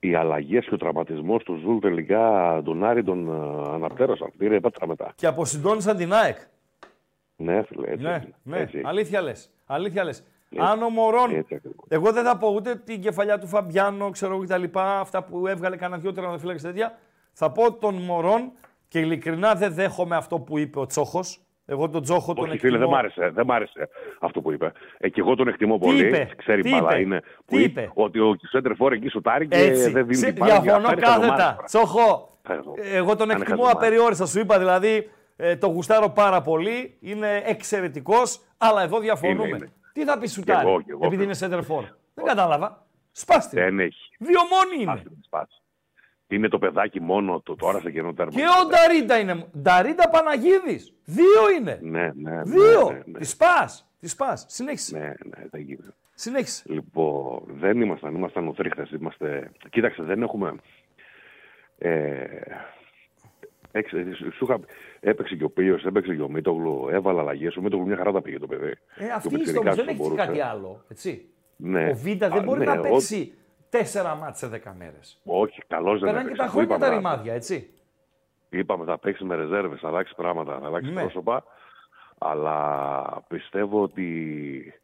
οι 0.00 0.14
αλλαγές 0.14 0.64
και 0.64 0.74
ο 0.74 0.76
τραυματισμός 0.76 1.42
του 1.42 1.58
Ζουλ 1.62 1.78
τελικά 1.78 2.60
τον 2.64 2.84
Άρη 2.84 3.04
τον 3.04 3.28
ε, 3.28 3.74
αναπτέρωσαν. 3.74 4.30
Πήρε 4.38 4.60
πέτρα 4.60 4.86
μετά. 4.86 5.12
Και 5.14 5.26
αποσυντώνησαν 5.26 5.96
την 5.96 6.12
ΑΕΚ. 6.12 6.36
Ναι, 7.36 7.62
φίλε, 7.62 7.90
έτσι. 7.90 8.04
Ναι, 8.04 8.10
είναι, 8.10 8.34
ναι. 8.42 8.58
έτσι. 8.58 8.80
Αλήθεια 8.84 9.22
λες. 9.22 9.50
Αλήθεια 9.66 10.04
λες. 10.04 10.24
Αν 10.56 10.82
ο 10.82 10.88
Μωρόν. 10.88 11.34
έτσι 11.34 11.54
ακριβώς. 11.54 11.84
Εγώ 11.88 12.12
δεν 12.12 12.24
θα 12.24 12.36
πω 12.36 12.48
ούτε 12.48 12.76
την 12.76 13.00
κεφαλιά 13.00 13.38
του 13.38 13.46
Φαμπιάνο, 13.46 14.10
ξέρω 14.10 14.34
εγώ 14.34 14.44
κτλ. 14.44 14.78
Αυτά 14.78 15.22
που 15.22 15.46
έβγαλε 15.46 15.76
κανένα 15.76 16.00
δυο 16.00 16.12
τερματοφύλακες 16.12 16.58
και 16.58 16.66
τέτοια. 16.66 16.98
Θα 17.32 17.50
πω 17.52 17.72
τον 17.72 17.94
Μωρόν 17.94 18.52
και 18.88 18.98
ειλικρινά 18.98 19.54
δεν 19.54 19.74
δέχομαι 19.74 20.16
αυτό 20.16 20.38
που 20.38 20.58
είπε 20.58 20.78
ο 20.78 20.86
Τσόχος. 20.86 21.40
Εγώ 21.72 21.88
τον 21.88 22.02
Τσόχο 22.02 22.34
τον 22.34 22.44
Όχι, 22.44 22.52
εκτιμώ. 22.54 22.72
φίλε, 22.72 22.84
δεν 22.84 22.94
μ' 22.94 22.98
άρεσε, 22.98 23.30
δεν 23.34 23.46
μ' 23.46 23.52
άρεσε 23.52 23.88
αυτό 24.20 24.40
που 24.40 24.52
είπε. 24.52 24.72
Ε, 24.98 25.08
και 25.08 25.20
εγώ 25.20 25.34
τον 25.34 25.48
εκτιμώ 25.48 25.78
πολύ. 25.78 26.06
είπε, 26.06 26.28
Ξέρει 26.36 26.62
τι 26.62 26.70
μπάλα 26.70 26.90
είπε, 26.92 27.00
είναι. 27.00 27.20
τι 27.20 27.26
Που 27.46 27.58
είπε. 27.58 27.90
Ότι 27.94 28.18
ο 28.20 28.36
Σέντερφορ 28.48 28.92
εκεί 28.92 29.08
σουτάρει 29.08 29.48
και 29.48 29.56
Έτσι. 29.56 29.90
δεν 29.90 30.02
δίνει 30.06 30.14
Σε- 30.16 30.26
την 30.32 30.34
μπάλα. 30.46 30.60
Διαφωνώ 30.60 30.86
Αυτά 30.86 30.92
είναι 30.92 31.06
χαζομάρες 31.06 31.30
κάθετα. 31.30 31.54
τώρα. 31.54 31.64
Τσόχο. 31.66 32.28
Χαζο- 32.46 32.74
Εγώ 32.92 33.16
τον 33.16 33.24
είναι 33.30 33.38
εκτιμώ 33.38 33.62
χαζομάρες. 33.62 33.72
απεριόριστα. 33.88 34.26
Σου 34.26 34.38
είπα 34.40 34.58
δηλαδή 34.58 35.10
ε, 35.36 35.56
το 35.56 35.66
γουστάρω 35.66 36.08
πάρα 36.08 36.40
πολύ. 36.42 36.96
Είναι 37.00 37.42
εξαιρετικός. 37.46 38.40
Αλλά 38.58 38.82
εδώ 38.82 38.98
διαφωνούμε. 38.98 39.46
Είναι, 39.46 39.56
είναι. 39.56 39.72
Τι 39.92 40.04
θα 40.04 40.18
πει 40.18 40.26
σουτάρι, 40.26 40.68
εγώ, 40.68 40.80
κι 40.82 40.90
εγώ, 40.90 41.06
επειδή 41.06 41.22
φίλε. 41.26 41.36
είναι 41.48 41.62
center 41.66 41.72
for. 41.72 41.84
Δεν 42.14 42.24
κατάλαβα. 42.24 42.86
Σπάστε. 43.12 43.60
Δεν 43.62 43.78
έχει. 43.80 44.10
Δύο 44.18 44.40
μόνοι 44.50 44.82
είναι. 44.82 45.02
Άσε 46.34 46.38
την 46.38 46.38
σπάση. 46.38 46.38
Είναι 46.38 46.48
το 46.48 46.58
παιδάκι 46.58 47.00
μόνο 47.00 47.40
του 47.40 47.56
τώρα 47.56 47.80
σε 47.80 47.90
κενό 47.90 48.12
τέρμα. 48.12 48.32
Και 48.32 48.42
ο 48.42 48.66
Νταρίντα 48.68 49.18
είναι. 49.18 49.46
Νταρίντα 49.62 50.08
Παναγίδης. 50.08 50.92
Δύο 51.04 51.50
είναι. 51.60 51.78
Ναι, 51.82 52.10
ναι, 52.14 52.30
ναι. 52.30 52.42
Δύο. 52.42 52.90
Ναι, 52.90 53.02
ναι, 53.06 53.18
Τη 53.18 53.24
σπα. 53.24 53.68
Τη 54.00 54.08
σπα. 54.08 54.36
Συνέχισε. 54.36 54.98
ναι, 54.98 55.06
ναι, 55.06 55.46
δεν 55.50 55.60
γίνεται. 55.60 55.94
Συνέχισε. 56.14 56.62
Λοιπόν, 56.66 57.42
δεν 57.46 57.80
ήμασταν, 57.80 58.14
ήμασταν 58.14 58.48
οθρύχτες, 58.48 58.90
είμαστε... 58.90 59.50
Κοίταξε, 59.70 60.02
δεν 60.02 60.22
έχουμε... 60.22 60.54
Ε, 61.78 62.24
έξε, 63.72 64.06
σου 64.32 64.44
είχα, 64.44 64.60
έπαιξε 65.00 65.34
και 65.36 65.44
ο 65.44 65.50
Πίος, 65.50 65.84
έπαιξε 65.84 66.14
και 66.14 66.22
ο 66.22 66.28
Μίτογλου, 66.28 66.88
έβαλε 66.90 67.20
αλλαγές, 67.20 67.56
ο 67.56 67.62
Μίτογλου 67.62 67.86
μια 67.86 67.96
χαρά 67.96 68.12
τα 68.12 68.22
πήγε 68.22 68.38
το 68.38 68.46
παιδί. 68.46 68.66
Ε, 68.66 68.76
Και 68.96 69.04
ο 69.04 69.14
αυτή 69.14 69.34
η 69.34 69.38
Πιτσιρικάς 69.38 69.46
ιστορία 69.46 69.74
δεν 69.74 69.84
το 69.84 69.90
έχει 69.90 70.00
μπορούσε. 70.00 70.26
κάτι 70.26 70.40
άλλο. 70.40 70.84
Έτσι. 70.88 71.26
Ναι. 71.56 71.88
Ο 71.90 71.94
Βίντα 71.94 72.28
δεν 72.28 72.38
Α, 72.38 72.42
μπορεί 72.42 72.58
ναι, 72.58 72.64
να 72.64 72.72
ο- 72.72 72.80
παίξει 72.82 73.32
τέσσερα 73.76 74.14
μάτς 74.14 74.38
σε 74.38 74.46
δέκα 74.46 74.74
μέρες. 74.74 75.20
Όχι, 75.24 75.62
καλός 75.66 76.00
δεν 76.00 76.12
Περνάνε 76.12 76.18
και 76.18 76.24
έπαιξε. 76.24 76.36
τα 76.36 76.44
Αφού 76.44 76.52
χρόνια 76.56 76.78
τα 76.78 76.86
είπαμε, 76.86 76.96
ρημάδια, 76.96 77.34
έτσι. 77.34 77.70
Είπαμε 78.48 78.84
θα 78.84 78.98
παίξει 78.98 79.24
με 79.24 79.34
ρεζέρβες, 79.34 79.80
θα 79.80 79.88
αλλάξει 79.88 80.14
πράγματα, 80.14 80.58
θα 80.60 80.66
αλλάξει 80.66 80.90
Ναι. 80.90 81.00
πρόσωπα. 81.00 81.44
Αλλά 82.18 83.24
πιστεύω 83.28 83.82
ότι 83.82 84.74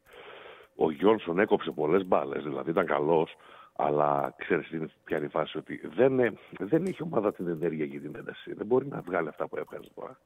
ο 0.77 0.91
Γιόνσον 0.91 1.39
έκοψε 1.39 1.71
πολλές 1.71 2.07
μπάλες, 2.07 2.43
δηλαδή 2.43 2.71
ήταν 2.71 2.87
καλός. 2.87 3.37
Αλλά 3.81 4.35
ξέρεις 4.39 4.69
τι 4.69 4.77
είναι- 4.77 4.91
ποια 5.05 5.17
είναι 5.17 5.27
η 5.27 5.31
φάση, 5.31 5.59
ότι 5.59 5.81
δεν, 5.97 6.19
ε, 6.21 6.33
δεν 6.59 6.87
έχει 6.87 7.03
ομάδα 7.03 7.33
την 7.33 7.49
ενέργεια 7.49 7.87
και 7.87 7.99
την 7.99 8.15
ένταση. 8.17 8.53
Δεν 8.53 8.67
μπορεί 8.67 8.87
να 8.87 9.01
βγάλει 9.01 9.29
αυτά 9.29 9.49
που 9.49 9.57
έβγαζε 9.57 9.89
τώρα. 9.95 10.19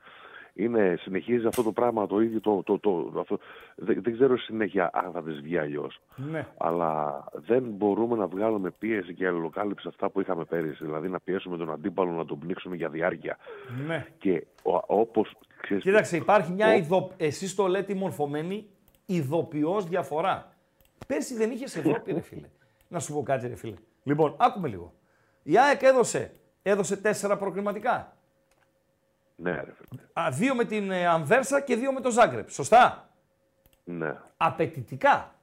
Είναι, 0.55 0.97
συνεχίζει 1.01 1.47
αυτό 1.47 1.63
το 1.63 1.73
πράγμα 1.73 2.07
το 2.07 2.21
ίδιο. 2.21 2.41
Το, 2.41 2.63
το, 2.63 2.79
το, 2.79 3.13
αυτό, 3.21 3.39
δεν, 3.77 4.03
δεν 4.03 4.13
ξέρω 4.13 4.39
συνέχεια 4.39 4.91
αν 4.93 5.13
θα 5.13 5.23
της 5.23 5.41
βγει 5.41 5.59
αλλιώς. 5.59 6.01
Ναι. 6.17 6.47
Αλλά 6.57 7.25
δεν 7.33 7.63
μπορούμε 7.63 8.17
να 8.17 8.27
βγάλουμε 8.27 8.71
πίεση 8.71 9.15
και 9.15 9.27
αλληλοκάλυψη 9.27 9.89
αυτά 9.89 10.11
που 10.11 10.21
είχαμε 10.21 10.45
πέρυσι. 10.45 10.85
Δηλαδή 10.85 11.09
να 11.09 11.21
πιέσουμε 11.21 11.57
τον 11.57 11.71
αντίπαλο 11.73 12.11
να 12.11 12.25
τον 12.25 12.39
πνίξουμε 12.39 12.77
για 12.77 12.89
διάρκεια. 12.89 13.37
ναι. 13.87 14.07
Και 14.19 14.47
όπως 14.87 15.37
ξέρεις, 15.63 15.83
Κοίταξε, 15.83 16.17
υπάρχει 16.17 16.53
μια 16.53 16.69
ο- 16.69 16.73
ειδο... 16.77 17.11
Εσείς 17.17 17.55
το 17.55 17.67
λέτε 17.67 17.95
μορφωμένη 17.95 18.67
ειδοποιώς 19.07 19.85
διαφορά. 19.85 20.53
Πέρσι 21.07 21.35
δεν 21.37 21.51
είχες 21.51 21.77
Ευρώπη, 21.77 22.13
ρε 22.13 22.21
φίλε. 22.21 22.49
Να 22.89 22.99
σου 22.99 23.13
πω 23.15 23.23
κάτι, 23.23 23.49
ρε 23.49 23.57
φίλε. 23.57 23.75
Λοιπόν, 24.03 24.35
άκουμε 24.39 24.69
λίγο. 24.69 24.93
Η 25.43 25.59
ΑΕΚ 25.59 25.83
έδωσε, 25.83 26.33
έδωσε 26.63 26.97
τέσσερα 26.97 27.37
προκριματικά. 27.37 28.17
Ναι, 29.37 29.51
ρε 29.51 29.73
φίλε. 29.75 30.03
Α, 30.13 30.31
δύο 30.31 30.55
με 30.55 30.65
την 30.65 30.91
ε, 30.91 31.07
Αμβέρσα 31.07 31.61
και 31.61 31.77
δύο 31.77 31.93
με 31.93 32.01
το 32.01 32.11
Ζάγκρεπ. 32.11 32.51
Σωστά; 32.51 33.09
Ναι. 33.85 34.17
Απαιτητικά. 34.37 35.35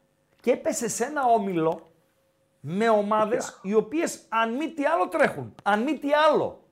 Και 0.42 0.52
έπεσε 0.52 0.88
σε 0.90 1.04
ένα 1.06 1.26
όμιλο 1.26 1.92
με 2.60 2.90
ομάδες 2.90 3.60
οι 3.62 3.74
οποίες 3.74 4.26
αν 4.30 4.56
μη 4.56 4.70
τι 4.74 4.86
άλλο 4.86 5.08
τρέχουν. 5.08 5.56
Αν 5.64 5.84
μη 5.84 5.98
τι 5.98 6.08
άλλο. 6.14 6.64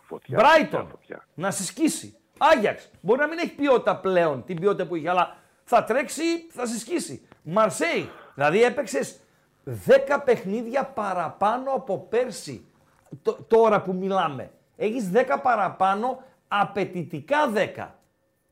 Φωτιά. 0.00 0.38
Brighton 0.40 0.86
φωτιά. 0.90 1.26
να 1.34 1.50
συσκίσει. 1.50 2.16
Άγιαξ 2.38 2.90
μπορεί 3.00 3.20
να 3.20 3.26
μην 3.26 3.38
έχει 3.38 3.54
ποιότητα 3.54 3.96
πλέον 3.96 4.44
την 4.44 4.60
ποιότητα 4.60 4.86
που 4.86 4.94
είχε, 4.96 5.08
αλλά 5.10 5.36
θα 5.64 5.84
τρέξει, 5.84 6.22
θα 6.50 6.66
συσκίσει. 6.66 7.26
Μαρσέη, 7.42 8.10
δηλαδή 8.34 8.62
έπαιξες 8.62 9.20
10 9.64 10.22
παιχνίδια 10.24 10.84
παραπάνω 10.84 11.70
από 11.72 11.98
πέρσι. 11.98 12.66
Τ- 13.22 13.48
τώρα 13.48 13.82
που 13.82 13.92
μιλάμε. 13.94 14.50
Έχεις 14.82 15.10
10 15.14 15.38
παραπάνω, 15.42 16.22
απαιτητικά 16.48 17.36
10. 17.76 17.88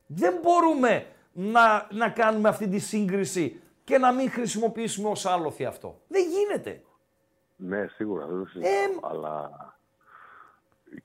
Δεν 0.07 0.33
μπορούμε 0.41 1.05
να, 1.31 1.87
να 1.91 2.09
κάνουμε 2.09 2.49
αυτή 2.49 2.67
τη 2.67 2.79
σύγκριση 2.79 3.61
και 3.83 3.97
να 3.97 4.11
μην 4.11 4.31
χρησιμοποιήσουμε 4.31 5.09
ως 5.09 5.25
άλοθη 5.25 5.65
αυτό. 5.65 5.99
Δεν 6.07 6.23
γίνεται. 6.29 6.81
Ναι, 7.55 7.87
σίγουρα. 7.87 8.25
Δεν 8.25 8.39
το 8.39 8.45
συζητάω. 8.45 8.71
Ε, 8.71 8.99
Αλλά 9.01 9.49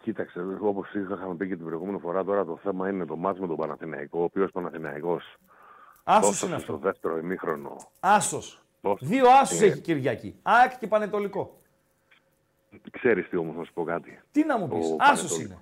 κοίταξε, 0.03 0.41
όπως 0.61 0.95
είχαμε 0.95 1.35
πει 1.35 1.49
και 1.49 1.57
την 1.57 1.65
προηγούμενη 1.65 1.99
φορά, 1.99 2.25
τώρα 2.25 2.45
το 2.45 2.57
θέμα 2.63 2.89
είναι 2.89 3.05
το 3.05 3.17
μάτς 3.17 3.39
με 3.39 3.47
τον 3.47 3.57
Παναθηναϊκό, 3.57 4.21
ο 4.21 4.23
οποίος 4.23 4.51
Παναθηναϊκός 4.51 5.37
Άσος 6.05 6.27
τόσος 6.27 6.49
είναι 6.49 6.59
στο 6.59 6.73
αυτό. 6.75 6.87
δεύτερο 6.87 7.19
ημίχρονο. 7.19 7.77
Άσος. 8.01 8.63
Τόσος. 8.81 9.09
Δύο 9.09 9.25
άσους 9.43 9.61
Ε, 9.61 9.67
έχει 9.67 9.81
Κυριακή. 9.81 10.39
ΑΕΚ 10.43 10.79
και 10.79 10.87
Πανετολικό. 10.87 11.59
Ξέρεις 12.91 13.29
τι 13.29 13.37
όμως 13.37 13.57
να 13.57 13.65
σου 13.65 13.73
πω 13.73 13.85
κάτι. 13.85 14.21
Τι 14.33 14.45
να 14.45 14.59
μου 14.59 14.69
πεις. 14.69 14.91
Ο 14.91 14.97
Άσος 14.99 15.31
Πανετολ- 15.37 15.61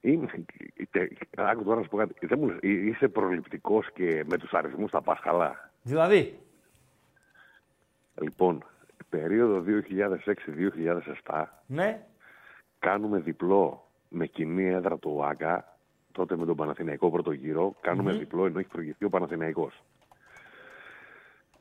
είναι. 0.00 0.30
Είναι, 0.34 0.44
τε- 0.90 1.12
άκου 1.36 1.62
τώρα 1.64 1.76
να 1.76 1.82
σου 1.82 1.88
πω 1.88 1.96
κάτι. 1.96 2.26
Δεν 2.26 2.38
μου 2.38 2.46
λες, 2.46 2.58
εί- 2.60 2.86
είσαι 2.86 3.08
προληπτικός 3.08 3.92
και 3.92 4.24
με 4.28 4.36
τους 4.38 4.52
αριθμούς 4.52 4.90
τα 4.90 5.02
πας 5.02 5.20
καλά. 5.20 5.70
Δηλαδή, 5.82 6.38
Λοιπόν, 8.20 8.64
περίοδο 9.08 9.60
2006-2007 9.60 11.44
ναι, 11.66 12.06
κάνουμε 12.78 13.18
διπλό 13.18 13.88
με 14.08 14.26
κοινή 14.26 14.64
έδρα 14.68 14.98
του 14.98 15.12
ΟΑΚΑ, 15.16 15.76
τότε 16.12 16.36
με 16.36 16.46
τον 16.46 16.56
Παναθηναϊκό 16.56 17.10
πρώτο 17.10 17.32
γύρο, 17.32 17.74
κάνουμε 17.80 18.12
διπλό 18.18 18.46
ενώ 18.46 18.58
έχει 18.58 18.68
προηγηθεί 18.68 19.04
ο 19.04 19.08
Παναθηναϊκός. 19.08 19.82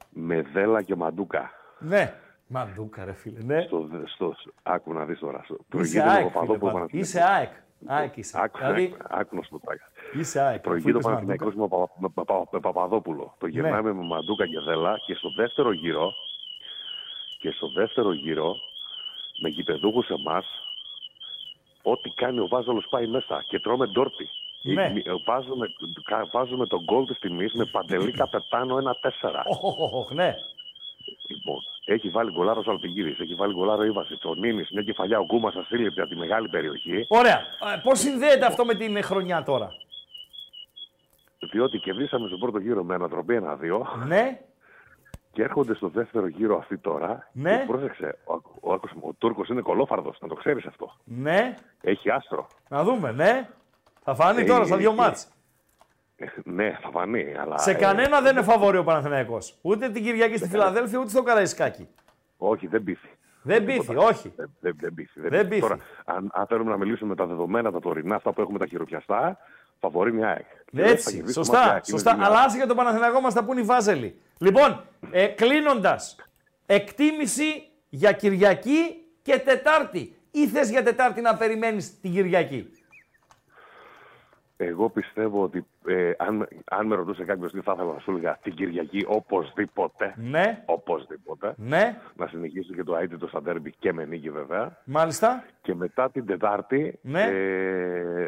Με 0.10 0.42
Δέλα 0.42 0.82
και 0.82 0.96
Μαντούκα. 0.96 1.52
ναι. 1.80 2.14
Μαντούκα 2.52 3.06
ρε 3.06 3.14
φίλε, 3.14 3.40
ναι. 3.44 3.62
Στο, 3.62 3.88
στο, 4.14 4.36
άκου 4.64 4.94
να 4.94 5.06
δεις 5.06 5.20
τώρα. 5.20 5.42
Στο, 5.44 5.54
Είσαι 5.56 5.66
προηγείται 5.70 6.04
με 6.04 6.10
ΑΕΚ, 6.12 6.22
τον 6.22 6.30
φίλε, 6.32 6.34
Παπαδόπουλο 6.34 6.72
πάντα. 6.72 6.74
Παναθηναϊκός. 6.74 7.10
Είσαι 7.10 7.22
ΑΕΚ. 7.24 7.52
ΑΕΚ 7.86 8.18
είσαι. 8.18 8.38
Άκου, 8.42 8.58
Δηλαδή, 8.58 8.96
άκου 9.10 9.36
να 9.36 9.42
σου 9.42 9.50
πω 9.50 9.60
τώρα. 9.60 9.78
είσαι 10.14 10.40
ΑΕΚ. 10.42 10.62
Προηγείται 10.62 10.92
ο 10.92 10.98
Αφού 10.98 11.00
είπες 11.00 11.04
Παναθηναϊκός 11.06 11.54
με, 11.56 11.68
Παπα- 11.68 11.96
με, 12.00 12.10
Παπα- 12.14 12.48
με 12.52 12.60
Παπαδόπουλο. 12.60 13.36
Το 13.40 13.48
γυρνάμε 13.48 13.94
με 13.94 14.04
Μαντούκα 14.04 14.46
και 14.48 14.60
Δέλα 14.60 14.98
και 15.06 15.14
στο 15.14 15.30
δεύτερο 15.36 15.72
γύρο 15.72 16.14
και 17.40 17.52
στο 17.52 17.68
δεύτερο 17.72 18.12
γύρο 18.14 18.56
με 19.42 19.50
γηπεδούχους 19.50 20.08
εμάς 20.10 20.46
ό,τι 21.82 22.10
κάνει 22.10 22.40
ο 22.40 22.48
Βάζολος 22.48 22.88
πάει 22.90 23.08
μέσα 23.08 23.44
και 23.48 23.60
τρώμε 23.60 23.86
ντόρτι. 23.88 24.28
Ναι. 24.64 24.84
Ε, 24.84 24.86
ε, 24.88 25.14
Βάζουμε, 25.26 25.68
κα- 26.04 26.28
βάζουμε 26.32 26.66
τον 26.68 26.84
γκολ 26.84 27.06
της 27.06 27.20
τιμής 27.20 27.54
με 27.54 27.66
παντελή 27.66 28.12
καπετάνο 28.12 28.78
1-4. 28.78 29.44
Οχ, 29.46 29.64
οχ, 29.64 29.94
οχ, 29.94 30.12
ναι. 30.12 30.36
Λοιπόν, 31.30 31.60
έχει 31.86 32.10
βάλει 32.10 32.32
γκολάρο 32.32 32.64
ο 32.68 32.72
Αλπιγύρης, 32.72 33.20
έχει 33.20 33.36
βάλει 33.36 33.54
γκολάρο 33.54 33.82
ο 33.82 33.86
Ήβασιτς, 33.86 34.24
ο 34.26 34.34
Νίνης, 34.36 34.70
μια 34.72 34.84
κεφαλιά, 34.84 35.20
ο 35.20 35.26
Γκούμας 35.26 35.56
ασύλληπτη 35.56 36.00
από 36.02 36.10
τη 36.10 36.16
μεγάλη 36.16 36.50
περιοχή, 36.50 37.06
Ωραία. 37.10 37.38
Ε, 37.74 37.80
Πώς 37.84 38.00
συνδέεται 38.00 38.46
αυτό 38.46 38.66
με 38.66 38.74
την 38.76 39.04
χρονιά 39.04 39.44
τώρα; 39.44 39.70
διότι 41.52 41.78
κερδίσαμε 41.80 42.28
στον 42.28 42.40
πρώτο 42.40 42.60
γύρο 42.60 42.84
με 42.84 42.94
ανατροπή 42.94 43.40
1-2 43.44 44.06
Ναι, 44.08 44.40
και 45.34 45.42
έρχονται 45.44 45.76
στο 45.76 45.88
δεύτερο 45.88 46.28
γύρο 46.28 46.58
αυτοί 46.58 46.78
τώρα. 46.78 47.30
Ναι. 47.34 47.58
Και 47.58 47.64
πρόσεξε, 47.68 48.18
ο, 48.26 48.34
ο, 48.60 48.74
ο, 48.74 48.80
ο 49.02 49.14
Τούρκος 49.14 49.48
είναι 49.50 49.62
κολόφαρδος, 49.62 50.18
να 50.22 50.28
το 50.28 50.36
ξέρεις 50.36 50.66
αυτό. 50.66 50.96
ναι. 51.04 51.54
Έχει 51.82 52.10
άστρο. 52.10 52.48
Να 52.70 52.84
δούμε, 52.84 53.12
ναι. 53.12 53.50
Θα 54.04 54.16
φανεί 54.16 54.42
Ε, 54.42 54.46
τώρα 54.46 54.66
στα 54.66 54.78
δύο 54.78 54.92
ε, 54.92 54.96
μάτς. 54.96 55.28
Ε, 56.20 56.26
ναι, 56.44 56.78
θα 56.82 56.90
φανεί, 56.92 57.34
αλλά... 57.42 57.58
Σε 57.58 57.72
ε, 57.72 57.74
κανένα 57.74 58.22
δεν 58.22 58.32
είναι 58.32 58.44
φαβόρη 58.46 58.78
ο 58.78 58.84
Παναθηναϊκός. 58.84 59.58
Ούτε 59.62 59.90
την 59.90 60.04
Κυριακή 60.04 60.38
στη 60.38 60.48
Φιλαδέλφια, 60.48 61.00
ούτε 61.00 61.10
στο 61.10 61.24
Καραϊσκάκι. 61.24 61.88
όχι, 62.38 62.68
δεν 62.68 62.84
πείθει. 62.84 63.08
Δεν 63.42 63.66
πείθει, 63.66 63.96
όχι. 63.96 64.34
Δεν, 64.36 64.50
δεν, 64.60 64.76
δεν 64.80 64.94
πείθει. 64.94 65.22
Δεν 65.22 65.48
πείθει. 65.48 65.62
Τώρα, 65.62 65.78
αν, 66.06 66.30
αν 66.34 66.46
θέλουμε 66.48 66.72
να 66.72 66.78
μιλήσουμε 66.78 67.10
με 67.10 67.16
τα 67.16 67.26
δεδομένα, 67.26 67.72
τα 67.72 67.80
τωρινά, 67.80 68.16
αυτά 68.16 68.34
που 68.34 68.42
έχουμε 68.42 68.60
τα 68.60 68.66
χειροπιαστά, 68.66 69.38
φαβορεί 69.80 70.14
μια 70.14 70.28
ΑΕΚ. 70.28 70.46
Και 70.72 70.82
θα 70.82 70.90
Έτσι, 70.90 71.16
κερδίσει 71.16 71.34
το 71.34 71.40
μάτι 71.40 71.52
σωστά. 71.52 71.60
ΑΕΚ, 71.60 71.88
είναι 71.88 71.98
σωστά. 71.98 72.12
δουλειά. 72.12 72.28
Αλλά 72.28 72.40
άσε 72.40 72.58
για 72.58 72.68
τον 72.68 72.76
Παναθηναϊκό 72.76 73.22
μας 73.22 73.34
τα 73.34 73.44
πούν 73.44 73.58
οι 73.58 73.62
Βάζελοι. 73.62 74.22
Λοιπόν, 74.38 74.84
ε, 75.12 75.26
κλείνοντας, 75.28 76.16
εκτίμηση 76.66 77.70
για 77.90 78.12
Κυριακή 78.12 79.06
και 79.22 79.40
Τετάρτη. 79.40 80.14
Ή 80.32 80.48
θες 80.48 80.70
για 80.70 80.84
Τετάρτη 80.84 81.22
να 81.22 81.36
περιμένεις 81.36 82.00
την 82.00 82.12
Κυριακή; 82.12 82.70
Εγώ 84.62 84.90
πιστεύω 84.90 85.44
ότι 85.44 85.66
ε, 85.88 86.12
αν, 86.18 86.48
αν 86.66 86.88
με 86.88 86.96
ρωτούσε 86.96 87.24
κάποιος 87.24 87.52
τι 87.52 87.62
θα 87.62 87.72
ήθελα 87.76 87.94
να 87.94 88.00
σου 88.00 88.12
έλεγα 88.12 88.38
την 88.44 88.54
Κυριακή, 88.56 89.06
οπωσδήποτε. 89.08 90.14
Ναι, 90.18 90.64
Οπωσδήποτε. 90.66 91.54
ναι, 91.58 91.98
Να 92.16 92.28
συνεχίσει 92.28 92.74
και 92.74 92.84
το 92.84 92.96
αίτητο 92.96 93.28
στα 93.28 93.42
ντέρμπι 93.42 93.74
και 93.80 93.94
με 93.94 94.06
νίκη 94.06 94.30
βέβαια. 94.30 94.78
μάλιστα. 94.84 95.44
Και 95.62 95.76
μετά 95.76 96.10
την 96.12 96.26
Τετάρτη 96.26 97.00
Ναι. 97.02 97.22
ε, 97.24 98.28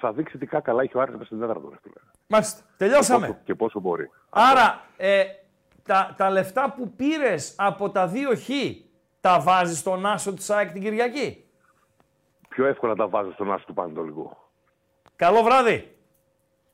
θα 0.00 0.12
δείξει 0.12 0.38
τι 0.38 0.46
καλά 0.46 0.82
έχει 0.82 0.96
ο 0.96 1.00
Άρης 1.00 1.16
μες 1.16 1.26
στην 1.26 1.40
τέταρτο. 1.40 1.68
ρε 1.68 1.76
φίλε. 1.82 1.94
Μάλιστα. 2.26 2.60
Πόσο, 2.62 2.74
Τελειώσαμε. 2.76 3.40
και 3.44 3.54
πόσο 3.54 3.80
μπορεί. 3.80 4.10
Άρα, 4.30 4.80
ε, 4.96 5.24
τα, 5.84 6.14
τα 6.16 6.30
λεφτά 6.30 6.72
που 6.76 6.90
πήρες 6.96 7.54
από 7.58 7.90
τα 7.90 8.06
δύο 8.06 8.30
χ, 8.36 8.48
τα 9.20 9.40
βάζεις 9.40 9.78
στον 9.78 10.06
Άσο 10.06 10.34
της 10.34 10.50
ΑΕΚ 10.50 10.72
την 10.72 10.82
Κυριακή; 10.82 11.44
Πιο 12.48 12.66
εύκολα 12.66 12.94
τα 12.94 13.08
βάζω 13.08 13.32
στον 13.32 13.52
Άσο 13.52 13.64
του 13.66 13.74
Πανετολικού. 13.74 14.36
Καλό 15.22 15.42
βράδυ. 15.42 15.88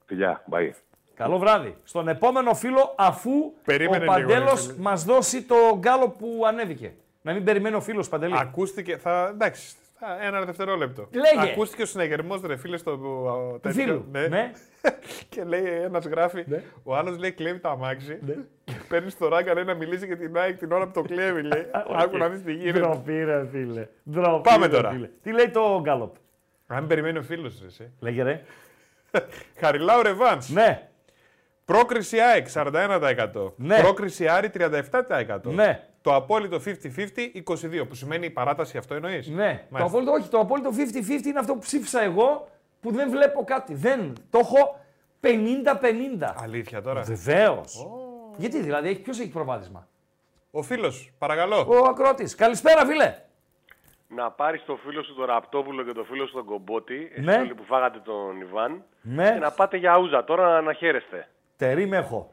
Φιλιά, 0.07 0.44
μπαΐ. 0.51 0.70
Καλό 1.14 1.38
βράδυ. 1.38 1.76
Στον 1.84 2.09
επόμενο 2.09 2.55
φίλο, 2.55 2.94
αφού 2.99 3.30
Περίμενε 3.64 3.96
ο 3.96 4.14
λίγο, 4.16 4.28
ρε 4.28 4.34
Παντέλος 4.34 4.66
φίλε. 4.66 4.74
μας 4.78 5.05
δώσει 5.05 5.42
το 5.42 5.55
γκάλο 5.78 6.09
που 6.09 6.42
ανέβηκε. 6.46 6.94
Να 7.22 7.32
μην 7.32 7.44
περιμένει 7.44 7.74
ο 7.74 7.80
φίλος 7.80 8.09
Παντελή. 8.09 8.34
Ακούστηκε. 8.38 8.96
Θα, 8.96 9.28
εντάξει, 9.32 9.74
θα- 9.99 10.18
ένα 10.22 10.40
δευτερόλεπτο. 10.44 11.09
Λέγε. 11.12 11.51
Ακούστηκε 11.51 11.82
ο 11.82 11.86
συναγερμός 11.86 12.40
ρε 12.40 12.57
φίλε 12.57 12.76
στο. 12.76 12.90
ο, 12.90 13.59
τέτοιο, 13.59 13.82
φίλου. 13.82 14.05
Ναι. 14.11 14.53
και 15.28 15.44
λέει 15.44 15.64
ένας 15.66 16.05
γράφει. 16.07 16.44
Ο 16.82 16.96
άλλος 16.96 17.18
λέει 17.18 17.32
κλέβει 17.32 17.59
το 17.59 17.68
αμάξι. 17.68 18.18
Και 18.64 18.72
παίρνει 18.88 19.12
το 19.12 19.28
ράγκα 19.28 19.55
λέει 19.55 19.64
να 19.64 19.74
μιλήσει 19.74 20.07
για 20.07 20.16
την 20.16 20.36
ΑΕΚ 20.38 20.59
την 20.59 20.72
ώρα 20.72 20.84
που 20.86 20.92
το 20.92 21.03
κλέβει. 21.03 21.42
Λέει. 21.42 21.66
Άκου 22.03 22.16
να 22.16 22.28
δεις 22.28 22.42
τι 22.42 22.53
γίνεται. 22.53 22.78
Ντροπή 22.80 23.24
ρε 23.24 23.46
φίλε. 23.51 23.88
Ντροπή, 24.11 24.49
Πάμε 24.49 24.66
ρε, 24.66 24.72
τώρα. 24.72 24.90
φίλε. 24.90 25.09
Τι 25.22 25.32
λέει 25.32 25.49
το 25.49 25.80
γκάλοπ; 25.82 26.14
Αν 26.70 26.86
περιμένει 26.86 27.18
ο 27.18 27.22
φίλος 27.22 27.62
εσύ. 27.66 27.92
Λέγε 28.00 28.22
ρε. 28.22 28.42
Χαριλάου 29.60 30.02
Ρεβάνς. 30.02 30.48
Ναι, 30.48 30.88
Πρόκριση 31.64 32.20
ΑΕΚ 32.20 32.46
41%. 32.54 33.52
Ναι. 33.56 33.80
Πρόκριση 33.80 34.28
Άρη 34.28 34.50
37%. 34.54 35.40
ναι, 35.42 35.84
Το 36.00 36.14
απόλυτο 36.14 36.60
50-50 36.64 36.72
22. 37.44 37.88
Που 37.88 37.94
σημαίνει 37.94 38.26
η 38.26 38.30
παράταση 38.30 38.78
αυτό 38.78 38.94
εννοείς; 38.94 39.28
ναι. 39.28 39.66
Το 39.78 39.84
απόλυτο, 39.84 40.12
όχι, 40.12 40.28
το 40.28 40.38
απόλυτο 40.38 40.70
50-50 40.70 41.24
είναι 41.24 41.38
αυτό 41.38 41.52
που 41.52 41.58
ψήφισα 41.58 42.02
εγώ 42.02 42.48
που 42.80 42.92
δεν 42.92 43.10
βλέπω 43.10 43.44
κάτι. 43.44 43.74
Δεν. 43.74 44.12
Το 44.30 44.38
έχω 44.38 44.80
50-50. 45.20 46.32
Αλήθεια 46.42 46.82
τώρα. 46.82 47.00
Βεβαίως. 47.00 47.86
Γιατί 48.36 48.60
δηλαδή, 48.62 48.94
ποιος 48.94 49.18
έχει 49.20 49.28
προβάδισμα; 49.28 49.88
Ο 50.50 50.62
φίλος, 50.62 51.12
παρακαλώ. 51.18 51.66
Ο 51.68 51.84
ακρότη. 51.88 52.34
Καλησπέρα, 52.36 52.86
φίλε. 52.86 53.14
Να 54.09 54.30
πάρεις 54.30 54.64
το 54.64 54.76
φίλο 54.86 55.02
σου 55.02 55.14
τον 55.14 55.24
Ραπτόπουλο 55.24 55.82
και 55.84 55.92
το 55.92 56.04
φίλο 56.04 56.26
σου 56.26 56.32
τον 56.32 56.44
Κομπότη, 56.44 57.12
Ναι. 57.16 57.32
εσείς 57.32 57.42
όλοι 57.44 57.54
που 57.54 57.62
φάγατε 57.64 57.98
τον 58.04 58.40
Ιβάν, 58.40 58.82
Ναι. 59.02 59.32
και 59.32 59.38
να 59.38 59.50
πάτε 59.50 59.76
για 59.76 59.98
ούζα 59.98 60.24
τώρα 60.24 60.61
να 60.61 60.72
χαίρεστε. 60.72 61.28
Τερί 61.56 61.86
με 61.86 61.96
έχω. 61.96 62.30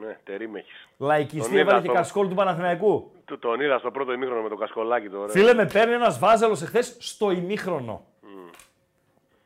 Ναι, 0.00 0.18
τερί 0.24 0.48
με 0.48 0.58
έχεις. 0.58 0.88
Λαϊκιστή 0.98 1.40
Τον 1.40 1.50
είδα 1.52 1.60
έβαλε 1.60 1.80
και 1.80 1.86
το- 1.86 1.92
κασκόλ 1.92 2.28
του 2.28 2.34
Παναθηναϊκού. 2.34 3.10
Του- 3.24 3.38
Τον 3.38 3.60
είδα 3.60 3.78
στο 3.78 3.90
πρώτο 3.90 4.12
ημίχρονο 4.12 4.42
με 4.42 4.48
το 4.48 4.56
κασκολάκι 4.56 5.08
το 5.08 5.16
ωραίο. 5.16 5.28
Φίλε, 5.28 5.54
με 5.54 5.66
παίρνει 5.66 5.94
ένας 5.94 6.18
βάζελο 6.18 6.52
εχθές 6.62 6.96
στο 7.00 7.30
ημίχρονο. 7.30 8.04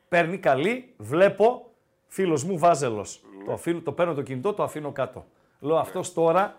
Παίρνει 0.09 0.39
καλή, 0.39 0.95
βλέπω, 0.97 1.71
φίλος 2.09 2.45
μου 2.45 2.59
βάζελος. 2.59 3.21
Το, 3.47 3.53
αφήνω- 3.53 3.83
το 3.85 3.93
παίρνω 3.93 4.15
το 4.15 4.23
κινητό, 4.23 4.53
το 4.53 4.63
αφήνω 4.63 4.93
κάτω. 4.93 5.25
Λέω 5.61 5.77
αυτός 5.77 6.13
τώρα 6.13 6.55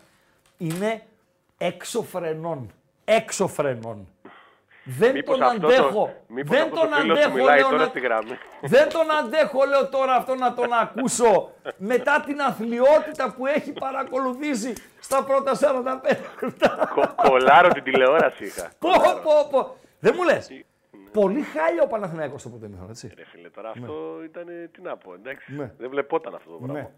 είναι 0.58 1.02
έξω 1.58 2.02
φρενών. 2.02 2.72
Έξω 3.06 3.48
φρενών. 3.48 4.08
Δεν 4.84 5.12
Μήπως 5.14 5.38
τον 5.38 5.48
αυτό 5.48 5.68
αντέχω. 5.68 5.90
Το, 6.06 6.14
μήπως 6.28 6.58
δεν 6.58 6.64
αυτό 6.64 6.76
τον 6.80 6.90
το 6.90 6.96
φίλο 6.96 7.16
σου 7.16 7.22
αντέχω, 7.22 7.36
μιλάει 7.36 7.60
λέω, 7.60 7.70
τώρα 7.70 7.82
να- 7.82 7.90
στη 7.90 8.00
γραμμή. 8.00 8.38
Δεν 8.62 8.90
τον 8.90 9.12
αντέχω, 9.12 9.66
λέω 9.66 9.88
τώρα 9.90 10.14
αυτό 10.16 10.36
να 10.36 10.54
τον 10.54 10.74
ακούσω 10.74 11.52
μετά 11.78 12.24
την 12.26 12.42
αθλειότητα 12.42 13.34
που 13.38 13.46
έχει 13.46 13.74
παρακολουθήσει 13.74 14.74
στα 15.00 15.24
πρώτα 15.24 15.56
45 15.56 16.18
λεπτά. 16.42 16.90
Κο- 16.94 17.14
κολάρω 17.16 17.68
την 17.68 17.84
τηλεόραση 17.84 18.44
είχα. 18.46 18.72
Πω, 18.80 18.90
πω, 19.24 19.48
πω. 19.52 19.76
Δεν 20.00 20.14
μου 20.18 20.24
λες; 20.24 20.50
Πολύ 21.12 21.42
χάλια 21.42 21.84
ο 21.84 21.88
Παναθηναϊκός 21.88 22.40
στο 22.40 22.50
πρώτο 22.50 22.66
ημίχρονο, 22.66 22.90
έτσι. 22.92 23.12
Ρε 23.18 23.26
φίλε, 23.26 23.50
τώρα 23.50 23.70
αυτό 23.70 24.20
ήταν, 24.26 24.46
τι 24.72 24.82
να 24.82 24.98
πω, 24.98 25.14
εντάξει. 25.14 25.54
Ναι. 25.56 25.72
Δεν 25.78 25.90
βλεπόταν 25.90 26.36
αυτό 26.36 26.50
το 26.52 26.58
πράγμα. 26.58 26.74
Ναι. 26.80 26.90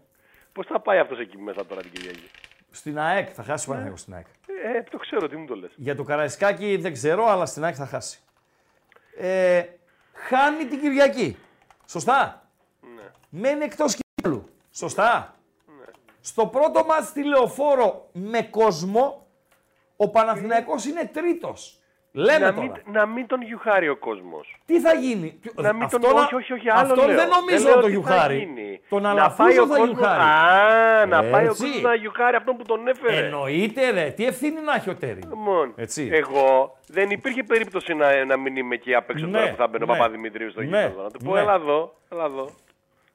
Πώς 0.52 0.66
θα 0.66 0.80
πάει 0.80 0.98
αυτός 0.98 1.18
εκεί 1.18 1.38
μέσα 1.38 1.66
τώρα 1.66 1.80
την 1.80 1.90
Κυριακή; 1.90 2.30
Στην 2.74 2.98
ΑΕΚ 2.98 3.28
θα 3.32 3.42
χάσει 3.42 3.64
ο 3.64 3.68
Παναθηναϊκός 3.68 4.00
στην 4.00 4.14
ΑΕΚ. 4.14 4.26
Ε, 4.64 4.82
το 4.82 4.98
ξέρω, 4.98 5.28
τι 5.28 5.36
μου 5.36 5.46
το 5.46 5.54
λες. 5.54 5.72
Για 5.76 5.96
το 5.96 6.02
Καραϊσκάκι 6.02 6.76
δεν 6.76 6.92
ξέρω, 6.92 7.26
αλλά 7.26 7.46
στην 7.46 7.64
ΑΕΚ 7.64 7.74
θα 7.78 7.86
χάσει. 7.86 8.20
Ε, 9.16 9.64
χάνει 10.12 10.64
την 10.64 10.80
Κυριακή. 10.80 11.36
Σωστά; 11.86 12.48
Ναι. 12.80 13.02
Μένει 13.28 13.64
εκτός 13.64 13.96
κύπελου. 13.96 14.48
Σωστά; 14.70 15.34
Στο 16.20 16.46
πρώτο 16.46 16.84
μάτς 16.84 17.06
στη 17.06 17.24
Λεωφόρο 17.24 18.08
με 18.12 18.42
κόσμο, 18.42 19.26
ο 19.96 20.10
Παναθηναϊκός 20.10 20.84
είναι 20.84 21.04
τρίτος. 21.12 21.78
Λέμε 22.16 22.38
να, 22.38 22.54
τώρα. 22.54 22.66
μην, 22.66 22.92
να 22.94 23.06
μην 23.06 23.26
τον 23.26 23.42
γιουχάρει 23.42 23.88
ο 23.88 23.96
κόσμος. 23.96 24.56
Τι 24.66 24.80
θα 24.80 24.94
γίνει; 24.94 25.40
Να 25.54 25.72
μην 25.72 25.88
τον... 25.88 26.04
Αυτό- 26.04 26.18
όχι, 26.20 26.34
όχι, 26.34 26.52
όχι, 26.52 26.70
άλλο 26.70 26.80
αυτόν 26.92 27.06
λέω. 27.06 27.16
δεν 27.16 27.28
νομίζω 27.28 27.64
λέω 27.64 27.74
να 27.74 27.80
το 27.80 27.86
τι 27.86 27.92
θα 27.92 27.98
γιουχάρει. 28.00 28.36
γίνει. 28.38 28.80
Τον 28.88 29.02
να 29.02 29.10
Αλαφούζο 29.10 29.36
πάει 29.48 29.58
ο 29.58 29.66
θα 29.66 29.76
κόσμος... 29.76 29.88
γιουχάρει. 29.88 30.20
Α, 30.22 31.06
να 31.06 31.22
πάει 31.24 31.46
ο 31.46 31.50
Έτσι. 31.50 31.62
κόσμος 31.62 31.82
να 31.82 31.94
γιουχάρει 31.94 32.36
αυτόν 32.36 32.56
που 32.56 32.64
τον 32.64 32.88
έφερε. 32.88 33.16
Εννοείται 33.24 33.90
ρε. 33.90 34.10
Τι 34.16 34.26
ευθύνη 34.26 34.60
να 34.60 34.74
έχει 34.74 34.90
ο 34.90 34.94
Τέρι; 34.96 35.20
Λοιπόν, 35.28 35.72
Έτσι. 35.76 36.08
εγώ 36.12 36.76
δεν 36.86 37.10
υπήρχε 37.10 37.42
περίπτωση 37.42 37.94
να, 37.94 38.24
να 38.24 38.36
μην 38.36 38.56
είμαι 38.56 38.74
εκεί 38.74 38.94
απ' 38.94 39.10
έξω 39.10 39.26
Ναι, 39.26 39.32
τώρα 39.38 39.50
που 39.50 39.56
θα 39.56 39.66
μπαίνει 39.66 39.84
ο 39.84 39.86
ναι. 39.86 39.92
Παπαδημητρίου 39.92 40.50
στο 40.50 40.60
Ναι, 40.60 40.66
γήπεδο. 40.66 41.02
Να 41.02 41.10
του 41.10 41.24
πω, 41.24 41.32
ναι. 41.34 41.40
έλα 41.40 41.54
εδώ, 41.54 41.94
έλα 42.12 42.24
εδώ. 42.24 42.48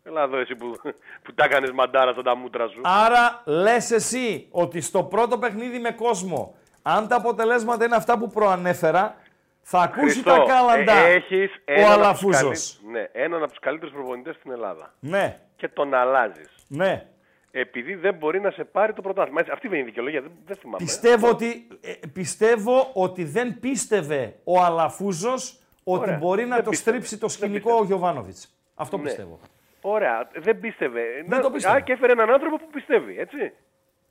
Έλα 0.04 0.22
εδώ 0.24 0.38
εσύ 0.38 0.56
που, 0.56 0.76
που 1.24 1.34
τα 1.34 1.44
έκανες 1.44 1.72
μαντάρα 1.72 2.12
στα 2.12 2.22
τα 2.22 2.36
μούτρα 2.36 2.68
σου. 2.68 2.82
Άρα 2.84 3.42
λες 3.46 3.92
εσύ 3.92 4.48
ότι 4.52 4.82
στο 4.82 5.04
πρώτο 5.04 5.38
παιχνίδι 5.38 5.80
με 5.80 5.92
κόσμο, 5.92 6.56
αν 6.96 7.08
τα 7.08 7.16
αποτελέσματα 7.16 7.86
είναι 7.86 7.96
αυτά 7.96 8.18
που 8.18 8.28
προανέφερα, 8.30 9.16
θα 9.62 9.80
ακούσει 9.82 10.10
Χριστό, 10.12 10.30
τα 10.32 10.44
κάλαντα 10.54 10.94
ε, 10.94 11.14
έχεις 11.14 11.52
ο 11.56 11.62
έναν 11.66 11.92
από 11.92 11.98
τους 12.00 12.06
Αλαφούζος. 12.06 12.80
καλύ- 12.82 12.94
Ναι, 13.14 13.22
έναν 13.24 13.42
από 13.42 13.50
τους 13.52 13.60
καλύτερους 13.60 13.94
προπονητές 13.94 14.36
στην 14.36 14.52
Ελλάδα. 14.52 14.94
Ναι, 15.00 15.40
Και 15.56 15.68
τον 15.68 15.94
αλλάζεις. 15.94 16.50
ναι. 16.68 17.06
Επειδή 17.52 17.96
δεν 17.96 18.14
μπορεί 18.16 18.40
να 18.42 18.52
σε 18.52 18.64
πάρει 18.64 18.94
το 18.94 19.02
πρωτάθλημα. 19.02 19.40
Έτσι, 19.40 19.52
Αυτή 19.52 19.68
είναι 19.68 19.78
η 19.78 19.84
δικαιολογία, 19.84 20.22
δεν, 20.22 20.32
δεν 20.46 20.56
θυμάμαι. 20.56 20.78
Πιστεύω 20.78 21.30
ότι, 21.30 21.68
ε, 21.82 21.94
πιστεύω 22.14 22.90
ότι 22.94 23.24
δεν 23.24 23.60
πίστευε 23.60 24.36
ο 24.44 24.62
Αλαφούζος 24.64 25.60
ότι 25.84 26.02
Ωραία, 26.04 26.18
μπορεί 26.18 26.46
να 26.46 26.56
δεν 26.56 26.64
το 26.64 26.70
πίστευε. 26.70 26.98
στρίψει 26.98 27.18
το 27.20 27.28
Δεν 27.28 27.36
σκηνικό 27.36 27.58
πίστευε. 27.60 27.82
ο 27.82 27.86
Γιωβάνοβιτς. 27.86 28.54
Αυτό 28.76 28.98
Ναι. 28.98 29.04
πιστεύω. 29.04 29.40
Ωραία, 29.82 30.30
δεν 30.36 30.60
πίστευε. 30.60 31.02
Δεν 31.28 31.42
το 31.42 31.52
πίστευε. 31.52 31.76
Α, 31.78 31.80
και 31.80 31.92
έφερε 31.94 32.12
έναν 32.12 32.30
άνθρωπο 32.34 32.58
που 32.58 32.68
πιστεύει, 32.74 33.20
έτσι. 33.20 33.52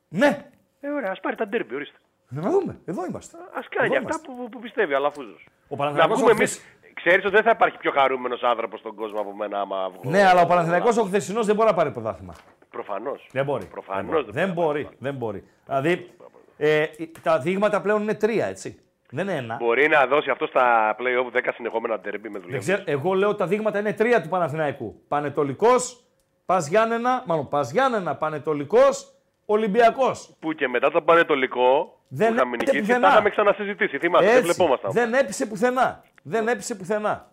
Ναι, 0.08 0.46
Ε, 0.80 0.88
ωραία, 0.90 1.10
ας 1.10 1.20
πάρει 1.20 1.36
τα 1.36 1.46
ντέρμπι, 1.48 1.74
ορίστε. 1.74 1.98
Να 2.28 2.50
δούμε. 2.50 2.78
Εδώ 2.84 3.04
είμαστε. 3.06 3.36
Α 3.36 3.60
κάνει 3.68 3.94
Εδώ 3.94 3.96
αυτά 3.96 3.98
είμαστε. 3.98 4.28
που, 4.42 4.48
που 4.48 4.58
πιστεύει, 4.58 4.94
αλλά 4.94 5.06
αφούζος. 5.06 5.46
Ο 5.46 5.66
Να 5.68 5.76
Παναθηναϊκός 5.76 6.16
βγούμε 6.18 6.32
ο 6.32 6.34
εμείς. 6.36 6.50
χθες- 6.52 6.76
Ξέρεις 6.94 7.24
ότι 7.24 7.34
δεν 7.34 7.42
θα 7.42 7.50
υπάρχει 7.50 7.78
πιο 7.78 7.90
χαρούμενος 7.90 8.42
άνθρωπος 8.42 8.80
στον 8.80 8.94
κόσμο 8.94 9.20
από 9.20 9.32
μένα 9.34 9.60
άμα 9.60 9.88
βγω. 9.90 10.10
Ναι, 10.10 10.22
αλλά 10.28 10.40
ο 10.42 10.46
Παναθηναϊκός 10.46 10.96
ο 10.96 11.02
χθεσινός 11.04 11.46
δεν 11.46 11.54
μπορεί 11.54 11.68
να 11.68 11.74
πάρει 11.74 11.90
πρωτάθλημα. 11.90 12.34
Προφανώς. 12.70 13.28
Δεν 13.32 13.44
μπορεί. 13.44 13.64
Προφανώς 13.64 14.24
δεν, 14.24 14.32
δεν 14.34 14.52
μπορεί. 14.52 14.82
μπορεί. 14.82 14.96
δεν 14.98 15.14
μπορεί. 15.14 15.44
Δηλαδή, 15.66 16.10
ε, 16.56 16.84
τα 17.22 17.38
δείγματα 17.38 17.80
πλέον 17.80 18.02
είναι 18.02 18.14
τρία, 18.14 18.46
έτσι. 18.46 18.80
Δεν 19.10 19.28
είναι 19.28 19.36
ένα. 19.36 19.56
Μπορεί 19.56 19.88
να 19.88 20.06
δώσει 20.06 20.30
αυτό 20.30 20.46
στα 20.46 20.96
play-off 20.98 21.30
10 21.32 21.52
συνεχόμενα 21.54 21.98
ντέρμπι 21.98 22.28
με 22.28 22.32
Δεν 22.32 22.42
δουλειά. 22.42 22.58
ξέρω, 22.58 22.82
εγώ 22.84 23.12
λέω 23.14 23.34
τα 23.34 23.46
δείγματα 23.46 23.78
είναι 23.78 23.92
τρία 23.92 24.22
του 24.22 24.28
Παναθηναϊκού. 24.28 25.02
Πανετολικός, 25.08 26.04
Πας 26.46 26.68
Γιάννενα, 26.68 27.22
μάλλον 27.26 27.48
Πας 27.48 27.70
Γιάννενα, 27.70 28.14
Πανετολικός, 28.16 29.14
Ολυμπιακός. 29.46 30.36
Που 30.40 30.52
και 30.52 30.68
μετά 30.68 30.90
το 30.90 31.02
πανετολικό 31.02 31.97
Δεν 32.08 32.28
που 32.28 32.34
είχαμε 32.34 32.54
έπαιζε 32.54 32.72
νικήσει, 32.72 32.80
πουθενά. 32.80 33.06
τα 33.06 33.12
είχαμε 33.12 33.30
ξανασυζητήσει. 33.30 33.98
Θυμάστε, 33.98 34.26
δεν 34.26 34.36
Έτσι, 34.36 34.52
βλεπόμασταν. 34.52 34.92
δεν 34.92 35.14
έπεισε 35.14 35.46
πουθενά. 35.46 36.02
Δεν 36.22 36.48
έπεισε 36.48 36.74
πουθενά. 36.74 37.30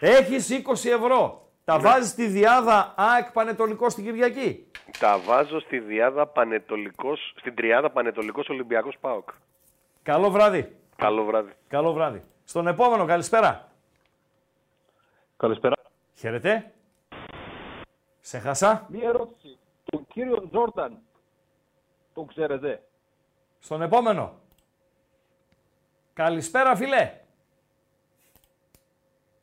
Έχεις 0.00 0.50
20 0.50 0.90
ευρώ. 0.90 1.48
Τα 1.64 1.76
Ναι. 1.76 1.82
βάζεις 1.82 2.10
στη 2.10 2.26
διάδα 2.26 2.94
ΑΕΚ 2.96 3.32
Πανετολικός 3.32 3.92
στην 3.92 4.04
Κυριακή. 4.04 4.66
Τα 4.98 5.18
βάζω 5.18 5.60
στη 5.60 5.78
διάδα 5.78 6.26
πανετολικός, 6.26 7.34
στην 7.38 7.54
τριάδα 7.54 7.90
Πανετολικός 7.90 8.48
Ολυμπιακός 8.48 8.96
ΠΑΟΚ. 9.00 9.28
Καλό 10.02 10.30
βράδυ. 10.30 10.76
Καλό 10.96 11.24
βράδυ. 11.24 11.52
Καλό 11.68 11.92
βράδυ. 11.92 12.22
Στον 12.44 12.66
επόμενο, 12.66 13.04
καλησπέρα. 13.06 13.68
Καλησπέρα. 15.36 15.74
Χαίρετε. 16.14 16.72
Σε 18.20 18.38
χάσα. 18.38 18.86
Μία 18.90 19.08
ερώτηση. 19.08 19.58
Τον 19.84 20.06
κύριο 20.06 20.48
Τζόρνταν, 20.50 20.98
τον 22.14 22.26
ξέρετε. 22.26 22.82
Στον 23.58 23.82
επόμενο. 23.82 24.34
Καλησπέρα, 26.12 26.76
φιλέ. 26.76 27.12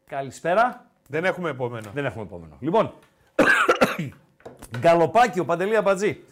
Καλησπέρα. 0.05 0.85
Δεν 1.07 1.25
έχουμε 1.25 1.49
επόμενο. 1.49 1.91
Δεν 1.93 2.05
έχουμε 2.05 2.23
επόμενο. 2.23 2.57
Λοιπόν, 2.59 2.93
Γκαλοπάκι, 4.79 5.39
ο 5.39 5.45
Παντελή 5.45 5.75
Αμπατζή. 5.75 6.23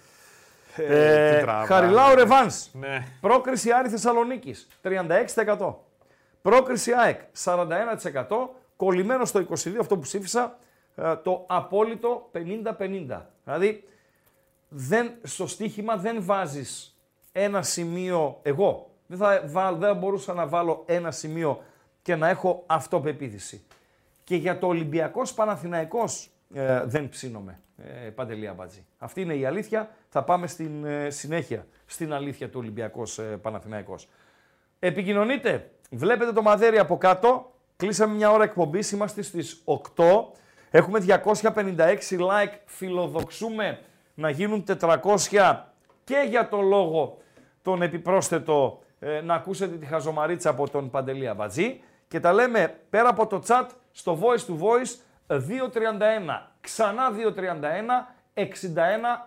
Ε, 0.75 1.35
τι 1.35 1.41
τραβάμε. 1.43 1.65
Χαριλάου 1.65 2.15
Ρεβάνς. 2.15 2.69
Ναι. 2.73 3.07
Πρόκριση 3.21 3.71
Άρη 3.71 3.89
Θεσσαλονίκης, 3.89 4.67
36%. 4.81 5.73
Πρόκριση 6.41 6.91
ΑΕΚ, 6.93 7.19
41%. 7.43 8.49
Κολλημένο 8.75 9.25
στο 9.25 9.39
22% 9.39 9.77
αυτό 9.79 9.95
που 9.95 10.01
ψήφισα, 10.01 10.57
ε, 10.95 11.15
το 11.15 11.45
απόλυτο 11.47 12.29
50-50. 12.31 13.21
Δηλαδή, 13.43 13.87
δεν, 14.69 15.11
στο 15.23 15.47
στοίχημα 15.47 15.97
δεν 15.97 16.23
βάζεις 16.23 16.92
ένα 17.35 17.61
σημείο, 17.61 18.39
εγώ 18.41 18.89
δεν 19.07 19.17
θα, 19.17 19.43
βάλ- 19.45 19.77
δεν 19.79 19.89
θα 19.89 19.95
μπορούσα 19.95 20.33
να 20.33 20.47
βάλω 20.47 20.83
ένα 20.85 21.11
σημείο 21.11 21.63
και 22.01 22.15
να 22.15 22.29
έχω 22.29 22.63
αυτοπεποίθηση. 22.65 23.63
Και 24.23 24.35
για 24.35 24.59
το 24.59 24.67
Ολυμπιακός 24.67 25.33
Παναθηναϊκός 25.33 26.29
ε, 26.53 26.83
δεν 26.85 27.09
ψήνομαι, 27.09 27.59
ε, 27.77 28.09
Παντελή 28.09 28.47
Αμπατζή. 28.47 28.85
Αυτή 28.97 29.21
είναι 29.21 29.33
η 29.35 29.45
αλήθεια. 29.45 29.89
Θα 30.09 30.23
πάμε 30.23 30.47
στην 30.47 30.85
ε, 30.85 31.09
συνέχεια 31.09 31.65
στην 31.85 32.13
αλήθεια 32.13 32.49
του 32.49 32.59
Ολυμπιακός 32.59 33.19
ε, 33.19 33.21
Παναθηναϊκός. 33.23 34.07
Επικοινωνείτε. 34.79 35.71
Βλέπετε 35.89 36.31
το 36.33 36.41
μαδέρι 36.41 36.79
από 36.79 36.97
κάτω. 36.97 37.51
Κλείσαμε 37.75 38.15
μια 38.15 38.31
ώρα 38.31 38.43
εκπομπής. 38.43 38.91
Είμαστε 38.91 39.21
στις 39.21 39.63
8. 39.95 40.03
Έχουμε 40.71 40.99
256 41.07 41.97
like. 42.09 42.53
Φιλοδοξούμε 42.65 43.79
να 44.13 44.29
γίνουν 44.29 44.63
400 44.79 45.59
και 46.03 46.25
για 46.29 46.49
το 46.49 46.61
λόγο 46.61 47.17
τον 47.63 47.81
επιπρόσθετο 47.81 48.83
ε, 48.99 49.21
να 49.21 49.33
ακούσετε 49.33 49.75
τη 49.75 49.85
χαζομαρίτσα 49.85 50.49
από 50.49 50.69
τον 50.69 50.89
Παντελή 50.89 51.27
Αμπατζή. 51.27 51.81
Και 52.07 52.19
τα 52.19 52.33
λέμε 52.33 52.79
πέρα 52.89 53.09
από 53.09 53.27
το 53.27 53.41
chat 53.47 53.67
στο 53.91 54.19
voice 54.21 54.51
to 54.51 54.57
voice 54.59 54.95
231. 55.27 55.39
Ξανά 56.61 57.03
231 58.33 58.43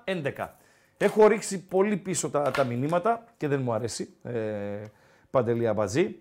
61 0.05 0.33
11. 0.37 0.49
Έχω 0.97 1.27
ρίξει 1.27 1.65
πολύ 1.65 1.97
πίσω 1.97 2.31
τα, 2.31 2.51
τα 2.51 2.65
μηνύματα 2.65 3.25
και 3.37 3.49
δεν 3.49 3.61
μου 3.61 3.73
αρέσει. 3.73 4.15
Ε, 4.23 4.83
Παντελή 5.31 5.69
Αμπατζή. 5.69 6.21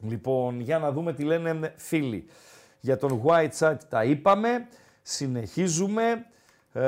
Λοιπόν, 0.00 0.60
για 0.60 0.78
να 0.78 0.92
δούμε 0.92 1.12
τι 1.12 1.24
λένε 1.24 1.74
φίλοι. 1.76 2.26
Για 2.80 2.96
τον 2.96 3.22
White 3.24 3.58
Side 3.58 3.78
τα 3.88 4.04
είπαμε. 4.04 4.68
Συνεχίζουμε. 5.02 6.26
Ε, 6.72 6.82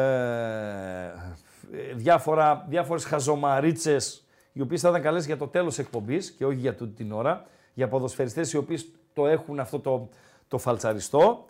διάφορα, 1.94 2.64
διάφορες 2.68 3.04
χαζομαρίτσες 3.04 4.21
οι 4.52 4.60
οποίες 4.60 4.80
θα 4.80 4.88
ήταν 4.88 5.02
καλές 5.02 5.26
για 5.26 5.36
το 5.36 5.46
τέλος 5.46 5.78
εκπομπής 5.78 6.30
και 6.30 6.46
όχι 6.46 6.58
για 6.58 6.74
τούτη 6.74 6.92
την 6.92 7.12
ώρα. 7.12 7.46
Για 7.74 7.88
ποδοσφαιριστές 7.88 8.52
οι 8.52 8.56
οποίοι 8.56 8.78
το 9.12 9.26
έχουν 9.26 9.60
αυτό 9.60 9.78
το, 9.78 10.08
το 10.48 10.58
φαλτσαριστό. 10.58 11.44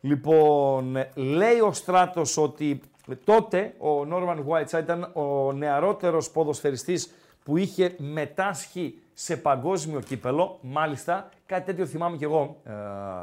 Λοιπόν, 0.00 0.96
λέει 1.14 1.60
ο 1.60 1.72
Στράτος 1.72 2.36
ότι 2.36 2.80
τότε 3.24 3.74
ο 3.78 4.04
Νόρμαν 4.04 4.46
Whiteside 4.48 4.82
ήταν 4.82 5.10
ο 5.12 5.52
νεαρότερος 5.52 6.30
ποδοσφαιριστής 6.30 7.10
που 7.44 7.56
είχε 7.56 7.94
μετάσχει 7.98 8.98
σε 9.12 9.36
παγκόσμιο 9.36 10.00
κύπελο. 10.00 10.58
Μάλιστα, 10.62 11.28
κάτι 11.46 11.64
τέτοιο 11.64 11.86
θυμάμαι 11.86 12.16
κι 12.16 12.24
εγώ, 12.24 12.60
ε, 12.64 12.72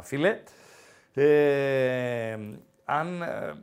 φίλε. 0.01 0.39
Ε, 1.13 2.37
αν 2.85 3.21
ε, 3.21 3.53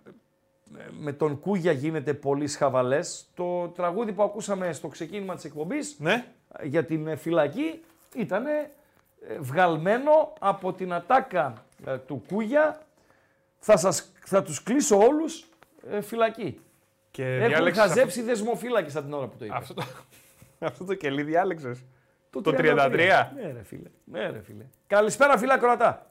με 0.91 1.12
τον 1.12 1.41
Κούγια 1.41 1.73
γίνεται 1.73 2.14
πολύ 2.14 2.49
χαβαλές, 2.49 3.27
το 3.35 3.68
τραγούδι 3.68 4.12
που 4.12 4.23
ακούσαμε 4.23 4.73
στο 4.73 4.89
ξεκίνημα 4.89 5.35
της 5.35 5.45
εκπομπής 5.45 5.97
Ναι. 5.99 6.25
για 6.62 6.85
την 6.85 7.07
ε, 7.07 7.16
φυλακή 7.16 7.81
ήταν 8.14 8.45
βγαλμένο 9.41 10.33
από 10.39 10.73
την 10.73 10.93
ατάκα 10.93 11.64
ε, 11.87 11.97
του 11.97 12.23
Κούγια 12.29 12.83
θα, 13.59 13.77
σας, 13.77 14.12
θα 14.25 14.43
τους 14.43 14.62
κλείσω 14.62 14.99
όλους 14.99 15.45
ε, 15.91 16.01
φυλακή. 16.01 16.61
Και 17.11 17.25
Έχουν 17.25 17.49
διάλεξες 17.49 17.83
χαζέψει 17.83 18.23
δεσμοφύλακες 18.23 18.97
από 18.97 19.05
την 19.05 19.14
ώρα 19.14 19.27
που 19.27 19.37
το 19.39 19.45
είπες. 19.45 19.57
Αυτό, 19.57 19.75
αυτό, 19.81 19.95
το, 20.59 20.66
αυτό 20.66 20.85
το 20.85 20.95
κελί 20.95 21.23
διάλεξες; 21.23 21.85
το 22.31 22.41
το 22.41 22.51
33. 22.51 22.57
Ναι 23.35 23.53
ρε 23.53 23.62
φίλε. 23.64 23.91
Ναι, 24.05 24.31
ρε 24.31 24.43
φίλε. 24.43 24.64
Καλησπέρα 24.87 25.39
φίλα 25.39 25.59
Κροατά. 25.59 26.07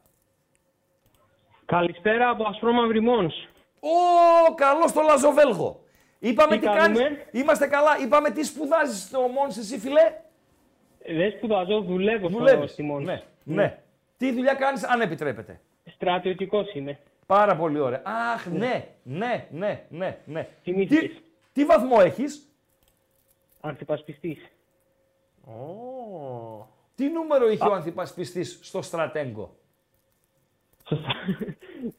Καλησπέρα 1.66 2.30
από 2.30 2.44
Ασπρόμαυρη 2.48 3.00
Μόνς. 3.02 3.34
Ω, 3.84 4.54
καλό 4.56 4.88
στο 4.88 5.02
Λαζοβέλγο. 5.02 5.84
Είπαμε 6.20 6.54
Τι 6.54 6.60
τι, 6.60 6.66
κάνουμε; 6.66 7.04
κάνεις. 7.04 7.20
Είμαστε 7.32 7.68
καλά. 7.68 7.98
Είπαμε 7.98 8.30
τι 8.30 8.44
σπουδάζεις 8.44 9.02
στο 9.04 9.20
Μόνς 9.20 9.58
εσύ 9.58 9.80
φίλε. 9.80 10.14
Δεν 11.06 11.32
σπουδαζώ, 11.32 11.82
δουλεύω 11.82 12.30
στο, 12.30 12.38
Δουλεύεις. 12.38 12.72
στη 12.72 12.84
Μόνς. 12.84 13.06
Ναι, 13.06 13.22
ναι. 13.44 13.80
Τι 14.18 14.32
δουλειά 14.32 14.54
κάνεις 14.54 14.84
αν 14.84 15.02
επιτρέπετε; 15.02 15.60
Στρατιωτικός 15.86 16.74
είμαι. 16.74 17.00
Πάρα 17.26 17.56
πολύ 17.56 17.80
ωραία. 17.80 18.02
Αχ, 18.06 18.46
ναι, 18.46 18.88
ναι, 19.04 19.48
ναι, 19.52 19.86
ναι, 19.90 20.18
ναι. 20.26 20.48
Θυμήθηκες. 20.64 21.10
Τι, 21.10 21.22
τι 21.54 21.66
βαθμό 21.66 21.98
έχεις; 22.00 22.48
Ανθυπασπιστής. 23.62 24.52
Ω. 25.46 26.68
Τι 26.96 27.10
νούμερο 27.10 27.50
είχε 27.50 27.68
ο 27.68 27.74
ανθυπασπιστής 27.74 28.60
στο 28.62 28.82
στρατέγκο; 28.82 29.56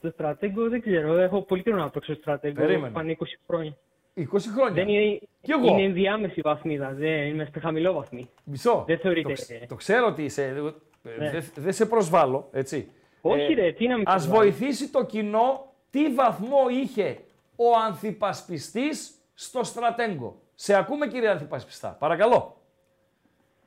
Στο 0.02 0.10
στρα- 0.10 0.30
Στο 0.30 0.36
στρατέγκο 0.36 0.68
δεν 0.68 0.80
ξέρω. 0.80 1.16
Έχω 1.16 1.42
πολύ 1.42 1.62
καιρό 1.62 1.76
να 1.76 1.90
παίξω 1.90 2.14
στρατέγκο. 2.14 2.60
Περίμενε. 2.60 2.92
Πάνε 2.92 3.16
20 3.20 3.24
χρόνια. 3.46 3.76
20 4.14 4.24
χρόνια. 4.54 4.84
Δεν 4.84 4.88
είναι, 4.88 5.18
Κι 5.40 5.50
εγώ. 5.52 5.66
είναι 5.66 5.82
ενδιάμεση 5.82 6.40
βαθμίδα. 6.40 6.90
Δεν 6.92 7.26
είμαι 7.26 7.44
στη 7.44 7.60
χαμηλό 7.60 7.92
βαθμή. 7.92 8.28
Μισό. 8.44 8.84
Δεν 8.86 8.98
θεωρείται. 8.98 9.28
Το, 9.28 9.34
ξ- 9.34 9.66
το 9.68 9.74
ξέρω 9.74 10.06
ότι 10.06 10.24
είσαι. 10.24 10.44
ε, 10.44 11.10
Ναι. 11.18 11.30
Δεν 11.30 11.44
δεν 11.56 11.72
σε 11.72 11.86
προσβάλλω, 11.86 12.48
έτσι. 12.52 12.90
Όχι, 13.20 13.52
ρε, 13.54 13.72
τι 13.72 13.86
να 13.86 13.96
μην 13.96 14.04
Ας 14.08 14.14
προσβάλλω. 14.14 14.40
βοηθήσει 14.40 14.90
το 14.90 15.04
κοινό 15.04 15.72
τι 15.90 16.14
βαθμό 16.14 16.58
είχε 16.82 17.18
ο 17.56 17.64
ανθυπασπιστής 17.86 19.14
στο 19.34 19.64
στρατέγκο. 19.64 20.40
Σε 20.54 20.74
ακούμε 20.74 21.06
κύριε 21.06 21.28
ανθυπασπιστά, 21.28 21.88
παρακαλώ. 21.98 22.56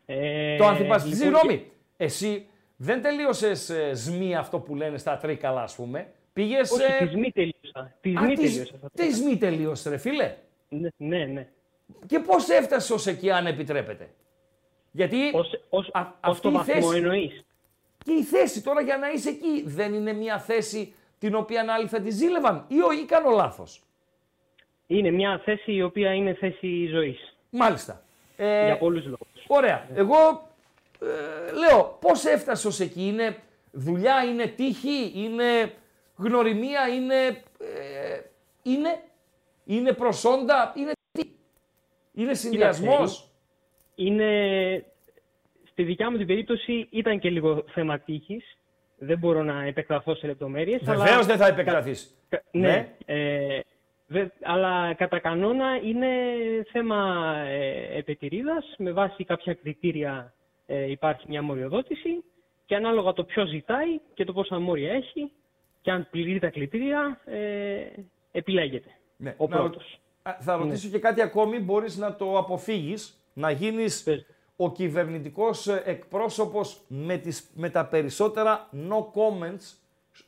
Ε, 0.06 0.58
το 0.58 0.66
ανθυπασπιστή, 0.66 1.26
λοιπόν, 1.26 1.40
συγγνώμη, 1.40 1.72
εσύ 1.98 2.48
δεν 2.78 3.02
τελείωσες 3.02 3.70
ε, 3.70 3.94
ΣΜΗ 3.94 4.36
αυτό 4.36 4.60
που 4.60 4.76
λένε 4.76 4.98
στα 4.98 5.18
τρίκαλα 5.18 5.62
ας 5.62 5.76
πούμε. 5.76 6.08
Πήγες... 6.36 6.72
Όχι, 6.72 6.84
ε, 6.84 7.06
τη 7.06 7.12
ΣΜΗ 7.12 7.32
τελείωσα. 7.32 7.94
Τη 8.02 8.14
Α, 8.16 8.20
ΣΜΗ 8.24 8.34
της- 8.36 8.52
τελείωσα. 8.52 8.78
στα 8.78 8.90
Τις 8.94 9.18
ΣΜΗ 9.18 9.38
τελείωσες 9.38 9.92
ρε 9.92 9.98
φίλε. 9.98 10.36
Ναι, 10.70 10.90
ναι. 10.98 11.26
ναι. 11.26 11.48
Και 12.08 12.20
πώς 12.20 12.50
έφτασες 12.50 12.90
ως 12.90 13.08
εκεί 13.08 13.32
αν 13.32 13.46
επιτρέπετε; 13.48 14.10
Γιατί 14.92 15.32
Ως, 15.34 15.50
ως, 15.70 15.90
α- 15.94 16.00
ως 16.02 16.08
αυτή 16.22 16.42
το 16.42 16.50
η 16.50 16.52
βαθμό 16.52 16.74
θέση- 16.74 16.98
εννοείς. 16.98 17.44
και 17.98 18.12
η 18.12 18.24
θέση 18.24 18.64
τώρα 18.64 18.82
για 18.82 18.98
να 18.98 19.10
είσαι 19.12 19.30
εκεί 19.30 19.64
δεν 19.66 19.94
είναι 19.94 20.14
μια 20.14 20.40
θέση 20.40 20.94
την 21.20 21.36
οποία 21.36 21.66
άλλοι 21.70 21.88
θα 21.88 22.02
τη 22.02 22.10
ζήλευαν 22.12 22.66
ή, 22.68 22.82
ο, 22.82 22.92
ή 22.92 23.06
κάνω 23.06 23.30
λάθος; 23.30 23.82
Είναι 24.88 25.12
μια 25.12 25.42
θέση 25.46 25.72
η 25.74 25.82
οποία 25.82 26.14
είναι 26.14 26.34
θέση 26.34 26.88
ζωής. 26.88 27.36
Μάλιστα. 27.50 28.04
Ε, 28.38 28.66
Για 28.66 28.78
πολλούς 28.78 29.04
λόγους. 29.06 29.28
Ωραία. 29.48 29.88
Εγώ 29.96 30.48
ε, 31.02 31.52
λέω 31.52 31.98
πώς 32.02 32.26
έφτασες 32.26 32.66
ως 32.66 32.80
εκεί; 32.80 33.08
Είναι 33.08 33.38
δουλειά, 33.72 34.24
είναι 34.24 34.48
τύχη, 34.48 35.12
είναι 35.16 35.74
γνωριμία, 36.18 36.88
είναι, 36.88 37.16
ε, 37.60 38.20
είναι, 38.64 39.02
είναι 39.66 39.94
προσόντα, 39.94 40.74
είναι 40.78 40.92
τι; 41.12 41.30
Είναι 42.14 42.34
συνδυασμός. 42.34 43.30
Είναι, 43.96 44.86
στη 45.72 45.84
δικιά 45.84 46.12
μου 46.12 46.18
την 46.18 46.28
περίπτωση 46.28 46.88
ήταν 46.92 47.20
και 47.20 47.30
λίγο 47.30 47.64
θέμα 47.68 48.00
τύχης. 48.00 48.58
Δεν 48.98 49.18
μπορώ 49.18 49.44
να 49.44 49.64
επεκταθώ 49.64 50.16
σε 50.16 50.28
λεπτομέρειες. 50.28 50.82
Βεβαίως 50.84 51.10
αλλά- 51.12 51.22
δεν 51.24 51.38
θα 51.38 51.48
επεκταθείς. 51.48 52.18
Κα- 52.30 52.44
Ναι. 52.52 52.68
Ναι. 52.68 52.96
Ε, 53.06 53.60
δε- 54.08 54.28
αλλά 54.42 54.94
κατά 54.94 55.20
κανόνα 55.20 55.80
είναι 55.84 56.08
θέμα 56.72 57.26
ε, 57.48 57.98
επετηρίδας. 57.98 58.74
Με 58.78 58.92
βάση 58.92 59.24
κάποια 59.24 59.54
κριτήρια 59.54 60.34
ε, 60.66 60.92
υπάρχει 60.92 61.26
μια 61.30 61.42
μοριοδότηση 61.42 62.24
και 62.66 62.76
ανάλογα 62.76 63.14
το 63.14 63.24
ποιος 63.24 63.50
ζητάει 63.50 64.00
και 64.14 64.24
το 64.26 64.34
πόσα 64.34 64.60
μόρια 64.60 64.94
έχει 64.94 65.32
και 65.86 65.92
αν 65.92 66.08
πληρεί 66.12 66.40
τα 66.40 66.50
κριτήρια 66.50 67.20
ε, 67.26 67.86
επιλέγεται 68.32 68.90
Ναι. 69.18 69.34
ο 69.38 69.48
Να 69.48 69.56
πρώτος. 69.58 70.00
ρω- 70.24 70.32
Α, 70.34 70.38
Θα 70.42 70.56
ρωτήσω 70.56 70.90
και 70.90 71.00
κάτι 71.00 71.22
ακόμη, 71.22 71.60
μπορείς 71.60 71.98
να 71.98 72.16
το 72.16 72.38
αποφύγεις, 72.38 73.20
να 73.34 73.52
γίνεις 73.52 74.04
Πες. 74.04 74.26
ο 74.56 74.72
κυβερνητικός 74.72 75.68
ε, 75.68 75.82
εκπρόσωπος 75.86 76.82
με, 76.88 77.18
τις, 77.18 77.50
με 77.56 77.70
τα 77.70 77.86
περισσότερα 77.86 78.70
no 78.90 79.00
comments 79.14 79.74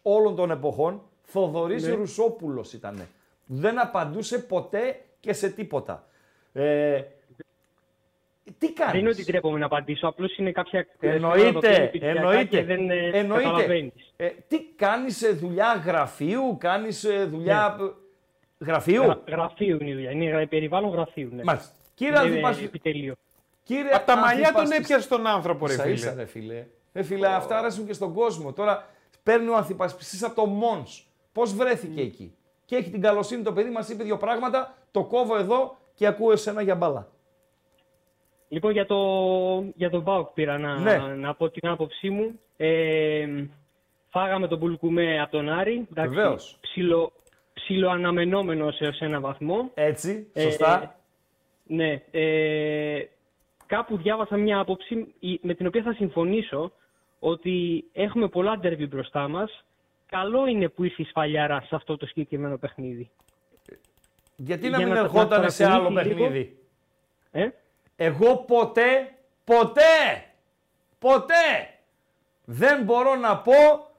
όλων 0.02 0.36
των 0.36 0.52
εποχών; 0.52 1.02
Θοδωρής 1.22 1.84
Ναι. 1.88 1.94
Ρουσόπουλος 1.94 2.74
ήταν. 2.74 3.08
Δεν 3.46 3.80
απαντούσε 3.80 4.40
ποτέ 4.40 5.02
και 5.20 5.34
σε 5.34 5.50
τίποτα. 5.50 6.08
Ε, 6.54 7.02
τι 8.58 8.74
κάνεις; 8.74 8.92
Δεν 8.92 9.02
είναι 9.02 9.10
ότι 9.10 9.26
τρέπομαι 9.26 9.60
να 9.60 9.66
απαντήσω, 9.66 10.08
απλώς 10.08 10.38
είναι 10.38 10.52
κάποια 10.52 10.88
Εννοείται, 11.00 11.90
και 11.92 12.06
εννοείται. 12.08 12.64
δεν 12.64 12.90
ε, 12.90 13.10
εννοείται. 13.14 13.44
καταλαβαίνεις. 13.44 14.14
Ε, 14.16 14.28
τι 14.48 14.60
κάνεις 14.76 15.22
ε, 15.24 15.30
δουλειά 15.32 15.82
γραφείου, 15.86 16.58
κάνεις 16.60 17.04
ε, 17.04 17.26
δουλειά 17.26 17.76
Ναι. 17.80 17.86
ε, 17.86 17.90
γραφείου; 18.60 19.04
Γρα- 19.04 19.22
γραφείου 19.28 19.78
είναι 19.82 19.90
η 19.90 19.94
δουλειά. 19.94 20.12
Είναι 20.12 20.26
γρα- 20.30 20.48
περιβάλλον 20.48 20.90
γραφείου. 20.92 21.30
Ναι. 21.34 21.44
Μάλιστα. 21.44 21.72
Κύριε 21.94 22.12
Είναι 22.14 22.20
Ανθυπασ- 22.30 22.64
επιτελείο. 22.64 23.14
Κύριε 23.64 23.92
Απ' 23.94 24.06
τα 24.06 24.18
μαλλιά 24.18 24.34
τον 24.52 24.60
Ανθυπασπιστή- 24.62 24.84
έπιασε 24.84 25.08
τον 25.08 25.28
άνθρωπο, 25.28 25.68
ρε 25.68 25.74
Ίσα 25.74 25.88
ίσα, 25.88 26.10
φίλε. 26.10 26.22
ρε 26.22 26.26
φίλε. 26.28 26.66
Ρε 26.94 27.04
φίλε, 27.04 27.28
αυτά 27.28 27.58
αρέσουν 27.58 27.86
και 27.86 27.94
στον 27.94 28.14
κόσμο. 28.14 28.54
Τώρα 28.54 28.88
παίρνει 29.24 29.48
ο 29.50 29.56
ανθυπασπιστής 29.56 30.24
από 30.24 30.36
το 30.36 30.46
Μόνς. 30.46 31.04
Πώς 31.32 31.54
βρέθηκε 31.54 32.02
εκεί; 32.02 32.36
Και 32.66 32.76
έχει 32.76 32.90
την 32.90 33.02
καλοσύνη 33.02 33.44
το 33.44 33.54
παιδί, 33.54 33.70
μας 33.70 33.90
είπε 33.90 34.04
δύο 34.04 34.18
πράγματα, 34.18 34.74
το 34.92 35.04
κόβω 35.04 35.38
εδώ 35.38 35.78
και 35.94 36.08
ακούω 36.08 36.32
εσένα 36.32 36.62
για 36.62 36.76
μπάλα. 36.76 37.08
Λοιπόν, 38.50 38.72
για, 38.72 38.86
το, 38.86 38.98
για 39.76 39.90
τον 39.90 40.02
Μπάουκ 40.02 40.28
πήρα 40.34 40.58
να, 40.58 40.80
Ναι. 40.80 40.98
να 40.98 41.34
πω 41.36 41.50
την 41.50 41.68
άποψή 41.70 42.10
μου. 42.10 42.40
Ε, 42.58 43.28
φάγαμε 44.10 44.48
τον 44.48 44.60
Πουλκουμέ 44.60 45.22
από 45.22 45.32
τον 45.32 45.50
Άρη. 45.50 45.88
Εντάξει, 45.92 46.14
Βεβαίως. 46.16 46.58
Ψιλο, 46.62 47.12
ψιλοαναμενόμενος 47.54 48.80
έως 48.80 49.00
ένα 49.00 49.20
βαθμό. 49.20 49.72
Έτσι, 49.74 50.28
Ε, 50.34 50.42
σωστά. 50.42 50.96
ναι. 51.64 52.02
Ε, 52.12 53.04
κάπου 53.66 53.98
διάβασα 53.98 54.38
μια 54.38 54.60
άποψη 54.60 55.14
η- 55.20 55.40
με 55.42 55.54
την 55.54 55.68
οποία 55.68 55.82
θα 55.84 55.94
συμφωνήσω 55.94 56.72
ότι 57.20 57.86
έχουμε 57.94 58.28
πολλά 58.28 58.58
ντερβι 58.58 58.88
μπροστά 58.88 59.28
μας. 59.28 59.66
Καλό 60.10 60.48
είναι 60.48 60.70
που 60.70 60.84
ήρθε 60.84 61.02
η 61.02 61.06
σφαλιάρα 61.06 61.62
σε 61.62 61.76
αυτό 61.76 61.98
το 61.98 62.06
συγκεκριμένο 62.06 62.58
παιχνίδι. 62.58 63.10
Γιατί 64.36 64.70
να 64.70 64.78
για 64.78 64.86
μην 64.86 64.96
να- 64.96 65.02
ερχόταν 65.02 65.42
να 65.42 65.50
σε 65.50 65.64
άλλο 65.66 65.74
παρακολουθήσει 65.74 66.08
λίγο. 66.16 66.24
παιχνίδι; 66.24 66.58
Ε; 67.32 67.50
Εγώ 68.00 68.36
ποτέ, 68.38 69.16
ποτέ, 69.44 70.24
ποτέ 71.00 71.70
δεν 72.46 72.84
μπορώ 72.84 73.16
να 73.16 73.38
πω 73.38 73.54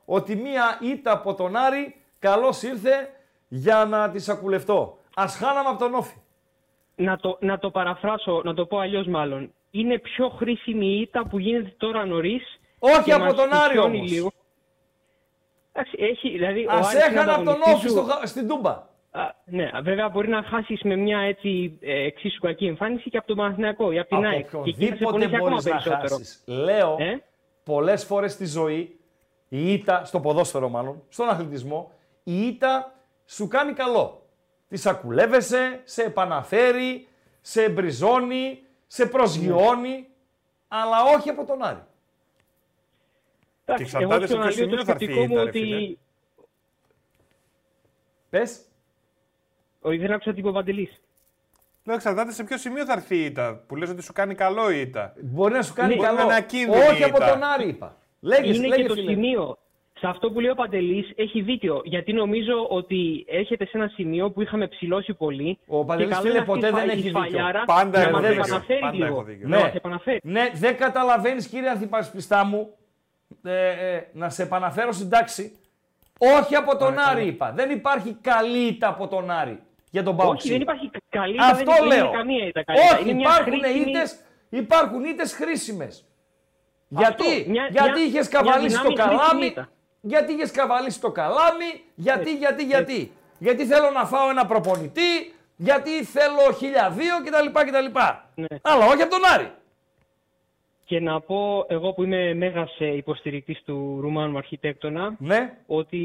ότι 0.04 0.36
μία 0.36 0.78
ήττα 0.82 1.12
από 1.12 1.34
τον 1.34 1.56
Άρη 1.56 1.94
καλώς 2.18 2.62
ήρθε 2.62 3.10
για 3.48 3.84
να 3.84 4.10
τη 4.10 4.18
σακουλευτώ. 4.18 4.98
Ας 5.14 5.36
χάναμε 5.36 5.68
από 5.68 5.78
τον 5.78 5.94
Όφη. 5.94 6.16
Να 6.94 7.16
το, 7.16 7.36
να 7.40 7.58
το 7.58 7.70
παραφράσω, 7.70 8.40
να 8.44 8.54
το 8.54 8.66
πω 8.66 8.78
αλλιώς 8.78 9.06
μάλλον. 9.06 9.52
Είναι 9.70 9.98
πιο 9.98 10.28
χρήσιμη 10.28 10.86
η 10.86 11.00
ήττα 11.00 11.26
που 11.26 11.38
γίνεται 11.38 11.74
τώρα 11.76 12.04
νωρίς. 12.06 12.60
Όχι 12.78 13.12
από 13.12 13.34
τον 13.34 13.52
Άρη 13.52 13.78
όμως. 13.78 14.10
Λίγο. 14.10 14.32
Εντάξει, 15.72 15.96
έχει, 16.00 16.30
δηλαδή, 16.30 16.64
ο 16.66 16.70
Ας 16.70 16.86
Άρης 16.86 16.92
είναι 16.92 17.02
έχανα 17.16 17.34
από 17.34 17.44
τον 17.44 17.52
ανταγωνιστής 17.54 17.74
Όφη 17.74 17.88
σου. 17.88 17.88
στο, 17.88 18.02
χα- 18.02 18.26
στην 18.26 18.48
Τούμπα. 18.48 18.86
Α, 19.18 19.34
ναι, 19.44 19.70
βέβαια 19.82 20.08
μπορεί 20.08 20.28
να 20.28 20.42
χάσεις 20.42 20.82
με 20.82 20.96
μια 20.96 21.18
έτσι 21.18 21.78
ε, 21.80 22.04
εξίσου 22.04 22.40
κακή 22.40 22.66
εμφάνιση 22.66 23.10
και 23.10 23.16
από 23.16 23.26
τον 23.26 23.36
Παναθηναϊκό 23.36 23.92
ή 23.92 23.98
από 23.98 24.08
την 24.08 24.16
Από 24.18 24.26
ΑΕΚ. 24.26 24.48
Και 24.50 24.56
εκεί 24.70 24.86
θα 24.88 24.96
σε 24.96 25.04
οποιονδήποτε 25.04 25.10
πονέσει 25.10 25.34
ακόμα 25.36 25.50
μπορείς 25.50 25.64
να 25.64 25.70
περισσότερο. 25.70 26.08
χάσεις. 26.08 26.42
Λέω 26.46 26.96
Ε; 26.98 27.22
πολλές 27.64 28.04
φορές 28.04 28.32
στη 28.32 28.46
ζωή, 28.46 28.98
η 29.48 29.72
ήττα, 29.72 30.04
στο 30.04 30.20
ποδόσφαιρο 30.20 30.68
μάλλον, 30.68 31.02
στον 31.08 31.28
αθλητισμό, 31.28 31.92
η 32.24 32.46
ήττα 32.46 32.94
σου 33.26 33.48
κάνει 33.48 33.72
καλό. 33.72 34.22
Τη 34.68 34.76
σακουλεύεσαι, 34.76 35.80
σε 35.84 36.02
επαναφέρει, 36.02 37.08
σε 37.40 37.62
εμπριζώνει, 37.62 38.62
σε 38.86 39.06
προσγειώνει, 39.06 40.06
αλλά 40.68 40.96
όχι 41.16 41.28
από 41.30 41.44
τον 41.44 41.62
Άρη. 41.62 41.82
Εντάξει, 43.64 43.84
Και 43.84 44.04
εξαρτάται 44.04 44.14
εγώ 44.14 44.20
σε 44.20 44.26
στο 44.26 44.36
ποιο 44.36 44.44
να 44.44 44.44
λέω 44.44 44.52
σημείο 44.52 44.76
το 44.76 44.84
θα 44.84 44.92
έρθει 44.92 45.04
η 45.04 45.06
σκεπτικό 45.06 45.26
μου 45.26 45.32
ήττα, 45.32 45.42
ρε 45.42 45.48
ότι. 45.48 45.58
φίλε. 45.58 45.96
Πες. 48.30 48.62
Όχι, 49.80 49.96
δεν 49.98 50.12
άκουσα 50.12 50.32
τι 50.32 50.38
είπε 50.38 50.48
ο 50.48 50.52
Παντελής. 50.52 51.00
Λέω, 51.84 51.96
εξαρτάται 51.96 52.32
σε 52.32 52.44
ποιο 52.44 52.58
σημείο 52.58 52.84
θα 52.84 52.92
έρθει 52.92 53.16
η 53.16 53.24
ήττα. 53.24 53.62
Που 53.66 53.76
λες 53.76 53.90
ότι 53.90 54.02
σου 54.02 54.12
κάνει 54.12 54.34
καλό 54.34 54.70
η 54.70 54.80
ήττα. 54.80 55.12
Μπορεί 55.20 55.52
να 55.52 55.62
σου 55.62 55.72
κάνει 55.74 55.94
Μπορεί 55.94 56.06
να 56.08 56.14
καλό. 56.14 56.22
είναι 56.22 56.34
ακίνδυνη 56.36 56.76
όχι 56.82 57.00
η 57.00 57.04
από 57.04 57.16
ήττα. 57.16 57.30
τον 57.32 57.42
Άρη 57.42 57.68
είπα. 57.68 57.96
Λέγες, 58.20 58.56
είναι 58.56 58.66
λέγε, 58.66 58.82
και 58.82 58.88
το 58.88 58.94
φίλε. 58.94 59.10
σημείο. 59.12 59.58
Σε 59.98 60.06
αυτό 60.06 60.30
που 60.30 60.40
λέει 60.40 60.50
ο 60.50 60.54
Παντελής 60.54 61.12
έχει 61.16 61.40
δίκιο. 61.40 61.80
Γιατί 61.84 62.12
νομίζω 62.12 62.66
ότι 62.68 63.24
έρχεται 63.28 63.64
σε 63.64 63.70
ένα 63.76 63.88
σημείο 63.88 64.30
που 64.30 64.42
είχαμε 64.42 64.66
ψηλώσει 64.68 65.14
πολύ. 65.14 65.58
Ο 65.66 65.84
Παντελής, 65.84 66.08
και 66.08 66.14
καλό 66.14 66.26
φίλε, 66.26 66.32
είναι 66.32 66.52
αυτή 66.52 66.52
ποτέ 66.60 66.66
η 66.66 66.70
δεν 66.70 66.80
σφα- 66.80 66.92
έχεις 66.92 67.04
η 67.04 67.06
δίκιο. 67.06 67.20
σφαλιάρα 67.20 67.64
Πάντα 67.64 67.98
να 67.98 68.04
έχω 68.04 68.10
μας 68.12 68.20
δίκιο. 68.28 68.42
επαναφέρεις 68.44 68.80
Πάντα 68.82 68.94
λίγο. 68.96 69.06
έχω 69.06 69.22
δίκιο. 69.22 69.48
Να 69.48 69.56
Ναι. 69.56 69.62
μας 69.62 69.74
επαναφέρεις. 69.74 70.20
Ναι, 70.24 70.50
δεν 70.54 70.76
καταλαβαίνεις 70.76 71.46
κύριε 71.48 71.68
Ανθυπασπιστά 71.70 72.44
μου 72.44 72.70
ε, 73.44 73.94
ε, 73.94 74.06
να 74.12 74.28
σε 74.28 74.42
επαναφέρω 74.42 74.92
στην 74.92 75.08
τάξη. 75.08 75.58
Όχι 76.18 76.54
από 76.54 76.76
τον 76.76 76.94
Άρη 76.98 77.26
είπα. 77.26 77.52
Δεν 77.52 77.70
υπάρχει 77.70 78.16
καλή 78.20 78.66
ήττα 78.66 78.88
από 78.88 79.08
τον 79.08 79.30
Άρη 79.30 79.58
για 79.90 80.02
τον 80.02 80.16
Παοξή. 80.16 80.46
Όχι, 80.46 80.52
δεν 80.52 80.60
υπάρχει 80.60 80.90
καλή 81.08 81.34
ήττα, 81.34 81.44
Αυτό 81.46 81.72
δεν 81.72 81.86
λέω. 81.86 82.06
είναι 82.06 82.16
καμία 82.16 82.46
ήττα 82.46 82.62
καλή 82.64 82.78
ήττα. 82.80 82.94
Όχι, 82.94 83.02
Είναι 83.02 83.12
μια 83.12 83.28
υπάρχουν 83.30 83.60
χρήσιμη- 83.60 83.86
ήττες, 83.88 84.18
υπάρχουν 84.48 85.04
ήττες 85.04 85.32
χρήσιμες. 85.34 86.04
Γιατί, 86.88 87.44
μια- 87.48 87.68
γιατί 87.70 87.90
μια- 87.90 88.04
είχες 88.06 88.28
μια 88.28 88.40
καβαλήσει 88.40 88.76
το 88.76 88.88
δυνάμει 88.88 88.96
χρήσιμη 89.08 89.18
καλάμι, 89.18 89.46
ήττα. 89.46 89.68
γιατί 90.00 90.32
είχες 90.32 90.50
καβαλήσει 90.50 91.00
το 91.00 91.10
καλάμι, 91.10 91.70
γιατί, 91.94 92.36
γιατί, 92.36 92.64
γιατί. 92.64 93.12
Γιατί 93.38 93.64
θέλω 93.66 93.90
να 93.90 94.04
φάω 94.06 94.30
ένα 94.30 94.46
προπονητή, 94.46 95.34
γιατί 95.56 96.04
θέλω 96.04 96.52
χίλια 96.58 96.90
δύο 96.90 97.14
κτλ. 97.24 97.60
κτλ. 97.60 97.98
Ναι. 98.34 98.46
Αλλά 98.62 98.84
όχι 98.86 99.02
από 99.02 99.10
τον 99.10 99.24
Άρη. 99.34 99.52
Και 100.84 101.00
να 101.00 101.20
πω, 101.20 101.64
εγώ 101.68 101.92
που 101.92 102.02
είμαι 102.02 102.34
μέγας 102.34 102.76
ε, 102.78 102.96
υποστηρικτής 102.96 103.62
του 103.64 103.98
Ρουμάνου 104.00 104.36
αρχιτέκτονα, 104.38 105.14
Ναι. 105.18 105.54
ότι 105.66 105.98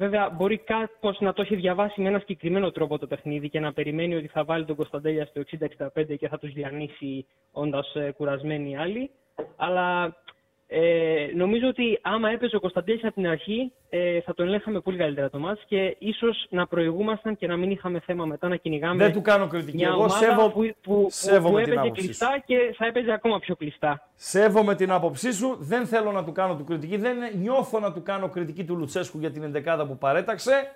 βέβαια 0.00 0.30
μπορεί 0.30 0.58
κάπως 0.58 1.20
να 1.20 1.32
το 1.32 1.42
έχει 1.42 1.56
διαβάσει 1.56 2.00
με 2.00 2.08
ένα 2.08 2.18
συγκεκριμένο 2.18 2.70
τρόπο 2.70 2.98
το 2.98 3.06
παιχνίδι 3.06 3.48
και 3.48 3.60
να 3.60 3.72
περιμένει 3.72 4.14
ότι 4.14 4.26
θα 4.26 4.44
βάλει 4.44 4.64
τον 4.64 4.76
Κωνσταντέλια 4.76 5.26
στο 5.26 5.42
60-65 5.94 6.16
και 6.18 6.28
θα 6.28 6.38
τους 6.38 6.52
διανύσει 6.52 7.26
όντας 7.52 7.94
ε, 7.94 8.12
κουρασμένοι 8.16 8.70
οι 8.70 8.76
άλλοι. 8.76 9.10
Αλλά 9.56 10.16
ε, 10.72 11.30
νομίζω 11.34 11.68
ότι 11.68 11.98
άμα 12.02 12.30
έπαιζε 12.30 12.56
ο 12.56 12.60
Κωνσταντέλης 12.60 13.04
από 13.04 13.14
την 13.14 13.26
αρχή 13.26 13.72
ε, 13.88 14.20
θα 14.20 14.34
τον 14.34 14.46
ελέγχαμε 14.46 14.80
πολύ 14.80 14.96
καλύτερα 14.96 15.30
το 15.30 15.38
μάτς 15.38 15.62
και 15.66 15.96
ίσως 15.98 16.46
να 16.50 16.66
προηγούμασταν 16.66 17.36
και 17.36 17.46
να 17.46 17.56
μην 17.56 17.70
είχαμε 17.70 18.00
θέμα 18.00 18.24
μετά 18.24 18.48
να 18.48 18.56
κυνηγάμε 18.56 19.04
Δεν 19.04 19.12
του 19.12 19.20
κάνω 19.20 19.46
κριτική. 19.46 19.76
μια 19.76 19.88
Εγώ 19.88 19.96
ομάδα 19.96 20.16
σέβω, 20.16 20.50
που, 20.50 20.70
που, 20.82 21.06
σέβομαι 21.10 21.58
που 21.58 21.64
την 21.64 21.72
έπαιζε 21.72 21.80
άποψή 21.80 22.00
σου. 22.00 22.06
κλειστά 22.06 22.42
και 22.46 22.74
θα 22.76 22.86
έπαιζε 22.86 23.12
ακόμα 23.12 23.38
πιο 23.38 23.56
κλειστά. 23.56 24.08
Σέβομαι 24.14 24.74
την 24.74 24.90
άποψή 24.90 25.32
σου. 25.32 25.56
Δεν 25.60 25.86
θέλω 25.86 26.12
να 26.12 26.24
του 26.24 26.32
κάνω 26.32 26.56
του 26.56 26.64
κριτική. 26.64 26.96
Δεν 26.96 27.16
νιώθω 27.40 27.78
να 27.80 27.92
του 27.92 28.02
κάνω 28.02 28.28
κριτική 28.28 28.64
του 28.64 28.76
Λουτσέσκου 28.76 29.18
για 29.18 29.30
την 29.30 29.42
ενδεκάδα 29.42 29.86
που 29.86 29.98
παρέταξε. 29.98 30.72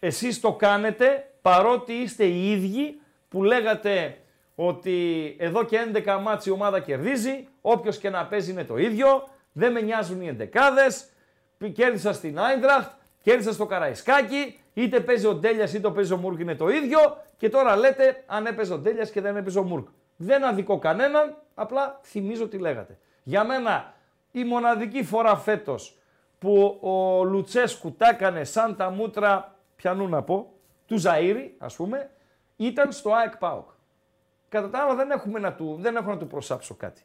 Εσείς 0.00 0.40
το 0.40 0.52
κάνετε 0.52 1.30
παρότι 1.42 1.92
είστε 1.92 2.24
οι 2.24 2.50
ίδιοι 2.50 3.00
που 3.28 3.42
λέγατε 3.42 4.16
ότι 4.54 4.96
εδώ 5.38 5.64
και 5.64 5.78
11 6.04 6.18
μάτς 6.22 6.46
η 6.46 6.50
ομάδα 6.50 6.80
κερδίζει, 6.80 7.48
όποιος 7.66 7.98
και 7.98 8.10
να 8.10 8.26
παίζει 8.26 8.50
είναι 8.50 8.64
το 8.64 8.76
ίδιο, 8.76 9.28
δεν 9.52 9.72
με 9.72 9.80
νοιάζουν 9.80 10.20
οι 10.20 10.26
ενδεκάδες, 10.26 11.08
Π- 11.58 11.72
κέρδισα 11.72 12.12
στην 12.12 12.38
Άιντραχτ, 12.38 12.90
κέρδισα 13.22 13.52
στο 13.52 13.66
Καραϊσκάκι, 13.66 14.60
είτε 14.74 15.00
παίζει 15.00 15.26
ο 15.26 15.34
Ντέλιας 15.34 15.74
είτε 15.74 15.90
παίζει 15.90 16.12
ο 16.12 16.16
Μουρκ 16.16 16.40
είναι 16.40 16.54
το 16.54 16.68
ίδιο 16.68 16.98
και 17.36 17.48
τώρα 17.48 17.76
λέτε 17.76 18.24
αν 18.26 18.46
έπαιζε 18.46 18.72
ο 18.72 18.78
Ντέλιας 18.78 19.10
και 19.10 19.20
δεν 19.20 19.36
έπαιζε 19.36 19.58
ο 19.58 19.62
Μουρκ. 19.62 19.88
Δεν 20.16 20.44
αδικώ 20.44 20.78
κανέναν, 20.78 21.36
απλά 21.54 22.00
θυμίζω 22.02 22.48
τι 22.48 22.58
λέγατε. 22.58 22.98
Για 23.22 23.44
μένα 23.44 23.94
η 24.30 24.44
μοναδική 24.44 25.04
φορά 25.04 25.36
φέτος 25.36 25.98
που 26.38 26.78
ο 26.80 27.24
Λουτσέσκου 27.24 27.92
τα 27.92 28.08
έκανε 28.08 28.44
σαν 28.44 28.76
τα 28.76 28.90
μούτρα, 28.90 29.56
πιανού 29.76 30.08
να 30.08 30.22
πω, 30.22 30.52
του 30.86 31.00
Ζαΐρη, 31.02 31.50
ας 31.58 31.76
πούμε, 31.76 32.10
ήταν 32.56 32.92
στο 32.92 33.12
ΑΕΚ 33.14 33.36
ΠΑΟΚ. 33.36 33.68
Κατά 34.48 34.70
τα 34.70 34.78
άλλα 34.78 34.94
δεν, 34.94 35.10
έχουμε 35.10 35.38
να 35.38 35.52
του, 35.52 35.76
δεν 35.80 35.96
έχω 35.96 36.10
να 36.10 36.18
του 36.18 36.26
προσάψω 36.26 36.74
κάτι. 36.74 37.02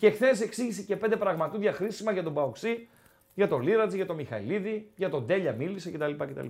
Και 0.00 0.10
χθες 0.10 0.40
εξήγησε 0.40 0.82
και 0.82 0.96
πέντε 0.96 1.16
πραγματούδια 1.16 1.72
χρήσιμα 1.72 2.12
για 2.12 2.22
τον 2.22 2.34
Παοξή, 2.34 2.88
για 3.34 3.48
τον 3.48 3.62
Λίρατζη, 3.62 3.96
για 3.96 4.06
τον 4.06 4.16
Μιχαηλίδη, 4.16 4.90
για 4.96 5.08
τον 5.10 5.26
Τέλια 5.26 5.52
μίλησε 5.52 5.90
κτλ. 5.90 6.12
κτλ. 6.18 6.46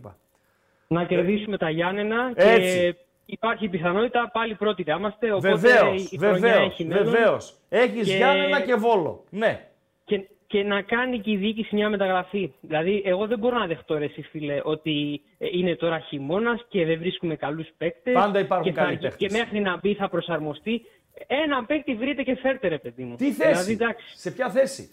Να 0.88 1.04
κερδίσουμε 1.04 1.56
τα 1.56 1.70
Γιάννενα 1.70 2.32
και 2.36 2.42
Έτσι. 2.42 2.96
υπάρχει 3.26 3.68
πιθανότητα 3.68 4.30
πάλι 4.32 4.54
πρώτοι 4.54 4.82
θα 4.82 4.94
είμαστε. 4.98 5.32
Οπότε 5.32 5.54
Βεβαίως, 5.54 6.10
η 6.10 6.18
χρονιά 6.18 6.38
βεβαίως, 6.40 6.72
έχει 6.72 6.84
μέλλον. 6.84 7.04
βεβαίως. 7.04 7.54
Έχεις 7.68 8.08
Και- 8.08 8.16
Γιάννενα 8.16 8.60
και 8.60 8.74
Βόλο. 8.74 9.24
Ναι. 9.30 9.66
Και, 10.04 10.28
και 10.46 10.62
να 10.62 10.82
κάνει 10.82 11.18
και 11.20 11.30
η 11.30 11.36
διοίκηση 11.36 11.74
μια 11.74 11.88
μεταγραφή. 11.88 12.52
Δηλαδή, 12.60 13.02
εγώ 13.04 13.26
δεν 13.26 13.38
μπορώ 13.38 13.58
να 13.58 13.66
δεχτώ, 13.66 13.98
ρε, 13.98 14.04
εσύ, 14.04 14.22
φίλε, 14.22 14.60
ότι 14.64 15.20
ε, 15.38 15.46
είναι 15.52 15.76
τώρα 15.76 15.98
χειμώνας 15.98 16.64
και 16.68 16.84
δεν 16.84 16.98
βρίσκουμε 16.98 17.36
καλούς 17.36 17.68
παίκτες. 17.78 18.14
Πάντα 18.14 18.38
υπάρχουν 18.38 18.72
και, 18.72 18.78
θα- 18.78 18.84
καλοί 18.84 18.96
παίκτες. 18.96 19.28
και 19.28 19.38
μέχρι 19.38 19.60
να 19.60 19.76
μπει 19.76 19.94
θα 19.94 20.08
προσαρμοστεί. 20.08 20.82
Ένα 21.26 21.64
παίκτη 21.64 21.94
βρείτε 21.94 22.22
και 22.22 22.36
φέρτε, 22.36 22.68
ρε 22.68 22.78
παιδί 22.78 23.02
μου. 23.02 23.16
Τι 23.16 23.30
Δηλαδή, 23.30 23.54
θέση, 23.54 23.72
εντάξει, 23.72 24.18
σε 24.18 24.30
ποια 24.30 24.50
θέση; 24.50 24.90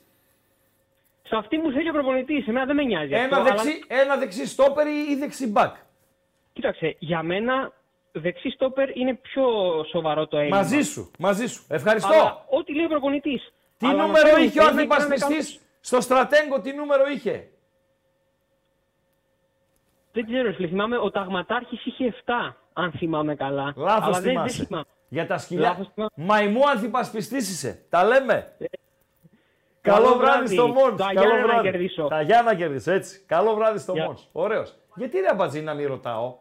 σε 1.24 1.36
αυτή 1.36 1.58
μου 1.58 1.72
θέλει 1.72 1.90
ο 1.90 1.94
προπονητής. 1.94 2.48
Εμένα 2.48 2.66
δεν 2.66 2.76
με 2.76 2.84
νοιάζει. 2.84 3.14
αυτό, 3.14 3.26
Ένα 3.26 3.38
αλλά- 3.38 3.64
δεξί, 3.64 3.84
ένα 3.88 4.18
δεξί 4.18 4.46
στόπερ 4.46 4.88
ή 4.88 5.16
δεξί 5.20 5.48
μπακ; 5.48 5.76
Κοίταξε, 6.54 6.96
για 7.00 7.24
μένα 7.24 7.72
δεξί 8.12 8.50
στόπερ 8.50 8.98
είναι 8.98 9.14
πιο 9.14 9.46
σοβαρό 9.90 10.28
το 10.28 10.38
έλλειμμα. 10.38 10.56
Μαζί 10.58 10.82
σου, 10.82 11.12
μαζί 11.20 11.48
σου. 11.48 11.66
Ευχαριστώ. 11.70 12.14
Αλλά 12.14 12.46
ό,τι 12.50 12.74
λέει 12.76 12.86
ο 12.86 12.90
προπονητής. 12.90 13.54
Τι 13.78 13.88
νούμερο 13.88 14.38
είχε 14.38 14.60
ο 14.62 14.66
αντιπασπιστής 14.66 15.60
στο 15.80 16.02
στρατέγκο, 16.02 16.62
τι 16.62 16.74
νούμερο 16.74 17.08
είχε; 17.08 17.48
Δεν 20.12 20.26
ξέρω, 20.26 20.54
φίλε, 20.54 20.68
θυμάμαι 20.68 20.98
ο 20.98 21.12
Ταγματάρχης 21.12 21.86
είχε 21.86 22.06
7, 22.06 22.56
αν 22.74 22.92
θυμάμαι 22.92 23.36
καλά. 23.36 23.74
Λάθος 23.76 24.04
Αλλά 24.04 24.12
δεν, 24.12 24.22
δεν 24.22 24.32
θυμάσαι. 24.34 24.66
θυμάμαι. 24.66 24.86
Για 25.08 25.28
τα 25.28 25.38
σκυλιά. 25.38 25.70
Λάθος 25.70 25.88
θυμάμαι. 25.94 26.12
Μαϊμού 26.16 26.70
αντιπασπιστής 26.70 27.50
είσαι. 27.50 27.86
Τα 27.90 28.04
λέμε. 28.04 28.56
Καλό 29.82 30.04
Καλό 30.04 30.16
βράδυ 30.18 30.38
βράδυ. 30.38 30.54
στο 30.56 30.68
Μόνς. 30.68 30.98
Τα 30.98 31.06
Καλό 31.06 31.20
Γιάννενα 31.20 31.42
να 31.42 31.48
βράδυ. 31.54 31.70
κερδίσω. 31.70 32.08
Τα 32.08 32.22
Γιάννα 32.22 32.56
κερδίσω, 32.56 32.92
έτσι. 32.92 33.20
Καλό 33.26 33.54
βράδυ 33.56 33.80
στο 33.80 33.94
Γεια. 33.94 34.06
Μόνς. 34.06 34.22
Ωραίος. 34.32 34.76
Γιατί 34.96 35.20
ρε 35.20 35.28
Αμπατζή 35.28 35.62
να 35.62 35.74
μην 35.74 35.88
ρωτάω; 35.88 36.38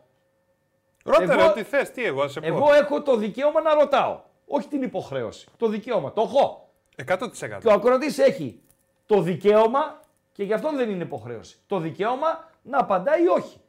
Ρώτα 1.04 1.22
Εγώ- 1.22 1.32
ρε, 1.34 1.42
ό,τι 1.42 1.62
θες, 1.62 1.90
τι 1.90 2.04
εγώ, 2.04 2.28
σε 2.28 2.40
πω. 2.40 2.46
Εγώ 2.46 2.72
έχω 2.72 3.02
το 3.02 3.16
δικαίωμα 3.16 3.60
να 3.60 3.74
ρωτάω. 3.74 4.20
Όχι 4.46 4.68
την 4.68 4.82
υποχρέωση. 4.82 5.46
Το 5.56 5.68
δικαίωμα. 5.68 6.12
Το 6.12 6.20
έχω. 6.22 6.68
100%. 6.96 7.58
Και 7.60 7.68
ο 7.68 7.72
ακροατής 7.72 8.18
έχει 8.18 8.60
το 9.06 9.20
δικαίωμα 9.20 10.00
και 10.32 10.44
γι' 10.44 10.52
αυτό 10.52 10.70
δεν 10.76 10.90
είναι 10.90 11.02
υποχρέωση. 11.02 11.56
Το 11.66 11.78
δικαίωμα 11.78 12.50
να 12.62 12.78
απαντάει 12.78 13.22
ή 13.22 13.28
όχι. 13.28 13.60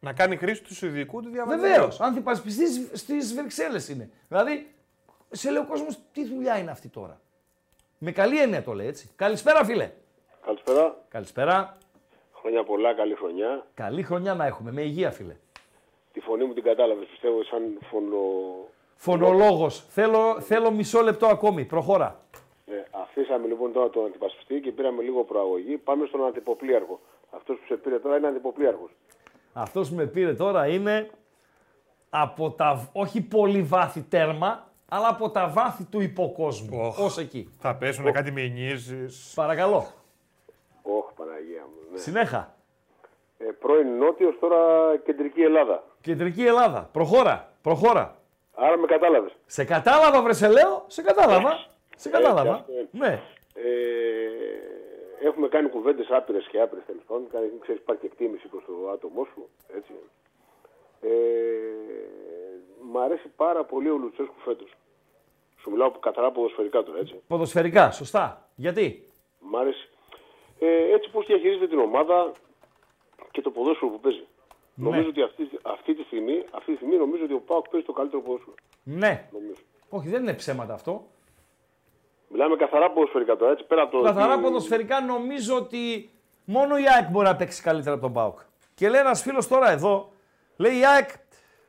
Να 0.00 0.12
κάνει 0.12 0.36
χρήση 0.36 0.62
του 0.62 0.86
ειδικού 0.86 1.22
του 1.22 1.30
διαβατηρίου. 1.30 1.68
Βεβαίως. 1.68 2.00
Ανθυπασπιστή 2.00 2.96
στις 2.96 3.34
Βρυξέλλες 3.34 3.88
είναι. 3.88 4.10
Δηλαδή, 4.28 4.74
σε 5.30 5.50
λέει 5.50 5.62
ο 5.62 5.66
κόσμος, 5.66 5.98
τι 6.12 6.24
δουλειά 6.24 6.58
είναι 6.58 6.70
αυτή 6.70 6.88
τώρα. 6.88 7.20
Με 7.98 8.12
καλή 8.12 8.40
έννοια 8.40 8.62
το 8.62 8.72
λέει 8.72 8.86
έτσι. 8.86 9.10
Καλησπέρα, 9.16 9.64
φίλε. 9.64 9.90
Καλησπέρα. 10.44 10.96
Καλησπέρα. 11.08 11.78
Χρόνια 12.32 12.64
πολλά, 12.64 12.94
καλή 12.94 13.14
χρονιά. 13.14 13.66
Καλή 13.74 14.02
χρονιά 14.02 14.34
να 14.34 14.46
έχουμε. 14.46 14.72
Με 14.72 14.82
υγεία, 14.82 15.10
φίλε. 15.10 15.36
Τη 16.12 16.20
φωνή 16.20 16.44
μου 16.44 16.54
την 16.54 16.62
κατάλαβες, 16.62 17.06
πιστεύω, 17.06 17.44
σαν 17.44 17.78
φωνο... 17.90 18.18
Φωνολόγος. 18.94 19.84
Θέλω, 19.88 20.40
θέλω 20.40 20.70
μισό 20.70 21.00
λεπτό 21.00 21.26
ακόμη. 21.26 21.64
Προχώρα. 21.64 22.20
Ε, 22.66 22.72
αφήσαμε 22.90 23.46
λοιπόν 23.46 23.72
τώρα 23.72 23.90
τον 23.90 24.04
αντιπασπιστή 24.04 24.60
και 24.60 24.70
πήραμε 24.70 25.02
λίγο 25.02 25.24
προαγωγή. 25.24 25.76
Πάμε 25.76 26.06
στον 26.06 26.26
αντιποπλίαρχο. 26.26 27.00
Αυτός 27.30 27.58
που 27.58 27.64
σε 27.66 27.74
πήρε 27.74 27.98
τώρα 27.98 28.16
είναι 28.16 28.26
αντιποπλίαρχο. 28.26 28.90
Αυτός 29.52 29.88
που 29.88 29.94
με 29.94 30.06
πήρε 30.06 30.34
τώρα 30.34 30.66
είναι 30.66 31.10
από 32.10 32.50
τα, 32.50 32.88
όχι 32.92 33.20
πολύ 33.20 33.62
βάθη 33.62 34.02
τέρμα, 34.02 34.68
αλλά 34.88 35.08
από 35.08 35.30
τα 35.30 35.48
βάθη 35.48 35.84
του 35.84 36.00
υποκόσμου. 36.00 36.78
Οχ. 36.80 36.98
Ως 36.98 37.18
εκεί. 37.18 37.50
Θα 37.58 37.74
πέσουν 37.76 38.12
κάτι 38.12 38.30
μηνύσεις. 38.30 39.32
Παρακαλώ. 39.34 39.86
Όχ, 40.82 41.12
Παναγία 41.16 41.62
μου. 41.62 41.92
Ναι. 41.92 41.98
Συνέχα. 41.98 42.54
Ε, 43.38 43.44
πρώην 43.44 43.96
Νότιος, 43.98 44.36
τώρα 44.40 44.58
κεντρική 45.04 45.40
Ελλάδα. 45.42 45.82
Κεντρική 46.00 46.44
Ελλάδα. 46.46 46.88
Προχώρα. 46.92 47.52
Προχώρα. 47.62 48.16
Άρα 48.54 48.76
με 48.78 48.86
κατάλαβες. 48.86 49.32
Σε 49.46 49.64
κατάλαβα, 49.64 50.22
βρε 50.22 50.32
σε 50.32 50.48
λέω. 50.48 50.84
Σε 50.86 51.02
κατάλαβα. 51.02 51.66
Σε 51.96 52.08
Ε, 52.08 52.12
κατάλαβα. 52.12 52.52
αυτό 52.54 52.72
είναι. 52.72 52.88
Ναι. 52.90 53.20
Ε, 53.54 53.62
έχουμε 55.20 55.48
κάνει 55.48 55.68
κουβέντες 55.68 56.10
άπειρες 56.10 56.46
και 56.46 56.60
άπειρες 56.60 56.84
τέλος 56.86 57.02
πάντων. 57.06 57.28
Ξέρεις, 57.60 57.80
υπάρχει 57.80 58.06
εκτίμηση 58.06 58.48
προς 58.48 58.64
το 58.64 58.90
άτομό 58.90 59.24
σου. 59.34 59.48
Έτσι. 59.76 59.92
Ε, 61.00 61.10
μ' 62.90 62.98
αρέσει 62.98 63.28
πάρα 63.36 63.64
πολύ 63.64 63.90
ο 63.90 63.96
Λουτσέσκου 63.96 64.40
φέτος. 64.44 64.70
Σου 65.60 65.70
μιλάω 65.70 65.90
καθαρά 65.90 66.30
ποδοσφαιρικά 66.30 66.82
τώρα, 66.82 66.98
έτσι. 66.98 67.14
Ποδοσφαιρικά, 67.26 67.90
σωστά. 67.90 68.48
Γιατί; 68.54 69.06
Μ' 69.40 69.56
άρεσε. 69.56 69.88
Ε, 70.58 70.92
έτσι 70.92 71.10
πώς 71.10 71.26
διαχειρίζεται 71.26 71.68
την 71.68 71.78
ομάδα 71.78 72.32
και 73.30 73.40
το 73.40 73.50
ποδόσφαιρο 73.50 73.90
που 73.90 74.00
παίζει. 74.00 74.26
Ναι. 74.74 74.88
Νομίζω 74.88 75.08
ότι 75.08 75.22
αυτή, 75.22 75.50
αυτή, 75.62 75.94
τη 75.94 76.02
στιγμή, 76.02 76.44
αυτή 76.50 76.70
τη 76.70 76.76
στιγμή 76.76 76.96
νομίζω 76.96 77.24
ότι 77.24 77.32
ο 77.34 77.40
Πάοκ 77.40 77.68
παίζει 77.68 77.86
το 77.86 77.92
καλύτερο 77.92 78.22
ποδόσφαιρο. 78.22 78.54
Ναι. 78.82 79.28
Νομίζω. 79.32 79.60
Όχι, 79.88 80.08
δεν 80.08 80.22
είναι 80.22 80.34
ψέματα 80.34 80.74
αυτό. 80.74 81.06
Μιλάμε 82.32 82.56
καθαρά 82.56 82.90
ποδοσφαιρικά 82.90 83.36
τώρα, 83.36 83.52
έτσι. 83.52 83.64
Πέρα 83.64 83.82
από 83.82 83.96
το. 83.96 84.02
Καθαρά 84.02 84.32
ότι- 84.32 84.42
ποδοσφαιρικά 84.42 85.00
νομίζω 85.00 85.56
ότι 85.56 86.10
μόνο 86.44 86.76
η 86.78 86.82
ΑΕΚ 86.88 87.08
μπορεί 87.10 87.26
να 87.26 87.36
παίξει 87.36 87.62
καλύτερα 87.62 87.94
από 87.94 88.02
τον 88.04 88.12
ΠΑΟΚ. 88.12 88.38
Και 88.74 88.88
λέει 88.88 89.00
ένας 89.00 89.22
φίλος 89.22 89.48
τώρα 89.48 89.70
εδώ, 89.70 90.12
λέει 90.56 90.78
η 90.78 90.86
ΑΕΚ 90.86 91.08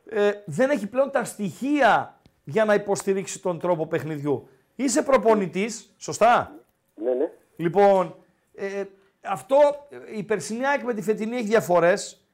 ε, 0.08 0.32
δεν 0.46 0.70
έχει 0.70 0.86
πλέον 0.88 1.10
τα 1.10 1.24
στοιχεία 1.24 2.20
για 2.44 2.64
να 2.64 2.74
υποστηρίξει 2.74 3.42
τον 3.42 3.58
τρόπο 3.58 3.86
παιχνιδιού. 3.86 4.48
Είσαι 4.76 5.02
προπονητής, 5.02 5.94
σωστά; 5.98 6.54
Ναι, 6.94 7.12
ναι. 7.14 7.30
Λοιπόν, 7.56 8.14
ε, 8.54 8.84
αυτό 9.22 9.56
ε, 9.88 10.16
η 10.16 10.22
περσινή 10.22 10.66
ΑΕΚ 10.66 10.82
με 10.82 10.94
τη 10.94 11.02
φετινή 11.02 11.36
έχει 11.36 11.44
διαφορές. 11.46 12.26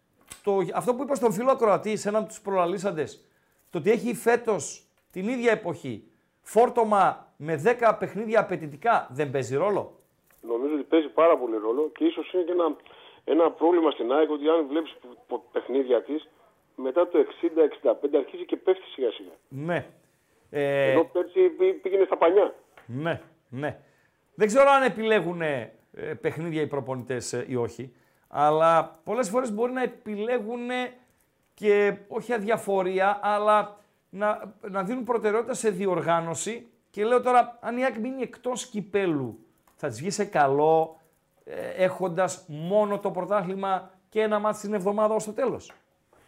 Αυτό 0.74 0.94
που 0.94 1.02
είπα 1.02 1.14
στον 1.14 1.32
φίλο 1.32 1.50
Ακροατή, 1.50 1.96
σε 1.96 2.09
έναν 2.09 2.20
από 2.20 2.30
τους 2.30 2.40
προλαλήσαντες, 2.40 3.24
το 3.70 3.78
ότι 3.78 3.90
έχει 3.90 4.14
φέτος 4.14 4.86
την 5.12 5.28
ίδια 5.28 5.52
εποχή 5.52 6.05
φόρτωμα 6.42 7.27
με 7.40 7.62
10 7.81 7.97
παιχνίδια 7.98 8.40
απαιτητικά 8.40 9.09
δεν 9.10 9.31
παίζει 9.31 9.56
ρόλο; 9.56 9.93
Νομίζω 10.40 10.74
ότι 10.74 10.82
παίζει 10.82 11.09
πάρα 11.09 11.39
πολύ 11.39 11.56
ρόλο 11.56 11.90
και 11.98 12.05
ίσως 12.05 12.32
είναι 12.32 12.43
και 12.43 12.52
ένα, 12.52 12.77
ένα 13.24 13.51
πρόβλημα 13.51 13.90
στην 13.90 14.12
ΑΕΚ 14.12 14.31
ότι 14.31 14.48
αν 14.48 14.66
βλέπεις 14.66 14.97
παιχνίδια 15.52 16.02
της, 16.02 16.28
μετά 16.77 17.09
το 17.09 17.19
60-65 17.19 18.16
αρχίζει 18.16 18.44
και 18.44 18.56
πέφτει 18.56 18.85
σιγά 18.86 19.10
σιγά. 19.10 19.31
Ναι. 19.48 19.86
Ε, 20.51 20.90
Ενώ 20.90 21.05
πέρσι 21.05 21.48
πή- 21.48 21.81
πήγαινε 21.82 22.05
στα 22.05 22.16
πανιά. 22.16 22.55
ναι, 22.86 23.20
ναι. 23.48 23.78
Δεν 24.35 24.47
ξέρω 24.47 24.70
αν 24.70 24.82
επιλέγουν 24.82 25.40
ε, 25.43 25.73
παιχνίδια 26.20 26.60
οι 26.62 26.66
προπονητές 26.66 27.32
ε, 27.32 27.44
ή 27.48 27.56
όχι, 27.56 27.94
αλλά 28.28 29.01
πολλές 29.05 29.28
φορές 29.28 29.52
μπορεί 29.55 29.73
να 29.73 29.82
επιλέγουν 29.82 30.69
και 31.55 31.97
όχι 32.09 32.32
αδιαφορία, 32.32 33.20
αλλά 33.23 33.77
να, 34.10 34.55
να 34.60 34.82
δίνουν 34.82 35.05
προτεραιότητα 35.05 35.55
σε 35.55 35.70
διοργάνωση 35.70 36.69
και 36.90 37.05
λέω 37.05 37.23
τώρα, 37.23 37.59
αν 37.60 37.77
η 37.77 37.85
ΑΕΚ 37.85 37.97
μείνει 37.98 38.23
εκτός 38.23 38.66
κυπέλου, 38.66 39.39
θα 39.74 39.89
της 39.89 39.98
βγει 40.01 40.10
σε 40.10 40.24
καλό, 40.24 41.01
ε, 41.44 41.85
έχοντας 41.85 42.44
μόνο 42.48 42.98
το 42.98 43.10
πρωτάθλημα 43.10 43.90
και 44.09 44.20
ένα 44.20 44.39
μάτι 44.39 44.59
την 44.60 44.74
εβδομάδα 44.74 45.15
ως 45.15 45.24
το 45.24 45.32
τέλος. 45.32 45.73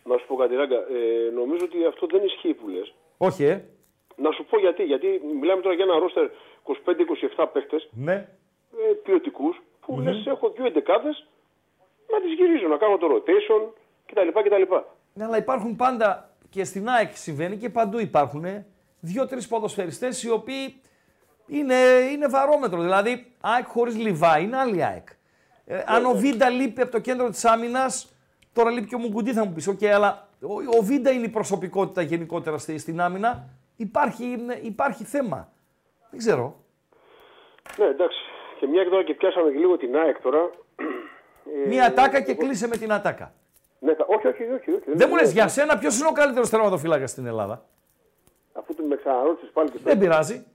Να 0.05 0.16
σου 0.19 0.27
πω 0.27 0.37
κάτι, 0.37 0.55
Ράγκα. 0.55 0.77
Ε, 0.77 1.31
νομίζω 1.35 1.65
ότι 1.65 1.85
αυτό 1.85 2.07
δεν 2.07 2.24
ισχύει 2.24 2.55
που 2.55 2.69
λες. 2.69 2.95
Όχι, 3.16 3.45
ε. 3.45 3.65
Να 4.16 4.31
σου 4.32 4.45
πω 4.45 4.59
γιατί. 4.59 4.82
Γιατί 4.82 5.20
μιλάμε 5.41 5.62
τώρα 5.62 5.74
για 5.74 5.85
ένα 5.85 5.99
ρόστερ 5.99 6.31
25-27 7.37 7.47
παίχτες 7.53 7.89
Ναι. 7.93 8.12
ε, 8.12 8.93
ποιοτικούς 9.03 9.62
που 9.87 9.97
mm 9.99 10.03
λες 10.03 10.27
έχω 10.27 10.51
δύο 10.51 10.66
εντεκάδες 10.66 11.27
να 12.12 12.20
τις 12.20 12.32
γυρίζω, 12.32 12.69
να 12.69 12.77
κάνω 12.77 12.97
το 12.97 13.07
rotation 13.15 13.73
κτλ. 14.07 14.28
κτλ. 14.28 14.74
Ναι, 15.15 15.24
αλλά 15.24 15.37
υπάρχουν 15.37 15.77
πάντα 15.77 16.31
και 16.51 16.65
στην 16.65 16.89
ΑΕΚ 16.89 17.16
συμβαίνει 17.16 17.57
και 17.57 17.69
παντού 17.70 17.99
υπάρχουν 17.99 18.45
δύο-τρεις 19.01 19.48
ποδοσφαιριστές 19.48 20.22
οι 20.22 20.31
οποίοι 20.31 20.81
είναι, 21.47 21.74
είναι 22.12 22.27
βαρόμετρο. 22.27 22.81
Δηλαδή, 22.81 23.32
ΑΕΚ 23.40 23.66
χωρίς 23.66 23.97
Λιβά 23.97 24.39
είναι 24.39 24.56
άλλη 24.56 24.85
ΑΕΚ. 24.85 25.09
Ε, 25.66 25.82
αν 25.86 26.05
ο 26.05 26.12
Βίντα 26.12 26.48
λείπει 26.48 26.81
από 26.82 26.90
το 26.90 26.98
κέντρο 26.98 27.31
της 27.31 27.44
άμυνας, 27.44 28.12
τώρα 28.52 28.70
λείπει 28.70 28.86
και 28.86 28.94
ο 28.94 28.98
Μουγκουντή, 28.98 29.32
θα 29.32 29.44
μου 29.44 29.52
πεις: 29.52 29.68
OK, 29.70 29.85
αλλά 29.86 30.28
ο, 30.43 30.78
ο 30.78 30.82
Βίντα 30.82 31.10
είναι 31.10 31.27
η 31.27 31.28
προσωπικότητα 31.28 32.02
γενικότερα 32.02 32.59
στη, 32.59 32.78
στην 32.78 33.01
άμυνα. 33.01 33.48
Υπάρχει, 33.77 34.24
είναι- 34.24 34.59
υπάρχει 34.62 35.05
θέμα. 35.05 35.52
Δεν 36.10 36.18
ξέρω. 36.18 36.56
Ναι, 37.78 37.85
εντάξει. 37.85 38.18
Και 38.60 38.66
μια 38.66 38.85
και 38.85 38.90
τώρα 38.90 39.05
και 39.05 39.14
πιάσαμε 39.14 39.51
και 39.51 39.59
λίγο 39.59 39.77
την 39.77 39.97
ΑΕΚ 39.97 40.20
τώρα. 40.20 40.51
Ε, 41.64 41.68
Μία 41.68 41.86
ατάκα 41.86 42.20
και 42.20 42.35
κλείσε 42.35 42.68
με 42.68 42.77
την 42.77 42.93
ατάκα. 42.93 43.32
Ναι, 43.78 43.94
θα- 43.94 44.06
όχι, 44.09 44.27
όχι, 44.27 44.43
όχι. 44.43 44.70
όχι. 44.70 44.82
Δεν 44.86 45.09
μου 45.10 45.16
λες 45.16 45.32
για 45.32 45.48
σένα 45.48 45.78
ποιος 45.78 45.98
είναι 45.98 46.09
ο 46.09 46.12
καλύτερος 46.12 46.51
τερματοφύλακας 46.51 47.10
στην 47.10 47.27
Ελλάδα. 47.27 47.64
Αφού 48.61 48.74
του 48.74 48.85
με 48.87 48.97
ξαναρώτησε 48.97 49.51
πάλι 49.53 49.70
και 49.70 49.78
Δεν 49.82 49.99
πειράζει. 49.99 50.47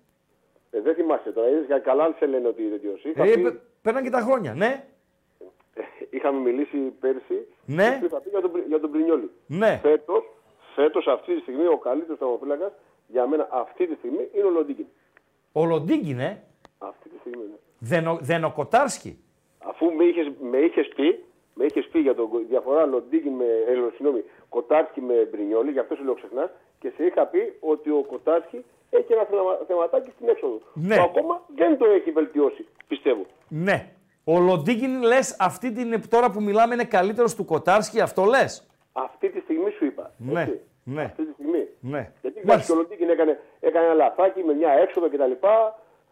Ε, 0.71 0.81
δεν 0.81 0.95
θυμάσαι 0.95 1.31
τώρα. 1.31 1.49
Είδες, 1.49 1.65
για 1.65 1.79
καλά 1.79 2.15
σε 2.19 2.25
λένε 2.25 2.47
ότι 2.47 2.63
είναι 2.63 2.75
ιδιωσή. 2.75 3.13
Ε, 3.15 3.37
πε- 3.41 3.59
Παίρναν 3.81 4.03
και 4.03 4.09
τα 4.09 4.19
χρόνια, 4.19 4.53
ναι. 4.53 4.85
Είχαμε 6.09 6.39
μιλήσει 6.39 6.77
πέρσι 6.77 7.47
Ναι. 7.65 7.97
και 7.99 8.05
είχα 8.05 8.19
πει 8.21 8.29
για 8.29 8.41
τον, 8.41 8.51
Πρι- 8.51 8.67
για 8.67 8.79
τον 8.79 8.91
Πρινιόλη. 8.91 9.29
Ναι. 9.47 9.79
Φέτος, 9.81 10.23
φέτος 10.75 11.07
αυτή 11.07 11.35
τη 11.35 11.41
στιγμή 11.41 11.65
ο 11.67 11.77
καλύτερος 11.77 12.17
τερματοφύλακας 12.19 12.71
για 13.07 13.27
μένα 13.27 13.47
αυτή 13.51 13.87
τη 13.87 13.95
στιγμή 13.95 14.29
είναι 14.33 14.45
ο 14.45 14.49
Λοντίκιν. 14.49 14.85
Ο 15.51 15.65
Λοντίγκιν, 15.65 16.19
ε. 16.19 16.43
Αυτή 16.77 17.09
τη 17.09 17.17
στιγμή 17.19 17.43
είναι. 17.43 17.59
Δεν 17.79 18.07
ο, 18.07 18.17
δεν 18.21 18.43
ο 18.43 18.51
Κοτάρσκι. 18.51 19.19
Αφού 19.59 19.91
με 19.93 20.03
είχες, 20.03 20.31
με 20.41 20.57
είχες 20.57 20.87
πει, 20.95 21.23
με 21.53 21.65
είχες 21.65 21.87
πει 21.91 21.99
για 21.99 22.15
τη 22.15 22.21
διαφορά 22.47 22.85
Λοντίκιν 22.85 23.31
με, 23.31 23.45
ε, 23.45 23.73
συγγνώμη, 23.95 24.23
Κοτάρσκι 24.49 25.01
με 25.01 25.27
Μπρινιόλη, 25.31 25.71
γι' 25.71 25.79
αυτό 25.79 25.95
σου 25.95 26.03
λέω 26.03 26.13
ξεχνάς, 26.13 26.49
και 26.85 26.93
σε 26.97 27.03
είχα 27.05 27.25
πει 27.25 27.53
ότι 27.59 27.89
ο 27.89 28.03
Κοτάρσκι 28.07 28.65
έχει 28.89 29.13
ένα 29.13 29.23
θεμα- 29.23 29.59
θεματάκι 29.67 30.11
στην 30.15 30.29
έξοδο. 30.29 30.59
Ναι. 30.73 30.95
Που 30.95 31.01
ακόμα 31.01 31.41
δεν 31.55 31.77
το 31.77 31.85
έχει 31.85 32.11
βελτιώσει, 32.11 32.65
πιστεύω. 32.87 33.25
Ναι. 33.47 33.91
Ο 34.23 34.39
Λοντίγκιν 34.39 35.01
λες 35.03 35.35
αυτή 35.39 35.71
την 35.71 36.09
τώρα 36.09 36.31
που 36.31 36.41
μιλάμε 36.41 36.73
είναι 36.73 36.83
καλύτερος 36.83 37.35
του 37.35 37.45
Κοτάρσκι, 37.45 37.99
αυτό 38.01 38.23
λες; 38.23 38.67
Αυτή 38.93 39.29
τη 39.29 39.39
στιγμή 39.39 39.69
σου 39.77 39.85
είπα. 39.85 40.11
Ναι. 40.17 40.41
έτσι. 40.41 40.59
Ναι. 40.83 41.03
Αυτή 41.03 41.25
τη 41.25 41.31
στιγμή. 41.33 41.67
Ναι. 41.79 42.11
Γιατί 42.21 42.39
εντάξει, 42.39 42.45
Μάλιστα. 42.47 42.73
ο 42.73 42.77
Λοντίκιν 42.77 43.09
έκανε, 43.09 43.39
έκανε 43.59 43.85
ένα 43.85 43.93
λαθάκι 43.93 44.43
με 44.43 44.53
μια 44.53 44.71
έξοδο 44.71 45.07
κτλ. 45.09 45.31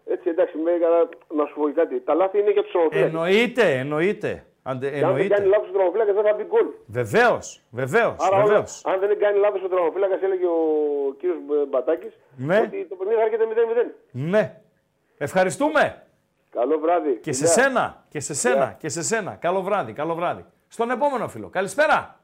Έτσι 0.05 0.29
εντάξει, 0.29 0.57
με 0.57 0.71
έκανα, 0.71 1.09
να 1.35 1.45
σου 1.45 1.53
πω 1.55 1.67
και 1.67 1.73
κάτι. 1.73 1.99
Τα 1.99 2.13
λάθη 2.13 2.39
είναι 2.39 2.51
για 2.51 2.61
τους 2.63 2.71
τρομοφύλακε. 2.71 3.05
Εννοείται, 3.07 3.77
εννοείται. 3.79 4.45
Αντε, 4.65 4.90
Και 4.90 4.95
αν 4.95 5.02
δεν 5.02 5.10
κάνει 5.15 5.23
εννοείται. 5.23 5.45
λάθος 5.45 5.69
ο 5.69 5.72
τρομοφύλακα 5.72 6.14
δεν 6.14 6.23
θα 6.23 6.34
μπει 6.34 6.44
γκολ. 6.44 6.65
Βεβαίως, 6.85 7.61
βεβαίως, 7.69 8.15
Άρα, 8.19 8.35
όλα- 8.35 8.45
βεβαίως. 8.45 8.81
αν 8.85 8.99
δεν 8.99 9.19
κάνει 9.19 9.40
λάθος 9.40 9.64
ο 9.64 9.68
τρομοφύλακα, 9.68 10.15
έλεγε 10.26 10.45
ο 10.45 10.60
κύριος 11.19 11.38
Μπατάκης, 11.69 12.14
Ναι. 12.35 12.60
ότι 12.60 12.85
το 12.90 12.95
παιχνίδι 12.95 13.19
θα 13.19 13.26
έρχεται 13.26 13.45
0-0. 13.45 13.95
Ναι. 14.11 14.61
Ευχαριστούμε. 15.18 16.03
Καλό 16.49 16.80
βράδυ. 16.80 17.19
Και 17.22 17.31
σε 17.34 17.48
Φιλιά. 17.48 17.64
σένα, 17.64 18.06
και 18.10 18.19
σε 18.19 18.34
σένα, 18.34 18.76
και 18.80 18.90
σε 18.90 19.02
σένα. 19.03 19.35
Καλό 19.35 19.61
βράδυ, 19.61 19.94
καλό 19.94 20.15
βράδυ. 20.15 20.45
Στον 20.68 20.90
επόμενο 20.91 21.27
φίλο. 21.27 21.49
Καλησπέρα. 21.49 22.19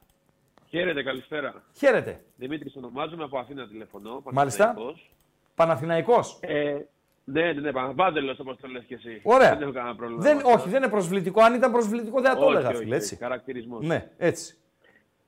Χαίρετε, 0.69 1.03
καλησπέρα. 1.03 1.53
Χαίρετε. 1.77 2.23
Δημήτρη, 2.35 2.71
ονομάζομαι 2.77 3.23
από 3.23 3.37
Αθήνα 3.39 3.67
τηλεφωνώ. 3.67 4.21
Μάλιστα. 4.31 4.63
Παναθηναϊκός. 4.65 5.11
Παναθηναϊκός. 5.55 6.37
Ε, 6.41 6.75
ναι, 7.31 7.41
ναι, 7.53 7.61
ναι, 7.61 7.71
Παναπάντελο 7.71 8.35
όπως 8.39 8.57
το 8.61 8.67
λες 8.67 8.83
και 8.87 8.93
εσύ. 8.95 9.19
Ωραία. 9.23 9.49
Δεν 9.49 9.61
έχω 9.61 9.71
κανένα 9.71 9.95
πρόβλημα. 9.95 10.21
Δεν, 10.21 10.35
με 10.35 10.41
αυτό. 10.45 10.53
όχι, 10.59 10.69
δεν 10.69 10.81
είναι 10.83 10.91
προσβλητικό. 10.91 11.41
Αν 11.43 11.53
ήταν 11.53 11.71
προσβλητικό 11.71 12.21
δεν 12.21 12.31
θα 12.31 12.37
το 12.37 12.43
Όχι, 12.45 12.51
έλεγα, 12.53 12.67
όχι, 12.69 12.77
φίλε. 12.77 12.95
όχι. 12.95 13.03
Έτσι. 13.03 13.15
Χαρακτηρισμός. 13.15 13.85
Ναι, 13.85 14.09
έτσι. 14.17 14.57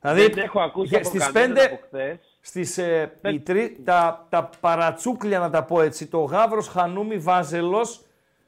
Δηλαδή, 0.01 0.21
Δεν 0.27 0.37
έχω 0.43 0.59
ακούσει 0.61 0.87
για- 0.87 0.97
από 0.97 1.07
στις 1.07 1.19
κανέναν 1.25 1.53
πέντε- 1.53 1.71
από 1.73 1.79
χθες. 1.85 2.17
Στις, 2.41 2.77
ε, 2.77 3.11
οι 3.21 3.39
τρι- 3.39 3.83
τα, 3.83 4.25
τα 4.29 4.49
παρατσούκλια, 4.59 5.39
να 5.39 5.49
τα 5.49 5.63
πω 5.63 5.81
έτσι, 5.81 6.07
το 6.07 6.19
Γάβρος, 6.19 6.67
Χανούμι, 6.67 7.17
Βάζελος, 7.17 8.01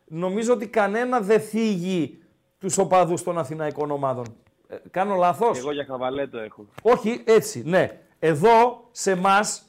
νομίζω 0.05 0.53
ότι 0.53 0.67
κανένα 0.67 1.19
δεν 1.19 1.39
θίγει 1.41 2.23
τους 2.59 2.77
οπαδούς 2.77 3.23
των 3.23 3.37
Αθηναϊκών 3.37 3.91
ομάδων. 3.91 4.25
Ε, 4.67 4.75
κάνω 4.91 5.15
λάθος; 5.15 5.57
Εγώ 5.57 5.71
για 5.71 5.85
χαβαλέτο 5.85 6.37
έχω. 6.39 6.65
Όχι, 6.81 7.23
έτσι, 7.25 7.63
ναι. 7.65 7.99
Εδώ, 8.19 8.87
σε 8.91 9.11
εμάς, 9.11 9.63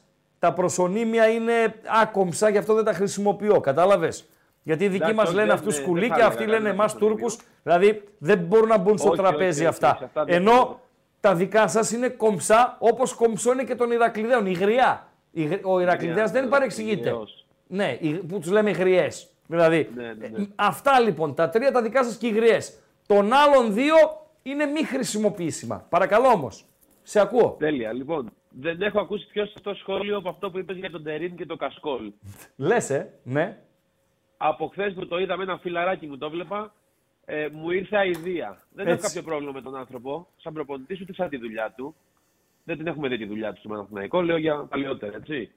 τα 0.45 0.53
προσωνύμια 0.53 1.27
είναι 1.27 1.53
άκομψα, 2.01 2.49
γι' 2.49 2.57
αυτό 2.57 2.73
δεν 2.73 2.83
τα 2.83 2.93
χρησιμοποιώ. 2.93 3.59
Κατάλαβες; 3.59 4.25
Γιατί 4.63 4.83
οι 4.83 4.87
δικοί 4.87 4.95
Εντάξει, 4.97 5.15
μας 5.15 5.25
όχι, 5.27 5.35
λένε 5.35 5.47
δεν- 5.47 5.57
αυτούς 5.57 5.73
δεν- 5.75 5.83
σκουλί 5.83 5.99
δεν 5.99 6.09
θα 6.09 6.15
και 6.15 6.21
αυτοί 6.21 6.43
έλεγα 6.43 6.51
λένε 6.57 6.63
κανένα 6.63 6.81
εμάς 6.83 6.91
προσωνύμιο. 6.91 7.27
Τούρκους. 7.27 7.45
Δηλαδή 7.63 8.03
δεν 8.17 8.37
μπορούν 8.39 8.67
να 8.67 8.77
μπουν 8.77 8.97
στο 8.97 9.09
Όχι, 9.09 9.17
τραπέζι 9.21 9.49
όχι, 9.49 9.59
όχι, 9.59 9.65
αυτά. 9.67 9.95
σε 9.99 10.03
αυτά 10.03 10.23
δεν 10.23 10.35
Ενώ 10.35 10.51
συμφωνώ. 10.51 10.79
τα 11.19 11.35
δικά 11.35 11.67
σας 11.67 11.91
είναι 11.91 12.07
κομψά 12.09 12.75
όπως 12.79 13.13
κομψό 13.13 13.51
είναι 13.53 13.63
και 13.63 13.75
των 13.75 13.91
Ηρακλειδαίων. 13.91 14.45
Η 14.45 14.51
γριά. 14.53 15.07
Η 15.31 15.43
γρ- 15.43 15.65
Ο 15.65 15.79
Ηρακλειδέας 15.79 16.31
δεν 16.31 16.49
παρεξηγείται. 16.49 17.09
Γριός. 17.09 17.45
Ναι, 17.67 17.97
οι- 17.99 18.09
που 18.13 18.39
τους 18.39 18.51
λέμε 18.51 18.71
γριές. 18.71 19.27
Δηλαδή, 19.47 19.89
Ναι, 19.95 20.03
ναι, 20.03 20.25
ε, 20.25 20.29
ναι. 20.29 20.45
αυτά 20.55 20.99
λοιπόν, 20.99 21.33
τα 21.35 21.49
τρία 21.49 21.71
τα 21.71 21.81
δικά 21.81 22.03
σας 22.03 22.15
και 22.17 22.27
οι 22.27 22.31
γριές. 22.31 22.73
Των 23.07 23.33
άλλων 23.33 23.73
δύο 23.73 23.95
είναι 24.43 24.65
μη 24.65 24.83
χρησιμοποιήσιμα. 24.83 25.85
Παρακαλώ 25.89 26.27
όμως. 26.27 26.65
Σε 27.03 27.19
ακούω. 27.19 27.55
Τέλεια. 27.59 27.93
Λοιπόν, 27.93 28.31
δεν 28.59 28.81
έχω 28.81 28.99
ακούσει 28.99 29.27
πιο 29.27 29.45
σωστό 29.45 29.73
σχόλιο 29.73 30.17
από 30.17 30.29
αυτό 30.29 30.51
που 30.51 30.59
είπες 30.59 30.77
για 30.77 30.91
τον 30.91 31.03
Τερίν 31.03 31.35
και 31.35 31.45
τον 31.45 31.57
Κασκόλ. 31.57 32.11
Λες, 32.55 32.89
ε, 32.89 33.13
ναι. 33.23 33.57
Από 34.37 34.67
χθες 34.67 34.93
που 34.93 35.07
το 35.07 35.19
είδα 35.19 35.37
με 35.37 35.43
ένα 35.43 35.57
φιλαράκι 35.57 36.07
μου 36.07 36.17
το 36.17 36.29
βλέπα, 36.29 36.73
ε, 37.25 37.47
μου 37.51 37.71
ήρθε 37.71 37.97
αηδία. 37.97 38.61
Δεν 38.73 38.85
έχω 38.87 38.95
Έτσι. 38.95 39.07
κάποιο 39.07 39.29
πρόβλημα 39.29 39.51
με 39.51 39.61
τον 39.61 39.75
άνθρωπο. 39.75 40.27
Σαν 40.35 40.53
προπονητής, 40.53 41.01
ούτε 41.01 41.13
σαν 41.13 41.29
τη 41.29 41.37
δουλειά 41.37 41.73
του. 41.77 41.95
Δεν 42.63 42.77
την 42.77 42.87
έχουμε 42.87 43.07
δει 43.07 43.17
τη 43.17 43.25
δουλειά 43.25 43.53
του 43.53 43.59
στο 43.59 43.69
Παναθηναϊκό, 43.69 44.21
λέω 44.21 44.37
για 44.37 44.55
παλιότερα, 44.55 45.15
έτσι. 45.15 45.51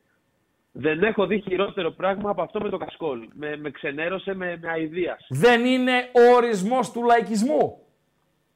Δεν 0.73 1.03
έχω 1.03 1.27
δει 1.27 1.41
χειρότερο 1.41 1.91
πράγμα 1.91 2.31
από 2.31 2.43
αυτό 2.43 2.61
με 2.61 2.69
τον 2.69 2.79
Κασκόλ. 2.79 3.29
Με, 3.35 3.57
με 3.57 3.71
ξενέρωσε 3.71 4.35
με, 4.35 4.59
με 4.63 4.69
αηδίας. 4.71 5.27
Δεν 5.29 5.65
είναι 5.65 6.11
ο 6.13 6.35
ορισμός 6.35 6.93
του 6.93 7.05
λαϊκισμού. 7.05 7.83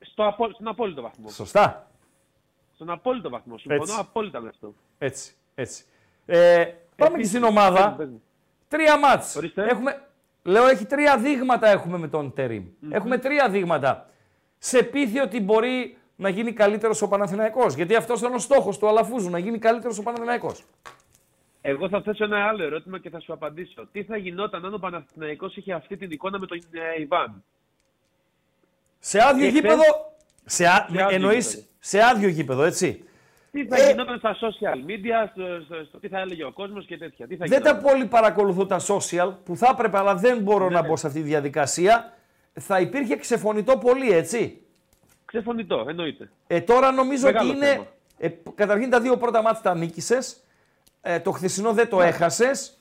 Στο 0.01 0.27
απο, 0.27 0.51
στον 0.53 0.69
απόλυτο 0.69 1.03
βαθμό. 1.03 1.29
Σωστά. 1.29 1.92
Στον 2.83 2.95
απόλυτο 2.95 3.29
βαθμό. 3.29 3.59
Συμφωνώ 3.59 3.83
Έτσι. 3.83 3.97
απόλυτα 3.99 4.41
με 4.41 4.49
αυτό. 4.49 4.75
Έτσι, 4.99 5.35
έτσι. 5.55 5.85
Ε, 6.27 6.65
πάμε 6.97 7.19
και 7.19 7.25
στην 7.25 7.43
ομάδα. 7.45 7.95
πες 7.97 8.09
μου. 8.09 8.23
Τρία 8.69 8.99
μάτς. 8.99 9.37
Ορίστε. 9.37 9.65
Έχουμε, 9.69 10.09
λέω, 10.43 10.67
έχει 10.67 10.87
τρία 10.87 11.19
δείγματα 11.19 11.69
έχουμε 11.69 11.99
με 11.99 12.09
τον 12.09 12.33
τεριμ 12.33 12.65
Έχουμε 12.91 13.19
τρία 13.19 13.49
δείγματα. 13.49 14.11
Σε 14.59 14.83
πείθει 14.83 15.21
ότι 15.21 15.41
μπορεί 15.41 15.97
να 16.17 16.29
γίνει 16.29 16.53
καλύτερος 16.53 17.03
ο 17.03 17.09
Παναθηναϊκός. 17.09 17.75
Γιατί 17.75 17.95
αυτός 17.95 18.21
ήταν 18.21 18.35
ο 18.35 18.39
στόχος 18.39 18.79
του 18.79 18.89
Αλαφούζου, 18.89 19.31
να 19.31 19.39
γίνει 19.39 19.59
καλύτερος 19.59 19.99
ο 19.99 20.03
Παναθηναϊκός. 20.03 20.65
Εγώ 21.61 21.89
θα 21.89 22.03
θέσω 22.03 22.25
ένα 22.25 22.47
άλλο 22.49 22.65
ερώτημα 22.65 22.99
και 22.99 23.11
θα 23.11 23.21
σου 23.21 23.33
απαντήσω. 23.33 23.87
Τι 23.93 24.05
θα 24.05 24.17
γινόταν 24.17 24.65
αν 24.65 24.75
ο 24.75 24.79
Παναθηναϊκός 24.79 25.57
είχε 25.57 25.73
αυτή 25.73 25.97
την 25.97 26.11
εικόνα 26.11 26.39
με 26.39 26.47
τον 26.47 26.59
ε, 26.97 27.01
Ιβάν; 27.01 27.45
Σε 28.99 29.23
άδειο 29.23 29.45
Και 29.47 29.53
γήπεδο. 29.55 29.83
χθες- 29.83 30.11
Σε, 30.45 30.67
α... 30.67 30.73
Σε 30.73 30.83
άδειο 30.85 31.09
εννοείς 31.11 31.49
γήπεδο. 31.55 31.67
Σε 31.85 32.03
άδειο 32.03 32.29
γήπεδο, 32.29 32.63
έτσι. 32.63 33.05
Τι 33.51 33.67
θα 33.67 33.77
Ε, 33.77 33.91
γινόταν 33.91 34.19
στα 34.19 34.37
social 34.41 34.77
media, 34.91 35.29
στο, 35.33 35.43
στο, 35.65 35.85
στο 35.89 35.99
τι 35.99 36.09
θα 36.09 36.19
έλεγε 36.19 36.45
ο 36.45 36.53
κόσμος 36.53 36.87
και 36.87 36.97
τέτοια. 36.99 37.27
Τι 37.27 37.37
θα 37.37 37.45
Δεν 37.49 37.63
τα 37.63 37.69
γινόταν. 37.71 37.91
πολύ 37.93 38.07
παρακολουθώ 38.07 38.67
τα 38.67 38.81
social 38.87 39.33
που 39.45 39.57
θα 39.57 39.69
έπρεπε, 39.73 39.99
αλλά 39.99 40.15
δεν 40.15 40.39
μπορώ 40.39 40.69
να 40.71 40.83
μπω 40.83 40.97
σε 40.97 41.07
αυτή 41.07 41.21
τη 41.21 41.27
διαδικασία. 41.27 42.13
Θα 42.61 42.81
υπήρχε 42.81 43.17
ξεφωνητό 43.17 43.79
πολύ, 43.79 44.11
έτσι. 44.13 44.61
Ξεφωνητό, 45.25 45.85
εννοείται. 45.89 46.31
Ε, 46.47 46.61
τώρα 46.61 46.93
νομίζω 46.93 47.27
Μεγάλο 47.27 47.49
ότι 47.49 47.57
είναι. 47.57 47.67
θέμα. 47.67 47.87
Ε, 48.19 48.29
καταρχήν 48.55 48.91
τα 48.91 49.01
δύο 49.01 49.17
πρώτα 49.17 49.43
μάτια 49.43 49.61
τα 49.63 49.75
νίκησες. 49.75 50.37
Ε, 51.01 51.21
το 51.21 51.31
χθεσινό 51.31 51.73
δεν 51.73 51.89
το 51.89 51.97
Ναι. 51.99 52.05
έχασες. 52.07 52.79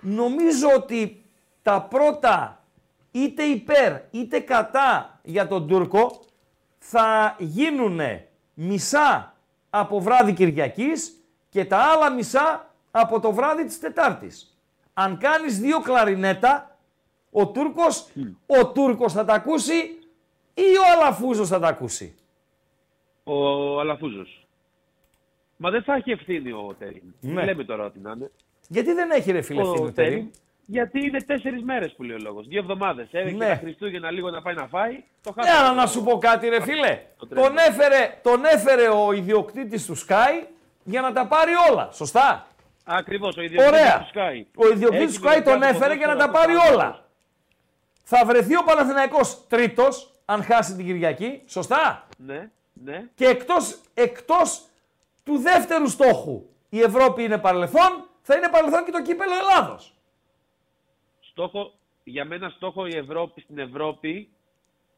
Νομίζω 0.00 0.66
ότι 0.76 1.22
τα 1.62 1.82
πρώτα 1.82 2.64
είτε 3.10 3.42
υπέρ 3.42 3.92
είτε 4.10 4.38
κατά 4.40 5.20
για 5.22 5.46
τον 5.46 5.66
Τούρκο 5.68 6.20
θα 6.78 7.36
γίνουν 7.38 8.00
μισά 8.60 9.34
από 9.70 10.00
βράδυ 10.00 10.32
Κυριακής 10.32 11.24
και 11.48 11.64
τα 11.64 11.76
άλλα 11.76 12.12
μισά 12.12 12.74
από 12.90 13.20
το 13.20 13.32
βράδυ 13.32 13.64
της 13.64 13.78
Τετάρτης. 13.78 14.58
Αν 14.94 15.18
κάνεις 15.18 15.58
δύο 15.58 15.80
κλαρινέτα, 15.80 16.78
ο 17.30 17.46
Τούρκος, 17.48 18.08
ο 18.46 18.72
Τούρκος 18.72 19.12
θα 19.12 19.24
τα 19.24 19.34
ακούσει 19.34 19.74
ή 20.54 20.76
ο 20.78 20.82
Αλαφούζος 20.96 21.48
θα 21.48 21.58
τα 21.58 21.68
ακούσει; 21.68 22.14
Ο 23.24 23.80
Αλαφούζος. 23.80 24.46
Μα 25.56 25.70
δεν 25.70 25.82
θα 25.82 25.94
έχει 25.94 26.10
ευθύνη 26.10 26.52
ο 26.52 26.74
Τέριν. 26.78 27.14
Ναι. 27.20 27.44
Λέμε 27.44 27.64
τώρα 27.64 27.84
ότι 27.84 27.98
να 27.98 28.10
είναι. 28.10 28.30
Γιατί 28.68 28.92
δεν 28.92 29.10
έχει 29.10 29.32
ρε 29.32 29.42
φίλε 29.42 29.62
Ο 29.62 29.70
ευθύνη 29.70 29.88
ο 29.88 29.92
Τέριν. 29.92 30.12
Τέριν. 30.12 30.30
Γιατί 30.70 31.06
είναι 31.06 31.20
τέσσερις 31.22 31.62
μέρες 31.62 31.92
που 31.96 32.02
λέει 32.02 32.16
ο 32.16 32.20
λόγος. 32.22 32.46
Δύο 32.46 32.58
εβδομάδες. 32.60 33.08
Έρχεται 33.10 33.36
Ναι. 33.44 33.46
τα 33.48 33.54
Χριστούγεννα 33.56 34.10
λίγο 34.10 34.30
να 34.30 34.42
πάει 34.42 34.54
να 34.54 34.66
φάει. 34.66 35.04
Το 35.22 35.32
Ναι, 35.36 35.42
χάσαμε. 35.42 35.64
αλλά 35.66 35.74
να 35.74 35.86
σου 35.86 36.02
πω 36.02 36.18
κάτι 36.18 36.48
ρε 36.48 36.62
φίλε. 36.62 37.00
Το 37.18 37.26
τρένο. 37.26 37.46
Τον 37.46 37.56
έφερε, 37.58 38.18
τον 38.22 38.44
έφερε 38.44 38.88
ο 38.88 39.12
ιδιοκτήτης 39.12 39.86
του 39.86 39.96
Sky 39.98 40.46
για 40.84 41.00
να 41.00 41.12
τα 41.12 41.26
πάρει 41.26 41.52
όλα. 41.70 41.88
Σωστά; 41.92 42.46
Ακριβώς. 42.84 43.36
Ο 43.36 43.40
ιδιοκτήτης 43.42 43.80
Ωραία. 43.80 43.98
του 43.98 44.18
Sky. 44.18 44.42
Ο 44.56 44.68
ιδιοκτήτης 44.72 45.14
Έχει 45.16 45.20
του 45.20 45.28
Sky 45.28 45.40
τον 45.44 45.52
δουλειά 45.52 45.68
έφερε 45.68 45.94
για 45.94 46.06
να 46.06 46.16
τα 46.16 46.30
ποδόσφαιρο 46.30 46.56
πάρει 46.58 46.68
από 46.68 46.74
όλα. 46.74 47.04
Θα 48.04 48.24
βρεθεί 48.24 48.56
ο 48.56 48.62
Παναθηναϊκός 48.64 49.46
τρίτος, 49.48 50.12
αν 50.24 50.42
χάσει 50.44 50.74
την 50.76 50.84
Κυριακή. 50.86 51.42
Σωστά; 51.46 52.06
Ναι, 52.16 52.48
ναι. 52.72 53.04
Και 53.14 53.26
εκτός, 53.26 53.80
εκτός 53.94 54.62
του 55.24 55.38
δεύτερου 55.38 55.88
στόχου, 55.88 56.42
η 56.68 56.80
Ευρώπη 56.80 57.22
είναι 57.22 57.38
παρελθόν, 57.38 58.04
θα 58.22 58.36
είναι 58.36 58.48
παρελθόν 58.48 58.84
και 58.84 58.90
το 58.90 59.02
κύπελο 59.02 59.32
Ελλάδος. 59.34 59.92
Στόχο, 61.38 61.72
για 62.04 62.24
μένα 62.24 62.48
στόχο 62.48 62.86
η 62.86 62.96
Ευρώπη 62.96 63.40
στην 63.40 63.58
Ευρώπη. 63.58 64.28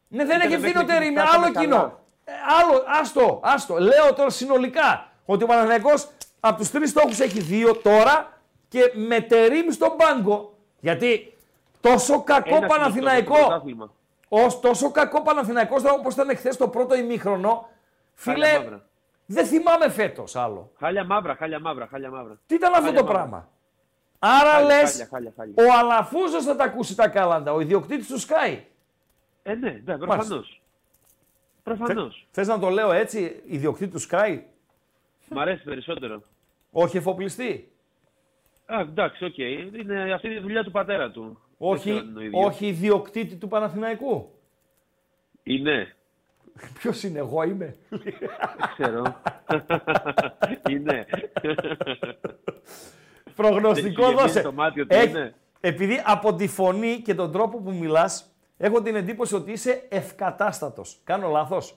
Ναι, 0.08 0.24
δεν 0.24 0.36
Ήταν 0.36 0.40
έχει 0.40 0.48
μέχρι 0.60 0.66
ευθύνωτερη 0.66 1.04
εκεί 1.04 1.14
με 1.14 1.22
που 1.22 1.28
άλλο 1.32 1.40
φτάσαμε 1.42 1.60
κοινό. 1.64 1.76
καλά. 1.76 1.98
Ε, 2.24 2.32
άλλο, 2.60 2.84
άστο, 3.00 3.40
άστο. 3.42 3.78
Λέω 3.78 4.14
τώρα 4.16 4.30
συνολικά 4.30 5.12
ότι 5.24 5.44
ο 5.44 5.46
Παναθηναϊκός 5.46 6.08
από 6.40 6.56
τους 6.58 6.70
τρεις 6.70 6.90
στόχους 6.90 7.18
έχει 7.20 7.40
δύο 7.40 7.76
τώρα 7.76 8.40
και 8.68 8.92
μετερίμει 8.94 9.72
στον 9.72 9.96
πάγκο. 9.96 10.54
Γιατί 10.80 11.36
τόσο 11.80 12.22
κακό 12.22 12.56
Ένας 12.56 12.70
Παναθηναϊκό, 12.70 13.34
στο 13.36 13.46
πρωτάθλημα. 13.46 13.92
ως 14.28 14.60
τόσο 14.60 14.90
κακό 14.90 15.22
Παναθηναϊκός 15.22 15.82
τώρα 15.82 15.94
όπως 15.94 16.14
ήταν 16.14 16.36
χθε 16.36 16.48
το 16.48 16.68
πρώτο 16.68 16.94
ημίχρονο, 16.96 17.68
Χάλια 18.16 18.46
φίλε, 18.46 18.58
μαύρα. 18.62 18.86
δεν 19.26 19.46
θυμάμαι 19.46 19.88
φέτος 19.90 20.36
άλλο. 20.36 20.70
Χάλια 20.78 21.04
μαύρα, 21.04 21.34
χάλια 21.34 21.60
μαύρα, 21.60 21.86
χάλια 21.86 22.10
μαύρα. 22.10 22.38
Τι 22.46 22.54
ήταν 22.54 22.72
αυτό 22.72 22.84
Χάλια 22.84 22.98
το 23.00 23.04
μαύρα. 23.06 23.18
πράγμα; 23.18 23.48
Άρα 24.22 24.50
Χάλια, 24.50 24.66
λες, 24.66 24.90
χάλια, 24.90 25.08
χάλια, 25.10 25.32
χάλια. 25.36 25.54
ο 25.56 25.78
Αλαφούζος 25.78 26.44
θα 26.44 26.56
τα 26.56 26.64
ακούσει 26.64 26.96
τα 26.96 27.08
κάλαντα, 27.08 27.52
ο 27.52 27.60
ιδιοκτήτης 27.60 28.06
του 28.06 28.20
ΣΚΑΪ. 28.20 28.58
Ε, 29.42 29.54
ναι, 29.54 29.80
ναι 29.84 29.98
προφανώς. 29.98 30.62
Προφανώς. 31.62 32.26
Θες 32.30 32.46
να 32.48 32.58
το 32.58 32.68
λέω 32.68 32.92
έτσι, 32.92 33.42
ιδιοκτήτη 33.46 33.90
του 33.92 34.00
ΣΚΑΪ, 34.10 34.40
Μ' 35.28 35.38
αρέσει 35.38 35.62
περισσότερο. 35.64 36.22
όχι 36.70 36.96
εφοπλιστή; 36.96 37.72
Α, 38.66 38.80
εντάξει, 38.80 39.24
οκ. 39.24 39.38
Είναι 39.38 40.12
αυτή 40.14 40.28
η 40.28 40.40
δουλειά 40.40 40.64
του 40.64 40.70
πατέρα 40.70 41.10
του. 41.10 41.22
Δεν 41.58 41.78
ξέρω 41.78 41.90
Όχι, 41.90 41.90
αν 41.90 42.08
είναι 42.08 42.18
ο 42.18 42.22
ίδιος. 42.22 42.44
όχι 42.46 42.66
ιδιοκτήτη 42.66 43.36
του 43.36 43.48
Παναθηναϊκού; 43.48 44.34
Είναι. 45.42 45.94
Ποιος 46.78 47.02
είναι, 47.02 47.18
εγώ 47.18 47.42
είμαι; 47.42 47.76
Δεν 47.88 48.14
ξέρω. 48.76 49.02
είναι. 50.70 51.06
Προγνωστικό 53.48 54.02
Δεν 54.02 54.10
σου 54.10 54.16
δώσε. 54.16 54.26
γεμίζει 54.26 54.42
το 54.42 54.52
μάτι 54.52 54.80
ότι 54.80 54.96
Έχ- 54.96 55.10
είναι. 55.10 55.34
Επειδή 55.60 56.02
από 56.04 56.34
τη 56.34 56.46
φωνή 56.48 57.00
και 57.04 57.14
τον 57.14 57.32
τρόπο 57.32 57.58
που 57.58 57.72
μιλάς, 57.72 58.34
έχω 58.56 58.82
την 58.82 58.96
εντύπωση 58.96 59.34
ότι 59.34 59.52
είσαι 59.52 59.86
ευκατάστατος. 59.88 61.00
Κάνω 61.04 61.28
λάθος; 61.28 61.74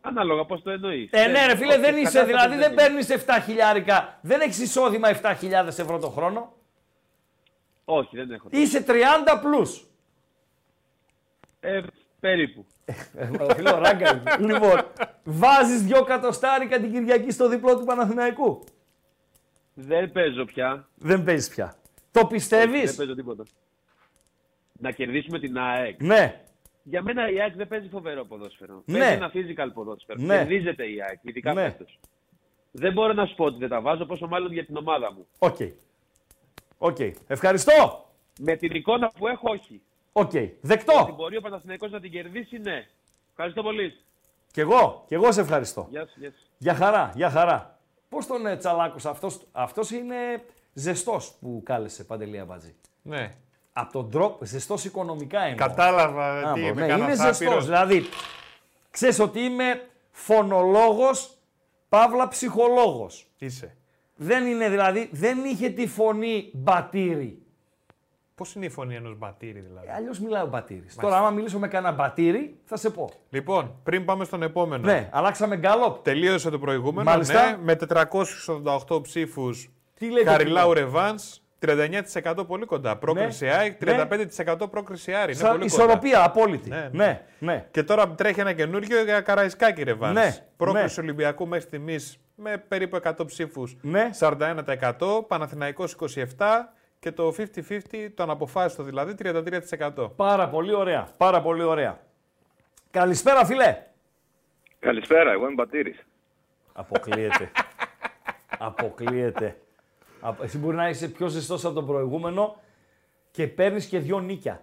Ανάλογα 0.00 0.44
πώς 0.44 0.62
το 0.62 0.70
εννοείς. 0.70 1.08
Ε, 1.12 1.26
ναι, 1.26 1.46
ρε 1.46 1.56
φίλε, 1.56 1.78
δεν 1.78 1.96
είσαι, 1.96 2.24
δηλαδή 2.24 2.56
δεν 2.56 2.74
παίρνει. 2.74 3.04
παίρνεις 3.04 3.24
7 3.26 3.40
χιλιάρικα, 3.44 4.18
δεν 4.22 4.40
έχεις 4.40 4.58
εισόδημα 4.58 5.08
7.000 5.08 5.78
ευρώ 5.78 5.98
το 5.98 6.08
χρόνο; 6.08 6.52
Όχι, 7.84 8.16
δεν 8.16 8.30
έχω. 8.30 8.48
Είσαι 8.50 8.84
30 8.86 8.92
plus. 9.42 9.82
Ε, 11.60 11.80
περίπου. 12.20 12.66
Ε, 12.84 12.94
Φίλο 13.54 13.78
ράγκα 13.78 14.10
είμαι. 14.38 14.52
Λοιπόν, 14.52 14.84
βάζεις 15.24 15.82
δυο 15.82 16.02
κατοστάρικα 16.04 16.78
την 16.80 16.92
Κυριακή 16.92 17.30
στο 17.30 17.48
διπλό 17.48 17.78
του 17.78 17.84
Παναθηναϊκού. 17.84 18.64
Δεν 19.80 20.12
παίζω 20.12 20.44
πια. 20.44 20.88
Δεν 20.94 21.24
παίζεις 21.24 21.48
πια. 21.48 21.74
Το 22.10 22.20
Δεν 22.20 22.26
πιστεύεις. 22.26 22.94
παίζω 22.94 23.14
τίποτα. 23.14 23.42
Να 24.72 24.90
κερδίσουμε 24.90 25.38
την 25.38 25.58
ΑΕΚ. 25.58 26.02
Ναι. 26.02 26.40
Για 26.82 27.02
μένα 27.02 27.30
η 27.30 27.40
ΑΕΚ 27.40 27.54
δεν 27.56 27.68
παίζει 27.68 27.88
φοβερό 27.88 28.24
ποδόσφαιρο. 28.24 28.82
Ναι. 28.84 28.98
Παίζει 28.98 29.14
ένα 29.14 29.30
physical 29.34 29.70
ποδόσφαιρο. 29.74 30.20
Ναι. 30.22 30.36
Κερδίζεται 30.36 30.84
η 30.90 31.02
ΑΕΚ, 31.02 31.18
ειδικά 31.22 31.52
Ναι. 31.54 31.62
φέτος. 31.62 31.98
Δεν 32.70 32.92
μπορώ 32.92 33.12
να 33.12 33.26
σου 33.26 33.34
πω 33.34 33.44
ότι 33.44 33.58
δεν 33.58 33.68
τα 33.68 33.80
βάζω, 33.80 34.04
πόσο 34.06 34.26
μάλλον 34.26 34.52
για 34.52 34.64
την 34.66 34.76
ομάδα 34.76 35.12
μου. 35.12 35.26
Οκ. 35.38 35.56
Οκ. 36.78 36.96
Ευχαριστώ. 37.26 38.04
Με 38.40 38.56
την 38.56 38.74
εικόνα 38.74 39.08
που 39.18 39.28
έχω, 39.28 39.50
όχι. 39.50 39.82
Οκ. 40.12 40.26
Ότι 40.26 40.58
Δεκτό. 40.60 41.14
μπορεί 41.16 41.36
ο 41.36 41.40
Παναθηναϊκός 41.40 41.90
να 41.90 42.00
την 42.00 42.10
κερδίσει, 42.10 42.58
ναι. 42.58 42.86
Ευχαριστώ 43.30 43.62
πολύ. 43.62 43.96
Κι 44.52 44.60
εγώ. 44.60 45.04
Κι 45.06 45.14
εγώ 45.14 45.32
σε 45.32 45.40
ευχαριστώ. 45.40 45.86
Γεια 45.90 46.06
σου, 46.06 46.14
γεια 46.20 46.30
σου. 46.30 46.46
Για 46.58 46.74
χαρά. 46.74 47.12
Για 47.14 47.30
χαρά. 47.30 47.77
Πώς 48.08 48.26
τον 48.26 48.46
ε, 48.46 48.56
τσαλάκωσα 48.56 49.10
αυτός. 49.10 49.40
Αυτός 49.52 49.90
είναι 49.90 50.16
ζεστός 50.72 51.34
που 51.40 51.62
κάλεσε 51.64 52.04
Παντελία 52.04 52.44
Μπατζή. 52.44 52.74
Ναι. 53.02 53.34
Από 53.72 53.92
τον 53.92 54.10
τρόπο, 54.10 54.44
ζεστός 54.44 54.84
οικονομικά 54.84 55.40
εννοώ. 55.40 55.66
Κατάλαβα 55.66 56.48
Α, 56.48 56.52
τι 56.52 56.60
μπο, 56.60 56.66
είμαι, 56.66 56.80
ναι, 56.80 56.86
κανένα 56.86 57.12
είναι 57.12 57.22
άπειρος. 57.22 57.36
ζεστός. 57.36 57.64
Δηλαδή, 57.64 58.02
ξέρεις 58.90 59.18
ότι 59.18 59.40
είμαι 59.40 59.88
φωνολόγος, 60.10 61.38
παύλα 61.88 62.28
ψυχολόγος. 62.28 63.26
Είσαι. 63.38 63.76
Δεν 64.16 64.46
είναι 64.46 64.68
δηλαδή, 64.68 65.08
δεν 65.12 65.44
είχε 65.44 65.68
τη 65.68 65.86
φωνή 65.86 66.50
μπατήρι. 66.54 67.42
Πώς 68.38 68.54
είναι 68.54 68.64
η 68.66 68.68
φωνή 68.68 68.94
ενός 68.94 69.18
μπατήρι, 69.18 69.60
δηλαδή; 69.60 69.86
Αλλιώς 69.96 70.18
μιλάει 70.20 70.42
ο 70.42 70.46
μπατήρι. 70.46 70.84
Τώρα, 71.00 71.16
άμα 71.18 71.30
μιλήσω 71.30 71.58
με 71.58 71.68
κανένα 71.68 71.92
μπατήρι, 71.94 72.56
θα 72.64 72.76
σε 72.76 72.90
πω. 72.90 73.10
Λοιπόν, 73.30 73.74
πριν 73.82 74.04
πάμε 74.04 74.24
στον 74.24 74.42
επόμενο. 74.42 74.84
Ναι, 74.86 75.08
αλλάξαμε 75.12 75.56
γκάλοπ. 75.56 76.02
Τελείωσε 76.02 76.50
το 76.50 76.58
προηγούμενο. 76.58 77.10
Μάλιστα. 77.10 77.50
Ναι, 77.50 77.56
με 77.62 77.74
488 78.86 79.02
ψήφους. 79.02 79.70
Τι 79.94 80.10
λέει 80.10 80.24
το 80.24 80.30
Καριλάου 80.30 80.72
κοινό; 80.72 80.86
Ρεβάνς. 80.86 81.40
39% 81.60 82.44
πολύ 82.46 82.64
κοντά. 82.64 82.96
Πρόκριση 82.96 83.44
Ναι. 83.44 83.50
ΑΕΚ, 83.50 83.84
Ναι. 83.84 83.92
35% 83.92 84.70
πρόκριση 84.70 85.12
Άρη. 85.14 85.32
Είναι 85.32 85.40
Σα- 85.40 85.50
πολύ 85.50 85.64
ισορροπία 85.64 86.24
απόλυτη. 86.24 86.68
Ναι, 86.68 86.88
Ναι, 86.92 87.04
ναι. 87.04 87.22
ναι. 87.38 87.66
Και 87.70 87.82
τώρα 87.82 88.08
τρέχει 88.08 88.40
ένα 88.40 88.52
καινούριο 88.52 89.02
για 89.04 89.20
Καραϊσκάκη 89.20 89.82
Ρεβάνς. 89.82 90.14
Ναι, 90.14 90.36
Πρόκριση 90.56 91.00
Ολυμπιακού 91.00 91.46
μέχρι 91.46 91.64
στιγμής 91.66 92.18
με 92.34 92.64
περίπου 92.68 92.96
100 92.96 93.24
ψήφους. 93.26 93.76
Ναι. 93.80 94.10
41%. 94.12 95.22
Παναθηναϊκός 95.28 95.92
27%. 95.92 96.72
Και 97.00 97.12
το 97.12 97.34
50-50, 97.36 98.08
το 98.14 98.22
αναποφάσιστο 98.22 98.82
δηλαδή, 98.82 99.14
33%. 99.98 100.10
Πάρα 100.16 100.48
πολύ 100.48 100.72
ωραία. 100.74 101.08
Πάρα 101.16 101.42
πολύ 101.42 101.62
ωραία. 101.62 102.00
Καλησπέρα, 102.90 103.44
φίλε. 103.46 103.82
Καλησπέρα, 104.78 105.30
εγώ 105.32 105.44
είμαι 105.44 105.54
Μπατήρης. 105.54 106.06
Αποκλείεται. 106.72 107.50
Αποκλείεται. 108.58 109.56
Απο- 110.20 110.42
Εσύ 110.42 110.58
μπορεί 110.58 110.76
να 110.76 110.88
είσαι 110.88 111.08
πιο 111.08 111.26
ζεστός 111.26 111.64
από 111.64 111.74
τον 111.74 111.86
προηγούμενο 111.86 112.60
και 113.30 113.46
παίρνεις 113.46 113.86
και 113.86 113.98
δυο 113.98 114.18
νίκια. 114.20 114.62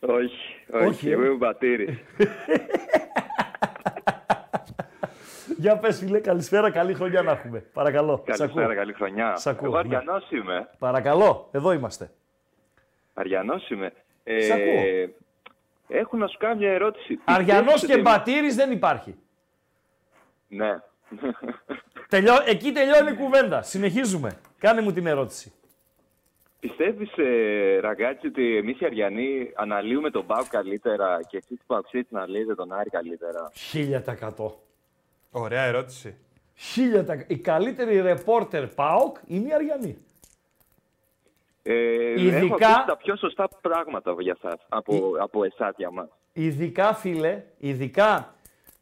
Όχι, 0.00 0.36
όχι, 0.72 0.86
Όχι, 0.86 1.10
εγώ 1.10 1.22
ε. 1.22 1.26
είμαι 1.26 1.34
Μπατήρης. 1.34 1.98
Για 5.64 5.76
πες 5.78 5.98
φίλε, 5.98 6.20
καλησπέρα, 6.20 6.70
καλή 6.70 6.94
χρονιά 6.94 7.22
να 7.22 7.30
έχουμε. 7.32 7.58
Παρακαλώ. 7.72 8.16
Σ' 8.16 8.36
Καλησπέρα, 8.36 8.64
ακούω. 8.66 8.76
καλή 8.76 8.92
χρονιά. 8.92 9.36
Σ' 9.36 9.46
ακούω, 9.46 9.66
εγώ 9.66 9.82
ναι. 9.82 9.96
Αριανός 9.96 10.30
είμαι. 10.30 10.68
Παρακαλώ, 10.78 11.48
εδώ 11.52 11.72
είμαστε. 11.72 12.10
Αριανός 13.14 13.70
είμαι. 13.70 13.92
Ε, 14.24 14.40
Σ' 14.40 14.50
ακούω. 14.50 15.14
Έχω 15.88 16.16
να 16.16 16.26
σου 16.26 16.36
κάνω 16.38 16.54
μια 16.54 16.72
ερώτηση. 16.72 17.18
Αριανός 17.24 17.72
Πιστεύεις 17.72 17.86
και 17.86 17.92
ότι- 17.92 18.02
μπατήρης 18.02 18.54
δεν 18.54 18.70
υπάρχει. 18.72 19.14
Ναι. 20.48 20.80
Τελειώ... 22.08 22.34
Εκεί 22.46 22.72
τελειώνει 22.72 23.10
η 23.10 23.14
κουβέντα. 23.16 23.62
Συνεχίζουμε. 23.62 24.36
Κάνε 24.58 24.80
μου 24.80 24.92
την 24.92 25.06
ερώτηση. 25.06 25.52
Πιστεύεις, 26.60 27.10
ε, 27.16 27.78
Ραγκάτσι, 27.80 28.26
ότι 28.26 28.56
εμείς 28.56 28.80
οι 28.80 28.84
Αριανοί 28.84 29.52
αναλύουμε 29.54 30.10
τον 30.10 30.26
Πάου 30.26 30.44
καλύτερα 30.50 31.20
και 31.28 31.36
εσείς 31.36 31.58
οι 31.60 31.64
Παουξίτσι 31.66 32.14
να 32.14 32.18
αναλύετε 32.20 32.54
τον 32.54 32.72
Άρη 32.72 32.90
καλύτερα; 32.90 33.50
1000%. 33.72 34.63
Ωραία 35.36 35.62
ερώτηση. 35.62 36.16
1000%. 36.76 37.24
Η 37.26 37.36
καλύτερη 37.36 38.00
ρεπόρτερ 38.00 38.66
ΠΑΟΚ 38.66 39.16
είναι 39.26 39.48
η 39.48 39.52
Αριανή. 39.54 39.98
Ε, 41.62 42.20
Ειδικά- 42.20 42.36
Έχω 42.36 42.54
ακούσει 42.54 42.86
τα 42.86 42.96
πιο 42.96 43.16
σωστά 43.16 43.48
πράγματα 43.60 44.14
για 44.18 44.36
σας, 44.42 44.54
από, 44.68 45.12
από 45.20 45.44
εσάς 45.44 45.74
για 45.76 45.90
μας. 45.90 46.08
Ειδικά, 46.32 46.94
φίλε, 46.94 47.42
ειδικά 47.58 48.34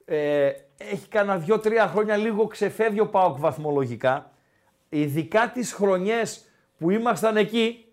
ε, 0.04 0.50
έχει 0.78 1.08
κανένα 1.08 1.38
δύο-τρία 1.38 1.86
χρόνια 1.86 2.16
λίγο 2.16 2.46
ξεφεύγει 2.46 3.00
ο 3.00 3.08
ΠΑΟΚ 3.08 3.38
βαθμολογικά. 3.38 4.30
Ειδικά 4.88 5.50
τις 5.50 5.72
χρονιές 5.72 6.48
που 6.78 6.90
ήμασταν 6.90 7.36
εκεί, 7.36 7.84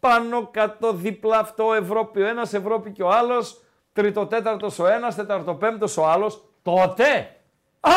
πάνω 0.00 0.46
κάτω 0.46 0.92
δίπλα 0.92 1.38
αυτό 1.38 1.72
Ευρώπη 1.74 2.20
ο 2.22 2.26
ένας, 2.26 2.52
Ευρώπη 2.54 2.90
και 2.90 3.02
ο 3.02 3.08
άλλος, 3.10 3.60
τρίτο 3.92 4.26
τέταρτος 4.26 4.78
ο 4.78 4.86
ένας, 4.86 5.14
τέταρτο 5.14 5.54
πέμπτος 5.54 5.96
ο 5.96 6.06
άλλος, 6.06 6.44
τότε, 6.62 7.36
α, 7.80 7.92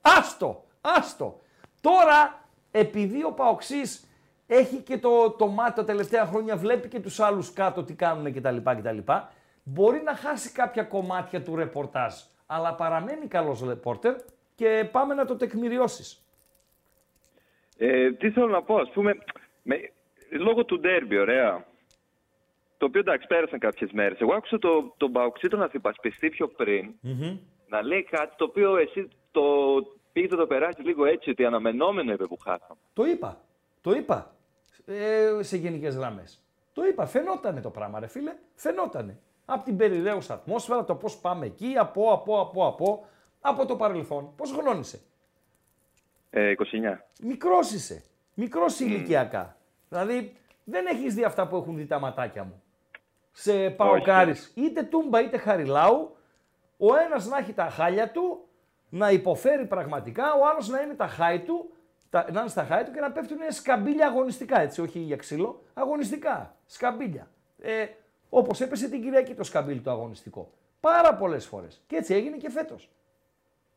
άστο, 0.00 0.64
άστο. 0.80 1.40
Τώρα, 1.80 2.44
επειδή 2.70 3.24
ο 3.24 3.32
Παοξής 3.32 4.06
έχει 4.46 4.76
και 4.76 4.98
το, 4.98 5.30
το 5.30 5.46
μάτι 5.46 5.74
τα 5.74 5.84
τελευταία 5.84 6.26
χρόνια, 6.26 6.56
βλέπει 6.56 6.88
και 6.88 7.00
τους 7.00 7.20
άλλους 7.20 7.52
κάτω 7.52 7.84
τι 7.84 7.94
κάνουν 7.94 8.32
κτλ. 8.34 8.56
κτλ. 8.56 8.98
Μπορεί 9.62 10.02
να 10.02 10.14
χάσει 10.14 10.52
κάποια 10.52 10.82
κομμάτια 10.82 11.42
του 11.42 11.56
ρεπορτάζ, 11.56 12.14
αλλά 12.46 12.74
παραμένει 12.74 13.26
καλός 13.26 13.64
ρεπόρτερ 13.64 14.16
και 14.54 14.88
πάμε 14.92 15.14
να 15.14 15.24
το 15.24 15.36
τεκμηριώσεις. 15.36 16.22
Ε, 17.76 18.12
τι 18.12 18.30
θέλω 18.30 18.46
να 18.46 18.62
πω, 18.62 18.76
ας 18.76 18.90
πούμε, 18.90 19.18
με, 19.62 19.92
λόγω 20.30 20.64
του 20.64 20.80
ντέρμπι, 20.80 21.18
ωραία. 21.18 21.66
Το 22.78 22.86
οποίο 22.86 23.00
εντάξει, 23.00 23.26
πέρασαν 23.26 23.58
κάποιες 23.58 23.90
μέρες. 23.92 24.20
Εγώ 24.20 24.34
άκουσα 24.34 24.58
το, 24.58 24.94
τον 24.96 25.10
Μπαουξίτο 25.10 25.56
να 25.56 25.68
θυπασπιστεί 25.68 26.28
πιο 26.28 26.48
πριν 26.48 26.94
να 27.68 27.82
λέει 27.82 28.02
κάτι 28.02 28.34
το 28.36 28.44
οποίο 28.44 28.76
εσύ 28.76 29.08
το 29.38 29.86
πήγε 30.12 30.28
το 30.28 30.46
περάσει 30.46 30.82
λίγο 30.82 31.04
έτσι, 31.04 31.30
ότι 31.30 31.44
αναμενόμενο 31.44 32.12
είπε 32.12 32.26
που 32.26 32.36
χάσαμε. 32.36 32.80
Το 32.92 33.04
είπα. 33.04 33.40
Το 33.80 33.92
είπα. 33.92 34.34
Ε, 34.86 35.38
σε 35.40 35.56
γενικές 35.56 35.94
γραμμές. 35.94 36.42
Το 36.72 36.84
είπα. 36.84 37.06
Φαινότανε 37.06 37.60
το 37.60 37.70
πράγμα, 37.70 38.00
ρε 38.00 38.06
φίλε. 38.06 38.32
Φαινότανε. 38.54 39.18
Από 39.44 39.64
την 39.64 39.76
περιραίουσα 39.76 40.34
ατμόσφαιρα, 40.34 40.84
το 40.84 40.94
πώς 40.94 41.18
πάμε 41.18 41.46
εκεί, 41.46 41.74
από, 41.78 42.12
από, 42.12 42.40
από, 42.40 42.66
από, 42.66 43.06
από 43.40 43.66
το 43.66 43.76
παρελθόν. 43.76 44.34
Πόσο 44.36 44.54
χρόνο 44.54 44.78
είσαι. 44.78 45.00
Ε, 46.30 46.54
29. 46.56 46.98
Μικρός 47.22 47.72
είσαι. 47.72 48.04
Μικρός 48.34 48.80
ηλικιακά. 48.80 49.56
Δηλαδή 49.88 50.36
δεν 50.64 50.86
έχεις 50.86 51.14
δει 51.14 51.24
αυτά 51.24 51.48
που 51.48 51.56
έχουν 51.56 51.76
δει 51.76 51.86
τα 51.86 51.98
ματάκια 51.98 52.44
μου. 52.44 52.62
Σε 53.32 53.70
Παοκάρι, 53.70 54.34
είτε 54.54 54.82
Τούμπα 54.82 55.20
είτε 55.20 55.38
Χαριλάου, 55.38 56.16
ο 56.76 56.96
ένας 56.96 57.26
να 57.26 57.38
έχει 57.38 57.52
τα 57.52 57.68
χάλια 57.68 58.10
του, 58.10 58.47
να 58.88 59.10
υποφέρει 59.10 59.64
πραγματικά, 59.66 60.32
ο 60.34 60.46
άλλος 60.52 60.68
να 60.68 60.80
είναι 60.80 60.94
τα 60.94 61.06
χάη 61.06 61.40
του, 61.40 61.72
τα, 62.10 62.26
να 62.32 62.40
είναι 62.40 62.48
στα 62.48 62.64
χάη 62.64 62.84
του 62.84 62.90
και 62.90 63.00
να 63.00 63.10
πέφτουν 63.12 63.38
σκαμπίλια 63.50 64.06
αγωνιστικά, 64.06 64.60
έτσι, 64.60 64.80
όχι 64.80 64.98
για 64.98 65.16
ξύλο, 65.16 65.62
αγωνιστικά, 65.74 66.56
σκαμπίλια. 66.66 67.30
Ε, 67.60 67.86
Όπως 68.30 68.60
έπεσε 68.60 68.88
την 68.88 69.02
Κυριακή 69.02 69.34
το 69.34 69.44
σκαμπίλι 69.44 69.80
το 69.80 69.90
αγωνιστικό. 69.90 70.50
Πάρα 70.80 71.14
πολλές 71.14 71.46
φορές. 71.46 71.82
Και 71.86 71.96
έτσι 71.96 72.14
έγινε 72.14 72.36
και 72.36 72.50
φέτος. 72.50 72.88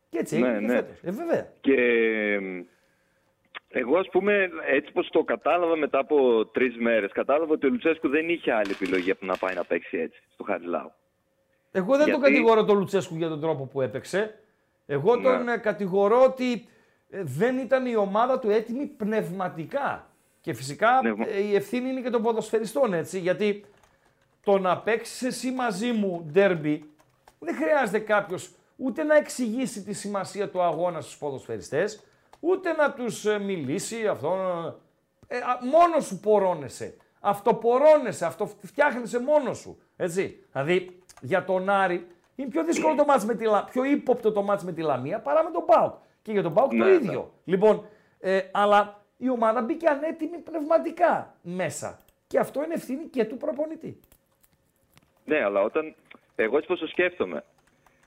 Και 0.08 0.18
έτσι 0.18 0.36
έγινε 0.36 0.50
Ναι, 0.52 0.58
και 0.58 0.66
ναι. 0.66 0.72
φέτος. 0.74 0.98
Ε, 1.02 1.10
βέβαια. 1.10 1.52
Και 1.60 1.74
ε, 1.74 2.64
εγώ, 3.68 3.98
ας 3.98 4.08
πούμε, 4.08 4.48
έτσι 4.66 4.92
πως 4.92 5.08
το 5.08 5.22
κατάλαβα 5.24 5.76
μετά 5.76 5.98
από 5.98 6.46
τρεις 6.46 6.76
μέρες, 6.76 7.12
κατάλαβα 7.12 7.52
ότι 7.52 7.66
ο 7.66 7.68
Λουτσέσκου 7.70 8.08
δεν 8.08 8.28
είχε 8.28 8.52
άλλη 8.52 8.70
επιλογή 8.70 9.10
από 9.10 9.20
το 9.20 9.26
να 9.26 9.36
πάει 9.36 9.54
να 9.54 9.64
παίξει 9.64 9.98
έτσι 9.98 10.22
στο 10.32 10.44
Χαριλάου. 10.44 10.92
Εγώ 11.72 11.86
δεν 11.96 11.96
Γιατί- 12.06 12.10
τον 12.12 12.20
κατηγορώ 12.20 12.64
τον 12.64 12.78
Λουτσέσκου 12.78 13.16
για 13.16 13.28
τον 13.28 13.40
τρόπο 13.40 13.64
που 13.66 13.80
έπαιξε. 13.80 14.41
Εγώ 14.92 15.16
Ναι. 15.16 15.22
τον 15.22 15.48
ε, 15.48 15.56
κατηγορώ 15.56 16.24
ότι 16.24 16.66
ε, 17.10 17.22
δεν 17.22 17.58
ήταν 17.58 17.86
η 17.86 17.96
ομάδα 17.96 18.38
του 18.38 18.50
έτοιμη 18.50 18.86
πνευματικά. 18.86 20.06
Και 20.40 20.52
φυσικά 20.52 20.88
ε, 21.28 21.40
η 21.42 21.54
ευθύνη 21.54 21.88
είναι 21.90 22.00
και 22.00 22.10
των 22.10 22.22
ποδοσφαιριστών, 22.22 22.92
έτσι. 22.94 23.18
Γιατί 23.18 23.64
το 24.44 24.58
να 24.58 24.78
παίξεις 24.78 25.22
εσύ 25.22 25.50
μαζί 25.50 25.92
μου 25.92 26.26
ντέρμπι 26.32 26.90
δεν 27.38 27.54
χρειάζεται 27.54 27.98
κάποιος 27.98 28.50
ούτε 28.76 29.02
να 29.02 29.16
εξηγήσει 29.16 29.82
τη 29.82 29.92
σημασία 29.92 30.48
του 30.48 30.62
αγώνα 30.62 31.00
στους 31.00 31.16
ποδοσφαιριστές, 31.16 32.02
ούτε 32.40 32.72
να 32.72 32.92
τους 32.92 33.24
ε, 33.26 33.38
μιλήσει 33.38 34.06
αυτό. 34.06 34.36
Ε, 35.26 35.36
α, 35.36 35.58
μόνος 35.62 36.06
σου 36.06 36.20
πορώνεσαι. 36.20 36.96
Αυτοπορώνεσαι, 37.20 38.24
αυτό 38.26 38.50
φτιάχνεσαι 38.62 39.20
μόνος 39.20 39.58
σου. 39.58 39.78
Έτσι. 39.96 40.44
Δηλαδή, 40.52 40.98
για 41.20 41.44
τον 41.44 41.68
Άρη 41.70 42.06
είναι 42.36 42.48
πιο 42.48 42.64
δύσκολο 42.64 42.94
το 42.94 43.04
μάτς 43.04 43.24
με 43.24 43.34
τη 43.34 43.44
Λα... 43.44 43.64
πιο 43.64 43.84
ύποπτο 43.84 44.32
το 44.32 44.42
μάτς 44.42 44.64
με 44.64 44.72
τη 44.72 44.82
Λαμία 44.82 45.20
παρά 45.20 45.44
με 45.44 45.50
τον 45.50 45.64
Πάουκ. 45.64 45.94
Και 46.22 46.32
για 46.32 46.42
τον 46.42 46.54
Πάουκ 46.54 46.70
το 46.70 46.76
Ναι, 46.76 46.84
ναι. 46.84 46.90
ίδιο. 46.90 47.32
Λοιπόν, 47.44 47.84
ε, 48.20 48.40
αλλά 48.52 49.00
η 49.16 49.30
ομάδα 49.30 49.62
μπήκε 49.62 49.88
ανέτοιμη 49.88 50.38
πνευματικά 50.38 51.34
μέσα. 51.42 51.98
Και 52.26 52.38
αυτό 52.38 52.64
είναι 52.64 52.74
ευθύνη 52.74 53.04
και 53.04 53.24
του 53.24 53.36
προπονητή. 53.36 54.00
Ναι, 55.24 55.42
αλλά 55.44 55.60
όταν. 55.62 55.94
Εγώ 56.34 56.56
έτσι 56.56 56.68
πως 56.68 56.78
το 56.80 56.86
σκέφτομαι. 56.86 57.44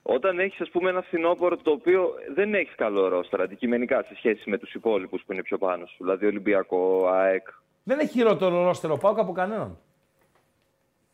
Όταν 0.02 0.40
έχεις, 0.40 0.62
ας 0.62 0.70
πούμε, 0.70 0.90
ένα 0.90 1.02
φθινόπωρο 1.02 1.58
το 1.58 1.72
οποίο 1.72 2.14
δεν 2.34 2.54
έχεις 2.54 2.76
καλό 2.76 3.08
ρόστερ 3.08 3.44
αντικειμενικά 3.44 4.04
σε 4.04 4.16
σχέση 4.16 4.50
με 4.50 4.58
τους 4.58 4.74
υπόλοιπους 4.74 5.24
που 5.26 5.34
είναι 5.34 5.42
πιο 5.42 5.58
πάνω 5.58 5.86
σου, 5.86 5.96
δηλαδή 5.98 6.26
Ολυμπιακό, 6.26 7.08
ΑΕΚ. 7.08 7.48
Δεν 7.84 8.00
έχει 8.00 8.10
χειρότερο 8.12 8.64
ρόστερο 8.64 8.98
ΠΑΟΚ 8.98 9.20
από 9.20 9.32
κανέναν. 9.32 9.78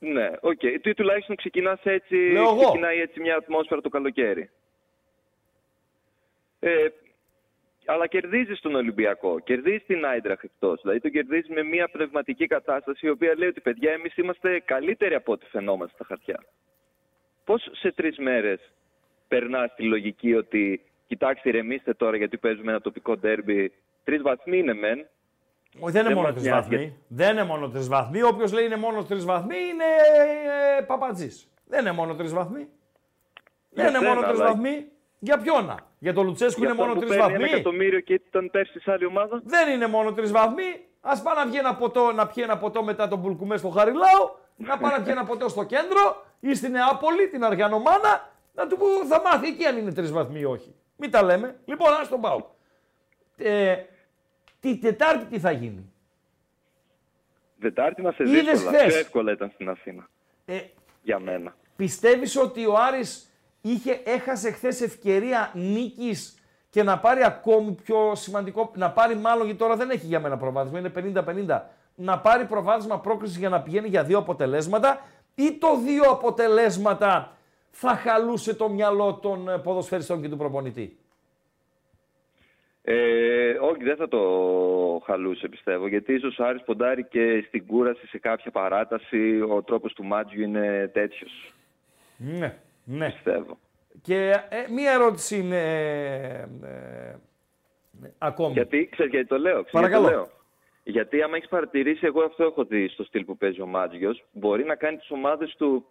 Ναι, 0.04 0.30
οκ. 0.42 0.60
Του 0.82 0.94
τουλάχιστον 0.94 1.36
ξεκινάς 1.36 1.80
έτσι. 1.84 2.16
Λέω 2.16 2.44
εγώ. 2.44 2.64
Ξεκινάει 2.64 3.00
έτσι 3.00 3.20
μια 3.20 3.36
ατμόσφαιρα 3.36 3.82
το 3.82 3.90
καλοκαίρι. 3.90 4.50
Ε, 6.60 6.88
αλλά 7.86 8.08
κερδίζεις 8.08 8.60
τον 8.60 8.76
Ολυμπιακό, 8.76 9.40
κερδίζεις 9.40 9.86
την 9.86 10.06
Άιντραχτ 10.06 10.44
εκτός. 10.44 10.82
Δηλαδή 10.82 11.00
τον 11.00 11.12
κερδίζεις 11.12 11.50
με 11.50 11.64
μια 11.64 11.88
πνευματική 11.88 12.48
κατάσταση 12.48 13.06
η 13.06 13.10
οποία 13.10 13.34
λέει 13.38 13.48
ότι 13.48 13.62
παιδιά, 13.62 13.92
εμείς 13.92 14.18
είμαστε 14.18 14.60
καλύτεροι 14.60 15.16
από 15.16 15.32
ό,τι 15.32 15.46
φαινόμαστε 15.46 15.94
στα 15.94 16.06
χαρτιά. 16.06 16.44
Πώς 17.46 17.70
σε 17.72 17.92
τρεις 17.92 18.18
μέρες 18.18 18.60
περνάς 19.28 19.76
τη 19.76 19.84
λογική 19.84 20.34
ότι 20.34 20.82
κοιτάξτε, 21.08 21.50
ηρεμήστε 21.50 21.94
τώρα 21.94 22.18
γιατί 22.18 22.38
παίζουμε 22.38 22.72
ένα 22.72 22.82
τοπικό 22.82 23.18
ντέρμπι. 23.18 23.72
Τρεις 24.04 24.22
βαθμοί 24.22 24.58
είναι 24.58 24.74
μεν. 24.74 25.08
Όχι, 25.80 25.92
δεν 25.92 26.06
είναι 26.06 26.14
Δεν 26.14 26.14
μόνο 26.14 26.28
μας 26.28 26.34
τρεις 26.34 26.44
νοιάζει, 26.46 26.70
βαθμοί. 26.70 26.98
Δεν 27.08 27.32
είναι 27.32 27.44
μόνο 27.44 27.70
τρεις 27.70 27.88
βαθμοί. 27.88 28.22
Όποιος 28.22 28.54
λέει 28.54 28.66
είναι 28.66 28.76
μόνο 28.78 29.04
τρεις 29.04 29.26
βαθμοί 29.26 29.56
είναι 29.58 29.84
ε, 30.78 30.82
παπατζή. 30.82 31.30
Δεν 31.66 31.80
είναι 31.80 31.92
μόνο 31.92 32.16
τρεις 32.16 32.34
βαθμοί. 32.34 32.68
Δεν 33.70 33.88
είναι 33.88 33.98
σένα, 33.98 34.10
μόνο 34.14 34.28
τρεις 34.28 34.40
αλλά- 34.40 34.50
βαθμοί. 34.50 34.86
Για 35.20 35.38
ποιον; 35.38 35.76
Για 36.00 36.14
τον 36.14 36.26
Λουτσέσκου 36.26 36.60
Για 36.62 36.70
είναι 36.70 36.82
αυτόν 36.82 36.88
μόνο 36.88 37.00
που 37.00 37.06
τρεις 37.06 37.18
παίρνει 37.20 37.32
βαθμοί. 37.34 37.48
Ένα 37.48 37.56
εκατομμύριο 37.56 38.00
και 38.00 38.14
ήταν 38.14 38.50
πέρσι 38.52 38.80
σε 38.80 38.92
άλλη 38.92 39.06
ομάδα. 39.06 39.42
Δεν 39.46 39.70
είναι 39.70 39.88
μόνο 39.88 40.12
τρεις 40.14 40.32
βαθμοί. 40.32 40.86
Α 41.02 41.22
πάει 41.22 41.36
να 41.36 41.46
βγει 41.46 41.58
ένα 41.58 41.76
ποτό, 41.76 42.12
να 42.12 42.28
πιει 42.28 42.44
ένα 42.48 42.58
ποτό 42.58 42.84
μετά 42.84 43.08
τον 43.08 43.20
Μπουλκουμέ 43.20 43.58
στο 43.58 43.70
Χαριλάου, 43.70 44.38
να 44.56 44.78
πάει 44.78 44.92
να 44.92 44.98
πιει 45.02 45.14
ένα 45.16 45.26
ποτό 45.26 45.50
στο 45.50 45.64
κέντρο 45.64 46.24
ή 46.40 46.56
στη 46.56 46.70
Νεάπολη, 46.70 47.28
την 47.28 47.44
Αργιανομάνα, 47.44 48.30
να 48.54 48.68
του 48.68 48.78
πει 48.78 49.08
θα 49.08 49.22
μάθει 49.22 49.48
εκεί 49.48 49.66
αν 49.66 49.78
είναι 49.78 49.94
τρεις 49.94 50.12
βαθμοί 50.12 50.40
ή 50.40 50.46
όχι. 50.46 50.76
Μην 50.96 51.12
τα 51.12 51.24
λέμε. 51.24 51.56
Λοιπόν, 51.66 51.94
ας 52.02 52.08
τον 52.10 52.22
πάω. 52.22 52.42
Ε, 53.38 53.76
τη 54.62 54.78
Τετάρτη 54.78 55.26
τι 55.26 55.40
θα 55.40 55.52
γίνει; 55.52 55.92
Δετάρτη 57.60 58.02
να 58.02 58.12
σε 58.12 58.24
Είδες 58.24 58.42
δύσκολα. 58.44 58.78
χθες. 58.78 58.88
Πιο 58.92 59.00
εύκολα 59.00 59.32
ήταν 59.32 59.50
στην 59.54 59.70
Αθήνα. 59.70 60.10
Ε, 60.46 60.60
Για 61.04 61.20
μένα. 61.20 61.56
Πιστεύεις 61.76 62.38
ότι 62.38 62.66
ο 62.66 62.74
Άρης 62.78 63.30
είχε, 63.62 64.02
έχασε 64.04 64.52
χθες 64.52 64.82
ευκαιρία 64.82 65.52
νίκης 65.54 66.36
και 66.70 66.84
να 66.84 67.00
πάρει 67.00 67.24
ακόμη 67.24 67.72
πιο 67.72 68.16
σημαντικό, 68.16 68.72
να 68.76 68.92
πάρει 68.92 69.16
μάλλον 69.16 69.46
γιατί 69.46 69.60
τώρα 69.60 69.76
δεν 69.76 69.90
έχει 69.90 70.06
για 70.06 70.20
μένα 70.20 70.38
προβάδισμα, 70.38 70.80
είναι 70.80 70.92
50-50, 71.48 71.62
να 71.96 72.20
πάρει 72.20 72.46
προβάδισμα 72.46 73.00
πρόκληση 73.00 73.40
για 73.40 73.50
να 73.50 73.62
πηγαίνει 73.62 73.88
για 73.88 74.04
δύο 74.04 74.18
αποτελέσματα 74.18 75.02
ή 75.36 75.58
το 75.60 75.78
δύο 75.78 76.04
αποτελέσματα 76.12 77.36
θα 77.72 77.96
χαλούσε 77.96 78.54
το 78.54 78.70
μυαλό 78.70 79.14
των 79.14 79.50
ε, 79.50 79.58
ποδοσφαιριστών 79.58 80.22
και 80.22 80.30
του 80.30 80.38
προπονητή; 80.38 80.98
Ε, 82.84 83.58
όχι, 83.62 83.84
δεν 83.84 83.96
θα 83.96 84.08
το 84.08 84.20
χαλούσε 85.06 85.48
πιστεύω. 85.48 85.88
Γιατί 85.88 86.14
ίσως 86.14 86.40
ο 86.40 86.46
Άρης 86.46 86.64
ποντάρει 86.64 87.04
και 87.04 87.44
στην 87.48 87.66
κούραση 87.66 88.08
σε 88.08 88.20
κάποια 88.20 88.52
παράταση. 88.52 89.42
Ο 89.50 89.64
τρόπος 89.64 89.94
του 89.94 90.04
Μάτζιου 90.04 90.42
είναι 90.42 90.90
τέτοιος. 90.94 91.54
Ναι, 92.18 92.58
ναι. 92.84 93.12
Πιστεύω. 93.12 93.58
Και 94.02 94.30
ε, 94.50 94.72
μία 94.72 94.92
ερώτηση 94.92 95.38
είναι 95.38 95.62
ε, 95.62 96.68
ε, 96.68 97.16
ε, 98.04 98.12
ακόμη. 98.18 98.54
Γιατί, 98.54 98.90
ξέρεις 98.92 99.12
γιατί 99.12 99.28
το 99.28 99.38
λέω. 99.38 99.64
Ξέρεις 99.64 99.72
Παρακαλώ. 99.72 100.08
Γιατί, 100.08 100.16
το 100.16 100.26
λέω. 100.26 100.30
γιατί 100.84 101.22
άμα 101.22 101.36
έχεις 101.36 101.50
παρατηρήσει, 101.50 102.06
εγώ 102.06 102.24
αυτό 102.24 102.44
έχω 102.44 102.66
δει 102.66 102.88
στο 102.88 103.04
στυλ 103.04 103.26
που 103.26 103.38
παίζει 103.38 103.62
ο 103.62 103.66
Μάτζιος, 103.66 104.26
μπορεί 104.32 104.64
να 104.64 104.76
κάνει 104.76 104.98
τις 104.98 105.12
ομάδες 105.12 105.56
του 105.58 105.86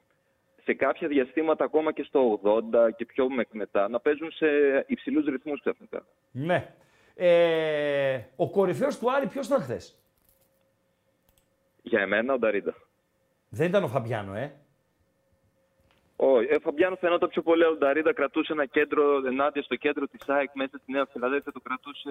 σε 0.65 0.75
κάποια 0.75 1.09
διαστήματα 1.09 1.65
ακόμα 1.65 1.93
και 1.93 2.03
στο 2.03 2.41
80 2.43 2.91
και 2.97 3.05
πιο 3.05 3.31
με- 3.31 3.47
μετά 3.51 3.89
να 3.89 4.01
παίζουν 4.01 4.31
σε 4.33 4.47
υψηλούς 4.87 5.25
ρυθμούς 5.27 5.61
ξαφνικά. 5.61 6.07
Ναι. 6.31 6.75
Ε, 7.15 8.21
ο 8.37 8.51
κορυφαίος 8.51 8.99
του 8.99 9.13
Άρη 9.13 9.27
ποιος 9.27 9.47
ήταν 9.47 9.61
χθες; 9.63 9.99
Για 11.83 12.01
εμένα 12.01 12.33
ο 12.35 12.39
Νταρίντα. 12.39 12.75
Δεν 13.49 13.69
ήταν 13.69 13.85
ο 13.85 13.89
Φαμπιάνο, 13.89 14.35
ε. 14.35 14.55
Όχι, 16.17 16.47
ε, 16.51 16.59
Φαμπιάνο 16.59 16.97
φαινόταν 16.97 17.29
πιο 17.29 17.43
πολύ 17.43 17.65
ο 17.65 17.77
Νταρίντα 17.77 18.13
κρατούσε 18.13 18.53
ένα 18.53 18.67
κέντρο 18.67 19.27
ενάντια 19.27 19.63
στο 19.63 19.77
κέντρο 19.77 20.07
της 20.07 20.29
ΑΕΚ 20.29 20.51
μέσα 20.55 20.79
στη 20.83 20.93
Νέα 20.93 21.07
Φιλαδέλφια 21.13 21.53
το 21.53 21.61
κρατούσε 21.61 22.11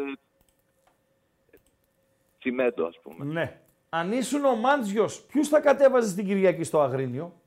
τσιμέντο 2.40 2.86
ας 2.86 3.00
πούμε. 3.02 3.26
Ναι. 3.26 3.60
Αν 3.90 4.12
ήσουν 4.12 4.46
ο 4.46 4.56
Μάντζιος, 4.56 5.22
ποιους 5.26 5.48
θα 5.48 5.60
κατέβαζες 5.60 6.14
την 6.14 6.26
Κυριακή 6.26 6.64
στο 6.64 6.82
Αγρίνιο; 6.82 7.39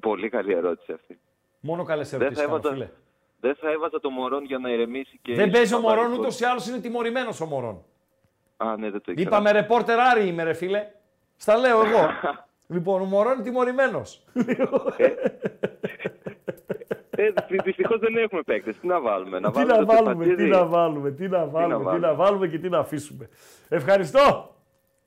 Πολύ 0.00 0.28
καλή 0.28 0.52
ερώτηση 0.52 0.92
αυτή. 0.92 1.18
Μόνο 1.60 1.84
καλές 1.84 2.10
Δεν 2.10 2.20
ερωτήσεις 2.20 2.42
θα, 2.44 2.48
κάνω, 2.48 2.58
έβαζα, 2.58 2.74
φίλε. 2.74 2.88
δεν 3.40 3.54
θα 3.60 3.70
έβαζα 3.70 4.00
το 4.00 4.10
Μωρόν 4.10 4.44
για 4.44 4.58
να 4.58 4.70
ηρεμήσει 4.70 5.18
και... 5.22 5.34
Δεν 5.34 5.50
παίζει 5.50 5.74
ο 5.74 5.78
να 5.78 5.82
πάρει 5.84 5.96
Μωρόν 5.96 6.12
γκολ. 6.12 6.20
ούτως 6.20 6.40
ή 6.40 6.44
άλλως 6.44 6.68
είναι 6.68 6.78
τιμωρημένος 6.78 7.40
ο 7.40 7.46
Μωρόν. 7.46 7.82
Α, 8.56 8.76
ναι, 8.76 8.90
δεν 8.90 9.00
το 9.00 9.12
ήξερα. 9.12 9.28
Είπαμε 9.30 9.52
ρεπόρτερ 9.52 9.98
Άρη 10.00 10.26
είμαι 10.26 10.42
ρε 10.42 10.52
φίλε. 10.52 10.86
Στα 11.36 11.56
λέω 11.56 11.84
εγώ. 11.84 12.08
λοιπόν, 12.74 13.00
ο 13.00 13.04
Μωρόν 13.04 13.32
είναι 13.34 13.42
τιμωρημένος. 13.42 14.24
Ε, 14.96 15.08
Δυστυχώς 17.64 17.98
δεν 17.98 18.16
έχουμε 18.16 18.42
παίκτες. 18.42 18.76
Τι 18.80 18.86
να 18.86 19.00
βάλουμε. 19.00 19.38
Να 19.40 19.50
τι 19.50 19.54
βάλουμε 19.64 19.72
να 19.76 19.86
το 19.86 19.86
βάλουμε, 19.86 20.12
τι 20.12 20.18
Πεπατζίδη. 20.30 20.50
να 20.50 20.66
βάλουμε, 20.66 21.10
τι 21.10 21.28
να 21.28 21.46
βάλουμε, 21.46 21.76
τι 21.78 21.84
βάλουμε. 21.84 22.06
να 22.06 22.14
βάλουμε 22.14 22.48
και 22.48 22.58
τι 22.58 22.68
να 22.68 22.78
αφήσουμε. 22.78 23.28
Ευχαριστώ. 23.68 24.54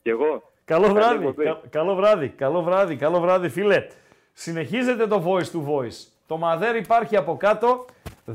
Κι 0.01 0.09
εγώ. 0.09 0.51
Καλό 0.65 0.81
Καλή 0.85 0.93
βράδυ. 0.93 1.15
εκπομπή. 1.27 1.43
Κα- 1.43 1.61
καλό 1.69 1.95
βράδυ. 1.95 2.29
Καλό 2.29 2.61
βράδυ. 2.61 2.95
Καλό 2.95 3.19
βράδυ, 3.19 3.49
φίλε. 3.49 3.87
Συνεχίζεται 4.33 5.07
το 5.07 5.23
voice 5.27 5.57
to 5.57 5.67
voice. 5.67 6.07
Το 6.27 6.37
μαδέρ 6.37 6.75
υπάρχει 6.75 7.17
από 7.17 7.37
κάτω. 7.37 7.85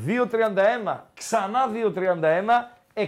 2.31. 0.06 0.96
Ξανά 1.14 1.70
2.31. 1.94 2.78
61. 2.94 3.04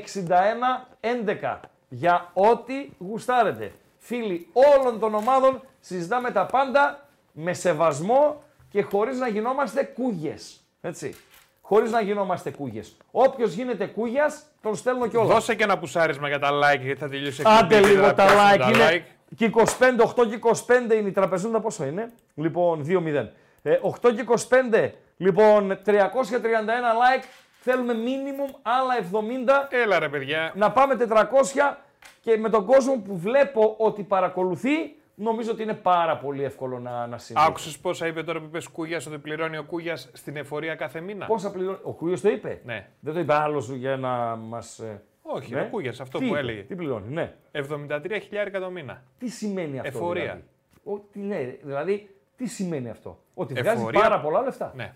11. 1.43 1.61
για 1.89 2.31
ό,τι 2.33 2.89
γουστάρετε. 2.99 3.73
Φίλοι 3.99 4.49
όλων 4.53 4.99
των 4.99 5.15
ομάδων 5.15 5.61
συζητάμε 5.81 6.31
τα 6.31 6.47
πάντα 6.47 7.09
με 7.33 7.53
σεβασμό 7.53 8.43
και 8.71 8.83
χωρίς 8.83 9.19
να 9.19 9.29
γινόμαστε 9.29 9.83
κούγες. 9.85 10.61
Έτσι. 10.81 11.15
Χωρίς 11.61 11.91
να 11.91 12.01
γινόμαστε 12.01 12.51
κούγες. 12.51 12.97
Όποιος 13.11 13.53
γίνεται 13.53 13.87
κούγιας, 13.87 14.43
τον 14.63 14.75
στέλνω 14.77 15.07
κιόλας. 15.07 15.29
Δώσε 15.29 15.55
και 15.55 15.63
ένα 15.63 15.79
πουσάρισμα 15.79 16.29
για 16.29 16.39
τα 16.39 16.51
like 16.51 16.81
γιατί 16.81 17.01
θα 17.01 17.09
τελειώσει 17.09 17.43
η 17.43 17.45
Άντε 17.47 17.77
εκπομπή 17.77 17.93
και 17.93 17.97
λίγο 17.97 18.07
θα 18.07 18.15
τα 18.15 18.25
πιάσουμε 18.25 18.65
like. 18.65 18.75
Είναι 18.75 19.07
και 19.37 19.51
25, 19.55 19.65
8 20.23 20.29
και 20.29 20.39
25 20.89 20.95
είναι 20.95 21.09
η 21.09 21.13
τραπεζούντα 21.13 21.61
πόσο 21.61 21.85
είναι; 21.85 22.13
Λοιπόν, 22.35 22.85
2-0. 22.87 23.29
Ε, 23.63 23.79
8 24.03 24.15
και 24.15 24.25
25, 24.81 24.91
λοιπόν, 25.17 25.79
331 25.85 25.93
like. 25.93 27.25
Θέλουμε 27.63 27.95
minimum 27.95 28.55
άλλα 28.63 28.95
70. 29.13 29.69
Έλα 29.71 29.99
ρε 29.99 30.09
παιδιά. 30.09 30.53
Να 30.57 30.71
πάμε 30.73 30.97
400 31.09 31.77
και 32.21 32.37
με 32.39 32.49
τον 32.49 32.65
κόσμο 32.65 32.97
που 32.97 33.19
βλέπω 33.19 33.75
ότι 33.79 34.03
παρακολουθεί, 34.03 34.97
νομίζω 35.15 35.51
ότι 35.51 35.63
είναι 35.63 35.75
πάρα 35.75 36.17
πολύ 36.17 36.45
εύκολο 36.45 36.79
να, 36.79 37.07
να 37.07 37.19
συμβεί. 37.19 37.43
Άκουσες 37.47 37.79
πόσα 37.79 38.07
είπε 38.07 38.23
τώρα 38.23 38.39
που 38.39 38.45
είπε 38.45 38.59
Κούγια 38.73 39.01
ότι 39.07 39.19
πληρώνει 39.19 39.57
ο 39.57 39.65
Κούγιας 39.65 40.11
στην 40.13 40.37
εφορία 40.37 40.75
κάθε 40.75 41.01
μήνα; 41.01 41.27
Πόσα 41.27 41.51
πληρώνει; 41.51 41.79
Ο 41.83 41.93
Κούγιος 41.93 42.21
το 42.21 42.29
είπε; 42.29 42.61
Ναι. 42.65 42.89
Δεν 43.01 43.15
το 43.15 43.21
είπε 43.21 43.35
άλλος 43.35 43.71
για 43.71 43.97
να 43.97 44.37
μας. 44.37 44.81
Όχι, 45.35 45.55
ναι. 45.55 45.61
ο 45.61 45.69
Κούγια 45.71 45.91
αυτό 45.91 46.19
Τι 46.19 46.25
που 46.25 46.31
είπε, 46.31 46.39
έλεγε. 46.39 46.63
Τι 46.63 46.75
πληρώνει, 46.75 47.13
ναι. 47.13 47.35
73 47.53 48.19
χιλιάρικα 48.23 48.61
το 48.61 48.71
μήνα. 48.71 49.03
Τι 49.19 49.29
σημαίνει 49.29 49.79
αυτό. 49.79 49.99
Εφορία. 49.99 50.23
Δηλαδή; 50.23 50.45
Ότι, 50.85 51.19
ναι, 51.19 51.57
δηλαδή, 51.63 52.15
τι 52.37 52.47
σημαίνει 52.47 52.91
αυτό; 52.91 53.23
Ότι 53.35 53.55
Εφορία. 53.57 53.75
βγάζει 53.77 53.93
πάρα 53.93 54.21
πολλά 54.21 54.41
λεφτά; 54.43 54.73
Ναι. 54.77 54.95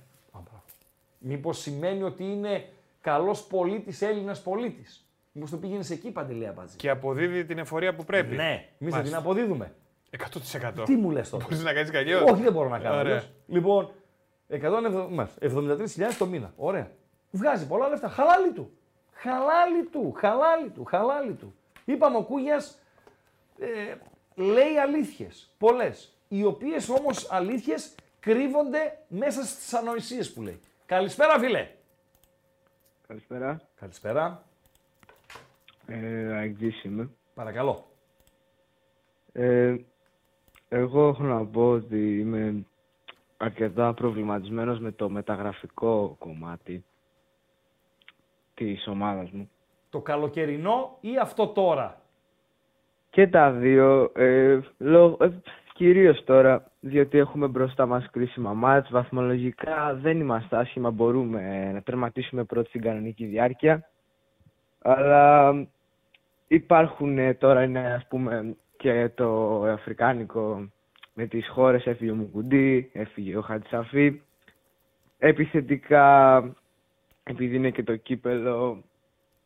Μήπως 1.18 1.58
σημαίνει 1.58 2.02
ότι 2.02 2.24
είναι 2.24 2.68
καλός 3.00 3.44
πολίτης 3.44 4.02
Έλληνας 4.02 4.42
πολίτης; 4.42 5.08
Μήπως 5.32 5.50
το 5.50 5.56
πήγαινες 5.56 5.90
εκεί, 5.90 6.10
Παντελέα 6.10 6.52
Μπάτζη. 6.52 6.76
Και 6.76 6.90
αποδίδει 6.90 7.44
την 7.44 7.58
εφορία 7.58 7.94
που 7.94 8.04
πρέπει. 8.04 8.34
Ναι, 8.36 8.42
εμείς 8.52 8.68
θα 8.78 8.78
την 8.78 8.90
Μάλιστα. 8.90 9.18
αποδίδουμε. 9.18 9.74
100%. 10.10 10.84
Τι 10.84 10.96
μου 10.96 11.10
λες 11.10 11.30
τώρα; 11.30 11.44
Μπορείς 11.44 11.62
να 11.64 11.72
κάνεις 11.72 11.90
καλλιώ. 11.90 12.24
Όχι, 12.24 12.42
δεν 12.42 12.52
μπορώ 12.52 12.68
να 12.68 12.78
κάνω. 12.78 12.98
Ωραία. 12.98 13.12
αλλιώς. 13.12 13.30
Λοιπόν, 13.46 13.90
173.000 14.48 16.16
το 16.18 16.26
μήνα. 16.26 16.52
Ωραία. 16.56 16.90
Βγάζει 17.30 17.66
πολλά 17.66 17.88
λεφτά. 17.88 18.08
Χαλάλι 18.08 18.52
του. 18.52 18.70
Χαλάλι 19.24 19.84
του. 19.84 20.12
Χαλάλι 20.16 20.70
του. 20.70 20.84
Χαλάλι 20.84 21.32
του. 21.32 21.54
Είπαμε 21.84 22.16
ο 22.16 22.22
Κούγιας 22.22 22.78
ε, 23.58 23.94
λέει 24.34 24.76
αλήθειες. 24.78 25.54
Πολλές. 25.58 26.12
Οι 26.28 26.44
οποίες 26.44 26.88
όμως 26.88 27.30
αλήθειες 27.30 27.94
κρύβονται 28.20 28.98
μέσα 29.08 29.42
στις 29.44 29.74
ανοησίες 29.74 30.32
που 30.32 30.42
λέει. 30.42 30.60
Καλησπέρα, 30.86 31.38
φίλε. 31.38 31.68
Καλησπέρα. 33.06 33.60
Καλησπέρα. 33.80 34.44
Ε, 35.86 36.36
Αγγλής 36.36 36.84
είμαι. 36.84 37.10
Παρακαλώ. 37.34 37.86
Ε, 39.32 39.76
εγώ 40.68 41.08
έχω 41.08 41.22
να 41.22 41.46
πω 41.46 41.70
ότι 41.70 42.18
είμαι 42.18 42.66
αρκετά 43.36 43.94
προβληματισμένος 43.94 44.78
με 44.78 44.92
το 44.92 45.08
μεταγραφικό 45.08 46.16
κομμάτι 46.18 46.84
της 48.54 48.86
ομάδας 48.86 49.30
μου. 49.30 49.50
Το 49.90 50.00
καλοκαιρινό 50.00 50.96
ή 51.00 51.18
αυτό 51.20 51.46
τώρα; 51.46 52.00
Και 53.10 53.26
τα 53.26 53.50
δύο, 53.50 54.12
ε, 54.14 54.58
λόγω, 54.78 55.16
ε, 55.20 55.28
κυρίως 55.74 56.24
τώρα, 56.24 56.70
διότι 56.80 57.18
έχουμε 57.18 57.46
μπροστά 57.46 57.86
μας 57.86 58.08
κρίσιμα 58.10 58.52
μάτς, 58.52 58.90
βαθμολογικά 58.90 59.94
δεν 59.94 60.20
είμαστε 60.20 60.56
άσχημα, 60.56 60.90
μπορούμε 60.90 61.70
να 61.72 61.82
τερματίσουμε 61.82 62.44
πρώτη 62.44 62.68
στην 62.68 62.82
κανονική 62.82 63.24
διάρκεια. 63.24 63.88
Αλλά 64.82 65.54
υπάρχουν 66.46 67.18
ε, 67.18 67.34
τώρα 67.34 67.62
είναι 67.62 67.94
ας 67.94 68.06
πούμε 68.08 68.56
και 68.76 69.10
το 69.14 69.60
αφρικάνικο 69.62 70.68
με 71.14 71.26
τις 71.26 71.48
χώρες 71.48 71.86
έφυγε 71.86 72.10
ο 72.10 72.14
Μουκουντί, 72.14 72.90
έφυγε 72.92 73.36
ο 73.36 73.40
Χατζισαφί. 73.40 74.20
Επιθετικά, 75.18 76.42
επειδή 77.24 77.56
είναι 77.56 77.70
και 77.70 77.82
το 77.82 77.96
κύπελλο, 77.96 78.82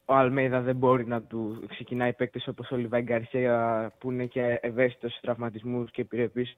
ο 0.05 0.15
Αλμέιδα 0.15 0.61
δεν 0.61 0.77
μπορεί 0.77 1.07
να 1.07 1.23
του 1.23 1.65
ξεκινάει 1.69 2.13
παίκτες 2.13 2.49
όπως 2.49 2.71
ο 2.71 2.77
Λιβάι 2.77 3.03
Γκαρσία 3.03 3.93
που 3.99 4.11
είναι 4.11 4.27
και 4.27 4.59
ευαίσθητος 4.63 5.11
στους 5.11 5.23
τραυματισμούς 5.23 5.91
και 5.91 6.01
επιρρεπείς. 6.01 6.57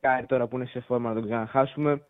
Και 0.00 0.26
τώρα 0.26 0.46
που 0.46 0.56
είναι 0.56 0.66
σε 0.66 0.80
φόρμα 0.80 1.08
να 1.08 1.14
τον 1.14 1.24
ξαναχάσουμε. 1.24 2.02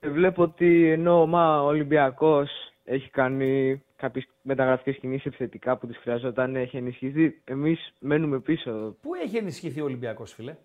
Ε, 0.00 0.08
Βλέπω 0.08 0.42
ότι 0.42 0.90
ενώ 0.90 1.26
μα, 1.26 1.62
ο 1.62 1.66
Ολυμπιακός 1.66 2.50
έχει 2.84 3.10
κάνει 3.10 3.82
κάποιες 3.96 4.28
μεταγραφικές 4.42 4.96
κινήσεις 4.96 5.26
επιθετικά 5.26 5.76
που 5.76 5.86
τις 5.86 5.96
χρειαζόταν, 5.96 6.56
έχει 6.56 6.76
ενισχυθεί. 6.76 7.40
Εμείς 7.44 7.94
μένουμε 7.98 8.40
πίσω. 8.40 8.96
Πού 9.02 9.14
έχει 9.14 9.36
ενισχυθεί 9.36 9.80
ο 9.80 9.84
Ολυμπιακός, 9.84 10.32
φίλε; 10.32 10.56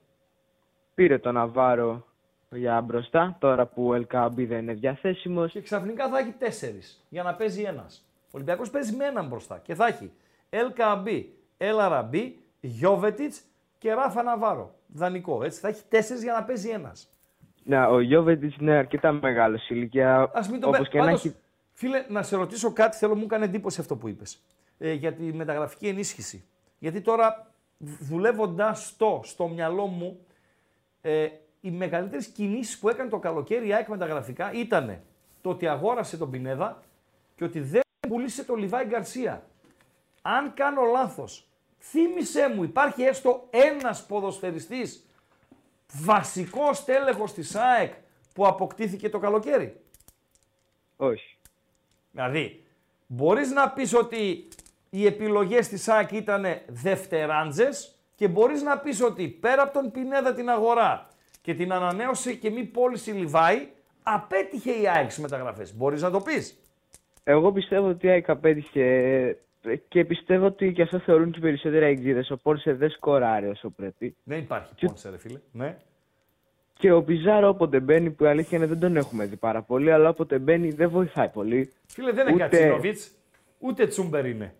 Πήρε 0.95 1.17
τον 1.17 1.33
Ναβάρο 1.33 2.05
για 2.49 2.81
μπροστά, 2.81 3.35
τώρα 3.39 3.65
που 3.65 3.87
ο 3.87 3.93
Ελκαμπή 3.93 4.45
δεν 4.45 4.59
είναι 4.59 4.73
διαθέσιμος. 4.73 5.51
Και 5.51 5.61
ξαφνικά 5.61 6.09
θα 6.09 6.19
έχει 6.19 6.31
τέσσερις 6.31 7.05
για 7.09 7.23
να 7.23 7.33
παίζει 7.33 7.61
ένας. 7.61 8.05
Ο 8.25 8.29
Ολυμπιακός 8.31 8.69
παίζει 8.69 8.95
με 8.95 9.05
έναν 9.05 9.27
μπροστά 9.27 9.59
και 9.63 9.75
θα 9.75 9.87
έχει 9.87 10.11
Ελκαμπή, 10.49 11.33
Ελαραμπή, 11.57 12.39
Γιώβετιτς 12.61 13.41
και 13.77 13.93
Ράφα 13.93 14.23
Ναβάρο. 14.23 14.75
Δανεικό. 14.87 15.43
Έτσι 15.43 15.59
θα 15.59 15.67
έχει 15.67 15.81
τέσσερις 15.89 16.23
για 16.23 16.33
να 16.33 16.43
παίζει 16.43 16.69
ένας. 16.69 17.09
Ναι, 17.63 17.85
ο 17.85 17.99
Γιώβετιτς 17.99 18.55
είναι 18.55 18.71
αρκετά 18.71 19.11
μεγάλος 19.11 19.61
σε 19.61 19.73
ηλικία. 19.73 20.15
Α 20.21 20.47
μην 20.51 20.59
το 20.59 20.67
όπως 20.67 20.79
πες. 20.79 20.89
και 20.89 20.97
να 20.97 21.05
Πάντως, 21.05 21.25
έχει 21.25 21.35
Φίλε, 21.77 22.05
να 22.09 22.23
σε 22.23 22.35
ρωτήσω 22.35 22.73
κάτι, 22.73 22.97
θέλω, 22.97 23.15
μου 23.15 23.23
έκανε 23.23 23.45
εντύπωση 23.45 23.81
αυτό 23.81 23.95
που 23.95 24.07
είπες. 24.07 24.41
Ε, 24.77 24.93
για 24.93 25.13
τη 25.13 25.23
μεταγραφική 25.23 25.87
ενίσχυση. 25.87 26.45
Γιατί 26.79 27.01
τώρα, 27.01 27.51
δουλεύοντας 27.99 28.95
το 28.97 29.21
στο 29.23 29.47
μυαλό 29.47 29.85
μου, 29.85 30.19
ε, 31.01 31.27
οι 31.65 31.71
μεγαλύτερες 31.71 32.27
κινήσεις 32.27 32.79
που 32.79 32.89
έκανε 32.89 33.09
το 33.09 33.19
καλοκαίρι 33.19 33.67
η 33.67 33.73
ΑΕΚ 33.73 33.87
μεταγραφικά 33.87 34.51
ήταν 34.53 35.01
το 35.41 35.49
ότι 35.49 35.67
αγόρασε 35.67 36.17
τον 36.17 36.31
Πινέδα 36.31 36.83
και 37.35 37.43
ότι 37.43 37.59
δεν 37.59 37.81
πουλήσε 38.07 38.43
τον 38.43 38.57
Λιβάη 38.57 38.85
Γκαρσία. 38.85 39.43
Αν 40.21 40.53
κάνω 40.53 40.81
λάθος, 40.83 41.47
θύμισέ 41.79 42.49
μου, 42.55 42.63
υπάρχει 42.63 43.03
έστω 43.03 43.47
ένας 43.49 44.05
ποδοσφαιριστής 44.05 45.05
βασικός 45.93 46.83
τέλεχος 46.83 47.33
της 47.33 47.55
ΑΕΚ 47.55 47.93
που 48.33 48.47
αποκτήθηκε 48.47 49.09
το 49.09 49.19
καλοκαίρι. 49.19 49.81
Όχι. 50.97 51.37
Δηλαδή, 52.11 52.63
μπορείς 53.07 53.51
να 53.51 53.69
πεις 53.69 53.93
ότι 53.93 54.47
οι 54.89 55.05
επιλογές 55.05 55.67
της 55.67 55.87
ΑΕΚ 55.87 56.11
ήταν 56.11 56.45
δευτεράντζες 56.67 57.95
και 58.15 58.27
μπορείς 58.27 58.61
να 58.61 58.77
πεις 58.77 59.01
ότι 59.01 59.27
πέρα 59.27 59.61
από 59.61 59.73
τον 59.73 59.91
Πινέδα 59.91 60.33
την 60.33 60.49
αγορά 60.49 61.13
και 61.45 61.53
την 61.53 61.71
ανανέωση 61.73 62.37
και 62.37 62.49
μη 62.49 62.63
πώληση 62.63 63.11
Λιβάη, 63.11 63.67
απέτυχε 64.03 64.71
η 64.71 64.87
ΑΕΚ 64.87 65.11
στις 65.11 65.23
μεταγραφές. 65.23 65.75
Μπορείς 65.75 66.01
να 66.01 66.11
το 66.11 66.21
πεις; 66.21 66.57
Εγώ 67.23 67.51
πιστεύω 67.51 67.87
ότι 67.87 68.07
η 68.07 68.09
ΑΕΚ 68.09 68.29
απέτυχε 68.29 69.37
και 69.87 70.05
πιστεύω 70.05 70.45
ότι 70.45 70.73
και 70.73 70.81
αυτό 70.81 70.99
θεωρούν 70.99 71.31
και 71.31 71.37
οι 71.39 71.41
περισσότεροι 71.41 71.85
αεξίδες. 71.85 72.29
Ο 72.31 72.37
Πόρσε 72.37 72.73
δεν 72.73 72.89
σκοράρει 72.89 73.47
όσο 73.47 73.69
πρέπει. 73.69 74.15
Δεν 74.23 74.39
υπάρχει 74.39 74.85
πόνσε 74.85 75.09
ρε 75.09 75.17
φίλε. 75.17 75.39
Ναι. 75.51 75.77
Και 76.73 76.91
ο 76.91 77.03
Πιζάρο 77.03 77.47
όποτε 77.49 77.79
μπαίνει, 77.79 78.11
που 78.11 78.23
η 78.23 78.27
αλήθεια 78.27 78.57
είναι 78.57 78.67
δεν 78.67 78.79
τον 78.79 78.95
έχουμε 78.95 79.25
δει 79.25 79.35
πάρα 79.35 79.61
πολύ, 79.61 79.91
αλλά 79.91 80.09
όποτε 80.09 80.39
μπαίνει 80.39 80.69
δεν 80.71 80.89
βοηθάει 80.89 81.29
πολύ. 81.29 81.73
Φίλε 81.87 82.11
δεν 82.11 82.27
είναι 82.27 82.37
Κατσίνοβιτς, 82.37 83.11
ούτε 83.59 83.87
Τσούμπερ 83.87 84.25
είναι. 84.25 84.53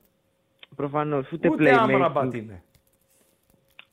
Προφανώς, 0.76 1.32
ούτε, 1.32 1.50
Ούτε 1.50 1.64
playmaking. 1.64 1.78
Άμραμπατ 1.80 2.34
είναι. 2.34 2.64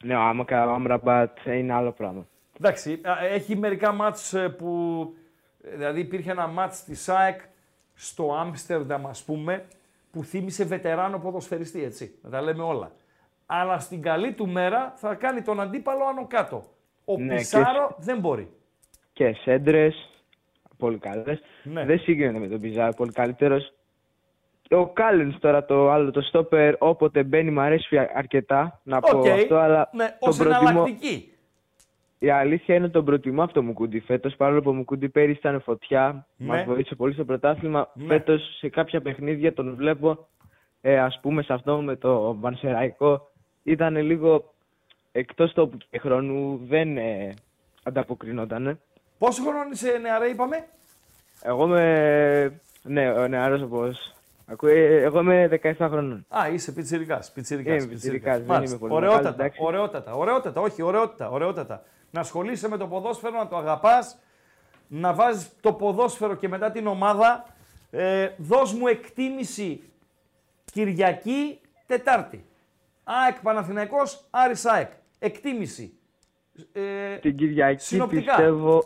Ναι, 0.04 0.16
ο 0.16 0.20
Άμα- 0.20 0.44
ο 0.50 0.72
Άμραμπατ 0.72 1.38
είναι 1.46 1.72
άλλο 1.72 1.92
πράγμα. 1.92 2.26
Εντάξει, 2.64 3.00
α, 3.02 3.24
έχει 3.24 3.56
μερικά 3.56 3.92
μάτς 3.92 4.34
ε, 4.34 4.48
που... 4.48 4.68
ε, 5.62 5.76
Δηλαδή 5.76 6.00
υπήρχε 6.00 6.30
ένα 6.30 6.46
μάτς 6.46 6.84
της 6.84 7.08
ΑΕΚ 7.08 7.40
στο 7.94 8.34
Άμστερνταμ 8.34 9.06
ας 9.06 9.22
πούμε 9.24 9.64
που 10.12 10.24
θύμισε 10.24 10.64
βετεράνο 10.64 11.18
ποδοσφαιριστή, 11.18 11.84
έτσι. 11.84 12.14
Να 12.22 12.30
τα 12.30 12.40
λέμε 12.40 12.62
όλα. 12.62 12.92
Αλλά 13.46 13.78
στην 13.78 14.02
καλή 14.02 14.32
του 14.32 14.48
μέρα 14.48 14.92
θα 14.96 15.14
κάνει 15.14 15.42
τον 15.42 15.60
αντίπαλο 15.60 16.04
άνω 16.04 16.26
κάτω. 16.26 16.64
Ο 17.04 17.18
Ναι, 17.18 17.34
Πιζάρο 17.34 17.96
δεν 17.98 18.18
μπορεί. 18.18 18.50
Και 19.12 19.32
σέντρες, 19.32 20.10
πολύ 20.76 20.98
καλές. 20.98 21.40
Ναι. 21.62 21.84
Δεν 21.84 21.98
συγκρίνεται 21.98 22.38
με 22.38 22.48
τον 22.48 22.60
Πιζάρο, 22.60 22.92
πολύ 22.92 23.12
καλύτερος. 23.12 23.72
Ο 24.70 24.86
Κάλενς 24.88 25.38
τώρα 25.38 25.64
το 25.64 25.90
άλλο, 25.90 26.10
το 26.10 26.20
στόπερ, 26.20 26.74
όποτε 26.78 27.22
μπαίνει, 27.22 27.50
μου 27.50 27.60
αρέσει 27.60 27.98
αρκετά 28.14 28.80
να 28.82 29.00
πω 29.00 29.18
Οκ, 29.18 29.26
αυτό, 29.26 29.56
αλλά 29.56 29.90
ναι, 29.92 30.16
τον 30.18 30.28
ως 30.28 30.40
εναλλακτική. 30.40 31.31
Η 32.22 32.30
αλήθεια 32.30 32.74
είναι 32.74 32.88
τον 32.88 33.04
προτιμώ 33.04 33.42
από 33.42 33.62
τον 33.62 33.72
Μουκουντί 33.72 34.00
φέτος. 34.00 34.36
Παρόλο 34.36 34.62
που 34.62 34.70
ο 34.70 34.72
Μουκούντι 34.72 35.08
πέρυσι 35.08 35.38
ήταν 35.38 35.60
φωτιά, 35.60 36.26
Ναι. 36.36 36.46
μας 36.46 36.64
βοήθησε 36.64 36.94
πολύ 36.94 37.12
στο 37.12 37.24
πρωτάθλημα. 37.24 37.90
Ναι. 37.94 38.06
Φέτος 38.06 38.56
σε 38.58 38.68
κάποια 38.68 39.00
παιχνίδια 39.00 39.52
τον 39.54 39.74
βλέπω, 39.76 40.28
ε, 40.80 40.98
ας 40.98 41.18
πούμε 41.22 41.42
σε 41.42 41.52
αυτό 41.52 41.76
με 41.80 41.96
το 41.96 42.36
Βανσεραϊκό, 42.40 43.30
ήταν 43.62 43.96
λίγο 43.96 44.52
εκτός 45.12 45.52
τόπου 45.52 45.76
και 45.90 45.98
χρόνου, 45.98 46.60
δεν 46.68 46.96
ε, 46.96 47.34
ανταποκρινόταν. 47.82 48.80
Πόσο 49.18 49.42
χρόνο 49.42 49.68
είσαι 49.72 49.98
νεαρέ 50.02 50.26
είπαμε; 50.28 50.64
Εγώ 51.42 51.64
είμαι 51.64 52.60
ναι, 52.82 53.10
ο 53.10 53.28
νεαρός 53.28 53.62
όπω 53.62 53.90
Ακού, 54.46 54.66
ε, 54.66 55.02
εγώ 55.02 55.20
είμαι 55.20 55.60
17 55.62 55.72
χρονών. 55.78 56.26
Α, 56.28 56.48
είσαι 56.52 56.72
πιτσιρικάς. 56.72 57.32
Πιτσιρικάς. 57.32 57.82
Είμαι 57.82 57.92
πιτσιρικάς, 57.92 58.42
δεν 58.42 58.62
είμαι 58.62 58.76
πολύ 58.78 58.92
μεγάλος, 58.92 59.12
Ωραιότατα, 59.14 59.28
εντάξει. 59.28 59.58
ωραιότατα, 59.62 60.14
ωραιότατα, 60.14 60.60
όχι, 60.60 60.82
ωραιότατα, 60.82 61.30
ωραιότατα. 61.30 61.82
Να 62.14 62.20
ασχολείσαι 62.20 62.68
με 62.68 62.76
το 62.76 62.86
ποδόσφαιρο, 62.86 63.38
να 63.38 63.48
το 63.48 63.56
αγαπάς, 63.56 64.18
να 64.88 65.12
βάζεις 65.14 65.50
το 65.60 65.72
ποδόσφαιρο 65.72 66.34
και 66.34 66.48
μετά 66.48 66.70
την 66.70 66.86
ομάδα. 66.86 67.44
Ε, 67.90 68.28
δώσ' 68.38 68.72
μου 68.72 68.86
εκτίμηση 68.86 69.82
Κυριακή, 70.72 71.60
Τετάρτη. 71.86 72.44
ΑΕΚ 73.04 73.40
Παναθηναϊκός, 73.42 74.24
Άρης 74.30 74.64
ΑΕΚ. 74.66 74.90
Εκτίμηση. 75.18 75.92
Ε, 76.72 77.16
Την 77.16 77.36
Κυριακή 77.36 77.82
συνοπτικά. 77.84 78.34
πιστεύω. 78.34 78.84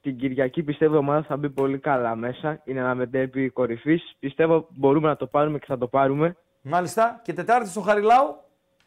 Την 0.00 0.16
Κυριακή 0.18 0.62
πιστεύω 0.62 0.94
η 0.94 0.98
ομάδα 0.98 1.22
θα 1.22 1.36
μπει 1.36 1.50
πολύ 1.50 1.78
καλά 1.78 2.14
μέσα. 2.16 2.60
Είναι 2.64 2.80
ένα 2.80 2.94
μετέπει 2.94 3.50
κορυφής. 3.50 4.16
Πιστεύω 4.18 4.66
μπορούμε 4.70 5.08
να 5.08 5.16
το 5.16 5.26
πάρουμε 5.26 5.58
και 5.58 5.66
θα 5.68 5.78
το 5.78 5.86
πάρουμε. 5.86 6.36
Μάλιστα. 6.62 7.20
Και 7.24 7.32
Τετάρτη 7.32 7.68
στο 7.68 7.80
Χαριλάου. 7.80 8.36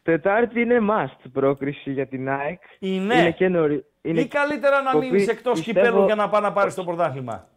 Τετάρτη 0.02 0.60
είναι 0.60 0.78
must 0.90 1.16
πρόκριση 1.32 1.92
για 1.92 2.06
την 2.06 2.28
ΑΕΚ. 2.28 2.62
Είναι. 2.78 3.14
Είναι 3.14 3.30
και 3.30 3.48
νωρί. 3.48 3.84
Είναι 4.02 4.20
Ή 4.20 4.26
καλύτερα 4.26 4.82
να 4.82 4.90
κοπή. 4.90 5.06
μείνεις 5.06 5.28
εκτός 5.28 5.52
Πιστεύω- 5.64 5.84
κυπέλου 5.86 6.04
για 6.04 6.14
να 6.14 6.28
πάει 6.28 6.42
να 6.42 6.52
πάρεις 6.52 6.74
το 6.74 6.84
πρωτάθλημα. 6.84 7.48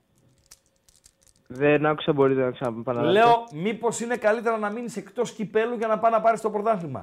Δεν 1.48 1.86
άκουσα, 1.86 2.14
μπορείτε 2.14 2.42
να 2.42 2.52
ξαναπαναλάβετε. 2.52 3.20
Λέω, 3.26 3.44
μήπως 3.54 4.00
είναι 4.00 4.16
καλύτερα 4.18 4.58
να 4.58 4.70
μείνεις 4.70 4.98
εκτός 4.98 5.32
κυπέλου 5.32 5.76
για 5.76 5.88
να 5.88 6.00
πάει 6.00 6.12
να 6.12 6.22
πάρεις 6.22 6.42
το 6.42 6.50
πρωτάθλημα. 6.50 7.00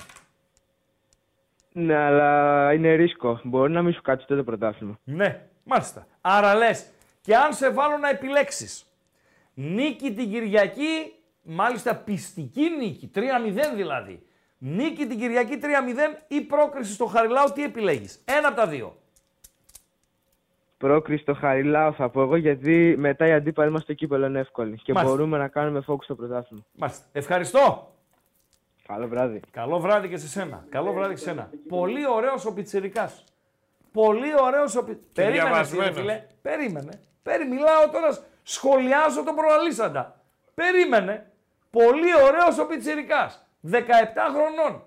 Ναι, 1.72 1.94
αλλά 1.96 2.72
είναι 2.72 2.94
ρίσκο. 2.94 3.40
Μπορεί 3.44 3.72
να 3.72 3.82
μην 3.82 3.92
σου 3.92 4.02
κάτσει 4.02 4.26
το 4.26 4.44
πρωτάθλημα. 4.44 4.98
Ναι, 5.04 5.46
μάλιστα. 5.64 6.06
Άρα 6.20 6.54
λες, 6.54 6.86
και 7.20 7.36
αν 7.36 7.52
σε 7.52 7.70
βάλω 7.70 7.96
να 7.96 8.08
επιλέξεις 8.08 8.84
νίκη 9.54 10.12
την 10.14 10.30
Κυριακή, 10.30 11.12
μάλιστα 11.42 11.94
πιστική 11.96 12.70
νίκη, 12.78 13.10
3-0 13.14 13.74
δηλαδή. 13.74 14.22
Νίκη 14.64 15.06
την 15.06 15.18
Κυριακή 15.18 15.58
3-0 15.62 15.66
ή 16.28 16.40
πρόκριση 16.40 16.92
στο 16.92 17.06
Χαριλάου, 17.06 17.52
τι 17.52 17.64
επιλέγεις; 17.64 18.22
Ένα 18.24 18.48
από 18.48 18.56
τα 18.56 18.66
δύο. 18.66 18.96
Πρόκριση 20.78 21.22
στο 21.22 21.34
Χαριλάου 21.34 21.94
θα 21.94 22.08
πω 22.08 22.22
εγώ 22.22 22.36
γιατί 22.36 22.94
μετά 22.98 23.26
οι 23.26 23.32
αντίπαλοι 23.32 23.70
μας 23.70 23.82
στο 23.82 23.92
κύπελο 23.92 24.26
είναι 24.26 24.38
εύκολοι. 24.38 24.76
Και 24.82 24.92
Μάλιστα. 24.92 25.16
μπορούμε 25.16 25.38
να 25.38 25.48
κάνουμε 25.48 25.84
focus 25.86 26.02
στο 26.02 26.14
πρωτάθλημα. 26.14 26.64
Μάλιστα. 26.72 27.04
Ευχαριστώ. 27.12 27.94
Καλό 28.86 29.08
βράδυ. 29.08 29.40
Καλό 29.50 29.78
βράδυ 29.80 30.08
και 30.08 30.16
σε 30.16 30.28
σένα. 30.28 30.64
Καλό 30.68 30.92
βράδυ 30.92 31.12
και 31.14 31.18
σε 31.20 31.24
σένα. 31.24 31.50
Πολύ 31.68 32.06
ωραίος 32.08 32.46
ο 32.46 32.52
πιτσερικά. 32.52 33.12
Πολύ 33.92 34.32
ωραίος 34.40 34.76
ο 34.76 34.84
πι... 34.84 34.94
Περίμενε, 35.12 35.40
φίλε, 35.40 35.50
διαβασμένος. 35.50 35.96
φίλε. 35.96 36.26
Περίμενε. 36.42 37.00
Περί, 37.22 37.44
μιλάω 37.44 37.88
τώρα, 37.92 38.18
σχολιάζω 38.42 39.24
τον 39.24 39.34
προαλήσαντα. 39.34 40.20
Περίμενε. 40.54 41.32
Πολύ 41.70 42.10
ωραίος 42.24 42.58
ο 42.58 42.66
πιτσερικά. 42.66 43.32
17 43.70 43.76
χρονών. 44.32 44.82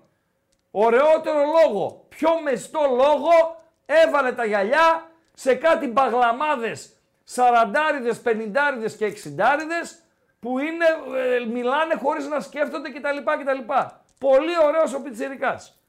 Ωραιότερο 0.70 1.38
λόγο. 1.38 2.06
Πιο 2.08 2.40
μεστό 2.42 2.80
λόγο 2.88 3.62
έβαλε 3.86 4.32
τα 4.32 4.44
γυαλιά 4.44 5.10
σε 5.34 5.54
κάτι 5.54 5.86
μπαγλαμάδες, 5.86 6.96
σαραντάριδες, 7.24 8.20
πενηντάριδες 8.20 8.96
και 8.96 9.04
εξιντάριδες 9.04 10.02
που 10.40 10.58
είναι, 10.58 10.84
ε, 11.16 11.44
μιλάνε 11.44 11.94
χωρίς 11.94 12.26
να 12.26 12.40
σκέφτονται 12.40 12.90
κτλ. 12.90 13.16
κτλ. 13.40 13.72
Πολύ 14.18 14.52
ωραίος 14.64 14.94
ο 14.94 15.02
πιτσιρικάς. 15.02 15.80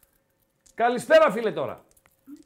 Καλησπέρα 0.75 1.31
φίλε 1.31 1.51
τώρα. 1.51 1.85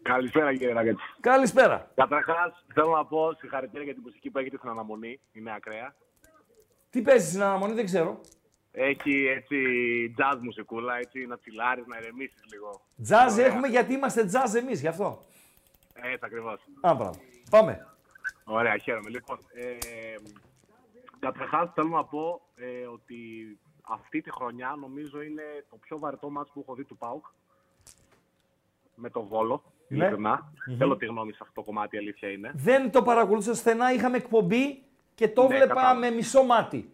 Καλησπέρα 0.02 0.52
κύριε 0.52 0.74
Ραγκέτη. 0.74 1.02
Καλησπέρα. 1.20 1.92
Καταρχάς, 1.96 2.66
θέλω 2.74 2.90
να 2.90 3.06
πω 3.06 3.34
συγχαρητήρια 3.34 3.84
για 3.84 3.94
την 3.94 4.02
μουσική 4.06 4.30
που 4.30 4.40
έχετε 4.40 4.58
στην 4.58 4.70
αναμονή. 4.70 5.20
Είναι 5.32 5.54
ακραία. 5.54 5.96
Τι 6.90 7.02
παίζεις 7.02 7.30
στην 7.30 7.42
αναμονή, 7.42 7.74
δεν 7.74 7.86
ξέρω. 7.86 8.22
Έχει 8.72 9.26
έτσι 9.28 9.58
jazz 10.18 10.38
μουσικούλα, 10.42 10.98
έτσι 10.98 11.26
να 11.26 11.38
τσιλάρεις, 11.38 11.86
να 11.88 11.98
ηρεμήσεις 11.98 12.42
λίγο. 12.52 12.82
Τζάζ 13.04 13.38
έχουμε 13.38 13.68
γιατί 13.68 13.94
είμαστε 13.94 14.26
τζάζ 14.26 14.54
εμείς, 14.56 14.82
γι' 14.82 14.88
αυτό. 14.88 15.20
Έτσι 15.94 16.20
ακριβώς. 16.22 16.60
Α, 16.82 16.94
μπράβο. 16.94 17.20
Πάμε. 17.50 17.88
Ωραία, 18.44 18.78
χαίρομαι. 18.78 19.10
Λοιπόν, 19.10 19.38
ε, 19.54 19.76
καταρχά 21.20 21.72
θέλω 21.76 21.88
να 21.88 22.04
πω 22.06 22.42
ε, 22.56 22.86
ότι 22.86 23.18
αυτή 23.82 24.22
τη 24.22 24.32
χρονιά 24.32 24.76
νομίζω 24.80 25.22
είναι 25.22 25.44
το 25.70 25.76
πιο 25.76 26.00
βαρετό 26.00 26.30
μάτς 26.30 26.52
που 26.54 26.60
έχω 26.60 26.76
δει 26.76 26.84
του 26.84 26.98
ΠΑΟΚ. 26.98 27.26
Με 28.96 29.10
το 29.10 29.24
Βόλο. 29.24 29.64
Ναι. 29.88 29.98
Ειλικρινά. 29.98 30.52
Μμμ. 30.68 30.78
Θέλω 30.78 30.98
τη 30.98 31.06
γνώμη 31.06 31.32
σε 31.32 31.38
αυτό 31.42 31.54
το 31.54 31.62
κομμάτι, 31.64 31.96
η 31.96 32.00
αλήθεια 32.00 32.30
είναι. 32.32 32.52
Δεν 32.56 32.92
το 32.92 33.02
παρακολούθησα 33.04 33.54
στενά, 33.56 33.94
είχαμε 33.94 34.18
εκπομπή 34.18 34.84
και 35.16 35.28
το 35.30 35.42
Ναι, 35.42 35.48
βλέπα 35.48 35.66
κατάλαβα. 35.68 36.00
με 36.00 36.10
μισό 36.10 36.44
μάτι. 36.44 36.92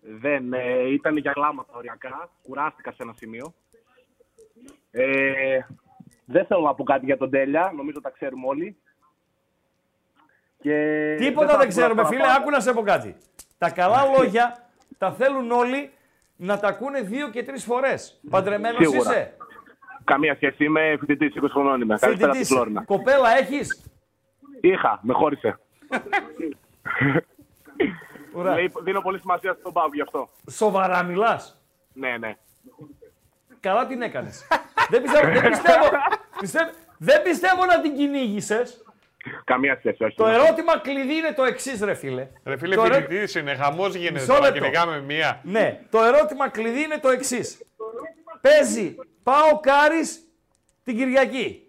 Δεν, 0.00 0.52
ε, 0.52 0.88
ήταν 0.92 1.16
για 1.16 1.32
κλάματα 1.32 1.72
οριακά. 1.76 2.30
Κουράστηκα 2.42 2.90
σε 2.92 3.02
ένα 3.02 3.12
σημείο. 3.16 3.54
Ε, 4.90 5.58
δεν 6.24 6.46
θέλω 6.46 6.60
να 6.60 6.74
πω 6.74 6.84
κάτι 6.84 7.04
για 7.04 7.16
τον 7.16 7.30
Τέλια. 7.30 7.72
Νομίζω 7.76 8.00
τα 8.00 8.10
ξέρουμε 8.10 8.46
όλοι. 8.46 8.76
Και 10.60 11.14
Τίποτα 11.18 11.46
θα 11.46 11.56
δεν 11.56 11.66
πω 11.66 11.72
ξέρουμε, 11.72 12.02
παραπάνω. 12.02 12.22
φίλε. 12.22 12.34
Άκου 12.36 12.50
να 12.50 12.60
σε 12.60 12.72
πω 12.72 12.82
κάτι. 12.82 13.16
Τα 13.58 13.70
καλά 13.70 14.04
λόγια 14.18 14.68
τα 14.98 15.12
θέλουν 15.12 15.50
όλοι 15.50 15.90
να 16.36 16.58
τα 16.58 16.68
ακούνε 16.68 17.00
δύο 17.00 17.30
και 17.30 17.42
τρεις 17.42 17.64
φορές. 17.64 18.20
Παντρεμένος 18.30 18.78
Σίγουρα. 18.88 19.10
είσαι. 19.10 19.36
Καμία 20.04 20.34
σχέση. 20.34 20.64
Είμαι 20.64 20.96
φοιτητής 21.00 21.34
20 21.42 21.48
χρονών. 21.50 21.80
Είμαι. 21.80 21.96
Καλησπέρα 21.98 22.30
από 22.30 22.40
τη 22.40 22.44
Φοιτητής. 22.46 22.48
Φλόρινα. 22.56 22.84
Κοπέλα 22.84 23.38
έχεις; 23.38 23.90
Είχα, 24.60 25.00
με 25.02 25.12
χώρισε. 25.12 25.58
Ωραία. 28.38 28.54
Λέει, 28.54 28.72
δίνω 28.82 29.00
πολύ 29.00 29.18
σημασία 29.18 29.56
στον 29.60 29.72
Πάου 29.72 29.88
γι' 29.92 30.00
αυτό. 30.02 30.28
Σοβαρά 30.50 31.02
μιλάς; 31.02 31.60
Ναι, 31.92 32.16
ναι. 32.18 32.36
Καλά 33.60 33.86
την 33.86 34.02
έκανες. 34.02 34.46
δεν 34.90 35.02
πιστεύω, 35.02 35.32
δεν 35.40 35.48
πιστεύω, 35.50 35.88
πιστεύω, 36.40 36.70
δεν 36.98 37.22
πιστεύω 37.22 37.64
να 37.64 37.80
την 37.80 37.94
κυνήγησες. 37.96 38.82
Καμία 39.44 39.76
σχέση, 39.78 40.04
όχι. 40.04 40.16
Το 40.16 40.26
ερώτημα 40.26 40.78
κλειδί 40.78 41.14
είναι 41.14 41.32
το 41.32 41.44
εξής, 41.44 41.80
ρε 41.80 41.94
φίλε. 41.94 42.28
Ρε 42.44 42.56
φίλε, 42.56 42.74
Το 42.74 42.82
ερώ- 42.82 42.94
φοιτητής 42.94 43.34
είναι, 43.34 43.54
χαμός 43.54 43.94
γίνεται 43.94 44.12
Μισό 44.20 44.26
τώρα, 44.26 44.40
λεπτό. 44.40 44.58
κυνηγάμε 44.58 45.00
μία. 45.00 45.40
Ναι, 45.42 45.80
το 45.90 46.02
ερώτημα 46.02 46.48
κλειδί 46.48 46.82
είναι 46.82 46.98
το 46.98 47.08
εξής. 47.08 47.62
Παίζει 48.40 48.96
πάω 49.22 49.60
Κάρις 49.60 50.20
την 50.84 50.96
Κυριακή. 50.96 51.66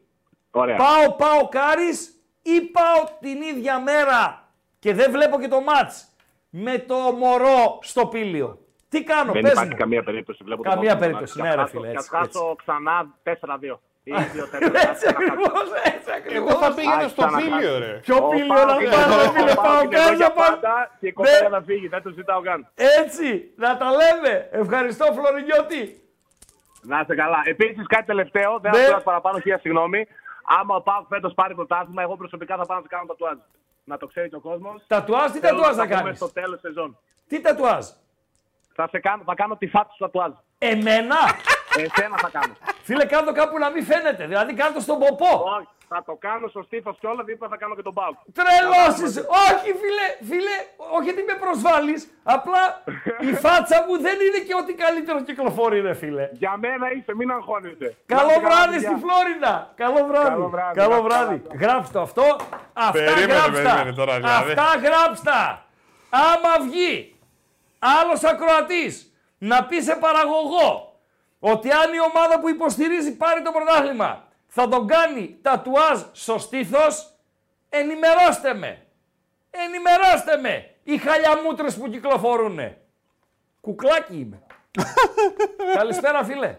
Ωραία. 0.52 0.76
Πάω, 0.76 1.12
πάω 1.16 1.48
Κάρις 1.50 2.14
ή 2.42 2.62
πάω 2.62 3.04
την 3.20 3.42
ίδια 3.42 3.80
μέρα 3.80 4.48
και 4.80 4.94
δεν 4.94 5.12
βλέπω 5.12 5.40
και 5.40 5.48
το 5.48 5.62
μάτς; 5.62 6.09
Με 6.50 6.78
το 6.78 6.96
μωρό 6.96 7.80
στο 7.82 8.08
πύλιο. 8.08 8.60
Τι 8.90 9.04
κάνω, 9.04 9.32
Δεν 9.32 9.42
πες 9.42 9.52
υπάρχει 9.52 9.70
μου. 9.72 9.78
καμία 9.78 10.04
περίπτωση. 10.04 10.44
Βλέπω 10.44 10.64
το 10.64 10.70
Καμία 10.70 10.92
Πάο. 10.92 11.00
περίπτωση, 11.00 11.34
Και 11.36 11.42
ναι, 11.42 11.48
ας 11.50 11.56
ρε 11.56 11.62
χάσω- 11.62 11.80
φίλε, 11.80 11.92
και 11.92 11.98
ας 11.98 12.04
έτσι, 12.06 12.16
χάσω 12.18 12.56
ξανά 12.56 12.96
4-2. 13.24 13.80
Ή 14.04 14.12
2-4. 14.12 14.90
Έτσι 14.90 15.06
ακριβώς, 15.14 15.68
έτσι 15.94 16.12
ακριβώς. 16.18 16.50
Εγώ 16.52 16.60
θα 16.64 16.74
πήγαινα 16.74 16.96
Ας 16.96 17.12
στο 17.12 17.22
ξαναχάσω. 17.26 17.56
πύλιο, 17.58 17.78
ρε. 17.80 17.92
Ποιο 18.06 18.16
Ο 18.26 18.30
πύλιο 18.30 18.48
Πάοκ 18.54 18.68
να 18.70 18.74
είναι 18.76 18.90
πάμε, 18.96 19.14
εδώ, 19.14 19.22
ρε 19.24 19.30
φίλε, 19.36 19.52
ο 19.52 19.56
Πάοκ 19.56 19.68
πάω 19.68 19.82
είναι 19.84 19.96
εδώ 19.96 20.04
Κάρις 20.06 20.20
για 20.22 20.28
να 20.28 20.34
πάμε. 20.40 20.56
πάντα 20.56 20.76
Και 21.00 21.08
η 21.08 21.14
Ναι. 21.16 21.18
κοπέλα 21.18 21.50
θα 21.56 21.62
φύγει, 21.68 21.88
δεν 21.94 22.02
το 22.06 22.10
ζητάω 22.20 22.42
καν. 22.48 22.60
Έτσι, 23.02 23.28
να 23.64 23.70
τα 23.82 23.88
λέμε. 24.00 24.34
Ευχαριστώ 24.64 25.06
Φλωρινιώτη. 25.18 25.82
Να 26.92 26.96
είστε 27.02 27.16
καλά. 27.22 27.40
Επίσης, 27.54 27.84
κάτι 27.94 28.06
τελευταίο, 28.12 28.52
δεν 28.64 28.72
Ναι. 28.72 28.84
θα 28.94 28.96
πω 28.96 29.02
παραπάνω, 29.12 29.40
χίλια 29.44 29.60
συγγνώμη. 29.64 30.02
Άμα 30.60 30.74
ο 30.76 30.82
Πάοκ 30.82 31.06
φέτος 31.14 31.34
πάρει 31.40 31.54
πρωτάθλημα, 31.60 32.02
εγώ 32.06 32.16
προσωπικά 32.22 32.54
θα 32.60 32.66
πάω 32.66 32.78
να 32.78 32.84
σε 32.86 32.90
κάνω 32.94 33.06
τατουάζ. 33.12 33.38
Να 33.90 33.98
το 33.98 34.08
ξέρει 34.08 34.30
και 34.30 34.36
ο 34.36 34.40
κόσμος. 34.40 34.84
Τατουάζ, 34.88 35.32
τι 35.32 35.40
τατουάζ 35.40 35.76
θα 35.76 35.88
κάνεις; 35.88 36.18
στο 36.18 36.32
τέλος 36.32 36.60
σεζόν. 36.60 36.98
Τι 37.28 37.42
τατουάζ; 37.42 37.86
Θα, 38.74 38.88
σε 38.88 39.00
κάνω, 39.00 39.24
θα 39.26 39.34
κάνω 39.36 39.58
τη 39.58 39.68
φάτσα 39.68 39.94
του 39.98 40.04
τατουάζ. 40.04 40.32
Εμένα; 40.58 41.16
Εσένα 41.76 42.18
θα 42.22 42.30
κάνω. 42.32 42.54
Φίλε, 42.84 43.06
κάνε 43.06 43.26
το 43.26 43.32
κάπου 43.34 43.58
να 43.58 43.70
μην 43.70 43.84
φαίνεται. 43.86 44.26
Δηλαδή, 44.26 44.54
κάνε 44.54 44.74
το 44.74 44.80
στον 44.80 45.00
ποπό. 45.00 45.32
Όχι, 45.58 45.68
θα 45.88 46.04
το 46.06 46.16
κάνω 46.20 46.48
στο 46.48 46.62
στήθος 46.64 46.98
και 47.00 47.08
όλα, 47.08 47.24
δίπλα 47.24 47.48
θα 47.48 47.58
κάνω 47.58 47.76
και 47.76 47.82
τον 47.82 47.94
Πάοκ. 47.94 48.16
Τρελός 48.34 48.96
είσαι. 49.10 49.20
Όχι, 49.50 49.68
φίλε, 49.82 50.06
φίλε, 50.30 50.56
όχι 50.98 51.10
ότι 51.10 51.24
με 51.30 51.34
προσβάλλεις. 51.44 52.02
Απλά 52.24 52.84
η 53.20 53.34
φάτσα 53.34 53.78
μου 53.88 54.02
δεν 54.02 54.18
είναι 54.26 54.40
και 54.48 54.56
ό,τι 54.62 54.74
καλύτερο 54.74 55.22
κυκλοφορεί, 55.22 55.80
ρε 55.82 55.94
φίλε. 55.94 56.30
Για 56.32 56.58
μένα 56.58 56.86
είσαι, 56.92 57.16
μην 57.16 57.32
αγχώνεσαι. 57.32 57.98
Καλό 58.06 58.22
Να 58.28 58.34
είστε 58.34 58.40
καλά, 58.42 58.56
βράδυ 58.56 58.74
παιδιά. 58.74 58.90
στη 58.90 59.00
Φλόριντα. 59.06 59.54
Καλό 59.76 60.06
βράδυ. 60.10 60.28
Καλό 60.30 60.50
βράδυ, 60.50 60.76
Καλό 60.80 60.90
να 60.90 60.96
είστε 60.98 61.08
βράδυ. 61.08 61.38
καλά. 61.48 61.60
Γράψτε 61.64 61.94
το 61.98 62.02
αυτό. 62.02 62.26
Αυτά 62.74 62.92
Περίμενε, 62.92 63.34
γράψτα. 63.34 63.62
περίμενε 63.62 63.92
τώρα, 63.94 64.14
δηλαδή. 64.16 64.52
Αυτά 64.52 64.66
γράψτα. 64.88 65.66
Άμα 66.10 66.54
βγει 66.66 67.16
άλλος 67.80 68.24
ακροατής 68.24 69.14
να 69.38 69.64
πει 69.66 69.82
σε 69.82 69.96
παραγωγό 69.96 70.89
ότι 71.40 71.72
αν 71.72 71.94
η 71.94 72.00
ομάδα 72.14 72.40
που 72.40 72.50
υποστηρίζει 72.50 73.16
πάρει 73.18 73.42
το 73.42 73.52
πρωτάθλημα 73.52 74.24
θα 74.48 74.68
τον 74.68 74.88
κάνει 74.88 75.38
τατουάζ 75.42 76.02
στο 76.12 76.38
στήθος, 76.38 77.14
ενημερώστε 77.70 78.54
με. 78.54 78.86
Ενημερώστε 79.52 80.38
με. 80.42 80.76
Οι 80.84 80.98
χαλιαμούτρες 80.98 81.78
που 81.78 81.90
κυκλοφορούνε. 81.90 82.82
Κουκλάκι 83.62 84.18
είμαι. 84.20 84.42
Καλησπέρα 85.78 86.24
φίλε. 86.24 86.58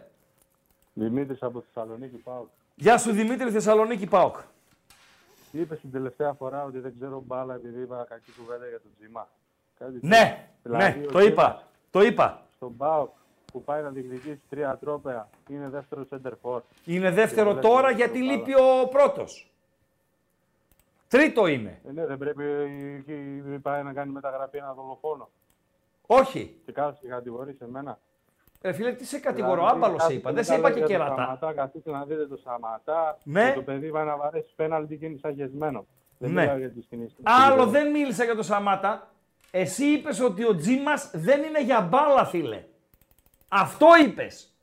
Δημήτρης 0.92 1.42
από 1.42 1.60
Θεσσαλονίκη 1.60 2.16
πάω. 2.16 2.46
Γεια 2.74 2.98
σου 2.98 3.12
Δημήτρη 3.12 3.50
Θεσσαλονίκη 3.50 4.06
ΠΑΟΚ. 4.06 4.36
Είπες 5.52 5.80
την 5.80 5.92
τελευταία 5.92 6.32
φορά 6.32 6.64
ότι 6.64 6.78
δεν 6.78 6.94
ξέρω 6.98 7.22
μπάλα 7.26 7.54
επειδή 7.54 7.80
είπα 7.82 8.06
κακή 8.08 8.32
κουβέντα 8.38 8.68
για 8.68 8.80
τον 8.80 8.90
Τζιμά. 8.98 9.28
Κάτι 9.78 9.98
Ναι, 10.02 10.48
τέτοιο. 10.62 10.76
ναι, 10.78 10.90
Δηλαδή, 10.92 11.06
το 11.12 11.18
ο 11.18 11.22
είπα. 11.22 11.62
Το 11.90 12.02
είπα. 12.02 12.46
Στον 12.56 12.76
ΠΑΟΚ 12.76 13.10
που 13.52 13.62
πάει 13.64 13.82
να 13.82 13.88
διεκδικήσει 13.90 14.40
τρία 14.48 14.78
τρόπαια 14.80 15.28
είναι 15.48 15.68
δεύτερο 15.68 16.06
center 16.10 16.32
for. 16.42 16.60
Είναι 16.84 17.10
δεύτερο 17.10 17.54
τώρα 17.54 17.90
γιατί 17.90 18.18
λείπει 18.18 18.54
ο 18.54 18.88
πρώτος. 18.90 19.50
Τρίτο 21.08 21.46
είναι. 21.46 21.80
Ε, 21.88 21.92
ναι, 21.92 22.06
δεν 22.06 22.18
πρέπει 22.18 22.44
εκεί 22.98 23.58
πάει 23.62 23.82
να 23.82 23.92
κάνει 23.92 24.12
μεταγραφή 24.12 24.56
ένα 24.56 24.72
δολοφόνο. 24.72 25.28
Όχι. 26.06 26.60
Και 26.64 26.72
κάθεσαι 26.72 27.00
και 27.02 27.08
κατηγορεί 27.08 27.56
εμένα. 27.62 27.98
Ε, 28.62 28.72
φίλε, 28.72 28.92
τι 28.92 29.04
σε 29.04 29.18
κατηγορώ, 29.18 29.54
Δηλαδή, 29.60 29.70
άμπαλος 29.76 30.02
σε 30.02 30.08
κάθεστε 30.08 30.14
είπα. 30.18 30.28
και 30.28 30.34
Δεν 30.34 30.44
σε 30.44 30.50
τα 30.50 30.56
είπα 30.58 30.68
λέτε 30.68 30.80
και 30.80 30.86
για 30.86 30.98
το 30.98 31.04
κερατά. 31.04 31.22
Σαματά, 31.24 31.52
καθίστε 31.52 31.90
να 31.90 32.04
δείτε 32.04 32.26
το 32.26 32.36
Σαματά. 32.36 33.18
Ναι. 33.24 33.48
Και 33.48 33.54
το 33.54 33.62
παιδί 33.62 33.90
πάει 33.90 34.04
να 34.04 34.16
βαρέσει 34.16 34.52
πέναλτι 34.56 34.96
και 34.96 35.06
είναι 35.06 35.18
σαγεσμένο. 35.22 35.86
Δεν 36.18 36.30
Ναι. 36.32 36.40
μιλάω 36.40 36.56
για 36.58 36.70
τη 36.70 36.82
σκηνή. 36.82 37.14
Άλλο 37.22 37.66
δεν 37.66 37.90
μίλησα 37.90 38.24
για 38.24 38.36
το 38.36 38.42
Σαμάτα. 38.42 39.08
Εσύ 39.50 39.84
είπες 39.84 40.20
ότι 40.20 40.44
ο 40.44 40.54
Τζίμας 40.56 41.10
δεν 41.14 41.42
είναι 41.42 41.62
για 41.62 41.80
μπάλα, 41.80 42.24
φίλε. 42.24 42.64
Αυτό 43.52 43.86
είπες. 44.04 44.54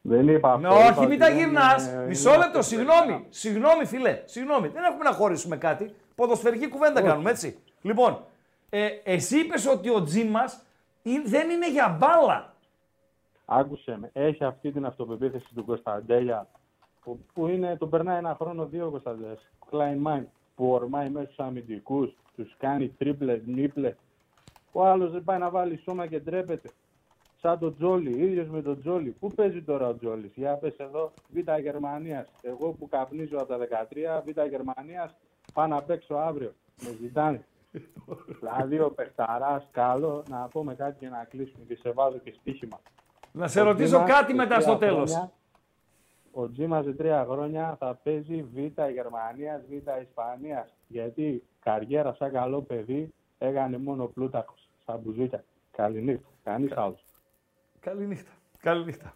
Δεν 0.00 0.28
είπα 0.28 0.52
αυτό. 0.52 0.68
Ναι, 0.68 0.74
είπα 0.74 0.84
όχι, 0.88 0.98
ότι 0.98 1.06
μην 1.06 1.18
τα 1.18 1.26
δεν 1.26 1.36
γυρνάς. 1.36 1.86
είναι- 1.86 2.06
Μισό 2.06 2.28
είναι 2.28 2.38
λεπτό, 2.38 2.58
αυτό 2.58 2.74
συγγνώμη. 2.74 3.26
Συγγνώμη, 3.28 3.84
φίλε. 3.84 4.22
Συγγνώμη. 4.24 4.68
Δεν 4.68 4.84
έχουμε 4.84 5.04
να 5.04 5.12
χωρίσουμε 5.12 5.56
κάτι. 5.56 5.94
Ποδοσφαιρική 6.14 6.68
κουβέντα 6.68 7.00
Όχι. 7.00 7.08
κάνουμε, 7.08 7.30
έτσι. 7.30 7.58
Λοιπόν, 7.82 8.24
ε, 8.70 8.86
εσύ 9.04 9.38
είπες 9.38 9.66
ότι 9.66 9.90
ο 9.90 10.02
Τζίμα 10.02 10.40
δεν 11.24 11.50
είναι 11.50 11.70
για 11.70 11.96
μπάλα. 12.00 12.54
Άκουσε 13.44 13.96
με. 14.00 14.10
Έχει 14.12 14.44
αυτή 14.44 14.72
την 14.72 14.86
αυτοπεποίθηση 14.86 15.54
του 15.54 15.64
Κωνσταντέλια 15.64 16.46
που, 17.04 17.18
που 17.34 17.46
είναι, 17.46 17.76
τον 17.76 17.90
περνάει 17.90 18.18
ένα 18.18 18.36
χρόνο 18.40 18.66
δύο 18.66 18.90
Κωνσταντέλια. 18.90 19.38
Klein 19.70 20.06
Mind 20.06 20.24
που 20.54 20.70
ορμάει 20.72 21.08
μέσα 21.08 21.24
στους 21.32 21.38
αμυντικούς, 21.46 22.16
τους 22.36 22.54
κάνει 22.58 22.88
τρίπλες, 22.88 23.40
νίπλες. 23.46 23.94
Ο 24.72 24.86
άλλος 24.86 25.12
δεν 25.12 25.24
πάει 25.24 25.38
να 25.38 25.50
βάλει 25.50 25.80
σώμα 25.84 26.06
και 26.06 26.18
ντρέπεται. 26.20 26.70
Σαν 27.40 27.58
τον 27.58 27.76
Τζόλι, 27.76 28.10
ίδιος 28.22 28.48
με 28.48 28.62
τον 28.62 28.80
Τζόλι. 28.80 29.10
Πού 29.10 29.28
παίζει 29.28 29.62
τώρα 29.62 29.88
ο 29.88 29.96
Τζόλις, 29.96 30.32
για 30.34 30.54
πες 30.54 30.76
εδώ, 30.76 31.12
Β' 31.28 31.58
Γερμανίας. 31.60 32.28
Εγώ 32.42 32.70
που 32.72 32.88
καπνίζω 32.88 33.36
από 33.38 33.46
τα 33.46 33.58
13, 33.58 34.22
Β' 34.26 34.48
Γερμανίας, 34.48 35.14
πάω 35.54 35.66
να 35.66 35.82
παίξω 35.82 36.14
αύριο. 36.14 36.52
Με 36.82 36.96
ζητάνε. 37.00 37.44
δηλαδή 38.40 38.80
ο 38.80 38.90
Πεχταράς, 38.90 39.68
καλό 39.70 40.22
να 40.28 40.48
πούμε 40.48 40.74
κάτι 40.74 40.98
και 40.98 41.08
να 41.08 41.24
κλείσουμε 41.28 41.64
και 41.68 41.76
σε 41.76 41.90
βάζω 41.90 42.18
και 42.18 42.32
στοίχημα. 42.40 42.80
Να 43.32 43.48
σε 43.48 43.60
Ο 43.60 43.64
ρωτήσω 43.64 43.88
Τζίμας 43.88 44.10
κάτι 44.10 44.30
σε 44.30 44.36
μετά 44.36 44.48
τρία 44.54 44.60
στο 44.60 44.76
τέλος. 44.76 45.10
χρόνια- 45.10 45.32
Ο 46.32 46.50
Τζίμας 46.50 46.84
σε 46.84 46.92
τρία 46.92 47.26
χρόνια 47.30 47.76
θα 47.78 47.98
παίζει 48.02 48.42
Β' 48.42 48.80
Γερμανίας, 48.92 49.62
Β' 49.68 50.00
Ισπανίας. 50.02 50.74
Γιατί 50.88 51.42
καριέρα 51.60 52.14
σαν 52.14 52.32
καλό 52.32 52.62
παιδί 52.62 53.12
έκανε 53.38 53.78
μόνο 53.78 54.06
πλούταρχο. 54.06 54.54
Σαν 54.86 54.98
μπουζούκια. 55.02 55.44
Καληνύχτα. 55.70 56.28
Κανείς 56.44 56.72
άλλος. 56.76 57.04
Καληνύχτα. 57.86 58.30
Καληνύχτα. 58.60 59.14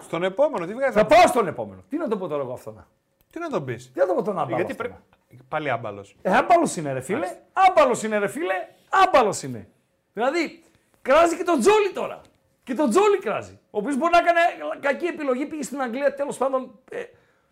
Στον 0.00 0.22
επόμενο, 0.22 0.66
τι 0.66 0.74
βγάζεις. 0.74 0.94
Θα 0.94 1.06
πάω 1.06 1.26
στον 1.26 1.46
επόμενο. 1.46 1.84
Τι 1.88 1.96
να 1.96 2.08
το 2.08 2.16
πω 2.16 2.28
τώρα 2.28 2.42
εγώ 2.42 2.52
αυτό 2.52 2.70
να. 2.72 2.86
Τι 3.30 3.38
να 3.38 3.48
τον 3.48 3.64
πεις; 3.64 3.92
Τι 3.92 3.98
να 3.98 4.06
το 4.06 4.14
πω 4.14 4.22
τον 4.22 4.38
άμπαλο. 4.38 4.56
Γιατί 4.56 4.72
αυτό 4.72 4.82
πρέπει. 4.82 4.98
να. 5.28 5.42
Πάλι 5.48 5.70
άμπαλος. 5.70 6.16
Ε, 6.22 6.36
άμπαλος 6.36 6.76
είναι, 6.76 6.92
ρε 6.92 7.00
φίλε. 7.00 7.36
Άμπαλος 7.52 8.02
είναι, 8.02 8.18
ρε 8.18 8.26
φίλε. 8.28 8.54
Άμπαλος 8.88 9.42
είναι. 9.42 9.68
Δηλαδή, 10.12 10.62
κράζει 11.02 11.36
και 11.36 11.44
τον 11.44 11.60
Τζόλι 11.60 11.92
τώρα. 11.92 12.20
Και 12.64 12.74
τον 12.74 12.90
Τζόλι 12.90 13.18
κράζει. 13.18 13.58
Ο 13.70 13.78
οποίος 13.78 13.96
μπορεί 13.96 14.12
να 14.12 14.18
έκανε 14.18 14.40
κακή 14.80 15.06
επιλογή, 15.06 15.46
πήγε 15.46 15.62
στην 15.62 15.80
Αγγλία 15.80 16.14
τέλος 16.14 16.36
πάντων. 16.36 16.78
Ε, 16.90 17.02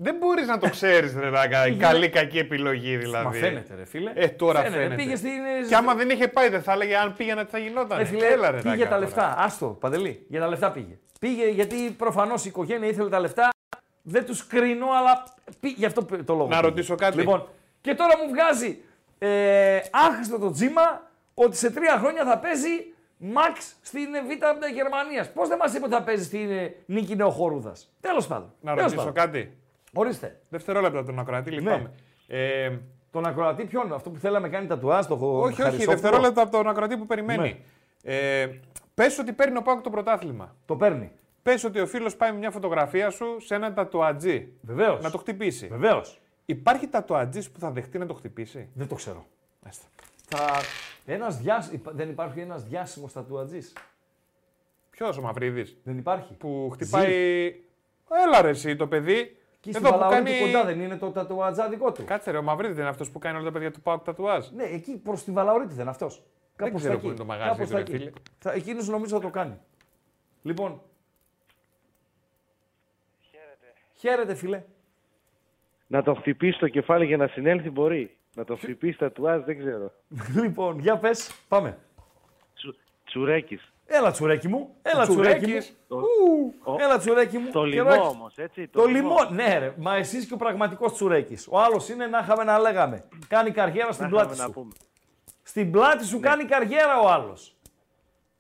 Δεν 0.02 0.16
μπορείς 0.18 0.46
να 0.46 0.58
το 0.58 0.70
ξέρεις, 0.70 1.16
ρε 1.16 1.28
Ράγκα. 1.28 1.66
Η 1.66 1.74
καλή 1.76 2.08
κακή 2.08 2.38
επιλογή 2.38 2.96
δηλαδή. 2.96 3.24
Μα 3.24 3.32
φαίνεται, 3.32 3.74
ρε 3.74 3.84
φίλε. 3.84 4.12
Ε, 4.14 4.28
τώρα 4.28 4.60
Φαίνεται, 4.60 4.82
φαίνεται. 4.82 4.94
πήγε 5.02 5.16
στην- 5.16 5.30
Και 5.68 5.74
άμα 5.74 5.94
δεν 5.94 6.10
είχε 6.10 6.28
πάει, 6.28 6.48
δεν 6.48 6.62
θα 6.62 6.72
έλεγε 6.72 6.96
αν 6.96 7.14
πήγαινε 7.16 7.44
τι 7.44 7.50
θα 7.50 7.58
γινόταν. 7.58 7.98
Ρε 7.98 8.04
φίλε, 8.04 8.26
Έλα, 8.26 8.50
ρε, 8.50 8.56
πήγε 8.56 8.68
Ράγκα, 8.68 8.82
τα 8.84 8.88
τώρα. 8.88 9.00
λεφτά. 9.00 9.34
Άστο, 9.38 9.66
παντελή. 9.66 10.24
Για 10.28 10.40
τα 10.40 10.48
λεφτά 10.48 10.70
πήγε. 10.70 10.98
Πήγε 11.20 11.48
γιατί 11.48 11.76
προφανώς 11.76 12.44
η 12.44 12.48
οικογένεια 12.48 12.88
ήθελε 12.88 13.08
τα 13.08 13.20
λεφτά. 13.20 13.48
Δεν 14.02 14.24
τους 14.26 14.46
κρίνω, 14.46 14.86
αλλά 14.98 15.24
πήγε, 15.60 15.74
γι' 15.78 15.84
αυτό 15.84 16.04
το 16.04 16.34
λόγο. 16.34 16.48
Να 16.48 16.56
πήγε. 16.56 16.60
ρωτήσω 16.68 16.94
κάτι. 16.94 17.16
Λοιπόν, 17.16 17.48
και 17.80 17.94
τώρα 17.94 18.14
μου 18.24 18.28
βγάζει 18.30 18.78
ε, 19.18 19.78
άχρηστο 19.90 20.38
το 20.38 20.50
τζίμα 20.50 21.10
ότι 21.34 21.56
σε 21.56 21.70
τρία 21.70 21.98
χρόνια 21.98 22.24
θα 22.24 22.38
παίζει 22.38 22.68
Μαξ 23.16 23.74
στην 23.80 24.06
Β' 24.26 24.74
Γερμανίας. 24.74 25.32
Πώς 25.32 25.48
δεν 25.48 25.58
μας 25.58 25.74
είπε 25.74 25.84
ότι 25.84 25.94
θα 25.94 26.02
παίζει 26.02 26.24
στην 26.24 26.50
ε, 26.50 26.74
νίκη 26.86 27.16
Νεοχορούδας; 27.16 27.92
Τέλος 28.00 28.26
πάντων. 28.26 28.52
Να 28.60 28.74
Τέλος 28.74 28.90
ρωτήσω 28.92 29.12
πάντων. 29.12 29.22
κάτι. 29.32 29.54
Ορίστε. 29.94 30.40
Δευτερόλεπτα 30.48 31.04
τον 31.04 31.18
ακροατή, 31.18 31.50
λυπάμαι. 31.50 31.90
Ε, 32.26 32.76
Τον 33.10 33.26
ακροατή 33.26 33.64
ποιον, 33.64 33.92
αυτό 33.92 34.10
που 34.10 34.18
θέλαμε 34.18 34.48
κάνει 34.48 34.66
τα 34.66 34.78
τουάζ, 34.78 35.06
το 35.06 35.14
όχι, 35.14 35.44
όχι, 35.52 35.62
Χαρισόπουλο. 35.62 35.90
δευτερόλεπτα 36.00 36.42
από 36.42 36.50
τον 36.50 36.68
ακροατή 36.68 36.96
που 36.96 37.06
περιμένει. 37.06 37.62
Ναι. 38.02 38.14
Ε, 38.16 38.60
Πες 38.94 39.18
ότι 39.18 39.32
παίρνει 39.32 39.56
ο 39.58 39.62
Πάκο 39.62 39.80
το 39.80 39.90
πρωτάθλημα. 39.90 40.54
Το 40.66 40.76
παίρνει. 40.76 41.10
Πες 41.42 41.64
ότι 41.64 41.80
ο 41.80 41.86
φίλος 41.86 42.16
πάει 42.16 42.32
με 42.32 42.38
μια 42.38 42.50
φωτογραφία 42.50 43.10
σου 43.10 43.40
σε 43.40 43.54
ένα 43.54 43.72
τατουατζή. 43.72 44.52
Βεβαίως. 44.60 45.02
Να 45.02 45.10
το 45.10 45.18
χτυπήσει. 45.18 45.66
Βεβαίως. 45.66 46.20
Υπάρχει 46.44 46.86
τατουατζής 46.86 47.50
που 47.50 47.58
θα 47.58 47.70
δεχτεί 47.70 47.98
να 47.98 48.06
το 48.06 48.14
χτυπήσει; 48.14 48.68
Δεν 48.74 48.88
το 48.88 48.94
ξέρω. 48.94 49.26
Μάλιστα. 49.62 49.86
Θα... 50.28 50.46
Ένας 51.06 51.38
διάσ... 51.38 51.68
υπα- 51.72 51.92
Δεν 51.92 52.08
υπάρχει 52.10 52.40
ένας 52.40 52.64
διάσημος 52.64 53.12
τατουατζής; 53.12 53.72
Ποιος 54.90 55.16
ο 55.18 55.20
Μαυρίδης; 55.22 55.76
Δεν 55.84 55.98
υπάρχει. 55.98 56.32
Που 56.34 56.70
χτυπάει. 56.72 57.06
Έλα 58.26 58.42
ρε 58.42 58.48
εσύ 58.48 58.76
το 58.76 58.86
παιδί. 58.86 59.36
Εκεί 59.60 59.72
στην 59.72 59.84
Εδώ 59.86 59.94
που 59.94 60.00
Βαλαωρίτη 60.00 60.30
κάνει... 60.30 60.52
κοντά 60.52 60.64
δεν 60.64 60.80
είναι 60.80 60.96
το 60.96 61.10
τατουατζά 61.10 61.68
δικό 61.68 61.92
του. 61.92 62.04
Κάτσε 62.04 62.30
ρε, 62.30 62.36
ο 62.36 62.42
Μαυρίδη 62.42 62.72
δεν 62.72 62.80
είναι 62.80 62.90
αυτός 62.90 63.10
που 63.10 63.18
κάνει 63.18 63.36
όλα 63.36 63.44
τα 63.44 63.52
παιδιά 63.52 63.70
του 63.70 63.80
Πάουκ 63.80 64.04
τατουάζ. 64.04 64.48
Ναι, 64.48 64.64
εκεί 64.64 64.96
προς 64.96 65.24
τη 65.24 65.30
Βαλαωρίτη 65.30 65.72
δεν 65.72 65.80
είναι 65.80 65.90
αυτός. 65.90 66.22
Κάπως 66.56 66.80
ξέρω 66.80 66.94
τα 66.94 67.00
πού 67.00 67.06
εκεί. 67.06 67.06
είναι 67.06 67.16
το 67.16 67.24
μαγάζι 67.24 67.50
Κάπως 67.50 67.66
του, 67.66 67.72
τα 67.72 67.76
ρε 67.76 67.82
εκεί. 67.82 67.92
φίλε. 67.96 68.10
Θα, 68.38 68.52
εκείνος 68.52 68.88
νομίζω 68.88 69.14
θα 69.16 69.22
το 69.22 69.30
κάνει. 69.30 69.58
Λοιπόν. 70.42 70.82
Χαίρετε 73.94 74.34
φίλε. 74.34 74.62
Να 75.86 76.02
το 76.02 76.14
χτυπήσει 76.14 76.58
το 76.58 76.68
κεφάλι 76.68 77.06
για 77.06 77.16
να 77.16 77.26
συνέλθει 77.26 77.70
μπορεί. 77.70 78.16
Να 78.34 78.44
το 78.44 78.56
χτυπήσει 78.56 78.98
τα 78.98 79.12
τουάζ 79.12 79.42
δεν 79.44 79.58
ξέρω. 79.58 79.92
λοιπόν, 80.42 80.78
για 80.78 80.98
πες, 80.98 81.32
πάμε. 81.48 81.78
Τσουρέκης. 83.04 83.72
Έλα 83.92 84.10
τσουρέκι 84.10 84.48
μου, 84.48 84.74
έλα 84.82 85.06
τσουρέκι 85.06 85.46
μου. 85.52 85.96
Ου, 85.98 86.76
Έλα 86.78 86.98
τσουρέκι 86.98 87.38
μου. 87.38 87.50
Το 87.50 87.68
Καιρό 87.68 87.84
λιμό 87.84 87.90
έχει. 87.90 88.00
όμως, 88.00 88.38
έτσι. 88.38 88.68
Το 88.68 88.84
λιμό, 88.84 89.16
ναι, 89.30 89.58
ρε. 89.58 89.74
Μα 89.78 89.96
εσείς 89.96 90.26
και 90.26 90.34
ο 90.34 90.36
πραγματικός 90.36 90.92
τσουρέκης. 90.92 91.46
Ο 91.50 91.60
άλλος 91.60 91.88
είναι 91.88 92.06
να 92.06 92.18
είχαμε 92.18 92.44
να 92.44 92.58
λέγαμε. 92.58 93.04
Κάνει 93.28 93.50
καριέρα 93.50 93.92
στην 93.92 94.04
Να 94.04 94.10
πλάτη 94.10 94.26
είχαμε 94.26 94.42
να 94.42 94.46
σου. 94.46 94.52
πούμε. 94.60 94.72
Στην 95.42 95.70
πλάτη 95.70 96.04
σου 96.04 96.20
κάνει 96.20 96.44
καριέρα 96.44 97.00
ο 97.00 97.08
άλλος. 97.08 97.54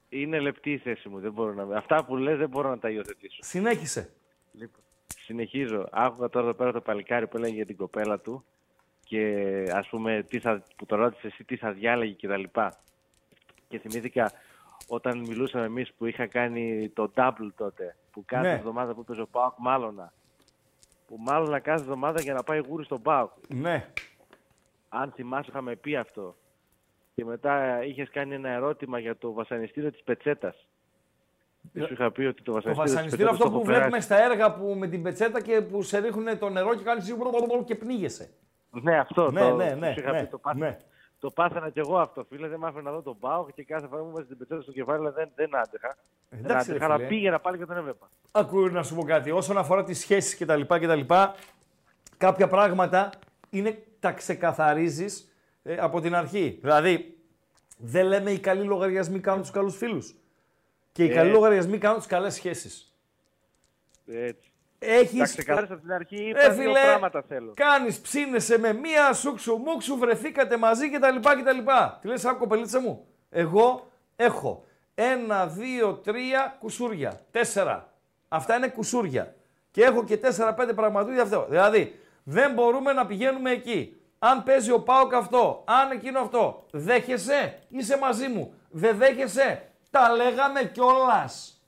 Είναι 0.08 0.38
λεπτή 0.40 0.72
η 0.72 0.78
θέση 0.78 1.08
μου. 1.08 1.20
Δεν 1.20 1.32
μπορώ 1.32 1.52
να... 1.64 1.76
Αυτά 1.76 2.04
που 2.04 2.16
λες 2.16 2.38
δεν 2.38 2.48
μπορώ 2.48 2.68
να 2.68 2.78
τα 2.78 2.90
υιοθετήσω. 2.90 3.38
Συνέχισε. 3.42 4.10
Λοιπόν, 4.52 4.80
συνεχίζω. 5.24 5.88
Άκουγα 5.92 6.28
τώρα 6.28 6.46
εδώ 6.46 6.54
πέρα 6.54 6.72
το 6.72 6.80
παλικάρι 6.80 7.26
που 7.26 7.36
έλεγε 7.36 7.54
για 7.54 7.66
την 7.66 7.76
κοπέλα 7.76 8.18
του 8.18 8.44
και 9.04 9.44
ας 9.74 9.88
πούμε 9.88 10.24
τι 10.28 10.38
θα, 10.38 10.62
που 10.76 10.86
το 10.86 10.96
ρώτησε 10.96 11.26
εσύ 11.26 11.44
τι 11.44 11.56
θα 11.56 11.72
διάλεγε 11.72 12.12
και 12.12 12.28
τα 12.28 12.36
λοιπά. 12.36 12.76
Και 13.68 13.78
θυμήθηκα 13.78 14.32
όταν 14.92 15.18
μιλούσαμε 15.18 15.64
εμείς 15.64 15.92
που 15.92 16.06
είχα 16.06 16.26
κάνει 16.26 16.88
το 16.94 17.10
double 17.16 17.48
τότε, 17.56 17.96
που 18.10 18.22
κάθε 18.26 18.48
Ναι. 18.48 18.54
εβδομάδα 18.54 18.94
που 18.94 19.00
έπαιζε 19.00 19.20
ο 19.20 19.26
Πάοκ 19.26 19.54
μάλωνα. 19.58 20.12
Που 21.06 21.16
μάλωνα 21.18 21.58
κάθε 21.58 21.82
εβδομάδα 21.82 22.20
για 22.20 22.34
να 22.34 22.42
πάει 22.42 22.58
γούρι 22.68 22.84
στον 22.84 23.02
Πάοκ. 23.02 23.30
Ναι. 23.48 23.86
Αν 24.88 25.12
θυμάσαι 25.14 25.50
είχαμε 25.50 25.76
πει 25.76 25.96
αυτό. 25.96 26.36
Και 27.14 27.24
μετά 27.24 27.84
είχες 27.84 28.10
κάνει 28.10 28.34
ένα 28.34 28.48
ερώτημα 28.48 28.98
για 28.98 29.16
το 29.16 29.32
βασανιστήριο 29.32 29.90
της 29.90 30.02
Πετσέτας. 30.02 30.66
Και 31.72 31.80
σου 31.82 31.92
είχα 31.92 32.10
πει 32.12 32.24
ότι 32.24 32.42
το 32.42 32.52
Το 32.52 32.52
βασανιστήριο, 32.52 32.84
της 32.84 32.92
βασανιστήριο 32.94 33.26
Πετσέτας 33.26 33.32
αυτό 33.32 33.44
το 33.44 33.50
που 33.50 33.56
έχω 33.56 33.64
βλέπουμε 33.64 33.88
περάσει. 33.88 34.06
στα 34.06 34.24
έργα 34.24 34.54
που 34.54 34.74
με 34.78 34.88
την 34.88 35.02
πετσέτα 35.02 35.40
και 35.42 35.60
που 35.60 35.82
σε 35.82 35.98
ρίχνουν 35.98 36.38
το 36.38 36.48
νερό 36.48 36.74
και 36.74 36.82
κάνεις 36.84 37.14
και 37.64 37.74
πνίγεσαι. 37.74 38.30
Ναι, 38.70 38.98
αυτό. 38.98 39.30
Ναι, 39.30 39.40
το, 39.40 39.56
ναι, 39.56 39.74
ναι, 39.74 39.92
σου 39.92 40.00
είχα 40.00 40.12
ναι, 40.12 40.20
πει, 40.22 40.26
το, 40.26 40.38
πάθαινα, 40.38 40.66
ναι. 40.66 40.76
Το 41.20 41.30
πάθαινα 41.30 41.70
κι 41.70 41.78
εγώ 41.78 41.98
αυτό, 41.98 42.24
φίλε. 42.24 42.48
Δεν 42.48 42.58
μ' 42.58 42.64
άφηνε 42.64 42.82
να 42.82 42.90
δω 42.90 43.02
τον 43.02 43.18
Πάο 43.18 43.46
και 43.54 43.64
κάθε 43.64 43.86
φορά 43.86 44.02
μου 44.02 44.10
βάζει 44.10 44.26
την 44.26 44.38
πετσέτα 44.38 44.62
στο 44.62 44.72
κεφάλι, 44.72 44.98
αλλά 44.98 45.10
δεν, 45.12 45.30
δεν 45.34 45.56
άντεχα. 45.56 45.96
δεν 46.28 46.44
εντάξει, 46.44 46.66
ρε 46.70 46.76
άντεχα, 46.76 46.84
αλλά 46.84 46.96
φίλε. 46.96 47.08
πήγαινα 47.08 47.40
πάλι 47.40 47.58
και 47.58 47.66
τον 47.66 47.76
έβλεπα. 47.76 48.10
Ακούω 48.30 48.68
να 48.68 48.82
σου 48.82 48.94
πω 48.94 49.02
κάτι. 49.02 49.30
Όσον 49.30 49.58
αφορά 49.58 49.84
τις 49.84 49.98
σχέσεις 49.98 50.36
κτλ. 50.38 50.60
κτλ 50.66 51.00
κάποια 52.16 52.48
πράγματα 52.48 53.10
είναι, 53.50 53.82
τα 54.00 54.12
ξεκαθαρίζεις 54.12 55.32
ε, 55.62 55.76
από 55.76 56.00
την 56.00 56.14
αρχή. 56.14 56.58
Δηλαδή, 56.60 57.18
δεν 57.76 58.06
λέμε 58.06 58.30
οι 58.30 58.38
καλοί 58.38 58.64
λογαριασμοί 58.64 59.20
κάνουν 59.20 59.40
τους 59.40 59.50
καλούς 59.50 59.76
φίλους. 59.76 60.14
Και 60.92 61.04
οι 61.04 61.10
Ε. 61.10 61.14
καλοί 61.14 61.30
λογαριασμοί 61.30 61.78
κάνουν 61.78 61.98
τις 61.98 62.06
καλές 62.06 62.34
σχέσεις. 62.34 62.94
Έτσι. 64.06 64.49
Έχεις... 64.82 65.18
Τα 65.18 65.24
ξεκάθαρισα 65.24 65.72
από 65.72 65.82
την 65.82 65.92
αρχή, 65.92 66.28
είπα 66.28 66.40
Ε, 66.40 66.48
δύο 66.48 66.62
φίλε, 66.62 66.80
πράγματα 66.84 67.22
θέλω. 67.28 67.52
Κάνεις, 67.56 68.00
ψήνεσαι 68.00 68.58
με 68.58 68.72
μία, 68.72 69.12
σούξου 69.12 69.56
μουξου, 69.56 69.98
βρεθήκατε 69.98 70.56
μαζί 70.56 70.90
κτλ. 70.90 71.16
κτλ. 71.20 71.58
Τι 72.00 72.08
λες, 72.08 72.24
άκου 72.24 72.38
κοπελίτσα 72.38 72.80
μου. 72.80 73.06
Εγώ 73.30 73.90
έχω 74.16 74.64
ένα, 74.94 75.46
δύο, 75.46 75.94
τρία 75.94 76.56
κουσούρια. 76.60 77.20
Τέσσερα. 77.30 77.92
Αυτά 78.28 78.56
είναι 78.56 78.68
κουσούρια. 78.68 79.34
Και 79.70 79.82
έχω 79.84 80.04
και 80.04 80.16
τέσσερα-πέντε 80.16 80.72
πραγματούδια 80.72 81.22
αυτό. 81.22 81.46
Δηλαδή, 81.48 82.00
δεν 82.22 82.52
μπορούμε 82.52 82.92
να 82.92 83.06
πηγαίνουμε 83.06 83.50
εκεί. 83.50 84.00
Αν 84.18 84.42
παίζει 84.42 84.72
ο 84.72 84.80
Πάοκ 84.80 85.14
αυτό, 85.14 85.64
αν 85.66 85.90
εκείνο 85.90 86.20
αυτό, 86.20 86.66
δέχεσαι, 86.70 87.58
είσαι 87.68 87.98
μαζί 87.98 88.28
μου. 88.28 88.54
Δεν 88.70 88.96
δέχεσαι. 88.96 89.62
Τα 89.90 90.10
λέγαμε 90.10 90.64
κιόλας. 90.64 91.59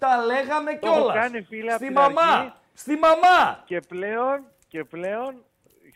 Τα 0.00 0.24
λέγαμε 0.24 0.74
Το 0.74 0.86
έχω 0.86 0.96
κιόλας. 0.96 1.14
κάνει, 1.16 1.42
φίλε, 1.42 1.70
απ' 1.72 1.76
Στη 1.76 1.86
την 1.86 1.94
μαμά. 1.94 2.22
αρχή. 2.22 2.52
Στη 2.74 2.96
μαμά. 2.96 3.62
Και 3.64 3.80
πλέον, 3.80 4.44
και 4.68 4.84
πλέον, 4.84 5.44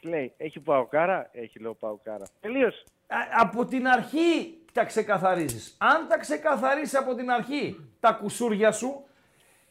λέει, 0.02 0.32
έχει 0.36 0.60
παοκάρα, 0.60 1.28
έχει 1.32 1.59
λέω 1.59 1.74
παοκάρα. 1.74 2.24
Τελείωσε. 2.40 2.85
Α- 3.09 3.40
από 3.40 3.64
την 3.66 3.89
αρχή 3.89 4.59
τα 4.72 4.85
ξεκαθαρίζεις. 4.85 5.74
Αν 5.78 6.09
τα 6.09 6.18
ξεκαθαρίσεις 6.18 6.94
από 6.94 7.14
την 7.14 7.31
αρχή 7.31 7.90
τα 8.01 8.12
κουσούρια 8.12 8.72
σου 8.72 9.05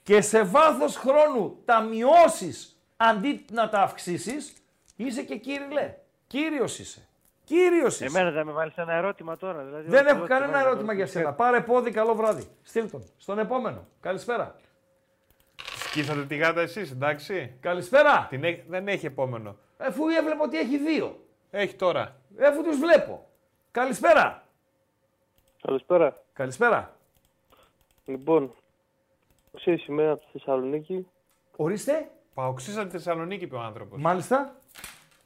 και 0.04 0.22
σε 0.22 0.44
βάθος 0.44 0.96
χρόνου 0.96 1.62
τα 1.66 1.82
μειώσεις 1.82 2.78
αντί 2.98 3.46
να 3.52 3.70
τα 3.70 3.82
αυξήσεις, 3.82 4.54
είσαι 4.96 5.24
και 5.24 5.36
κύριλε. 5.36 5.94
Κύριος 6.28 6.80
είσαι. 6.80 7.08
Κύριος 7.44 7.94
είσαι. 7.96 8.06
Εμένα 8.06 8.32
θα 8.32 8.46
με 8.46 8.52
βάλεις 8.52 8.76
ένα 8.78 8.94
ερώτημα 8.94 9.38
τώρα. 9.38 9.64
Δηλαδή, 9.64 9.90
Δεν 9.90 10.00
ό,τι 10.00 10.08
έχω 10.10 10.16
ερώτημα 10.18 10.28
κανένα 10.28 10.52
να 10.52 10.60
ερώτημα 10.60 10.94
ρωτήσω. 10.94 10.96
για 10.96 11.08
σένα. 11.08 11.34
Πάρε 11.34 11.62
πόδι, 11.62 11.92
καλό 11.92 12.16
βράδυ. 12.16 12.48
Στείλ 12.64 12.90
τον. 12.90 13.04
Στον 13.18 13.40
επόμενο. 13.40 13.88
Καλησπέρα. 14.02 14.56
Σκίσατε 15.76 16.26
τη 16.26 16.36
γάτα 16.36 16.62
εσείς, 16.62 16.92
εντάξει. 16.92 17.58
Καλησπέρα. 17.60 18.28
Την 18.30 18.44
έχ- 18.44 18.64
Δεν 18.68 18.88
έχει 18.88 19.06
επόμενο. 19.06 19.56
Αφού 19.78 20.08
έβλεπα 20.08 20.44
ότι 20.44 20.58
έχει 20.60 20.78
δύο. 20.78 21.20
Έχει 21.52 21.76
τώρα. 21.76 22.16
Αφού 22.48 22.64
τους 22.64 22.78
βλέπω. 22.80 23.28
Καλησπέρα. 23.72 24.44
Καλησπέρα. 25.62 26.24
Καλησπέρα. 26.34 26.96
Λοιπόν, 28.06 28.54
ξέρεις 29.56 29.88
είμαι 29.88 30.10
από 30.10 30.20
τη 30.26 30.32
Θεσσαλονίκη; 30.32 31.08
Ορίστε. 31.56 32.10
Παοξής 32.34 32.76
από 32.78 32.86
τη 32.86 32.92
Θεσσαλονίκη 32.92 33.44
είπε 33.44 33.56
ο 33.56 33.60
άνθρωπος. 33.60 34.02
Μάλιστα. 34.02 34.56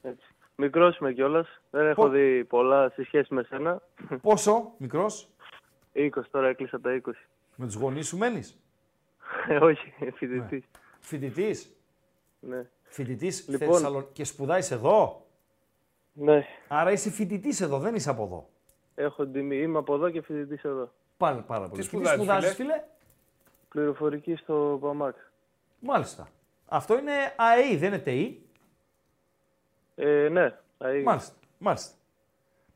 Έτσι. 0.02 0.26
Μικρός 0.56 0.98
είμαι 0.98 1.14
κιόλας. 1.14 1.62
Δεν 1.70 1.88
έχω 1.88 2.10
δει 2.10 2.44
πολλά 2.46 2.90
σε 2.90 3.04
σχέση 3.04 3.34
με 3.34 3.44
σένα. 3.44 3.82
Πόσο, 4.22 4.74
μικρός; 4.78 5.30
20 5.94 6.10
τώρα 6.32 6.48
έκλεισα 6.48 6.80
τα 6.82 6.92
20. 6.94 7.00
Με 7.56 7.66
τους 7.66 7.76
γονείς 7.76 8.08
σου 8.08 8.18
μένεις; 8.18 8.58
Ε, 9.48 9.56
Όχι, 9.58 9.94
φοιτητής. 10.16 10.64
Φοιτητής; 11.00 11.76
Ναι. 12.40 12.66
Φοιτητής 12.84 13.48
Λοιπόν. 13.48 13.68
Θεσσαλο- 13.68 14.10
και 14.14 14.24
σπουδάεις 14.24 14.72
εδώ; 14.72 15.26
Ναι. 16.14 16.46
Άρα 16.68 16.92
είσαι 16.92 17.10
φοιτητής 17.12 17.62
εδώ, 17.62 17.80
δεν 17.80 17.96
είσαι 17.96 18.10
από 18.10 18.24
εδώ. 18.24 18.50
Έχω 18.96 19.24
την 19.24 19.34
τιμή. 19.34 19.58
Είμαι 19.58 19.78
από 19.78 19.96
εδώ 19.96 20.10
και 20.10 20.22
φοιτητής 20.22 20.64
εδώ. 20.64 20.92
Πάλι 21.18 21.42
πάρα 21.42 21.60
πολύ. 21.60 21.72
Τι 21.72 21.78
Και 21.78 21.84
σπουδάζεις, 21.84 22.18
σπουδάζεις, 22.18 22.54
φίλε; 22.56 22.74
φίλε; 22.74 22.84
Πληροφορική 23.70 24.36
στο 24.36 24.78
ΠΑΜΑΚ. 24.82 25.16
Μάλιστα. 25.80 26.28
Αυτό 26.68 26.98
είναι 26.98 27.12
ΑΕΗ, 27.36 27.76
δεν 27.78 27.88
είναι 27.88 28.00
ΤΕΗ. 28.02 28.42
Ε, 29.96 30.30
ναι. 30.32 30.58
ΑΕΗ. 30.78 31.04
Μάλιστα. 31.04 31.34
Μάλιστα. 31.58 31.92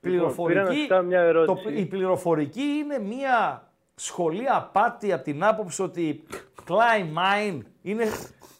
Λοιπόν, 0.02 0.36
πήρα 0.36 0.62
να 0.62 0.68
Πληροφορική, 0.68 0.82
σου 0.82 0.88
κάνω 0.88 1.08
μια 1.08 1.20
ερώτηση. 1.22 1.64
το, 1.64 1.70
η 1.70 1.86
πληροφορική 1.86 2.62
είναι 2.62 3.00
μια 3.00 3.68
σχολή 3.96 4.50
απάτη 4.50 5.14
από 5.14 5.24
την 5.24 5.44
άποψη 5.44 5.82
ότι 5.82 6.24
Klein 6.68 7.06
Mine 7.18 7.60
είναι... 7.82 8.06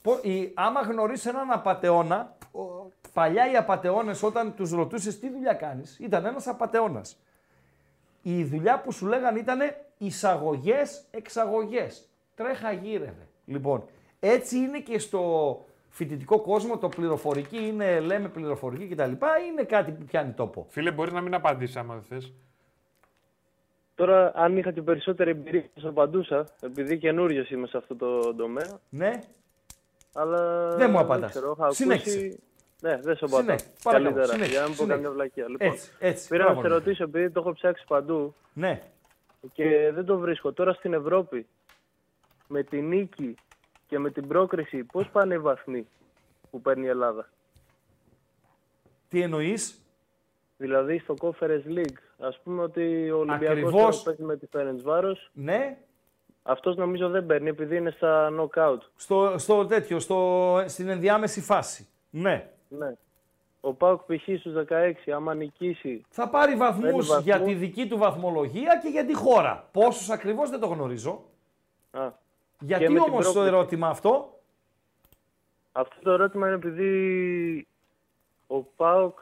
πο- 0.02 0.20
η- 0.22 0.52
άμα 0.54 0.82
γνωρίσεις 0.82 1.26
έναν 1.26 1.52
απατεώνα, 1.52 2.36
ο- 2.52 2.90
παλιά 3.14 3.52
οι 3.52 3.56
απατεώνες 3.56 4.24
όταν 4.24 4.56
τους 4.56 4.72
ρωτούσες 4.72 5.20
τι 5.20 5.30
δουλειά 5.30 5.54
κάνεις, 5.54 6.00
ήταν 6.00 6.26
ένας 6.26 6.48
απατεώνας. 6.48 7.18
Η 8.22 8.44
δουλειά 8.44 8.82
που 8.82 8.92
σου 8.92 9.06
λέγανε 9.08 9.40
ήταν 9.40 9.60
εισαγωγές, 9.98 11.04
εξαγωγές. 11.12 12.10
Τρέχα 12.36 12.72
γύρευε. 12.72 13.28
Λοιπόν, 13.46 13.84
έτσι 14.20 14.58
είναι 14.58 14.80
και 14.80 15.00
στο 15.00 15.66
φοιτητικό 15.94 16.40
κόσμο 16.42 16.78
το 16.78 16.90
πληροφορική 16.90 17.58
είναι, 17.58 18.00
λέμε 18.00 18.28
πληροφορική 18.30 18.88
κτλ. 18.88 19.12
Είναι 19.50 19.64
κάτι 19.68 19.92
που 19.92 20.04
πιάνει 20.06 20.32
τόπο. 20.32 20.66
Φίλε, 20.70 20.92
μπορείς 20.92 21.14
να 21.14 21.22
μην 21.22 21.34
απαντήσεις 21.34 21.76
άμα 21.76 21.94
δεν 21.94 22.04
θες. 22.04 22.34
Τώρα, 23.96 24.32
αν 24.36 24.58
είχα 24.58 24.72
και 24.72 24.82
περισσότερη 24.82 25.30
εμπειρία, 25.30 25.64
θα 25.74 25.80
σου 25.80 25.88
απαντούσα, 25.90 26.48
επειδή 26.62 26.98
καινούριο 26.98 27.46
είμαι 27.50 27.68
σε 27.68 27.78
αυτό 27.78 27.96
το 27.96 28.36
τομέα. 28.36 28.80
Ναι. 28.90 29.20
Αλλά. 30.14 30.68
Δεν 30.76 30.90
μου 30.92 31.00
απαντάς. 31.00 31.30
ξέρω, 31.30 31.56
έχω 31.60 31.72
Συνέχισε. 31.72 32.18
ακούσει- 32.18 32.40
Ναι, 32.82 32.98
δεν 33.02 33.16
σου 33.16 33.26
απαντάω. 33.26 33.42
Συνέχισε. 33.58 33.70
Παρακαλώ, 33.84 34.10
Καλύτερα, 34.10 34.34
συνέχισε, 34.34 34.52
για 34.52 34.62
να 34.62 34.68
μην 34.68 34.78
πω 34.78 34.84
συνέχισε. 34.84 35.04
καμιά 35.04 35.12
βλακία. 35.18 35.50
Λοιπόν, 35.50 35.68
Έτσι, 35.68 35.92
έτσι. 36.00 36.28
Πήρα 36.28 36.44
να 36.44 36.50
Μπράβο, 36.50 36.62
σε 36.62 36.68
ναι. 36.68 36.74
ρωτήσω, 36.80 37.04
επειδή 37.04 37.30
το 37.30 37.40
έχω 37.40 37.54
ψάξει 37.54 37.84
παντού 37.88 38.34
Ναι. 38.54 38.82
και 39.54 39.92
δεν 39.94 40.06
το 40.06 40.18
βρίσκω. 40.18 40.54
Τώρα 40.54 40.74
στην 40.74 40.94
Ευρώπη, 40.94 41.48
με 42.48 42.64
την 42.64 42.88
νίκη 42.88 43.36
και 43.92 44.00
με 44.00 44.10
την 44.12 44.28
πρόκριση, 44.28 44.84
πώς 44.84 45.10
πάνε 45.10 45.34
οι 45.34 45.38
βαθμοί 45.40 45.88
που 46.52 46.62
παίρνει 46.62 46.86
η 46.86 46.90
Ελλάδα; 46.90 47.30
Τι 49.10 49.22
εννοείς; 49.22 49.82
Δηλαδή 50.58 51.00
στο 51.00 51.14
Conference 51.22 51.68
League, 51.78 51.98
ας 52.20 52.40
πούμε 52.44 52.62
ότι 52.62 53.12
ο 53.12 53.18
Ολυμπιακός 53.18 53.50
Ακριβώς. 53.50 54.04
τώρα 54.04 54.04
παίζει 54.04 54.24
με 54.24 54.38
τη 54.38 54.48
Ferencváros, 54.54 55.30
Ναι. 55.34 55.78
αυτός 56.44 56.76
νομίζω 56.76 57.10
δεν 57.10 57.26
παίρνει 57.26 57.50
επειδή 57.50 57.76
είναι 57.78 57.92
στα 57.92 58.30
knockout. 58.40 58.78
Στο, 58.96 59.36
στο 59.38 59.66
τέτοιο, 59.66 60.00
στο, 60.00 60.64
στην 60.68 60.88
ενδιάμεση 60.90 61.42
φάση. 61.42 61.88
Ναι. 62.10 62.50
Ναι. 62.70 62.94
Ο 63.62 63.74
Πάουκ 63.74 64.02
π.χ. 64.02 64.40
στους 64.40 64.54
16, 64.70 64.94
άμα 65.16 65.34
νικήσει... 65.34 66.02
Θα 66.10 66.30
πάρει 66.30 66.56
βαθμούς 66.56 66.82
παίρνει 66.84 66.98
βαθμούς. 67.00 67.24
για 67.24 67.42
τη 67.42 67.54
δική 67.54 67.88
του 67.88 67.98
βαθμολογία 67.98 68.80
και 68.84 68.88
για 68.90 69.06
τη 69.06 69.14
χώρα. 69.16 69.68
Πόσους 69.72 70.10
ακριβώς 70.10 70.50
δεν 70.50 70.60
το 70.60 70.68
γνωρίζω. 70.68 71.24
Α. 71.92 72.12
Γιατί 72.62 72.84
Και 72.84 72.90
με 72.90 73.00
την 73.00 73.12
όμως 73.12 73.26
το 73.26 73.32
πρόκληση. 73.32 73.56
ερώτημα 73.56 73.88
αυτό; 73.88 74.40
Αυτό 75.72 75.96
το 76.02 76.12
ερώτημα 76.12 76.48
είναι 76.48 76.56
επειδή 76.56 77.68
ο 78.48 78.62
ΠΑΟΚ 78.62 79.20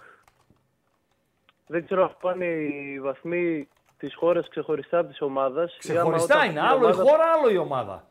δεν 1.67 1.85
ξέρω 1.85 2.03
αν 2.03 2.15
πάνε 2.21 2.45
οι 2.45 2.99
βαθμοί 2.99 3.67
της 3.97 4.15
χώρας 4.15 4.47
ξεχωριστά 4.49 4.99
από 4.99 5.07
της 5.09 5.21
ομάδας. 5.21 5.71
ή 5.73 5.77
άμα 5.91 5.93
Ξεχωριστά 5.99 6.35
όταν 6.35 6.49
είναι. 6.49 6.59
η 6.59 6.63
Άλλο 6.63 6.79
η 6.87 6.91
ομάδα- 6.91 7.03
χώρα, 7.09 7.23
άλλο 7.37 7.49
η 7.49 7.57
ομάδα. 7.57 8.07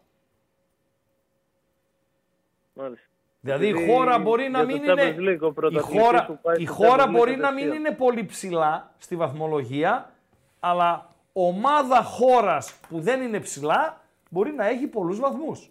Μάλιστα. 2.73 3.07
Δηλαδή 3.41 3.67
η 3.67 3.69
Επειδή 3.69 3.93
χώρα 3.93 4.19
μπορεί 4.19 4.49
να 4.49 4.63
για 4.63 4.67
μην 4.77 4.87
το 4.87 4.93
είναι. 4.93 5.03
Champions 5.17 5.21
League, 5.29 5.41
ο 5.41 5.47
Η 5.47 5.53
πρωταθλητής 5.53 6.03
χώρα, 6.03 6.25
που 6.27 6.39
πάει 6.43 6.63
η 6.63 6.65
στο 6.67 6.75
χώρα 6.75 7.05
Champions 7.05 7.09
League 7.09 7.13
μπορεί 7.13 7.37
να 7.37 7.53
μην 7.53 7.65
κατευθείαν. 7.65 7.77
είναι 7.77 7.91
πολύ 7.95 8.25
ψηλά 8.25 8.95
στη 8.99 9.17
βαθμολογία, 9.17 10.13
αλλά 10.61 11.15
ομάδα 11.33 12.03
χώρας 12.03 12.75
που 12.89 13.01
δεν 13.01 13.23
είναι 13.23 13.41
ψηλά 13.41 14.01
μπορεί 14.29 14.53
να 14.53 14.67
έχει 14.67 14.87
πολλούς 14.87 15.19
βαθμούς. 15.21 15.71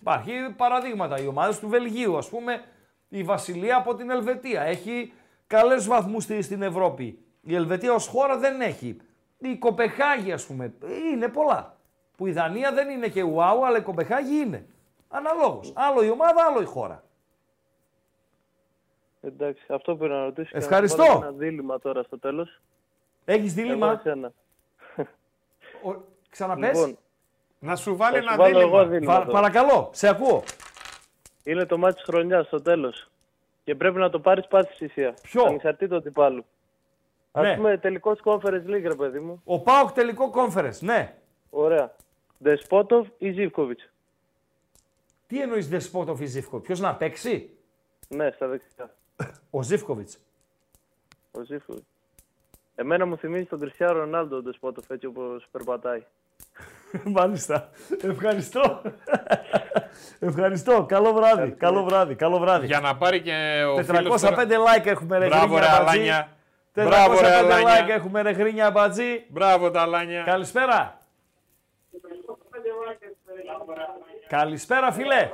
Υπάρχει 0.00 0.32
παραδείγματα. 0.56 1.20
Οι 1.20 1.26
ομάδες 1.26 1.58
του 1.58 1.68
Βελγίου, 1.68 2.16
ας 2.16 2.28
πούμε, 2.28 2.62
η 3.08 3.22
Βασιλεία 3.22 3.76
από 3.76 3.94
την 3.94 4.10
Ελβετία 4.10 4.62
έχει 4.62 5.12
καλές 5.46 5.86
βαθμούς 5.86 6.22
στη- 6.22 6.42
στην 6.42 6.62
Ευρώπη. 6.62 7.18
Η 7.42 7.54
Ελβετία 7.54 7.92
ως 7.92 8.06
χώρα 8.06 8.38
δεν 8.38 8.60
έχει. 8.60 8.96
Η 9.38 9.56
Κοπεχάγη, 9.56 10.32
ας 10.32 10.46
πούμε, 10.46 10.74
είναι 11.12 11.28
πολλά. 11.28 11.76
Που 12.16 12.26
η 12.26 12.32
Δανία 12.32 12.72
δεν 12.72 12.88
είναι 12.90 13.08
και 13.08 13.22
wow, 13.36 13.62
αλλά 13.66 13.78
η 13.78 13.82
Κοπεχάγη 13.82 14.36
είναι. 14.36 14.66
Αναλόγως. 15.08 15.72
Άλλο 15.76 16.02
η 16.04 16.10
ομάδα, 16.10 16.44
άλλο 16.44 16.60
η 16.60 16.64
χώρα. 16.64 17.02
Εντάξει, 19.20 19.64
αυτό 19.68 19.96
πήρα 19.96 20.14
να 20.18 20.24
ρωτήσω. 20.24 20.48
και 20.48 20.54
να 20.56 20.60
σου 20.60 20.66
Ευχαριστώ. 20.68 21.04
βάλω 21.04 21.16
Ένα 21.20 21.30
δίλημα 21.30 21.78
τώρα 21.78 22.02
στο 22.02 22.18
τέλος. 22.18 22.60
Έχεις 23.24 23.54
δίλημα; 23.54 23.86
Εγώ 23.86 23.96
εσένα. 23.98 24.32
Ξαναπες. 26.30 26.68
Λοιπόν, 26.76 26.98
να 27.64 27.76
σου 27.76 27.96
βάλει 27.96 28.16
ένα 28.16 28.36
βάλω 28.36 28.58
δίλημα. 28.58 28.78
εγώ 28.80 28.88
δίλημα 28.88 29.12
Πα- 29.12 29.18
τώρα. 29.24 29.32
παρακαλώ, 29.32 29.90
σε 29.92 30.08
ακούω. 30.08 30.42
Είναι 31.44 31.66
το 31.66 31.78
μάτι 31.78 31.94
της 31.94 32.02
χρονιάς 32.04 32.46
στο 32.46 32.62
τέλος. 32.62 33.10
Και 33.64 33.74
πρέπει 33.74 33.98
να 33.98 34.10
το 34.10 34.20
πάρεις 34.20 34.46
πάση 34.46 34.72
θυσία. 34.76 35.14
Ποιο; 35.22 35.44
Ανεξαρτήτω 35.44 35.96
αντιπάλου. 35.96 36.44
Ας 37.32 37.42
Ναι. 37.44 37.56
πούμε 37.56 37.78
τελικός 37.78 38.20
conference 38.24 38.66
league, 38.66 38.82
ρε 38.86 38.94
παιδί 38.94 39.18
μου. 39.20 39.40
Ο 39.44 39.60
Πάοκ 39.60 39.92
τελικό 39.92 40.32
conference, 40.34 40.78
ναι. 40.80 41.14
Ωραία. 41.50 41.94
Δεσπότοβ 42.38 43.06
ή 43.18 43.30
Ζίβκοβιτς. 43.32 43.88
Τι 45.26 45.40
εννοείς 45.40 45.68
Δεσπότοφ 45.68 46.20
ή 46.20 46.26
Ζήφκο, 46.26 46.60
ποιος 46.60 46.80
να 46.80 46.94
παίξει; 46.94 47.50
Ναι, 48.08 48.30
στα 48.30 48.46
δεξιά. 48.48 48.94
Ο 49.50 49.62
Ζήφκοβιτς. 49.62 50.18
Ο 51.30 51.42
Ζίβκοβιτς. 51.42 51.86
Εμένα 52.74 53.06
μου 53.06 53.16
θυμίζει 53.16 53.44
τον 53.44 53.60
Κριστιανό 53.60 53.92
Ρονάλντο 53.98 54.36
ο 54.36 54.42
Δεσπότοβ 54.42 54.90
έτσι 54.90 55.06
όπως 55.06 55.46
περπατάει. 55.50 56.02
Μάλιστα. 57.04 57.70
Ευχαριστώ. 58.02 58.82
Ευχαριστώ. 60.18 60.84
Καλό 60.88 61.12
βράδυ. 61.12 61.50
Καλό 61.50 61.84
βράδυ. 61.84 62.14
Καλό 62.14 62.38
βράδυ. 62.38 62.66
Για 62.66 62.80
να 62.80 62.96
πάρει 62.96 63.20
και 63.20 63.62
ο 63.68 63.74
405 63.74 63.84
φίλος 63.86 64.22
like 64.22 64.86
έχουμε 64.86 65.18
ρε 65.18 65.26
Μπράβο 65.26 65.58
ρε 65.58 65.64
γρίνια 65.64 65.82
μπατζή. 65.82 65.98
Αλάνια. 65.98 66.28
405 66.74 66.84
Μπράβο 66.84 67.20
ρε 67.20 67.28
like 67.28 67.54
Αλάνια. 67.54 67.94
έχουμε 67.94 68.22
ρε 68.22 68.30
γρίνια 68.30 68.70
μπατζή. 68.70 69.24
Μπράβο 69.28 69.70
τα 69.70 69.80
Αλάνια. 69.82 70.22
Καλησπέρα. 70.22 70.98
Καλησπέρα 74.28 74.92
φίλε. 74.92 75.30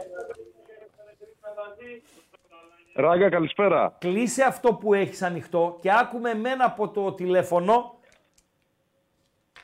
Ράγκα, 2.95 3.29
καλησπέρα. 3.29 3.97
Κλείσε 3.99 4.43
αυτό 4.45 4.75
που 4.75 4.95
έχεις 4.95 5.23
ανοιχτό 5.23 5.79
και 5.81 5.93
άκουμε 5.93 6.31
εμένα 6.31 6.65
από 6.65 6.89
το 6.89 7.13
τηλέφωνο 7.13 7.99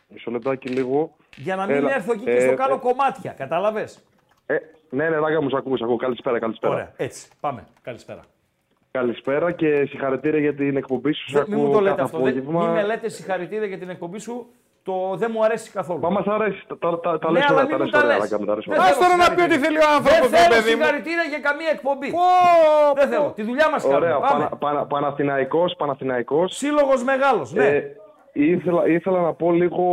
Μισό 0.09 0.31
λεπτάκι 0.31 0.69
λίγο. 0.69 1.16
Για 1.37 1.57
να 1.57 1.67
μην 1.67 1.75
Έλα. 1.77 1.95
έρθω 1.95 2.13
εκεί 2.13 2.25
και 2.25 2.31
Ε, 2.31 2.41
στο 2.41 2.55
κάνω 2.55 2.75
ε, 2.75 2.79
κομμάτια. 2.79 3.33
Κατάλαβες; 3.33 3.99
ε, 4.47 4.57
ναι, 4.91 5.09
ναι, 5.09 5.17
Ράγκα, 5.17 5.43
μου 5.43 5.49
σ' 5.49 5.55
ακούω, 5.55 5.77
σ' 5.77 5.83
ακούω. 5.83 5.97
Καλησπέρα, 5.97 6.39
καλησπέρα. 6.39 6.73
Ωραία, 6.73 6.93
έτσι. 6.97 7.29
Πάμε. 7.41 7.65
Καλησπέρα. 7.83 8.21
Καλησπέρα 8.91 9.53
και 9.53 9.85
συγχαρητήρια 9.89 10.41
για 10.41 10.55
την 10.55 10.77
εκπομπή 10.77 11.13
σου. 11.13 11.29
Σ' 11.29 11.33
Δεν- 11.33 11.45
Μην 11.49 11.59
μου 11.59 11.63
ακούω 11.65 11.75
το 11.75 11.81
λέτε 11.81 11.95
κάθε 11.97 12.03
αυτό. 12.03 12.19
Δεν- 12.19 12.29
απόγευμα. 12.39 12.65
Μην 12.65 12.71
με 12.75 12.83
λέτε 12.83 13.09
συγχαρητήρια 13.09 13.67
για 13.67 13.79
την 13.79 13.91
εκπομπή 13.91 14.19
σου. 14.19 14.47
το 14.83 15.15
δεν 15.17 15.31
μου 15.35 15.45
αρέσει 15.45 15.71
καθόλου. 15.71 16.01
Μα 16.01 16.11
μας 16.11 16.27
αρέσει. 16.27 16.65
Τα, 16.67 16.79
τα, 16.79 17.01
τα, 17.01 17.19
τα 17.19 17.31
Ναι, 17.31 17.39
λες 17.39 17.49
αλλά 17.51 17.63
ωραία, 17.63 17.65
μην 17.65 17.71
τα 17.71 17.79
μου 17.79 17.83
λες 17.85 17.91
τα 17.93 17.99
ωραία, 17.99 18.11
λες. 18.19 18.19
Ράγκα 18.23 18.39
μου, 18.39 18.45
τα 18.47 18.55
λες 18.55 18.65
Δεν 18.67 18.79
ωραία. 18.79 18.87
θέλω 18.93 19.01
τώρα 19.05 19.17
να 19.17 19.25
πει 19.35 19.41
συγχαρητήρια. 19.41 19.57
ό,τι 19.57 19.65
θέλει 19.67 19.79
ο 19.87 19.89
άνθρωπος, 19.97 20.29
Δεν 20.31 20.39
θέλω 20.41 20.55
παιδί 20.55 20.71
μου. 20.75 20.77
συγχαρητήρια 20.83 21.25
για 21.33 21.41
καμία 21.49 21.71
εκπομπή. 21.77 22.09
Δεν 23.01 23.09
θέλω. 23.13 23.29
Τη 23.39 23.43
δουλειά 23.49 23.67
μας 23.73 23.83
Ωραία, 23.85 23.99
κάνουμε. 23.99 24.27
Πάμε. 24.29 24.45
Πανα, 24.49 24.57
Πανα, 24.63 24.81
Παναθηναϊκός, 24.93 25.71
Παναθηναϊκός. 25.81 26.49
Σύλλογος 26.61 27.01
μεγάλος, 27.11 27.49
ναι. 27.53 27.69
Ε, 28.37 28.45
ήθελα, 28.45 28.87
ήθελα 28.89 29.21
να 29.21 29.33
πω 29.33 29.53
λίγο 29.53 29.85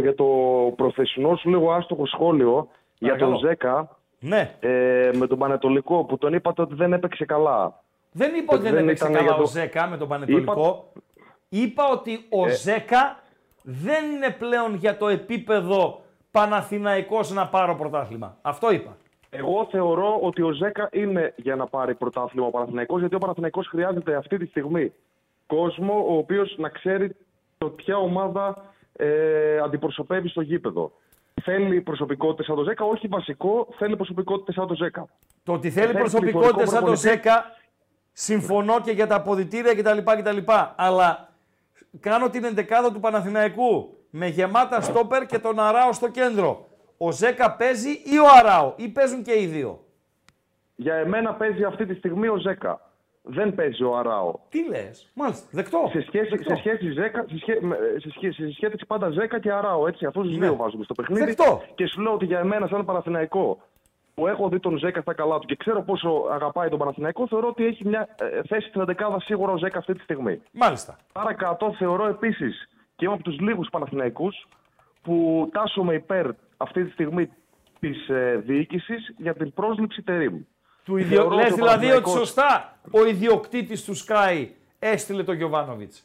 για 0.00 0.14
το 0.14 0.24
προθεσινό 0.76 1.36
σου 1.36 1.48
λίγο 1.48 1.72
άστοχο 1.72 2.06
σχόλιο 2.06 2.68
για 2.98 3.08
τον 3.16 3.18
Παρακαλώ. 3.18 3.48
Ζέκα 3.48 3.96
Ναι. 4.20 4.50
ε, 4.60 5.10
με 5.14 5.26
τον 5.26 5.38
Πανετολικό 5.38 6.04
που 6.04 6.18
τον 6.18 6.32
είπατε 6.32 6.62
ότι 6.62 6.74
δεν 6.74 6.92
έπαιξε 6.92 7.24
καλά. 7.24 7.82
Δεν 8.12 8.34
είπα 8.34 8.54
ότι 8.54 8.62
δεν, 8.62 8.72
δεν 8.74 8.82
έπαιξε 8.84 9.04
ήταν 9.04 9.16
καλά 9.16 9.26
για 9.26 9.36
το- 9.36 9.42
ο 9.42 9.46
Ζέκα 9.46 9.86
με 9.86 9.96
τον 9.96 10.08
Πανετολικό. 10.08 10.92
Είπα 11.48 11.84
ότι 11.92 12.26
ο 12.30 12.46
Ε. 12.46 12.50
Ζέκα 12.50 13.22
δεν 13.62 14.10
είναι 14.10 14.30
πλέον 14.38 14.74
για 14.74 14.96
το 14.96 15.08
επίπεδο 15.08 16.00
Παναθηναϊκός 16.30 17.30
να 17.32 17.46
πάρω 17.48 17.74
πρωτάθλημα. 17.76 18.36
Αυτό 18.42 18.72
είπα. 18.72 18.96
Εγώ 19.30 19.66
θεωρώ 19.70 20.18
ότι 20.22 20.42
ο 20.42 20.50
Ζέκα 20.52 20.88
είναι 20.92 21.32
για 21.36 21.56
να 21.56 21.66
πάρει 21.66 21.94
πρωτάθλημα 21.94 22.46
ο 22.46 22.50
Παναθηναϊκός 22.50 23.00
γιατί 23.00 23.14
ο 23.14 23.18
Παναθηναϊκός 23.18 23.66
χρειάζεται 23.66 24.14
αυτή 24.16 24.38
τη 24.38 24.46
στιγμή 24.46 24.92
κόσμο 25.46 26.04
ο 26.08 26.16
οποίος 26.16 26.54
να 26.58 26.68
ξέρει 26.68 27.16
το 27.58 27.68
ποια 27.68 27.96
ομάδα 27.96 28.64
ε, 28.92 29.58
αντιπροσωπεύει 29.58 30.28
στο 30.28 30.40
γήπεδο. 30.40 30.92
Θέλει 31.42 31.80
προσωπικότητες 31.80 32.46
σαν 32.46 32.56
το 32.56 32.62
Ζέκα, 32.62 32.84
όχι 32.84 33.06
βασικό, 33.08 33.68
θέλει 33.78 33.96
προσωπικότητες 33.96 34.54
σαν 34.54 34.66
το 34.66 34.74
Ζέκα. 34.74 35.08
Το 35.42 35.52
ότι 35.52 35.70
θέλει 35.70 35.86
Θέλει 35.86 35.98
προσωπικότητα 35.98 36.48
πληθωρικό 36.48 36.70
σαν 36.70 36.80
το 36.80 36.84
προπονητή. 36.84 37.08
Ζέκα, 37.08 37.44
συμφωνώ 38.12 38.80
και 38.80 38.90
για 38.90 39.06
τα 39.06 39.14
αποδητήρια 39.14 39.74
κτλ. 39.74 39.98
κτλ. 40.04 40.52
Αλλά 40.76 41.28
κάνω 42.00 42.30
την 42.30 42.44
εντεκάδα 42.44 42.92
του 42.92 43.00
Παναθηναϊκού 43.00 43.96
με 44.10 44.26
γεμάτα 44.26 44.80
στόπερ 44.80 45.26
και 45.26 45.38
τον 45.38 45.58
Αράο 45.58 45.92
στο 45.92 46.08
κέντρο. 46.08 46.66
Ο 46.96 47.12
Ζέκα 47.12 47.56
παίζει 47.56 47.90
ή 47.90 48.18
ο 48.18 48.26
Αράο 48.38 48.72
ή 48.76 48.88
παίζουν 48.88 49.22
και 49.22 49.40
οι 49.40 49.46
δύο; 49.46 49.84
Για 50.74 50.94
εμένα 50.94 51.34
παίζει 51.34 51.64
αυτή 51.64 51.86
τη 51.86 51.94
στιγμή 51.94 52.28
ο 52.28 52.36
Ζέκα. 52.36 52.87
Δεν 53.22 53.54
παίζει 53.54 53.82
ο 53.84 53.96
Αράο. 53.96 54.34
Τι 54.48 54.68
λες, 54.68 55.10
μάλιστα. 55.14 55.46
Δεκτό. 55.50 55.88
Σε 55.92 56.00
σχέση, 56.00 56.28
Δεκτό. 56.28 56.54
σε 56.54 56.56
σχέση, 56.56 56.90
Ζέκα, 56.90 57.24
σε 57.28 57.36
σχέ- 57.38 57.60
με- 57.62 57.76
σε 57.96 58.10
σχέ- 58.10 58.34
σε 58.34 58.52
σχέση 58.52 58.76
πάντα 58.86 59.10
Ζέκα 59.10 59.40
και 59.40 59.52
Αράο. 59.52 59.86
Έτσι, 59.86 60.06
αυτούς 60.06 60.22
τους 60.26 60.36
Ναι. 60.36 60.46
δύο 60.46 60.56
βάζουμε 60.56 60.84
στο 60.84 60.94
παιχνίδι. 60.94 61.24
Δεκτό. 61.24 61.62
Και 61.74 61.86
σου 61.86 62.00
λέω 62.00 62.12
ότι 62.12 62.24
για 62.24 62.38
εμένα, 62.38 62.66
σαν 62.66 62.84
Παναθηναϊκό, 62.84 63.58
που 64.14 64.26
έχω 64.26 64.48
δει 64.48 64.60
τον 64.60 64.76
Ζέκα 64.78 65.00
στα 65.00 65.12
καλά 65.14 65.38
του 65.38 65.46
και 65.46 65.56
ξέρω 65.56 65.82
πόσο 65.82 66.24
αγαπάει 66.30 66.68
τον 66.68 66.78
Παναθηναϊκό, 66.78 67.26
θεωρώ 67.26 67.48
ότι 67.48 67.66
έχει 67.66 67.86
μια 67.88 68.08
ε, 68.18 68.40
θέση 68.48 68.68
στην 68.68 68.80
11 68.80 69.16
σίγουρα 69.20 69.52
ο 69.52 69.56
Ζέκα 69.56 69.78
αυτή 69.78 69.94
τη 69.94 70.00
στιγμή. 70.02 70.40
Μάλιστα. 70.52 70.96
Παρακάτω 71.12 71.74
θεωρώ 71.78 72.06
επίσης 72.06 72.68
και 72.96 73.04
είμαι 73.04 73.14
από 73.14 73.22
τους 73.22 73.38
λίγους 73.40 73.68
Παναθηναϊκούς 73.70 74.46
που 75.02 75.48
τάσσομαι 75.52 75.94
υπέρ 75.94 76.26
αυτή 76.56 76.84
τη 76.84 76.90
στιγμή 76.90 77.30
της 77.80 78.08
ε, 78.08 78.42
διοίκησης 78.44 79.14
για 79.18 79.34
την 79.34 79.52
πρόσληψη 79.52 80.02
τερίμ. 80.02 80.40
Του 80.88 80.96
ιδιο... 80.96 81.16
Θεωρώ 81.20 81.34
Λες 81.36 81.44
ότι 81.44 81.52
ο 81.52 81.56
δηλαδή 81.56 81.86
ότι 81.86 81.86
Παναθηναϊκός- 81.86 82.18
σωστά 82.18 82.78
ο 82.90 83.04
ιδιοκτήτης 83.06 83.84
του 83.84 83.96
Sky 83.96 84.46
έστειλε 84.78 85.22
τον 85.24 85.34
Γιωβάνοβιτς. 85.34 86.02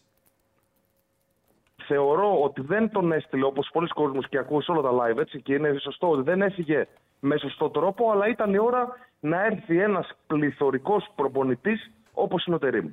θεωρώ 1.87 2.41
ότι 2.41 2.61
δεν 2.61 2.91
τον 2.91 3.11
έστειλε 3.11 3.45
όπως 3.45 3.69
πολλοί 3.73 3.87
κόσμοι 3.87 4.19
και 4.29 4.37
ακούω 4.37 4.61
σε 4.61 4.71
όλα 4.71 4.81
τα 4.81 4.89
live 4.91 5.17
έτσι 5.17 5.41
και 5.41 5.53
είναι 5.53 5.75
σωστό 5.81 6.09
ότι 6.09 6.21
δεν 6.21 6.41
έφυγε 6.41 6.87
με 7.19 7.37
σωστό 7.37 7.69
τρόπο, 7.69 8.11
αλλά 8.11 8.27
ήταν 8.27 8.53
η 8.53 8.57
ώρα 8.59 8.87
να 9.19 9.45
έρθει 9.45 9.79
ένας 9.79 10.09
πληθωρικός 10.27 11.07
προπονητής 11.15 11.91
όπως 12.13 12.45
είναι 12.45 12.55
ο 12.55 12.59
Τερήμ. 12.59 12.89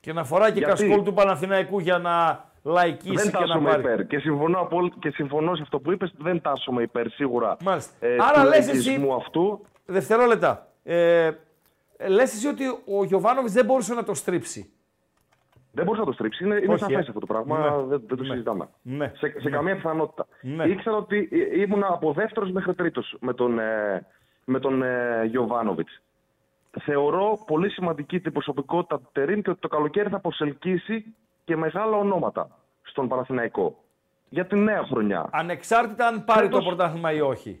Και 0.00 0.12
να 0.12 0.24
φοράει 0.24 0.52
και 0.52 0.58
Γιατί; 0.58 0.82
κασκόλ 0.84 1.02
του 1.04 1.12
Παναθηναϊκού 1.14 1.78
για 1.78 1.98
να 1.98 2.44
λαϊκίσει 2.62 3.14
Δεν 3.14 3.24
και 3.30 3.32
να 3.32 3.38
τάσσομαι 3.46 3.70
πάρει. 3.70 3.82
υπέρ. 3.82 4.06
Και 4.06 4.18
συμφωνώ, 4.18 4.60
απόλυ- 4.60 4.98
και 4.98 5.10
συμφωνώ 5.10 5.54
σε 5.54 5.62
αυτό 5.62 5.78
που 5.78 5.92
είπες, 5.92 6.12
δεν 6.18 6.40
τάσσομαι 6.40 6.82
υπέρ 6.82 7.10
σίγουρα 7.10 7.56
Μάλιστα. 7.62 8.06
ε, 8.06 8.14
Άρα 8.20 8.42
του 8.42 8.48
λες 8.48 8.66
λαϊκισμού 8.66 9.04
εσύ- 9.06 9.16
αυτού. 9.20 9.66
Δευτερόλεπτα. 9.86 10.68
Ε, 10.84 11.30
λες 12.08 12.34
εσύ 12.34 12.46
ότι 12.46 12.64
ο 12.98 13.04
Γιωβάνοβιτς 13.04 13.52
δεν 13.52 13.64
μπορούσε 13.64 13.94
να 13.94 14.04
το 14.04 14.14
στρίψει. 14.14 14.68
Δεν 15.72 15.84
μπορεί 15.84 15.98
να 15.98 16.04
το 16.04 16.12
στρίψει. 16.12 16.44
Είναι, 16.44 16.54
είναι 16.54 16.72
Όχι, 16.72 16.82
σαφές 16.82 16.96
ε. 17.06 17.08
αυτό 17.08 17.20
το 17.20 17.26
πράγμα. 17.26 17.58
Ναι. 17.58 17.86
Δεν, 17.86 17.88
δεν 18.06 18.16
το 18.16 18.22
Ναι. 18.22 18.28
συζητάμε. 18.30 18.68
Ναι. 18.82 19.12
Σε, 19.16 19.26
σε 19.40 19.48
Ναι. 19.48 19.50
καμία 19.50 19.74
πιθανότητα. 19.74 20.26
Ναι. 20.40 20.64
Ήξερα 20.64 20.96
ότι 20.96 21.28
ε, 21.32 21.60
ήμουν 21.60 21.82
από 21.84 22.12
δεύτερος 22.12 22.50
μέχρι 22.50 22.74
τρίτος 22.74 23.16
με 23.20 23.34
τον, 23.34 23.58
ε, 23.58 24.06
με 24.44 24.58
τον 24.60 24.82
ε, 24.82 25.24
Γιωβάνοβιτς. 25.24 26.02
Θεωρώ 26.80 27.38
πολύ 27.46 27.70
σημαντική 27.70 28.20
την 28.20 28.32
προσωπικότητα 28.32 28.98
του 29.00 29.08
Τερήμ 29.12 29.40
και 29.40 29.50
ότι 29.50 29.60
το 29.60 29.68
καλοκαίρι 29.68 30.08
θα 30.08 30.20
προσελκύσει 30.20 31.14
και 31.44 31.56
μεγάλα 31.56 31.96
ονόματα 31.96 32.48
στον 32.82 33.08
Παναθηναϊκό. 33.08 33.78
Για 34.28 34.46
τη 34.46 34.56
νέα 34.56 34.82
χρονιά. 34.82 35.28
Ανεξάρτητα 35.32 36.06
αν 36.06 36.24
πάρει 36.24 36.44
Φέτος- 36.44 36.60
το 36.62 36.66
πρωτάθλημα 36.68 37.12
ή 37.12 37.20
όχι. 37.20 37.60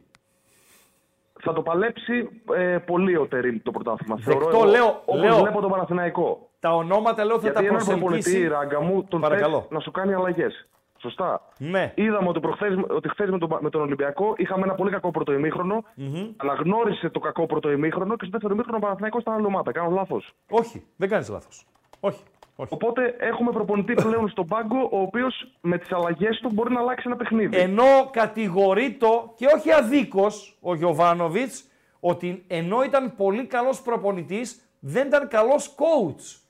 Θα 1.44 1.52
το 1.52 1.62
παλέψει 1.62 2.28
ε, 2.56 2.78
πολύ 2.78 3.16
ο 3.16 3.26
Τερήμ 3.26 3.56
το 3.62 3.70
πρωτάθλημα. 3.70 4.16
Δεκτό, 4.20 4.50
Θεωρώ, 4.50 4.68
λέω- 4.70 5.02
όπως 5.04 5.20
λέω. 5.20 5.36
βλέπω 5.40 5.60
τον 5.60 5.70
Παναθηναϊκό. 5.70 6.48
Τα 6.60 6.74
ονόματα 6.74 7.24
λέω 7.24 7.34
θα 7.36 7.42
Γιατί 7.42 7.58
τα 7.58 7.64
έναν 7.64 7.76
προπονητή, 7.86 8.06
προσελκύσει. 8.22 8.48
ράγκα 8.48 8.80
μου, 8.80 9.04
τον 9.04 9.20
Παρακαλώ. 9.20 9.60
θες 9.60 9.70
να 9.70 9.80
σου 9.80 9.90
κάνει 9.90 10.14
αλλαγές. 10.14 10.68
Σωστά. 10.98 11.40
Ναι. 11.58 11.92
Είδαμε 11.94 12.28
ότι, 12.28 12.40
προχθές, 12.40 12.78
ότι 12.88 13.08
χθες 13.08 13.30
με, 13.30 13.38
τον- 13.38 13.58
με 13.60 13.70
τον 13.70 13.80
Ολυμπιακό 13.80 14.34
είχαμε 14.36 14.62
ένα 14.64 14.74
πολύ 14.74 14.90
κακό 14.90 15.10
πρώτο 15.10 15.32
ημίχρονο. 15.32 15.84
Μμμ. 15.94 16.30
Αναγνώρισε 16.36 17.08
το 17.10 17.18
κακό 17.20 17.46
πρώτο 17.46 17.70
ημίχρονο 17.70 18.16
και 18.16 18.22
στο 18.24 18.30
δεύτερο 18.30 18.54
ημίχρονο 18.54 18.76
ο 18.78 18.80
Παναθηναϊκός 18.80 19.22
ήταν 19.22 19.34
άλλη 19.34 19.46
ομάδα. 19.46 19.72
Κάνω 19.72 19.90
λάθος. 19.90 20.32
Όχι, 20.50 20.84
δεν 20.96 21.08
κάνεις 21.08 21.28
λάθος. 21.28 21.66
Όχι. 22.00 22.22
Όχι. 22.56 22.74
Οπότε 22.74 23.16
έχουμε 23.18 23.50
προπονητή 23.50 23.94
πλέον 23.94 24.28
στον 24.28 24.46
πάγκο, 24.46 24.88
ο 24.92 25.00
οποίος 25.00 25.46
με 25.60 25.78
τις 25.78 25.92
αλλαγές 25.92 26.38
του 26.42 26.50
μπορεί 26.52 26.72
να 26.72 26.80
αλλάξει 26.80 27.02
ένα 27.06 27.16
παιχνίδι. 27.16 27.56
Ενώ 27.56 28.08
κατηγορεί 28.10 28.92
το 28.92 29.32
και 29.36 29.46
όχι 29.56 29.72
αδίκως 29.72 30.58
ο 30.60 30.74
Γιωβάνοβιτς 30.74 31.64
ότι 32.00 32.44
ενώ 32.48 32.82
ήταν 32.82 33.14
πολύ 33.16 33.46
καλός 33.46 33.82
προπονητής 33.82 34.60
δεν 34.80 35.06
ήταν 35.06 35.28
καλός 35.28 35.74
coach. 35.78 36.40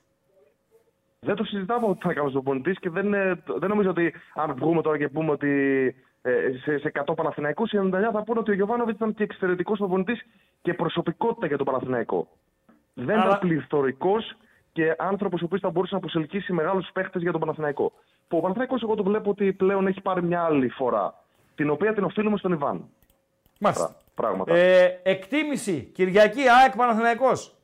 Δεν 1.19 1.35
το 1.35 1.43
συζητάμε 1.43 1.85
ότι 1.85 1.99
θα 1.99 2.05
είναι 2.05 2.13
καλός 2.13 2.31
προπονητής 2.31 2.79
και 2.79 2.89
δεν, 2.89 3.13
ε, 3.13 3.43
δεν 3.59 3.69
νομίζω 3.69 3.89
ότι 3.89 4.13
αν 4.35 4.55
βγούμε 4.55 4.81
τώρα 4.81 4.97
και 4.97 5.07
πούμε 5.07 5.31
ότι 5.31 5.49
ε, 6.21 6.31
σε, 6.63 6.77
σε 6.77 6.91
100 7.05 7.15
Παναθηναϊκούς, 7.15 7.71
οι 7.71 7.77
99 7.83 7.89
θα 8.13 8.23
πούνε 8.23 8.39
ότι 8.39 8.51
ο 8.51 8.53
Γιωβάνοβιτς 8.53 8.97
ήταν 8.97 9.13
και 9.13 9.23
εξαιρετικός 9.23 9.77
προπονητής 9.77 10.25
και 10.61 10.73
προσωπικότητα 10.73 11.47
για 11.47 11.57
τον 11.57 11.65
Παναθηναϊκό. 11.65 12.27
Δεν 12.93 13.19
Αλλά- 13.19 13.25
ήταν 13.25 13.39
πληθωρικός 13.39 14.33
και 14.75 14.95
άνθρωπος 14.97 15.41
ο 15.41 15.45
οποίος 15.45 15.61
θα 15.61 15.69
μπορούσε 15.69 15.93
να 15.93 15.99
προσελκύσει 15.99 16.53
μεγάλους 16.53 16.89
παίχτες 16.93 17.21
για 17.21 17.31
τον 17.31 17.39
Παναθηναϊκό. 17.39 17.91
Που 18.27 18.37
ο 18.37 18.41
Παναθηναϊκός 18.41 18.83
εγώ 18.83 18.95
το 18.95 19.03
βλέπω 19.03 19.29
ότι 19.29 19.53
πλέον 19.53 19.87
έχει 19.87 20.01
πάρει 20.01 20.23
μια 20.23 20.43
άλλη 20.43 20.69
φορά. 20.69 21.23
Την 21.55 21.69
οποία 21.69 21.93
την 21.93 22.03
οφείλουμε 22.03 22.37
στον 22.37 22.51
Ιβάν. 22.51 22.89
Μάλιστα. 23.59 23.85
Πρα- 23.87 23.95
Πράγματα. 24.15 24.55
Ε, 24.55 24.99
εκτίμηση, 25.03 25.81
Κυριακή, 25.93 26.41
ΑΕΚ 26.49 26.75
Παναθηναϊκός. 26.75 27.55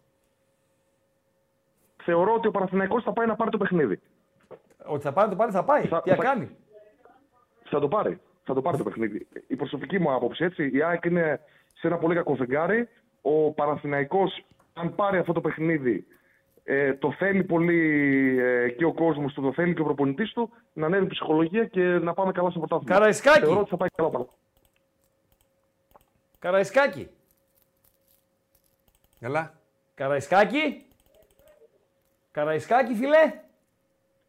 Θεωρώ 2.04 2.34
ότι 2.34 2.48
ο 2.48 2.52
Παναθηναϊκός 2.52 3.04
θα 3.04 3.14
πάει 3.14 3.28
να 3.28 3.36
πάρει 3.36 3.50
το 3.52 3.58
παιχνίδι. 3.58 4.00
Ότι 4.86 5.04
θα 5.04 5.14
πάει 5.14 5.26
να 5.26 5.32
το 5.32 5.38
πάρει, 5.38 5.52
θα 5.52 5.64
πάει. 5.64 5.86
Θα- 5.88 6.02
Τι 6.02 6.10
θα 6.10 6.16
θα- 6.16 6.24
κάνει; 6.24 6.50
Θα 7.64 7.80
το 7.80 7.88
πάρει. 7.88 8.20
Θα 8.44 8.54
το 8.54 8.62
πάρει 8.62 8.78
το 8.78 8.84
παιχνίδι. 8.84 9.28
Η 9.48 9.56
προσωπική 9.56 10.00
μου 10.00 10.14
άποψη, 10.14 10.44
έτσι. 10.44 10.70
Η 10.74 10.84
ΑΕΚ 10.84 11.06
είναι 11.06 11.40
σε 11.74 11.88
ένα 11.88 11.98
πολύ 11.98 12.16
κακό 12.16 12.36
φεγγάρι. 12.36 12.88
Ο 13.22 13.52
Παναθηναϊκός, 13.52 14.46
αν 14.74 14.96
πάρει 14.96 15.18
αυτό 15.18 15.34
το 15.34 15.42
παιχνίδι, 15.42 16.06
ε, 16.64 16.94
το 16.94 17.12
θέλει 17.12 17.44
πολύ 17.44 17.80
ε, 18.40 18.70
και 18.70 18.86
ο 18.86 18.94
κόσμος 18.94 19.34
του, 19.34 19.42
το 19.42 19.54
θέλει 19.54 19.74
και 19.74 19.82
ο 19.82 19.84
προπονητής 19.84 20.32
του, 20.34 20.50
να 20.74 20.86
ανέβει 20.86 21.04
η 21.06 21.08
ψυχολογία 21.08 21.66
και 21.66 21.82
να 21.82 22.14
πάμε 22.14 22.32
καλά 22.32 22.50
στο 22.50 22.60
πρωτάθλημα. 22.60 22.94
Καραϊσκάκη. 22.94 23.40
Θεωρώ 23.40 23.60
ότι 23.60 23.70
θα 23.70 23.78
πάει 23.78 23.90
καλά. 23.96 24.10
το 24.10 24.30
Καραϊσκάκη. 26.40 27.10
Έλα. 29.20 29.54
Καραϊσκάκη. 29.96 30.86
Καραϊσκάκη, 32.32 32.94
φιλέ. 32.94 33.34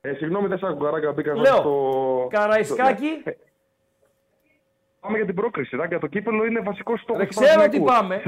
Ε, 0.01 0.15
συγγνώμη, 0.15 0.49
δεν 0.49 0.59
σ' 0.59 0.63
άκουγα, 0.65 0.91
Ράγκα, 0.91 1.13
μπήκα 1.13 1.35
Λέω, 1.35 1.57
στο... 1.57 2.27
Καραϊσκάκη. 2.31 3.07
στο- 3.21 3.31
ναι. 3.31 3.31
Ε, 3.31 3.37
Πάμε 5.01 5.17
για 5.17 5.27
την 5.27 5.35
πρόκριση, 5.35 5.77
Ράγκα. 5.77 5.99
Το 5.99 6.07
κύπελο 6.07 6.45
είναι 6.45 6.61
βασικό 6.61 6.97
στόχο. 6.97 7.19
Δεν 7.19 7.29
ξέρω 7.29 7.69
τι 7.69 7.81
πάμε. 7.81 8.23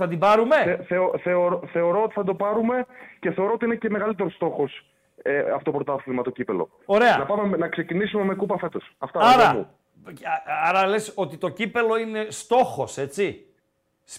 Θα 0.00 0.08
την 0.08 0.18
πάρουμε; 0.18 0.56
Θε, 0.64 0.76
θεω- 0.84 1.18
θεωρώ, 1.22 1.62
θεωρώ 1.72 2.02
ότι 2.02 2.12
θα 2.12 2.24
το 2.24 2.34
πάρουμε 2.34 2.86
και 3.20 3.30
θεωρώ 3.30 3.52
ότι 3.52 3.64
είναι 3.64 3.74
και 3.74 3.90
μεγαλύτερος 3.90 4.34
στόχος 4.34 4.86
ε, 5.22 5.38
αυτό 5.38 5.70
το 5.70 5.70
πρωτάθλημα, 5.70 6.22
το 6.22 6.30
κύπελο. 6.30 6.68
Ωραία. 6.84 7.16
Να, 7.18 7.24
πάμε, 7.24 7.56
να 7.56 7.68
ξεκινήσουμε 7.68 8.24
με 8.24 8.34
κούπα 8.34 8.58
φέτος. 8.58 8.94
Αυτά 8.98 9.20
Άρα, 9.20 9.36
Ράγκα 9.36 9.52
μου. 9.54 9.66
α- 10.06 10.68
άρα 10.68 10.86
λες 10.86 11.12
ότι 11.16 11.36
το 11.36 11.48
κύπελο 11.48 11.98
είναι 11.98 12.26
στόχος, 12.28 12.98
έτσι; 12.98 13.46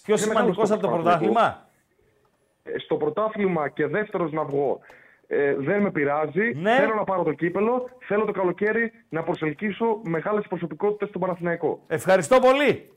Πιο 0.03 0.15
Είναι 0.17 0.25
μεγάλος 0.27 0.55
σημαντικός 0.55 0.71
από 0.71 0.81
το 0.81 0.87
στόχος, 0.87 1.03
πρωτάθλημα; 1.03 1.67
Ε, 2.63 2.79
στο 2.79 2.95
πρωτάθλημα 2.95 3.69
και 3.69 3.87
δεύτερος 3.87 4.31
να 4.31 4.43
βγω 4.43 4.79
ε, 5.27 5.55
δεν 5.55 5.81
με 5.81 5.91
πειράζει. 5.91 6.53
Ναι. 6.55 6.75
Θέλω 6.75 6.93
να 6.93 7.03
πάρω 7.03 7.23
το 7.23 7.33
κύπελο. 7.33 7.89
Θέλω 8.07 8.25
το 8.25 8.31
καλοκαίρι 8.31 8.91
να 9.09 9.23
προσελκύσω 9.23 9.99
μεγάλες 10.03 10.45
προσωπικότητες 10.47 11.09
στον 11.09 11.21
Παναθηναϊκό. 11.21 11.79
Ευχαριστώ 11.87 12.39
πολύ. 12.39 12.89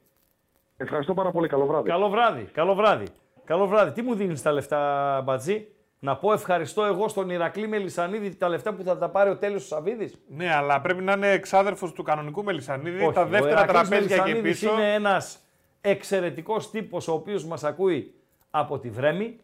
Ευχαριστώ 0.82 1.14
πάρα 1.14 1.30
πολύ. 1.30 1.48
Καλό 1.48 1.66
βράδυ. 1.66 1.88
Καλό 1.88 2.08
βράδυ, 2.08 2.42
καλό 2.52 2.74
βράδυ. 2.74 3.06
Καλό 3.44 3.66
βράδυ. 3.66 3.92
Τι 3.92 4.02
μου 4.02 4.14
δίνεις 4.14 4.42
τα 4.42 4.52
λεφτά, 4.52 5.20
Μπατζή; 5.24 5.66
Να 5.98 6.16
πω 6.16 6.32
ευχαριστώ 6.32 6.84
εγώ 6.84 7.08
στον 7.08 7.30
Ηρακλή 7.30 7.68
Μελισανίδη 7.68 8.36
τα 8.36 8.48
λεφτά 8.48 8.74
που 8.74 8.82
θα 8.82 8.98
τα 8.98 9.08
πάρει 9.10 9.30
ο 9.30 9.36
τέλος 9.36 9.62
του 9.62 9.68
Σαββίδης. 9.68 10.18
Ναι, 10.28 10.54
αλλά 10.54 10.80
πρέπει 10.80 11.02
να 11.02 11.12
είναι 11.12 11.30
εξάδερφος 11.30 11.92
του 11.92 12.02
κανονικού 12.02 12.44
Μελισανίδη. 12.44 13.04
Όχι, 13.04 13.14
τα 13.14 13.20
ο 13.20 13.26
δεύτερα 13.26 13.62
Ηρακλής 13.62 13.88
τραπέζια 13.88 14.16
εκεί 14.16 14.24
Μελισανίδης 14.24 14.60
πίσω. 14.60 14.72
είναι 14.72 14.94
ένας 14.94 15.38
εξαιρετικός 15.80 16.70
τύπος 16.70 17.08
ο 17.08 17.12
οποίος 17.12 17.44
μας 17.44 17.64
ακούει 17.64 18.14
από 18.50 18.78
τη 18.78 18.90
Βρέμη, 18.90 19.40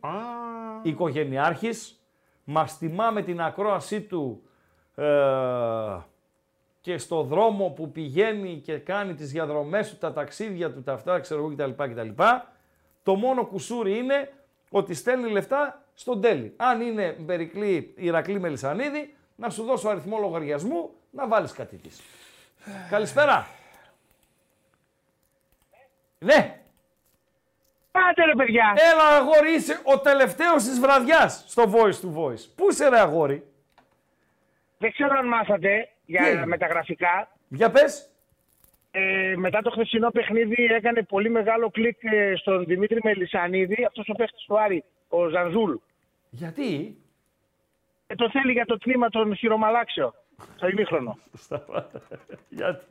οικογενειάρχης, 0.82 2.02
μας 2.44 2.78
τιμά 2.78 3.10
με 3.10 3.22
την 3.22 3.40
ακρόασή 3.40 4.00
του 4.00 4.42
ε, 4.94 5.04
και 6.88 6.98
στο 6.98 7.22
δρόμο 7.22 7.68
που 7.68 7.92
πηγαίνει 7.92 8.60
και 8.64 8.78
κάνει 8.78 9.14
τις 9.14 9.30
διαδρομές 9.32 9.90
του, 9.90 9.96
τα 9.96 10.12
ταξίδια 10.12 10.72
του, 10.72 10.82
τα 10.82 10.92
αυτά, 10.92 11.20
ξέρω 11.20 11.40
εγώ 11.40 11.54
κτλ. 11.54 11.84
κτλ. 11.84 12.22
Το 13.02 13.14
μόνο 13.14 13.46
κουσούρι 13.46 13.98
είναι 13.98 14.32
ότι 14.70 14.94
στέλνει 14.94 15.30
λεφτά 15.30 15.82
στον 15.94 16.20
τέλει. 16.20 16.54
Αν 16.56 16.80
είναι 16.80 17.12
Περικλή 17.12 17.94
Ηρακλή 17.96 18.40
Μελισανίδη, 18.40 19.14
να 19.36 19.50
σου 19.50 19.64
δώσω 19.64 19.88
αριθμό 19.88 20.18
λογαριασμού 20.18 20.90
να 21.10 21.28
βάλεις 21.28 21.52
κάτι 21.52 21.76
της. 21.76 22.00
Καλησπέρα. 22.90 23.46
Ναι. 26.18 26.60
Πάτε 27.90 28.24
ρε 28.24 28.34
παιδιά. 28.36 28.74
Έλα 28.92 29.08
αγόρι, 29.16 29.52
είσαι 29.54 29.80
ο 29.84 29.98
τελευταίος 29.98 30.64
της 30.64 30.80
βραδιάς 30.80 31.44
στο 31.46 31.62
Voice 31.72 32.06
to 32.06 32.18
Voice. 32.18 32.46
Πού 32.56 32.68
είσαι 32.70 32.88
ρε 32.88 32.98
αγόρι; 32.98 33.46
Δεν 34.78 34.92
ξέρω 34.92 35.18
αν 35.18 35.26
μάθατε 35.26 35.88
για 36.08 36.22
Τι 36.22 36.28
έγινε; 36.28 36.46
μεταγραφικά. 36.46 37.28
Για 37.48 37.70
πες. 37.70 38.10
Ε, 38.90 39.34
μετά 39.36 39.62
το 39.62 39.70
χθεσινό 39.70 40.10
παιχνίδι 40.10 40.64
έκανε 40.64 41.02
πολύ 41.02 41.30
μεγάλο 41.30 41.70
κλικ 41.70 42.04
ε, 42.04 42.32
στον 42.36 42.64
Δημήτρη 42.64 42.98
Μελισανίδη, 43.02 43.84
αυτός 43.84 44.08
ο 44.08 44.12
παίχτης 44.14 44.44
του 44.44 44.60
Άρη, 44.60 44.84
ο 45.08 45.28
Ζανζούλ. 45.28 45.74
Γιατί; 46.30 46.96
Ε, 48.06 48.14
το 48.14 48.30
θέλει 48.30 48.52
για 48.52 48.64
το 48.64 48.78
τμήμα 48.78 49.08
των 49.08 49.36
χειρομαλάξεων, 49.36 50.14
στο 50.56 50.68
ημίχρονο. 50.68 51.18
Γιατί; 52.48 52.84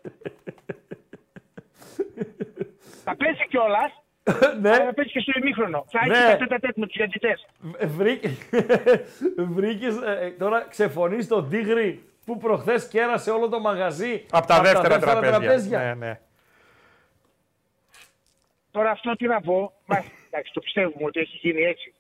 Θα 3.04 3.16
παίζει 3.16 3.48
κιόλας. 3.50 4.04
ναι. 4.62 4.72
Θα 4.72 4.94
παίζει 4.94 5.12
και 5.12 5.20
στο 5.20 5.32
ημίχρονο. 5.42 5.86
Θα 5.90 6.00
έχει 6.00 6.10
Ναι. 6.10 6.32
τα 6.32 6.38
τετ 6.38 6.60
α 6.60 6.64
τετ 6.64 6.76
με 6.78 6.86
τους 6.86 6.96
διαιτητές. 6.98 7.46
Βρήκε, 7.86 8.30
βρήκες, 9.58 10.02
ε, 10.02 10.18
ε, 10.26 10.30
τώρα 10.32 10.66
ξεφωνείς 10.70 11.28
τον 11.28 11.50
Τίγρη 11.50 12.04
που 12.28 12.38
προχθές 12.38 12.88
κέρασε 12.88 13.32
όλο 13.32 13.50
το 13.50 13.60
μαγαζί 13.60 14.26
Από 14.32 14.48
τα 14.48 14.56
απ' 14.56 14.64
δεύτερα 14.64 15.00
τραπέζια. 15.00 15.80
Ναι, 15.80 15.94
ναι. 15.94 16.20
Τώρα 18.72 18.92
αυτό 18.92 19.16
τι 19.16 19.28
να 19.28 19.42
πω. 19.42 19.74
Μα, 19.86 20.04
εντάξει, 20.30 20.54
το 20.54 20.60
πιστεύουμε 20.60 21.06
ότι 21.06 21.20
έχει 21.20 21.38
γίνει 21.38 21.62
έτσι. 21.62 21.94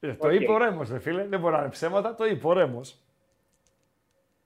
Ε, 0.00 0.12
το 0.12 0.26
Οκ. 0.26 0.32
είπε 0.32 0.52
ο 0.52 0.58
Ρέμος, 0.58 0.90
ρε 0.90 0.98
φίλε. 0.98 1.26
Δεν 1.26 1.40
μπορεί 1.40 1.54
να 1.54 1.60
είναι 1.60 1.70
ψέματα, 1.70 2.14
το 2.14 2.26
είπε 2.26 2.46
ο 2.46 2.52
Ρέμος. 2.52 2.96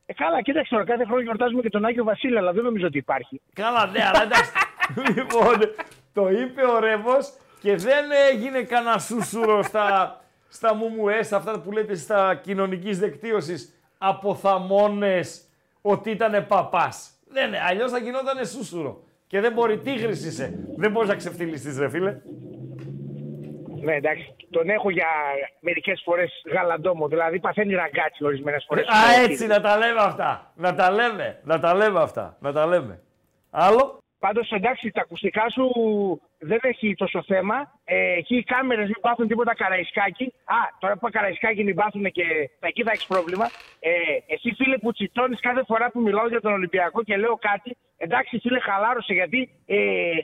Ε, 0.07 0.13
καλά, 0.13 0.43
κοίταξε 0.43 0.71
τώρα, 0.71 0.85
κάθε 0.85 1.05
χρόνο 1.05 1.21
γιορτάζουμε 1.21 1.63
και 1.63 1.71
τον 1.71 1.85
Άγιο 1.85 2.05
Βασίλη, 2.05 2.39
αλλά 2.39 2.53
δεν 2.53 2.65
νομίζω 2.65 2.87
ότι 2.87 2.99
υπάρχει. 2.99 3.41
Καλά, 3.53 3.87
ναι, 3.87 4.03
αλλά 4.05 4.23
εντάξει. 4.23 4.51
λοιπόν, 5.15 5.75
το 6.13 6.29
είπε 6.29 6.67
ο 6.67 6.79
Ρέμος 6.79 7.33
και 7.61 7.77
δεν 7.77 8.05
έγινε 8.33 8.63
κανένα 8.63 8.99
σούσουρο 8.99 9.63
στα, 9.63 10.21
στα 10.49 10.75
μουμουές, 10.75 11.27
στα 11.27 11.37
αυτά 11.37 11.61
που 11.61 11.73
λέτε 11.73 11.95
στα 11.95 12.35
κοινωνικής 12.35 12.99
δικτύωσης, 14.05 14.45
αποθαμώνες 14.45 15.49
ότι 15.83 16.11
ήταν 16.11 16.47
παπάς. 16.47 17.11
Δεν, 17.29 17.51
ναι, 17.51 17.59
αλλιώς 17.69 17.91
θα 17.91 17.99
γινόταν 17.99 18.47
σούσουρο. 18.47 19.03
Και 19.27 19.41
δεν 19.41 19.53
μπορεί, 19.53 19.79
τίγρης 19.79 20.25
είσαι. 20.25 20.67
Δεν 20.77 20.91
μπορείς 20.91 21.09
να 21.09 21.15
ξεφτυλιστείς, 21.17 21.79
ρε 21.79 21.89
φίλε. 21.89 22.21
Ναι, 23.81 23.95
εντάξει, 23.95 24.35
τον 24.51 24.69
έχω 24.69 24.91
για 24.91 25.07
μερικές 25.61 26.03
φορές 26.05 26.43
γαλαντόμο. 26.53 27.09
Δηλαδή 27.09 27.41
παθαίνει 27.41 27.75
ραγκάτσι 27.75 28.25
ορισμένες 28.25 28.65
φορές. 28.69 28.87
Α, 28.87 29.23
έτσι, 29.23 29.47
να 29.47 29.61
τα 29.61 29.77
λέμε 29.77 30.01
αυτά. 30.01 30.53
Να 30.57 30.75
τα 30.75 30.91
λέμε, 30.91 31.41
να 31.45 31.61
τα 31.61 31.75
λέμε 31.75 32.01
αυτά. 32.03 32.37
Να 32.41 32.53
τα 32.53 32.67
λέμε. 32.67 33.03
Άλλο. 33.51 33.99
Πάντως 34.25 34.51
εντάξει, 34.51 34.91
τα 34.91 35.01
ακουστικά 35.01 35.51
σου 35.51 35.67
δεν 36.39 36.59
έχει 36.63 36.95
τόσο 36.95 37.23
θέμα. 37.23 37.57
Ε, 37.85 38.13
εκεί 38.21 38.37
οι 38.37 38.43
κάμερες 38.43 38.87
μην 38.87 39.01
πάθουν 39.01 39.29
τίποτα 39.29 39.55
καραϊσκάκι. 39.55 40.25
Α, 40.45 40.59
τώρα 40.79 40.93
που 40.93 40.99
είπα 41.03 41.11
καραϊσκάκι 41.19 41.65
μην 41.65 41.75
πάθουν 41.75 42.05
και 42.11 42.51
εκεί 42.61 42.83
θα 42.83 42.91
έχεις 42.91 43.07
πρόβλημα. 43.07 43.47
Ε, 43.81 43.91
εσύ 44.27 44.55
φίλε 44.55 44.79
που 44.79 44.93
τσιτώνεις 44.93 45.41
κάθε 45.41 45.63
φορά 45.67 45.91
που 45.91 46.01
μιλάω 46.01 46.29
για 46.29 46.41
τον 46.41 46.53
Ολυμπιακό 46.53 47.03
και 47.03 47.17
λέω 47.17 47.37
κάτι. 47.41 47.77
Εντάξει, 47.97 48.39
φίλε, 48.39 48.61
χαλάρωσε 48.61 49.13
γιατί 49.13 49.51
ε, 49.67 49.77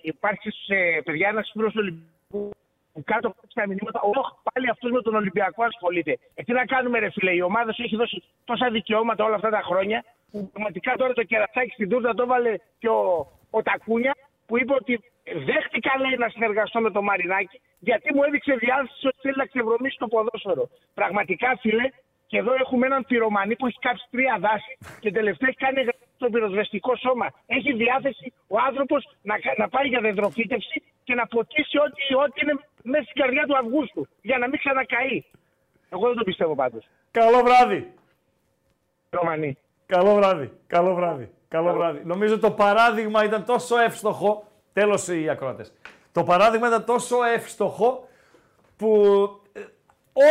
υπάρχεις 0.03 0.55
σε 0.65 1.03
παιδιά 1.05 1.29
ένας 1.29 1.51
φίλος 1.53 1.73
του 1.73 1.81
Ολυμπιακού 1.83 2.51
που 2.93 3.03
κάτω 3.05 3.35
στα 3.49 3.67
μηνύματα. 3.67 4.01
Όχ, 4.01 4.29
πάλι 4.53 4.69
αυτός 4.71 4.91
με 4.91 5.03
τον 5.03 5.15
Ολυμπιακό 5.15 5.65
ασχολείται. 5.65 6.19
Ε, 6.35 6.43
τι 6.43 6.53
να 6.53 6.65
κάνουμε, 6.65 6.99
ρε 6.99 7.11
φίλε, 7.11 7.33
η 7.35 7.41
ομάδα 7.41 7.73
σου 7.73 7.83
έχει 7.83 7.97
δώσει 7.97 8.23
τόσα 8.45 8.71
δικαιώματα 8.71 9.25
όλα 9.25 9.35
αυτά 9.35 9.51
τα 9.51 9.63
χρόνια 9.65 10.05
που 10.31 10.51
πραγματικά 10.53 10.97
τώρα 10.97 11.13
το 11.13 11.23
κερατσάκι 11.23 11.71
στην 11.71 11.89
τούρτα 11.89 12.15
το 12.15 12.23
έβαλε 12.23 12.55
και 12.79 12.89
ο, 12.89 13.27
ο 13.51 13.63
Τακούνια 13.63 14.15
που 14.47 14.59
είπε 14.59 14.73
ότι 14.75 15.01
δέχτηκα 15.49 15.93
λέει 16.03 16.17
να 16.19 16.29
συνεργαστώ 16.29 16.81
με 16.81 16.91
τον 16.91 17.05
Μαρινάκη 17.05 17.61
γιατί 17.79 18.15
μου 18.15 18.23
έδειξε 18.23 18.55
διάθεση 18.55 19.07
ότι 19.07 19.19
θέλει 19.21 19.35
να 19.37 19.47
ξεβρωμίσει 19.47 19.97
το 19.99 20.07
ποδόσφαιρο. 20.07 20.69
Πραγματικά, 20.95 21.57
φίλε, 21.61 21.87
και 22.27 22.39
εδώ 22.39 22.53
έχουμε 22.55 22.87
έναν 22.87 23.05
πυρομανί 23.05 23.57
που 23.57 23.67
έχει 23.67 23.79
κάψει 23.79 24.07
τρία 24.11 24.37
δάση 24.41 24.79
και 25.01 25.11
τελευταία 25.13 25.49
έχει 25.49 25.59
κάνει 25.59 25.79
εγγραφή 25.79 26.05
στο 26.17 26.29
πυροσβεστικό 26.31 26.97
σώμα. 26.97 27.27
Έχει 27.47 27.73
διάθεση 27.73 28.33
ο 28.49 28.57
άνθρωπος 28.69 29.01
να, 29.23 29.39
κα- 29.39 29.55
να 29.57 29.69
πάει 29.69 29.87
για 29.89 30.01
δεντροφύτευση 30.01 30.83
και 31.05 31.15
να 31.15 31.27
ποτίσει 31.27 31.79
ό,τι, 31.79 32.15
ό,τι 32.25 32.41
είναι 32.43 32.55
μέσα 32.83 33.03
στην 33.03 33.21
καρδιά 33.23 33.45
του 33.47 33.57
Αυγούστου 33.57 34.09
για 34.23 34.39
να 34.39 34.49
μην 34.49 34.59
ξανακαεί. 34.59 35.25
Εγώ 35.91 36.07
δεν 36.07 36.17
το 36.17 36.25
πιστεύω 36.25 36.55
πάντως. 36.55 36.89
Καλό 37.11 37.39
βράδυ. 37.47 37.93
Ρωμανί. 39.11 39.59
Καλό 39.87 40.15
βράδυ. 40.15 40.51
Καλό 40.67 40.95
βράδυ. 40.95 41.31
Καλό 41.51 41.73
βράδυ. 41.73 42.01
Νομίζω 42.05 42.39
το 42.39 42.51
παράδειγμα 42.51 43.25
ήταν 43.25 43.45
τόσο 43.45 43.79
εύστοχο. 43.79 44.45
Τέλος 44.73 45.09
οι 45.09 45.29
ακροατές. 45.29 45.73
Το 46.13 46.25
παράδειγμα 46.25 46.67
ήταν 46.67 46.85
τόσο 46.85 47.17
εύστοχο 47.35 48.09
που 48.77 48.95
ε, 49.53 49.61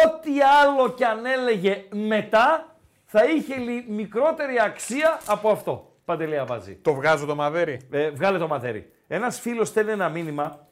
ό,τι 0.05 0.31
άλλο 0.63 0.89
κι 0.89 1.03
αν 1.03 1.25
έλεγε 1.25 1.83
μετά 1.91 2.75
θα 3.05 3.23
είχε 3.25 3.55
λι- 3.55 3.89
μικρότερη 3.89 4.59
αξία 4.59 5.19
από 5.27 5.49
αυτό. 5.49 5.91
Παντελή 6.05 6.37
Αβάζη. 6.37 6.75
Το 6.81 6.93
βγάζω 6.93 7.25
το 7.25 7.35
μαδέρι. 7.35 7.79
Ε, 7.91 8.09
βγάλε 8.09 8.37
το 8.37 8.47
μαδέρι. 8.47 8.91
Ένας 9.07 9.39
φίλος 9.39 9.67
στέλνει 9.67 9.91
ένα 9.91 10.09
μήνυμα, 10.09 10.67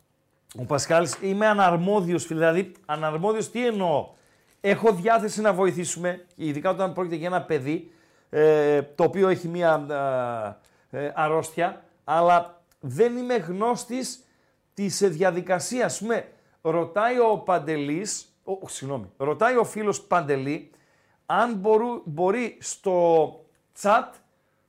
ο 0.59 0.63
Πασχάλης, 0.63 1.17
είμαι 1.21 1.47
αναρμόδιος, 1.47 2.25
φίλε, 2.25 2.39
δηλαδή 2.39 2.71
αναρμόδιος 2.85 3.51
τι 3.51 3.67
εννοώ; 3.67 4.09
Έχω 4.61 4.91
διάθεση 4.91 5.41
να 5.41 5.53
βοηθήσουμε, 5.53 6.25
ειδικά 6.35 6.69
όταν 6.69 6.93
πρόκειται 6.93 7.15
για 7.15 7.27
ένα 7.27 7.41
παιδί, 7.41 7.91
ε, 8.29 8.81
το 8.81 9.03
οποίο 9.03 9.27
έχει 9.27 9.47
μία 9.47 9.85
ε, 10.91 11.05
ε, 11.05 11.11
αρρώστια, 11.15 11.83
αλλά 12.03 12.61
δεν 12.79 13.17
είμαι 13.17 13.35
γνώστης 13.35 14.23
της 14.73 15.01
ε, 15.01 15.07
διαδικασίας. 15.07 15.93
Ας 15.93 15.99
πούμε, 15.99 16.27
ρωτάει 16.61 17.19
ο 17.19 17.37
Παντελής, 17.37 18.25
ο, 18.43 18.67
συγγνώμη, 18.67 19.11
ρωτάει 19.17 19.55
ο 19.57 19.63
φίλος 19.63 20.01
Παντελή, 20.01 20.71
αν 21.25 21.53
μπορού, 21.55 22.01
μπορεί 22.05 22.57
στο 22.59 23.29
chat 23.81 24.07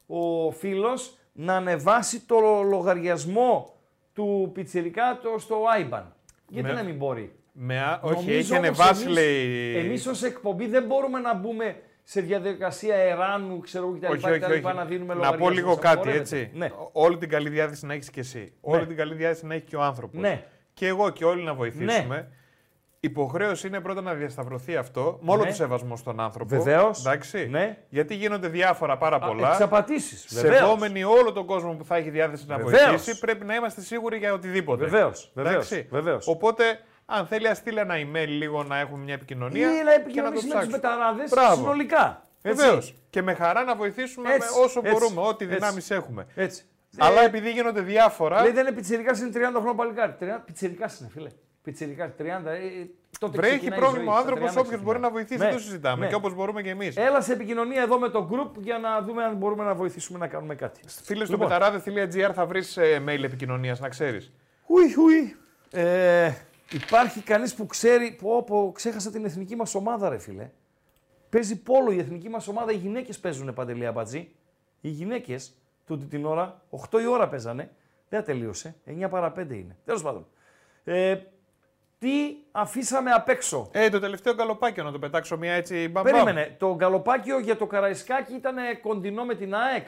ο 0.07 0.51
φίλος 0.51 1.17
να 1.33 1.55
ανεβάσει 1.57 2.21
το 2.21 2.39
λογαριασμό 2.63 3.75
του 4.13 4.51
πιτσιρικά 4.55 5.19
το 5.23 5.39
στο 5.39 5.63
IBAN. 5.81 6.03
Γιατί 6.49 6.69
Με- 6.69 6.75
να 6.75 6.83
μην 6.83 6.97
μπορεί; 6.97 7.33
Με, 7.53 7.81
α- 7.83 8.01
όχι, 8.03 8.15
Νομίζω 8.15 8.39
έχει 8.39 8.53
όμως 8.53 8.67
ανεβάσει, 8.67 9.03
εμείς- 9.03 9.15
λέει. 9.15 9.77
Εμείς 9.77 10.07
ως 10.07 10.23
εκπομπή 10.23 10.67
δεν 10.67 10.85
μπορούμε 10.85 11.19
να 11.19 11.35
μπούμε 11.35 11.77
σε 12.11 12.21
διαδικασία 12.21 12.95
εράνου, 12.97 13.61
ξέρω 13.61 13.85
εγώ 13.87 13.97
κτλ. 13.97 14.13
Όχι, 14.13 14.31
όχι, 14.31 14.39
κτλ, 14.39 14.53
όχι. 14.53 14.75
να 14.77 14.85
δίνουμε 14.85 15.15
Να 15.15 15.21
πω 15.21 15.25
λογαριασμούς. 15.25 15.55
λίγο 15.55 15.75
κάτι 15.77 15.87
Απαγορεύεται. 15.87 16.21
έτσι. 16.39 16.51
Ναι. 16.55 16.67
Ό- 16.67 16.91
Όλη 16.93 17.17
την 17.19 17.29
καλή 17.29 17.49
διάθεση 17.49 17.87
να 17.87 17.95
έχεις 17.95 18.11
και 18.11 18.21
εσύ. 18.21 18.53
Όλη 18.61 18.87
την 18.87 18.97
καλή 18.97 19.15
διάθεση 19.15 19.47
να 19.47 19.55
έχει 19.55 19.65
και 19.65 19.77
ο 19.77 19.83
άνθρωπος. 19.83 20.21
Ναι. 20.21 20.45
Και 20.75 20.87
εγώ 20.87 21.11
και 21.11 21.25
όλοι 21.25 21.43
να 21.43 21.55
βοηθήσουμε. 21.55 22.29
Υποχρέωση 23.01 23.67
είναι 23.67 23.81
πρώτα 23.81 24.01
να 24.01 24.15
διασταυρωθεί 24.15 24.77
αυτό, 24.77 25.19
με 25.23 25.31
όλο 25.33 25.43
Ναι. 25.43 25.49
το 25.49 25.55
σεβασμό 25.55 25.97
στον 25.97 26.21
άνθρωπο. 26.21 26.57
Βεβαίως. 26.57 27.01
Εντάξει. 27.01 27.49
Ναι. 27.51 27.79
Γιατί 27.89 28.15
γίνονται 28.15 28.49
διάφορα 28.49 28.97
πάρα 28.97 29.19
πολλά. 29.19 29.49
εξαπατήσεις, 29.51 30.35
βεβαίως. 30.35 30.57
Σεβόμενοι 30.59 31.05
όλο 31.05 31.33
τον 31.33 31.47
κόσμο 31.47 31.73
που 31.75 31.85
θα 31.85 31.97
έχει 31.97 32.11
διάθεση 32.11 32.45
να 32.49 32.57
Βεβαίως. 32.57 32.83
βοηθήσει, 32.89 33.19
πρέπει 33.19 33.45
να 33.45 33.55
είμαστε 33.55 33.81
σίγουροι 33.81 34.19
για 34.19 34.33
οτιδήποτε. 34.33 34.85
Βεβαίως, 34.85 35.31
βεβαίως, 35.35 35.55
Εντάξει. 35.73 35.89
βεβαίως. 35.91 36.27
Οπότε, 36.29 36.65
αν 37.11 37.27
θέλει, 37.27 37.49
ας 37.49 37.57
στείλει 37.57 37.79
ένα 37.79 37.95
email 37.95 38.27
λίγο 38.29 38.63
να 38.63 38.79
έχουμε 38.79 39.05
μια 39.05 39.15
επικοινωνία. 39.15 39.61
Ή 39.69 39.71
να 39.71 39.79
και 39.79 39.83
να 39.85 39.93
επικοινωνήσει 39.93 40.49
το 40.49 40.55
με 40.55 40.61
τους 40.61 40.71
ψάξουμε. 40.71 40.77
μεταράδες 40.77 41.31
Μπράβο. 41.31 41.55
συνολικά. 41.55 42.27
Έτσι. 42.43 42.63
Βεβαίως. 42.65 42.95
Και 43.11 43.23
με 43.23 43.35
χαρά 43.35 43.63
να 43.65 43.75
βοηθήσουμε 43.77 44.33
Έτσι, 44.35 44.49
με 44.59 44.65
όσο 44.65 44.81
έτσι, 44.85 44.93
μπορούμε, 44.93 45.21
ό,τι 45.29 45.45
έτσι. 45.45 45.57
δυνάμεις 45.57 45.91
έχουμε. 45.91 46.27
Έτσι. 46.35 46.65
Αλλά 46.99 47.21
Ε, 47.23 47.25
επειδή 47.25 47.51
γίνονται 47.51 47.81
διάφορα. 47.81 48.43
Λέει 48.43 48.53
δεν 48.53 48.67
είναι 48.67 48.75
πιτσιρικάς, 48.75 49.21
είναι 49.21 49.31
30 49.35 49.39
χρονών 49.53 49.77
παλικάρι. 49.77 50.15
30 50.21 50.25
πιτσιρικάς 50.45 50.99
είναι, 51.01 51.09
φίλε. 51.13 51.29
Πιτσιρικάς, 51.63 52.11
30. 52.19 52.51
Ε, 52.51 52.59
τότε 53.19 53.37
Βρε, 53.37 53.47
έχει 53.47 53.57
ξεκινάει 53.57 53.79
η 53.79 53.83
πρόβλημα 53.83 54.05
ζωή, 54.13 54.15
ο 54.15 54.21
στα 54.21 54.31
άνθρωπος, 54.31 54.51
30 54.55 54.61
όποιος 54.67 54.83
μπορεί 54.83 54.99
να 54.99 55.11
βοηθήσει, 55.11 55.39
Ναι, 55.39 55.45
δεν 55.45 55.55
το 55.55 55.61
συζητάμε. 55.61 56.01
ναι. 56.05 56.09
Και 56.09 56.15
όπως 56.15 56.35
μπορούμε 56.35 56.63
και 56.63 56.71
εμείς. 56.71 56.97
Έλα 56.97 57.21
σε 57.21 57.33
επικοινωνία 57.33 57.83
εδώ 57.83 57.99
με 57.99 58.09
το 58.09 58.29
group 58.33 58.51
για 58.63 58.79
να 58.79 59.03
δούμε 59.03 59.25
αν 59.25 59.37
μπορούμε 59.37 59.65
να 59.65 59.75
βοηθήσουμε 59.75 60.19
να 60.19 60.27
κάνουμε 60.27 60.55
κάτι. 60.55 60.81
Φίλες 61.03 61.29
στο 61.29 61.37
Λοιπόν. 61.37 61.49
πεταράδε.gr 61.49 62.31
θα 62.35 62.47
βρεις 62.47 62.79
mail 63.07 63.23
επικοινωνίας, 63.25 63.81
να 63.81 63.89
ξέρεις. 63.89 64.33
Ουι, 64.67 64.83
ουι. 64.99 65.37
Ε, 65.71 66.33
Υπάρχει 66.73 67.21
κανείς 67.21 67.55
που 67.55 67.67
ξέρει, 67.67 68.13
πω, 68.13 68.43
πω, 68.43 68.73
ξέχασα 68.75 69.11
την 69.11 69.25
εθνική 69.25 69.57
μας 69.57 69.75
ομάδα 69.75 70.09
ρε 70.09 70.19
φίλε. 70.19 70.51
Παίζει 71.29 71.63
πόλο 71.63 71.91
η 71.91 71.99
εθνική 71.99 72.29
μας 72.29 72.49
ομάδα, 72.49 72.73
οι 72.73 72.77
γυναίκες 72.77 73.19
παίζουν 73.19 73.55
παντελή 73.55 73.87
αμπατζή. 73.87 74.35
Οι 74.81 74.89
γυναίκες 74.89 75.57
τούτη 75.87 76.05
την 76.05 76.25
ώρα, 76.25 76.63
8 76.91 77.01
η 77.01 77.07
ώρα 77.07 77.29
παίζανε, 77.29 77.71
δεν 78.09 78.25
τελείωσε, 78.25 78.75
9 78.85 79.09
παρα 79.09 79.33
5 79.33 79.57
είναι. 79.57 79.77
Τέλος 79.85 80.03
πάντων. 80.03 80.27
Ε, 80.85 81.17
τι 81.99 82.37
αφήσαμε 82.53 83.11
απ' 83.11 83.29
έξω; 83.29 83.69
Ε, 83.73 83.89
το 83.89 83.99
τελευταίο 83.99 84.35
γκαλοπάκιο 84.35 84.85
να 84.85 84.93
το 84.93 84.99
πετάξω 84.99 85.37
μια 85.37 85.53
έτσι 85.53 85.89
μπαμπαμ. 85.89 86.13
Περίμενε, 86.13 86.57
το 86.59 86.75
γκαλοπάκιο 86.75 87.39
για 87.39 87.57
το 87.57 87.67
Καραϊσκάκι 87.67 88.35
ήταν 88.35 88.57
κοντινό 88.83 89.25
με 89.25 89.35
την 89.35 89.55
ΑΕΚ. 89.55 89.87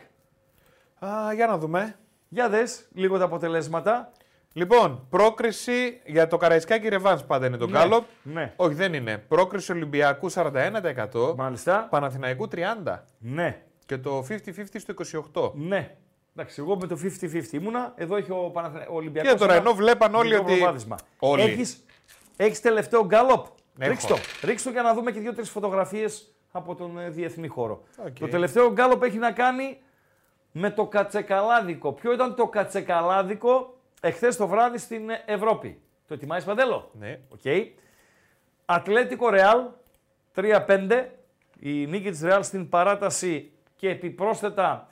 Α, 1.05 1.33
για 1.35 1.47
να 1.47 1.59
δούμε. 1.59 1.97
Για 2.29 2.49
δες 2.49 2.89
λίγο 2.93 3.19
τα 3.19 3.25
αποτελέσματα. 3.25 4.13
Λοιπόν, 4.61 5.07
πρόκριση 5.11 6.01
για 6.05 6.27
το 6.27 6.37
Καραϊσκάκι 6.37 6.89
Ρεβάνς 6.89 7.25
πάντα 7.25 7.47
είναι 7.47 7.57
το 7.57 7.67
Ναι, 7.67 7.73
γκάλοπ. 7.79 8.05
ναι. 8.23 8.53
Όχι, 8.57 8.75
δεν 8.75 8.95
είναι. 8.95 9.19
Πρόκριση 9.19 9.73
Ολυμπιακού 9.73 10.31
41%. 10.31 11.35
Μάλιστα. 11.37 11.87
Παναθηναϊκού 11.91 12.49
30%. 12.53 13.05
Ναι. 13.19 13.63
Και 13.87 13.99
το 13.99 14.25
50-50 14.29 14.35
στο 14.79 14.95
28%. 15.35 15.53
Ναι. 15.55 15.95
Εντάξει, 16.37 16.57
εγώ 16.61 16.77
με 16.77 16.87
το 16.87 16.97
50-50 16.97 17.53
ήμουνα. 17.53 17.93
Εδώ 17.97 18.17
έχει 18.17 18.31
ο, 18.31 18.51
Παναθηνα... 18.53 18.87
ο 18.91 18.95
Ολυμπιακός. 18.95 19.33
Και 19.33 19.39
τώρα, 19.39 19.53
ένα 19.53 19.61
ενώ 19.61 19.73
βλέπαν 19.75 20.15
όλοι 20.15 20.29
μικρό 20.29 20.45
ότι- 20.45 20.55
προβάδισμα. 20.57 20.97
Όλοι. 21.19 21.43
Έχεις, 21.43 21.85
έχεις 22.37 22.61
τελευταίο 22.61 23.05
γκάλοπ. 23.05 23.47
Έχω. 23.79 23.91
Ρίξ 23.91 24.07
το. 24.07 24.17
Ρίξ 24.43 24.63
το 24.63 24.71
για 24.71 24.83
να 24.83 24.95
δούμε 24.95 25.11
και 25.11 25.21
δύο-τρεις 25.21 25.51
φωτογραφίες 25.51 26.35
από 26.53 26.75
τον 26.75 26.99
ε, 26.99 27.09
διεθνή 27.11 27.49
χώρο. 27.49 27.83
Οκ. 28.07 28.19
Το 28.19 28.29
τελευταίο 28.29 28.73
γκάλοπ 28.73 29.03
έχει 29.03 29.19
να 29.19 29.33
κάνει 29.33 29.79
με 30.53 30.71
το 30.71 30.87
κατσεκαλάδικο. 30.87 31.93
Ποιο 31.93 32.13
ήταν 32.13 32.35
το 32.35 32.47
κατσεκαλάδικο; 32.49 33.75
Εχθές 34.01 34.37
το 34.37 34.47
βράδυ 34.47 34.79
στην 34.79 35.11
ε, 35.11 35.23
Ευρώπη. 35.27 35.81
Το 36.07 36.15
ετοιμάζεις 36.15 36.45
Παντέλο; 36.45 36.91
Ναι. 36.93 37.21
Οκ. 37.29 37.41
Ατλέτικο 38.65 39.29
Ρεάλ 39.29 39.67
3-5. 40.35 41.07
Η 41.59 41.87
νίκη 41.87 42.11
της 42.11 42.23
Ρεάλ 42.23 42.43
στην 42.45 42.69
παράταση 42.69 43.53
και 43.77 43.89
επιπρόσθετα 43.89 44.89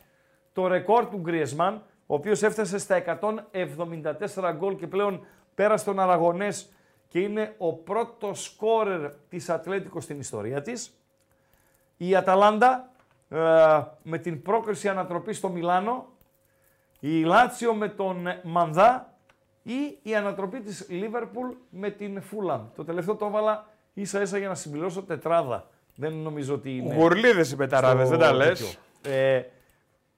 το 0.53 0.67
ρεκόρ 0.67 1.09
του 1.09 1.19
Γκριεζμάν, 1.19 1.83
ο 2.07 2.15
οποίος 2.15 2.43
έφτασε 2.43 2.79
στα 2.79 3.21
174 4.35 4.53
γκολ 4.57 4.77
και 4.77 4.87
πλέον 4.87 5.27
πέρασε 5.55 5.85
τον 5.85 6.01
Αραγωνές 6.01 6.73
και 7.09 7.21
είναι 7.21 7.55
ο 7.59 7.73
πρώτος 7.73 8.43
σκόρερ 8.43 9.11
της 9.29 9.49
Ατλέτικο 9.49 10.01
στην 10.01 10.19
ιστορία 10.19 10.63
της. 10.63 11.01
Η 11.97 12.17
Αταλάντα 12.17 12.91
ε, 13.29 13.37
με 14.03 14.19
την 14.19 14.43
πρόκριση 14.43 14.89
ανατροπής 14.89 15.37
στο 15.37 15.49
Μιλάνο, 15.49 16.07
η 17.01 17.23
Λάτσιο 17.23 17.75
με 17.75 17.89
τον 17.89 18.27
Μανδά 18.43 19.13
ή 19.63 19.99
η 20.03 20.15
ανατροπή 20.15 20.61
της 20.61 20.87
Λίβερπουλ 20.89 21.49
με 21.71 21.91
την 21.91 22.23
Φούλαμ. 22.23 22.63
Το 22.77 22.85
τελευταίο 22.85 23.15
το 23.17 23.27
έβαλα 23.27 23.67
ίσα 23.95 24.21
ίσα 24.23 24.39
για 24.39 24.49
να 24.49 24.55
συμπληρώσω 24.55 25.03
τετράδα. 25.03 25.67
Δεν 25.95 26.13
νομίζω 26.15 26.55
ότι 26.55 26.77
είναι... 26.77 26.95
Γουρλίδες 26.95 27.51
οι 27.51 27.57
πεταράδες, 27.57 28.07
στο 28.07 28.17
δεν 28.17 28.27
τα 28.27 28.33
λες. 28.35 28.59
τέτοιο. 28.59 29.13
Ε, 29.17 29.43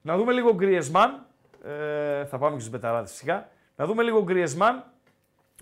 να 0.01 0.17
δούμε 0.17 0.31
λίγο 0.33 0.53
Γκριεσμάν. 0.53 1.25
Ε, 1.63 2.25
θα 2.25 2.37
πάμε 2.37 2.53
και 2.53 2.59
στους 2.59 2.71
πεταράδες 2.71 3.11
φυσικά. 3.11 3.49
Να 3.75 3.85
δούμε 3.85 4.03
λίγο 4.03 4.23
Γκριεσμάν. 4.23 4.83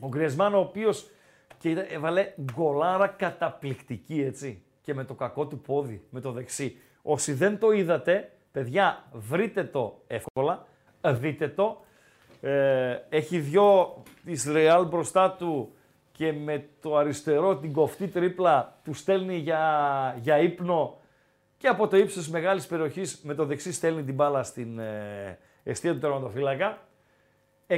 Ο 0.02 0.08
Γκριεσμάν 0.08 0.54
ο 0.54 0.60
οποίος 0.60 1.10
και 1.58 1.70
είδα- 1.70 1.92
έβαλε 1.94 2.34
γκολάρα 2.42 3.08
καταπληκτική 3.08 4.22
έτσι. 4.22 4.64
Και 4.82 4.94
με 4.94 5.04
το 5.04 5.14
κακό 5.14 5.48
του 5.48 5.60
πόδι, 5.60 6.04
με 6.10 6.20
το 6.22 6.32
δεξί. 6.32 6.78
Όσοι 7.02 7.34
δεν 7.34 7.60
το 7.60 7.72
είδατε, 7.72 8.32
παιδιά, 8.52 9.04
βρείτε 9.12 9.64
το 9.64 10.02
εύκολα, 10.08 10.66
δείτε 11.04 11.48
το. 11.48 11.84
Ε, 12.42 12.98
έχει 13.10 13.40
δυο 13.40 14.04
της 14.26 14.46
Ρεάλ 14.46 14.86
μπροστά 14.86 15.32
του 15.32 15.74
και 16.12 16.34
με 16.34 16.70
το 16.82 16.96
αριστερό 16.96 17.58
την 17.58 17.74
κοφτή 17.74 18.08
τρίπλα 18.08 18.80
του 18.84 18.94
στέλνει 18.94 19.36
για, 19.36 20.16
για 20.22 20.38
ύπνο 20.40 20.98
και 21.58 21.68
από 21.68 21.88
το 21.88 21.98
ύψος 21.98 22.30
μεγάλης 22.30 22.68
περιοχής 22.68 23.22
με 23.24 23.34
το 23.34 23.46
δεξί 23.46 23.72
στέλνει 23.72 24.04
την 24.04 24.14
μπάλα 24.14 24.44
στην 24.44 24.80
ε, 24.80 25.38
αιστεία 25.64 25.94
του 25.94 26.00
τερματοφύλακα. 26.00 26.78
174, 27.68 27.78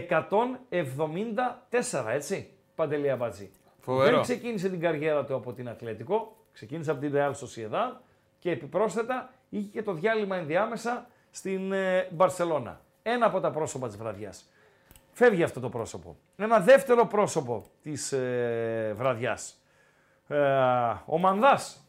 έτσι, 2.07 2.49
Παντελή 2.76 3.10
Αμπατζή. 3.10 3.52
Φοβερό. 3.80 4.11
Δεν 4.11 4.22
ξεκίνησε 4.22 4.69
την 4.69 4.80
καριέρα 4.80 5.26
του 5.26 5.35
από 5.35 5.53
την 5.53 5.69
Ατλέτικο, 5.69 6.38
ξεκίνησε 6.52 6.91
από 6.91 6.99
την 6.99 7.14
Real 7.15 7.31
Sociedad 7.31 7.98
και 8.39 8.52
επιπρόσθετα 8.52 9.34
είχε 9.49 9.68
και 9.68 9.84
το 9.84 9.93
διάλειμμα 9.93 10.35
ενδιάμεσα 10.35 11.07
στην 11.31 11.72
ε, 11.72 12.07
Μπαρσελώνα. 12.11 12.81
Ένα 13.03 13.26
από 13.26 13.40
τα 13.40 13.52
πρόσωπα 13.52 13.88
της 13.88 13.98
βραδιάς. 13.98 14.52
Φεύγει 15.11 15.44
αυτό 15.44 15.60
το 15.60 15.69
πρόσωπο. 15.69 16.18
Ένα 16.36 16.60
δεύτερο 16.60 17.06
πρόσωπο 17.06 17.65
της 17.82 18.11
ε, 18.11 18.94
βραδιάς. 18.98 19.61
Ε, 20.28 20.38
ο 21.06 21.18
Μανδάς, 21.18 21.88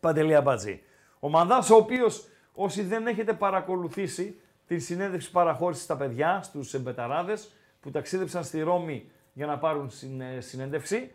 Παντελή 0.00 0.34
Αμπατζή. 0.34 0.82
Ο 1.20 1.28
Μανδάς 1.28 1.70
ο 1.70 1.76
οποίος 1.76 2.28
όσοι 2.54 2.82
δεν 2.82 3.06
έχετε 3.06 3.32
παρακολουθήσει 3.32 4.40
την 4.66 4.80
συνέντευξη 4.80 5.30
παραχώρησης 5.30 5.84
στα 5.84 5.96
παιδιά, 5.96 6.42
στους 6.42 6.74
εμπεταράδες 6.74 7.50
που 7.80 7.90
ταξίδεψαν 7.90 8.44
στη 8.44 8.60
Ρώμη 8.60 9.10
για 9.32 9.46
να 9.46 9.58
πάρουν 9.58 9.90
συν, 9.90 10.20
ε, 10.20 10.40
συνέντευξη, 10.40 11.10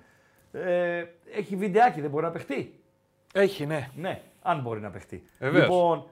ε, 0.52 1.06
έχει 1.34 1.56
βιντεάκι, 1.56 2.02
δεν 2.02 2.10
μπορεί 2.10 2.26
να 2.26 2.32
παιχτεί; 2.32 2.80
Έχει, 3.34 3.66
ναι. 3.66 3.90
Ναι, 3.96 4.22
αν 4.42 4.62
μπορεί 4.62 4.80
να 4.80 4.90
παιχτεί. 4.90 5.24
Βεβαίως. 5.40 5.64
Λοιπόν, 5.64 6.08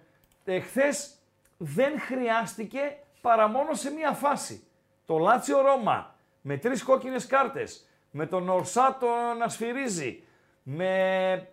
εχθές 0.45 1.16
δεν 1.57 1.99
χρειάστηκε 1.99 2.97
παρά 3.21 3.47
μόνο 3.47 3.73
σε 3.73 3.91
μία 3.91 4.11
φάση. 4.11 4.67
Το 5.05 5.17
Λάτσιο 5.17 5.61
Ρώμα 5.61 6.15
με 6.41 6.57
τρεις 6.57 6.83
κόκκινες 6.83 7.25
κάρτες, 7.25 7.87
με 8.11 8.25
τον 8.25 8.49
Ορσάτο 8.49 9.07
να 9.39 9.47
σφυρίζει, 9.47 10.23
με 10.63 11.49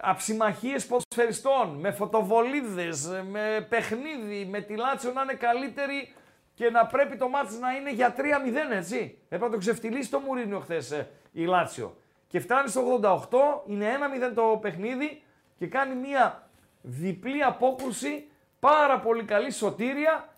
αψιμαχίες 0.00 0.86
ποδοσφαιριστών, 0.86 1.68
με 1.68 1.90
φωτοβολίδες, 1.90 3.06
με 3.30 3.66
παιχνίδι, 3.68 4.44
με 4.44 4.60
τη 4.60 4.76
Λάτσιο 4.76 5.12
να 5.12 5.22
είναι 5.22 5.34
καλύτερη 5.34 6.12
και 6.54 6.70
να 6.70 6.86
πρέπει 6.86 7.16
το 7.16 7.28
μάτς 7.28 7.58
να 7.58 7.72
είναι 7.72 7.92
για 7.92 8.14
3-0, 8.16 8.72
έτσι. 8.72 9.18
Έπρεπε 9.24 9.44
να 9.44 9.50
το 9.50 9.58
ξεφτυλίσει 9.58 10.10
το 10.10 10.18
Μουρίνιο 10.18 10.60
χθες 10.60 11.06
η 11.32 11.44
Λάτσιο. 11.44 11.96
Και 12.26 12.40
φτάνει 12.40 12.68
στο 12.68 13.00
88, 13.02 13.62
είναι 13.66 13.86
1-0 14.30 14.32
το 14.34 14.58
παιχνίδι 14.60 15.22
και 15.58 15.66
κάνει 15.66 15.94
μια 15.94 16.48
διπλή 16.82 17.42
απόκρουση, 17.42 18.28
πάρα 18.60 18.98
πολύ 19.00 19.24
καλή 19.24 19.50
σωτήρια 19.50 20.28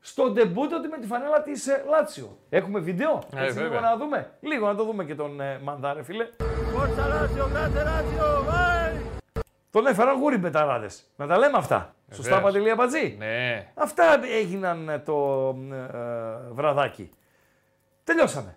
στο 0.00 0.30
ντεμπούτο 0.30 0.80
του 0.80 0.88
με 0.88 0.98
τη 0.98 1.06
φανέλα 1.06 1.42
της 1.42 1.66
ε, 1.66 1.84
Λάτσιο. 1.88 2.38
Έχουμε 2.48 2.78
βίντεο, 2.80 3.22
Ε, 3.36 3.44
έτσι 3.44 3.58
λίγο 3.58 3.70
βέβαια. 3.72 3.90
να 3.90 3.96
δούμε. 3.96 4.30
Λίγο 4.40 4.66
να 4.66 4.74
το 4.74 4.84
δούμε 4.84 5.04
και 5.04 5.14
τον 5.14 5.40
ε, 5.40 5.58
Μανδάρε, 5.62 6.02
φίλε. 6.02 6.28
Τον 9.70 9.86
έφεραν 9.86 10.18
γούρι 10.18 10.36
μπεταράδες. 10.36 11.04
Να 11.16 11.26
τα 11.26 11.38
λέμε 11.38 11.56
αυτά. 11.58 11.94
Σωστά, 12.10 12.22
Βεβαίως. 12.22 12.42
Παντελή 12.52 12.70
Αμπατζή. 12.70 13.14
Ναι. 13.18 13.70
Αυτά 13.74 14.20
έγιναν 14.24 14.88
ε, 14.88 14.98
το 14.98 15.48
ε, 15.72 15.76
ε, 15.76 16.52
βραδάκι. 16.52 17.10
Τελειώσαμε. 18.04 18.56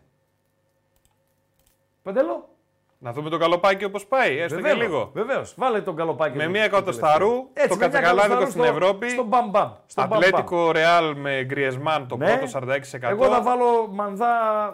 Παντέλο. 2.03 2.49
Να 3.05 3.11
δούμε 3.13 3.29
το 3.29 3.37
καλοπάκι 3.37 3.83
όπως 3.85 4.05
πάει, 4.05 4.37
έστω 4.39 4.61
και 4.61 4.73
λίγο. 4.73 5.09
Βεβαίως. 5.13 5.53
Βάλε 5.57 5.81
τον 5.81 5.95
καλοπάκι. 5.95 6.37
Με 6.37 6.43
εδώ, 6.43 6.51
μία 6.51 6.69
το 6.69 6.75
εκατοσταρού, 6.75 7.29
τελευταίο. 7.53 7.67
το 7.67 7.75
με 7.75 7.77
μια 7.77 7.87
κατσακαλάδικο 7.87 8.33
εκατοσταρού 8.33 8.51
στην 8.51 8.63
στο- 8.63 8.83
Ευρώπη. 8.83 9.09
Στο 9.09 9.23
μπαμ 9.23 9.49
μπαμ. 9.49 9.71
Στο 9.85 10.01
μπαμ, 10.01 10.09
μπαμ. 10.09 10.17
Ατλέτικο 10.19 10.71
Ρεάλ 10.71 11.15
με 11.17 11.43
Γκριεσμάν 11.43 12.07
το 12.07 12.17
Ναι. 12.17 12.25
πρώτο 12.25 12.47
46%. 12.47 13.09
Εγώ 13.09 13.25
θα 13.27 13.41
βάλω 13.41 13.87
μανδά 13.91 14.27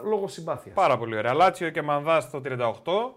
λόγω 0.04 0.28
συμπάθειας. 0.28 0.76
Πάρα 0.76 0.98
πολύ 0.98 1.18
ωραία. 1.18 1.34
Λάτσιο 1.34 1.70
και 1.70 1.82
Μανδά 1.82 2.20
στο 2.20 2.42
38. 2.42 3.16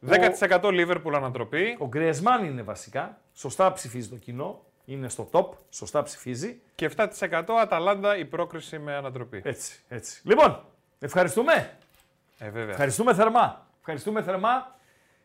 10% 0.00 0.70
Λίβερπουλ 0.70 1.14
ανατροπή. 1.14 1.76
Ο 1.78 1.86
Γκριεσμάν 1.86 2.44
είναι 2.44 2.62
βασικά. 2.62 3.18
Σωστά 3.34 3.72
ψηφίζει 3.72 4.08
το 4.08 4.16
κοινό. 4.16 4.60
Είναι 4.84 5.08
στο 5.08 5.28
top. 5.32 5.46
Σωστά 5.70 6.02
ψηφίζει. 6.02 6.60
Και 6.74 6.84
7% 6.84 7.58
Αταλάντα 7.60 8.16
η 8.16 8.24
πρόκριση 8.24 8.78
με 8.78 8.94
ανατροπή. 8.94 9.40
Έτσι, 9.44 9.80
έτσι. 9.88 10.20
Λοιπόν, 10.24 10.60
ευχαριστούμε. 10.98 11.70
Ε, 12.38 12.50
βέβαια. 12.50 12.70
Ευχαριστούμε 12.70 13.14
θερμά. 13.14 13.66
Ευχαριστούμε 13.90 14.22
θερμά 14.22 14.76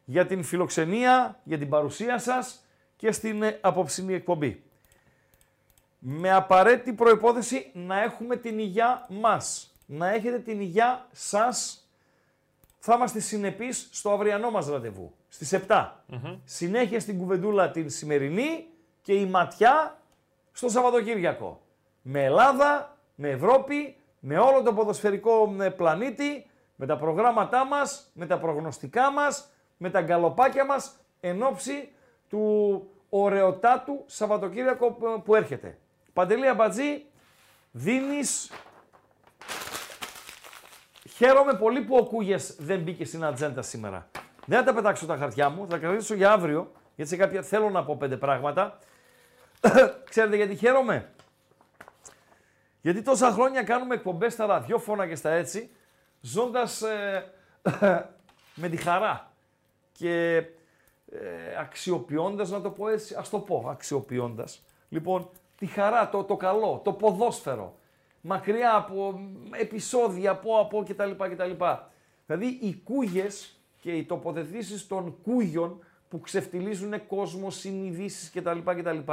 για 0.06 0.26
την 0.26 0.44
φιλοξενία, 0.44 1.40
για 1.44 1.57
την 1.57 1.69
παρουσία 1.69 2.19
σας 2.19 2.65
και 2.95 3.11
στην 3.11 3.44
ε, 3.44 3.57
απόψινή 3.61 4.14
εκπομπή. 4.14 4.64
Με 5.99 6.31
απαραίτητη 6.31 6.94
προϋπόθεση 6.94 7.72
να 7.73 8.02
έχουμε 8.02 8.35
την 8.35 8.60
υγειά 8.60 9.06
μας. 9.10 9.73
Να 9.85 10.10
έχετε 10.14 10.40
την 10.40 10.61
υγειά 10.61 11.07
σας. 11.11 11.88
Θα 12.80 12.94
είμαστε 12.95 13.19
συνεπείς 13.19 13.90
στο 13.91 14.11
αυριανό 14.11 14.52
μας 14.52 14.68
ραντεβού, 14.68 15.14
στις 15.27 15.53
7. 15.68 15.91
Συνέχεια 16.44 16.99
στην 16.99 17.18
κουβεντούλα 17.18 17.72
την 17.72 17.90
σημερινή 17.90 18.68
και 19.02 19.14
η 19.14 19.26
ματιά 19.26 20.02
στο 20.52 20.69
Σαββατοκύριακο. 20.69 21.61
Με 22.02 22.23
Ελλάδα, 22.23 22.98
με 23.15 23.30
Ευρώπη, 23.30 23.95
με 24.19 24.38
όλο 24.38 24.61
το 24.61 24.73
ποδοσφαιρικό 24.73 25.56
ε, 25.60 25.69
πλανήτη, 25.69 26.45
με 26.76 26.86
τα 26.86 26.98
προγράμματά 26.98 27.66
μας, 27.66 28.12
με 28.14 28.26
τα 28.26 28.40
προγνωστικά 28.40 29.12
μας, 29.12 29.50
με 29.78 29.90
τα 29.90 30.02
γκαλοπάκια 30.02 30.66
μας, 30.66 30.95
εν 31.20 31.44
ώψη 31.44 31.90
του 32.30 32.88
ωραιοτάτου 33.10 34.04
Σαββατοκύριακο 34.06 34.91
που- 34.91 35.22
που 35.26 35.36
έρχεται. 35.36 35.78
Παντελή 36.14 36.48
Αμπατζή, 36.48 37.06
δίνεις 37.72 38.52
χαίρομαι 41.10 41.54
πολύ 41.54 41.82
που 41.82 41.95
ο 41.95 42.04
Κούγε 42.06 42.36
δεν 42.58 42.80
μπήκε 42.80 43.06
στην 43.06 43.24
ατζέντα 43.26 43.62
σήμερα. 43.62 44.08
Δεν 44.45 44.58
θα 44.60 44.64
τα 44.64 44.74
πετάξω 44.74 45.06
τα 45.06 45.18
χαρτιά 45.18 45.50
μου, 45.50 45.68
θα 45.70 45.78
κρατήσω 45.78 46.14
για 46.14 46.32
αύριο, 46.32 46.72
γιατί 46.95 47.12
σε 47.12 47.18
κάποια 47.18 47.41
θέλω 47.41 47.70
να 47.70 47.84
πω 47.84 47.95
πέντε 47.95 48.18
πράγματα. 48.18 48.80
Ξέρετε 50.10 50.36
γιατί 50.36 50.56
χαίρομαι; 50.56 51.10
Γιατί 52.82 53.02
τόσα 53.02 53.32
χρόνια 53.32 53.64
κάνουμε 53.64 53.95
εκπομπές 53.95 54.34
στα 54.34 54.45
ραδιόφωνα 54.45 55.08
και 55.08 55.16
στα 55.16 55.30
έτσι, 55.30 55.70
ζώντας 56.26 56.82
ε, 56.82 57.32
με 58.62 58.70
τη 58.70 58.78
χαρά 58.78 59.32
και 59.91 60.36
ε, 61.12 61.58
αξιοποιώντας, 61.60 62.50
να 62.50 62.62
το 62.62 62.70
πω 62.70 62.88
έτσι, 62.88 63.16
ας 63.16 63.30
το 63.30 63.40
πω, 63.40 63.68
αξιοποιώντας. 63.70 64.64
Λοιπόν, 64.90 65.30
τη 65.58 65.66
χαρά, 65.66 66.10
το, 66.10 66.24
το 66.24 66.36
καλό, 66.36 66.82
το 66.84 66.94
ποδόσφαιρο, 66.94 67.76
μακριά 68.22 68.76
από 68.76 69.20
επεισόδια, 69.52 70.32
από, 70.32 70.60
από 70.60 70.84
κτλ. 70.88 71.12
κτλ. 71.12 71.52
Δηλαδή, 72.26 72.45
οι 72.62 72.82
κούγες 72.84 73.56
και 73.80 73.91
οι 73.91 74.04
τοποθετήσεις 74.04 74.88
των 74.88 75.18
κούγιων 75.24 75.84
που 76.10 76.20
ξεφτιλίζουν 76.20 77.08
κόσμο, 77.08 77.50
συνειδήσεις 77.50 78.32
κτλ. 78.32 78.60
κτλ. 78.60 79.12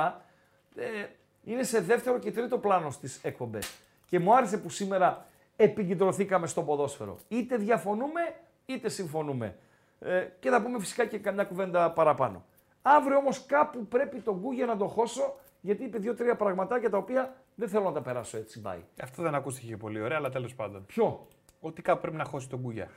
Ε, 0.75 1.07
είναι 1.45 1.63
σε 1.63 1.81
δεύτερο 1.81 2.19
και 2.19 2.33
τρίτο 2.33 2.59
πλάνο 2.59 2.91
στις 2.91 3.21
εκπομπές. 3.23 3.73
Και 4.07 4.19
μου 4.19 4.37
άρεσε 4.37 4.59
που 4.59 4.71
σήμερα 4.71 5.27
επικεντρωθήκαμε 5.63 6.47
στο 6.47 6.63
ποδόσφαιρο. 6.63 7.19
Είτε 7.29 7.57
διαφωνούμε, 7.57 8.21
είτε 8.67 8.89
συμφωνούμε. 8.89 9.57
Ε, 9.99 10.27
και 10.41 10.51
θα 10.51 10.63
πούμε 10.63 10.79
φυσικά 10.79 11.07
και 11.07 11.19
καμιά 11.19 11.45
κουβέντα 11.45 11.91
παραπάνω. 11.91 12.45
Αύριο 12.83 13.17
όμως 13.17 13.47
κάπου 13.47 13.87
πρέπει 13.87 14.21
τον 14.21 14.41
Κούγια 14.41 14.67
να 14.67 14.77
το 14.77 14.87
χώσω, 14.87 15.35
γιατί 15.61 15.85
είπε 15.85 15.99
δύο-τρία 15.99 16.37
πραγματάκια 16.37 16.91
τα 16.91 16.99
οποία 16.99 17.35
δεν 17.55 17.69
θέλω 17.69 17.85
να 17.85 17.93
τα 17.93 18.03
περάσω 18.03 18.37
έτσι 18.37 18.61
μπάει. 18.61 18.85
Αυτό 19.03 19.23
δεν 19.23 19.35
ακούστηκε 19.35 19.77
πολύ 19.77 20.01
ωραία, 20.01 20.17
αλλά 20.17 20.31
τέλος 20.31 20.55
πάντων. 20.55 20.87
Ποιο; 20.87 21.27
Ότι 21.61 21.83
κάπου 21.83 22.01
πρέπει 22.01 22.17
να 22.17 22.25
χώσει 22.25 22.49
τον 22.49 22.63
Κούγια. 22.63 22.89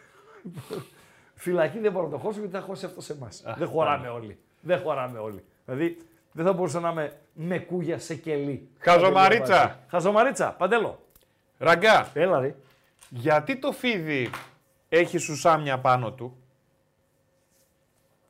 Φυλακή 1.35 1.79
δεν 1.79 1.91
μπορώ 1.91 2.05
να 2.05 2.11
το 2.11 2.17
χώσω 2.17 2.39
γιατί 2.39 2.55
θα 2.55 2.61
χώσει 2.61 2.85
αυτό 2.85 3.01
σε 3.01 3.13
εμάς. 3.13 3.43
Δεν 3.57 3.67
χωράμε 3.67 4.07
όλοι. 4.07 4.39
Δεν 4.61 4.79
χωράμε 4.79 5.19
όλοι. 5.19 5.43
Δηλαδή 5.65 5.97
δεν 6.31 6.45
θα 6.45 6.53
μπορούσα 6.53 6.79
να 6.79 6.89
είμαι 6.89 7.19
με 7.33 7.59
κούγια 7.59 7.99
σε 7.99 8.15
κελί. 8.15 8.69
Χαζομαρίτσα. 8.77 9.79
Χαζομαρίτσα, 9.87 10.55
παντέλο. 10.57 11.02
Ραγκά. 11.57 12.09
Έλα 12.13 12.39
ρε. 12.39 12.55
Γιατί 13.09 13.55
το 13.55 13.71
φίδι 13.71 14.29
έχει 14.89 15.17
σουσάμια 15.17 15.79
πάνω 15.79 16.11
του; 16.11 16.37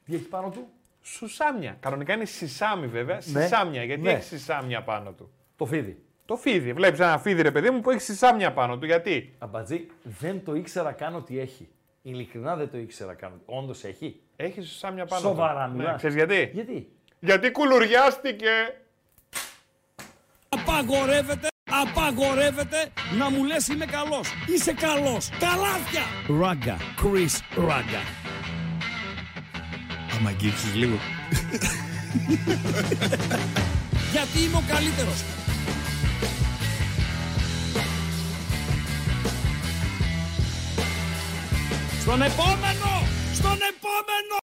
Τι 0.05 0.15
έχει 0.15 0.23
πάνω 0.23 0.49
του; 0.49 0.67
Σουσάμια. 1.01 1.77
Κανονικά 1.79 2.13
είναι 2.13 2.25
σισάμι 2.25 2.87
βέβαια. 2.87 3.15
Ναι. 3.15 3.21
Σισάμια. 3.41 3.83
Γιατί 3.83 4.01
Ναι. 4.01 4.11
έχει 4.11 4.23
σισάμια 4.23 4.83
πάνω 4.83 5.11
του; 5.11 5.31
Το 5.57 5.65
φίδι. 5.65 6.03
Το 6.25 6.35
φίδι. 6.35 6.73
Βλέπεις 6.73 6.99
ένα 6.99 7.17
φίδι, 7.19 7.41
ρε 7.41 7.51
παιδί 7.51 7.69
μου, 7.69 7.79
που 7.81 7.89
έχει 7.91 7.99
σισάμια 8.01 8.53
πάνω 8.53 8.77
του. 8.77 8.85
Γιατί; 8.85 9.35
Αμπατζή, 9.39 9.87
δεν 10.03 10.43
το 10.43 10.55
ήξερα 10.55 10.91
καν 10.91 11.15
ότι 11.15 11.39
έχει. 11.39 11.69
Ειλικρινά 12.01 12.55
δεν 12.55 12.69
το 12.71 12.77
ήξερα 12.77 13.13
καν. 13.13 13.41
Όντως 13.45 13.83
έχει; 13.83 14.21
Έχει 14.35 14.61
σισάμια 14.61 15.05
πάνω 15.05 15.21
Σοβαρά 15.21 15.65
του. 15.67 15.71
μιλάς. 15.75 15.91
Ναι, 15.91 15.97
ξέρεις 15.97 16.15
γιατί; 16.15 16.49
Γιατί; 16.53 16.91
Γιατί 17.19 17.51
κουλουριάστηκε. 17.51 18.49
Απαγορεύεται, 20.49 21.47
απαγορεύεται 21.83 22.91
να 23.17 23.29
μου 23.29 23.43
λες 23.43 23.67
είμαι 23.67 23.85
καλός. 23.85 24.27
Είσαι 24.55 24.73
καλός. 24.73 25.29
Καλάθια. 25.39 26.03
Ράγκα. 26.39 26.77
Chris 27.01 27.39
Ράγκα. 27.55 28.01
Άμα 30.17 30.29
αγγίξεις 30.29 30.75
λίγο. 30.75 30.97
Γιατί 34.13 34.39
είμαι 34.43 34.57
ο 34.57 34.63
καλύτερος. 34.67 35.23
Στον 42.01 42.21
επόμενο! 42.21 43.07
Στον 43.33 43.57
επόμενο! 43.71 44.35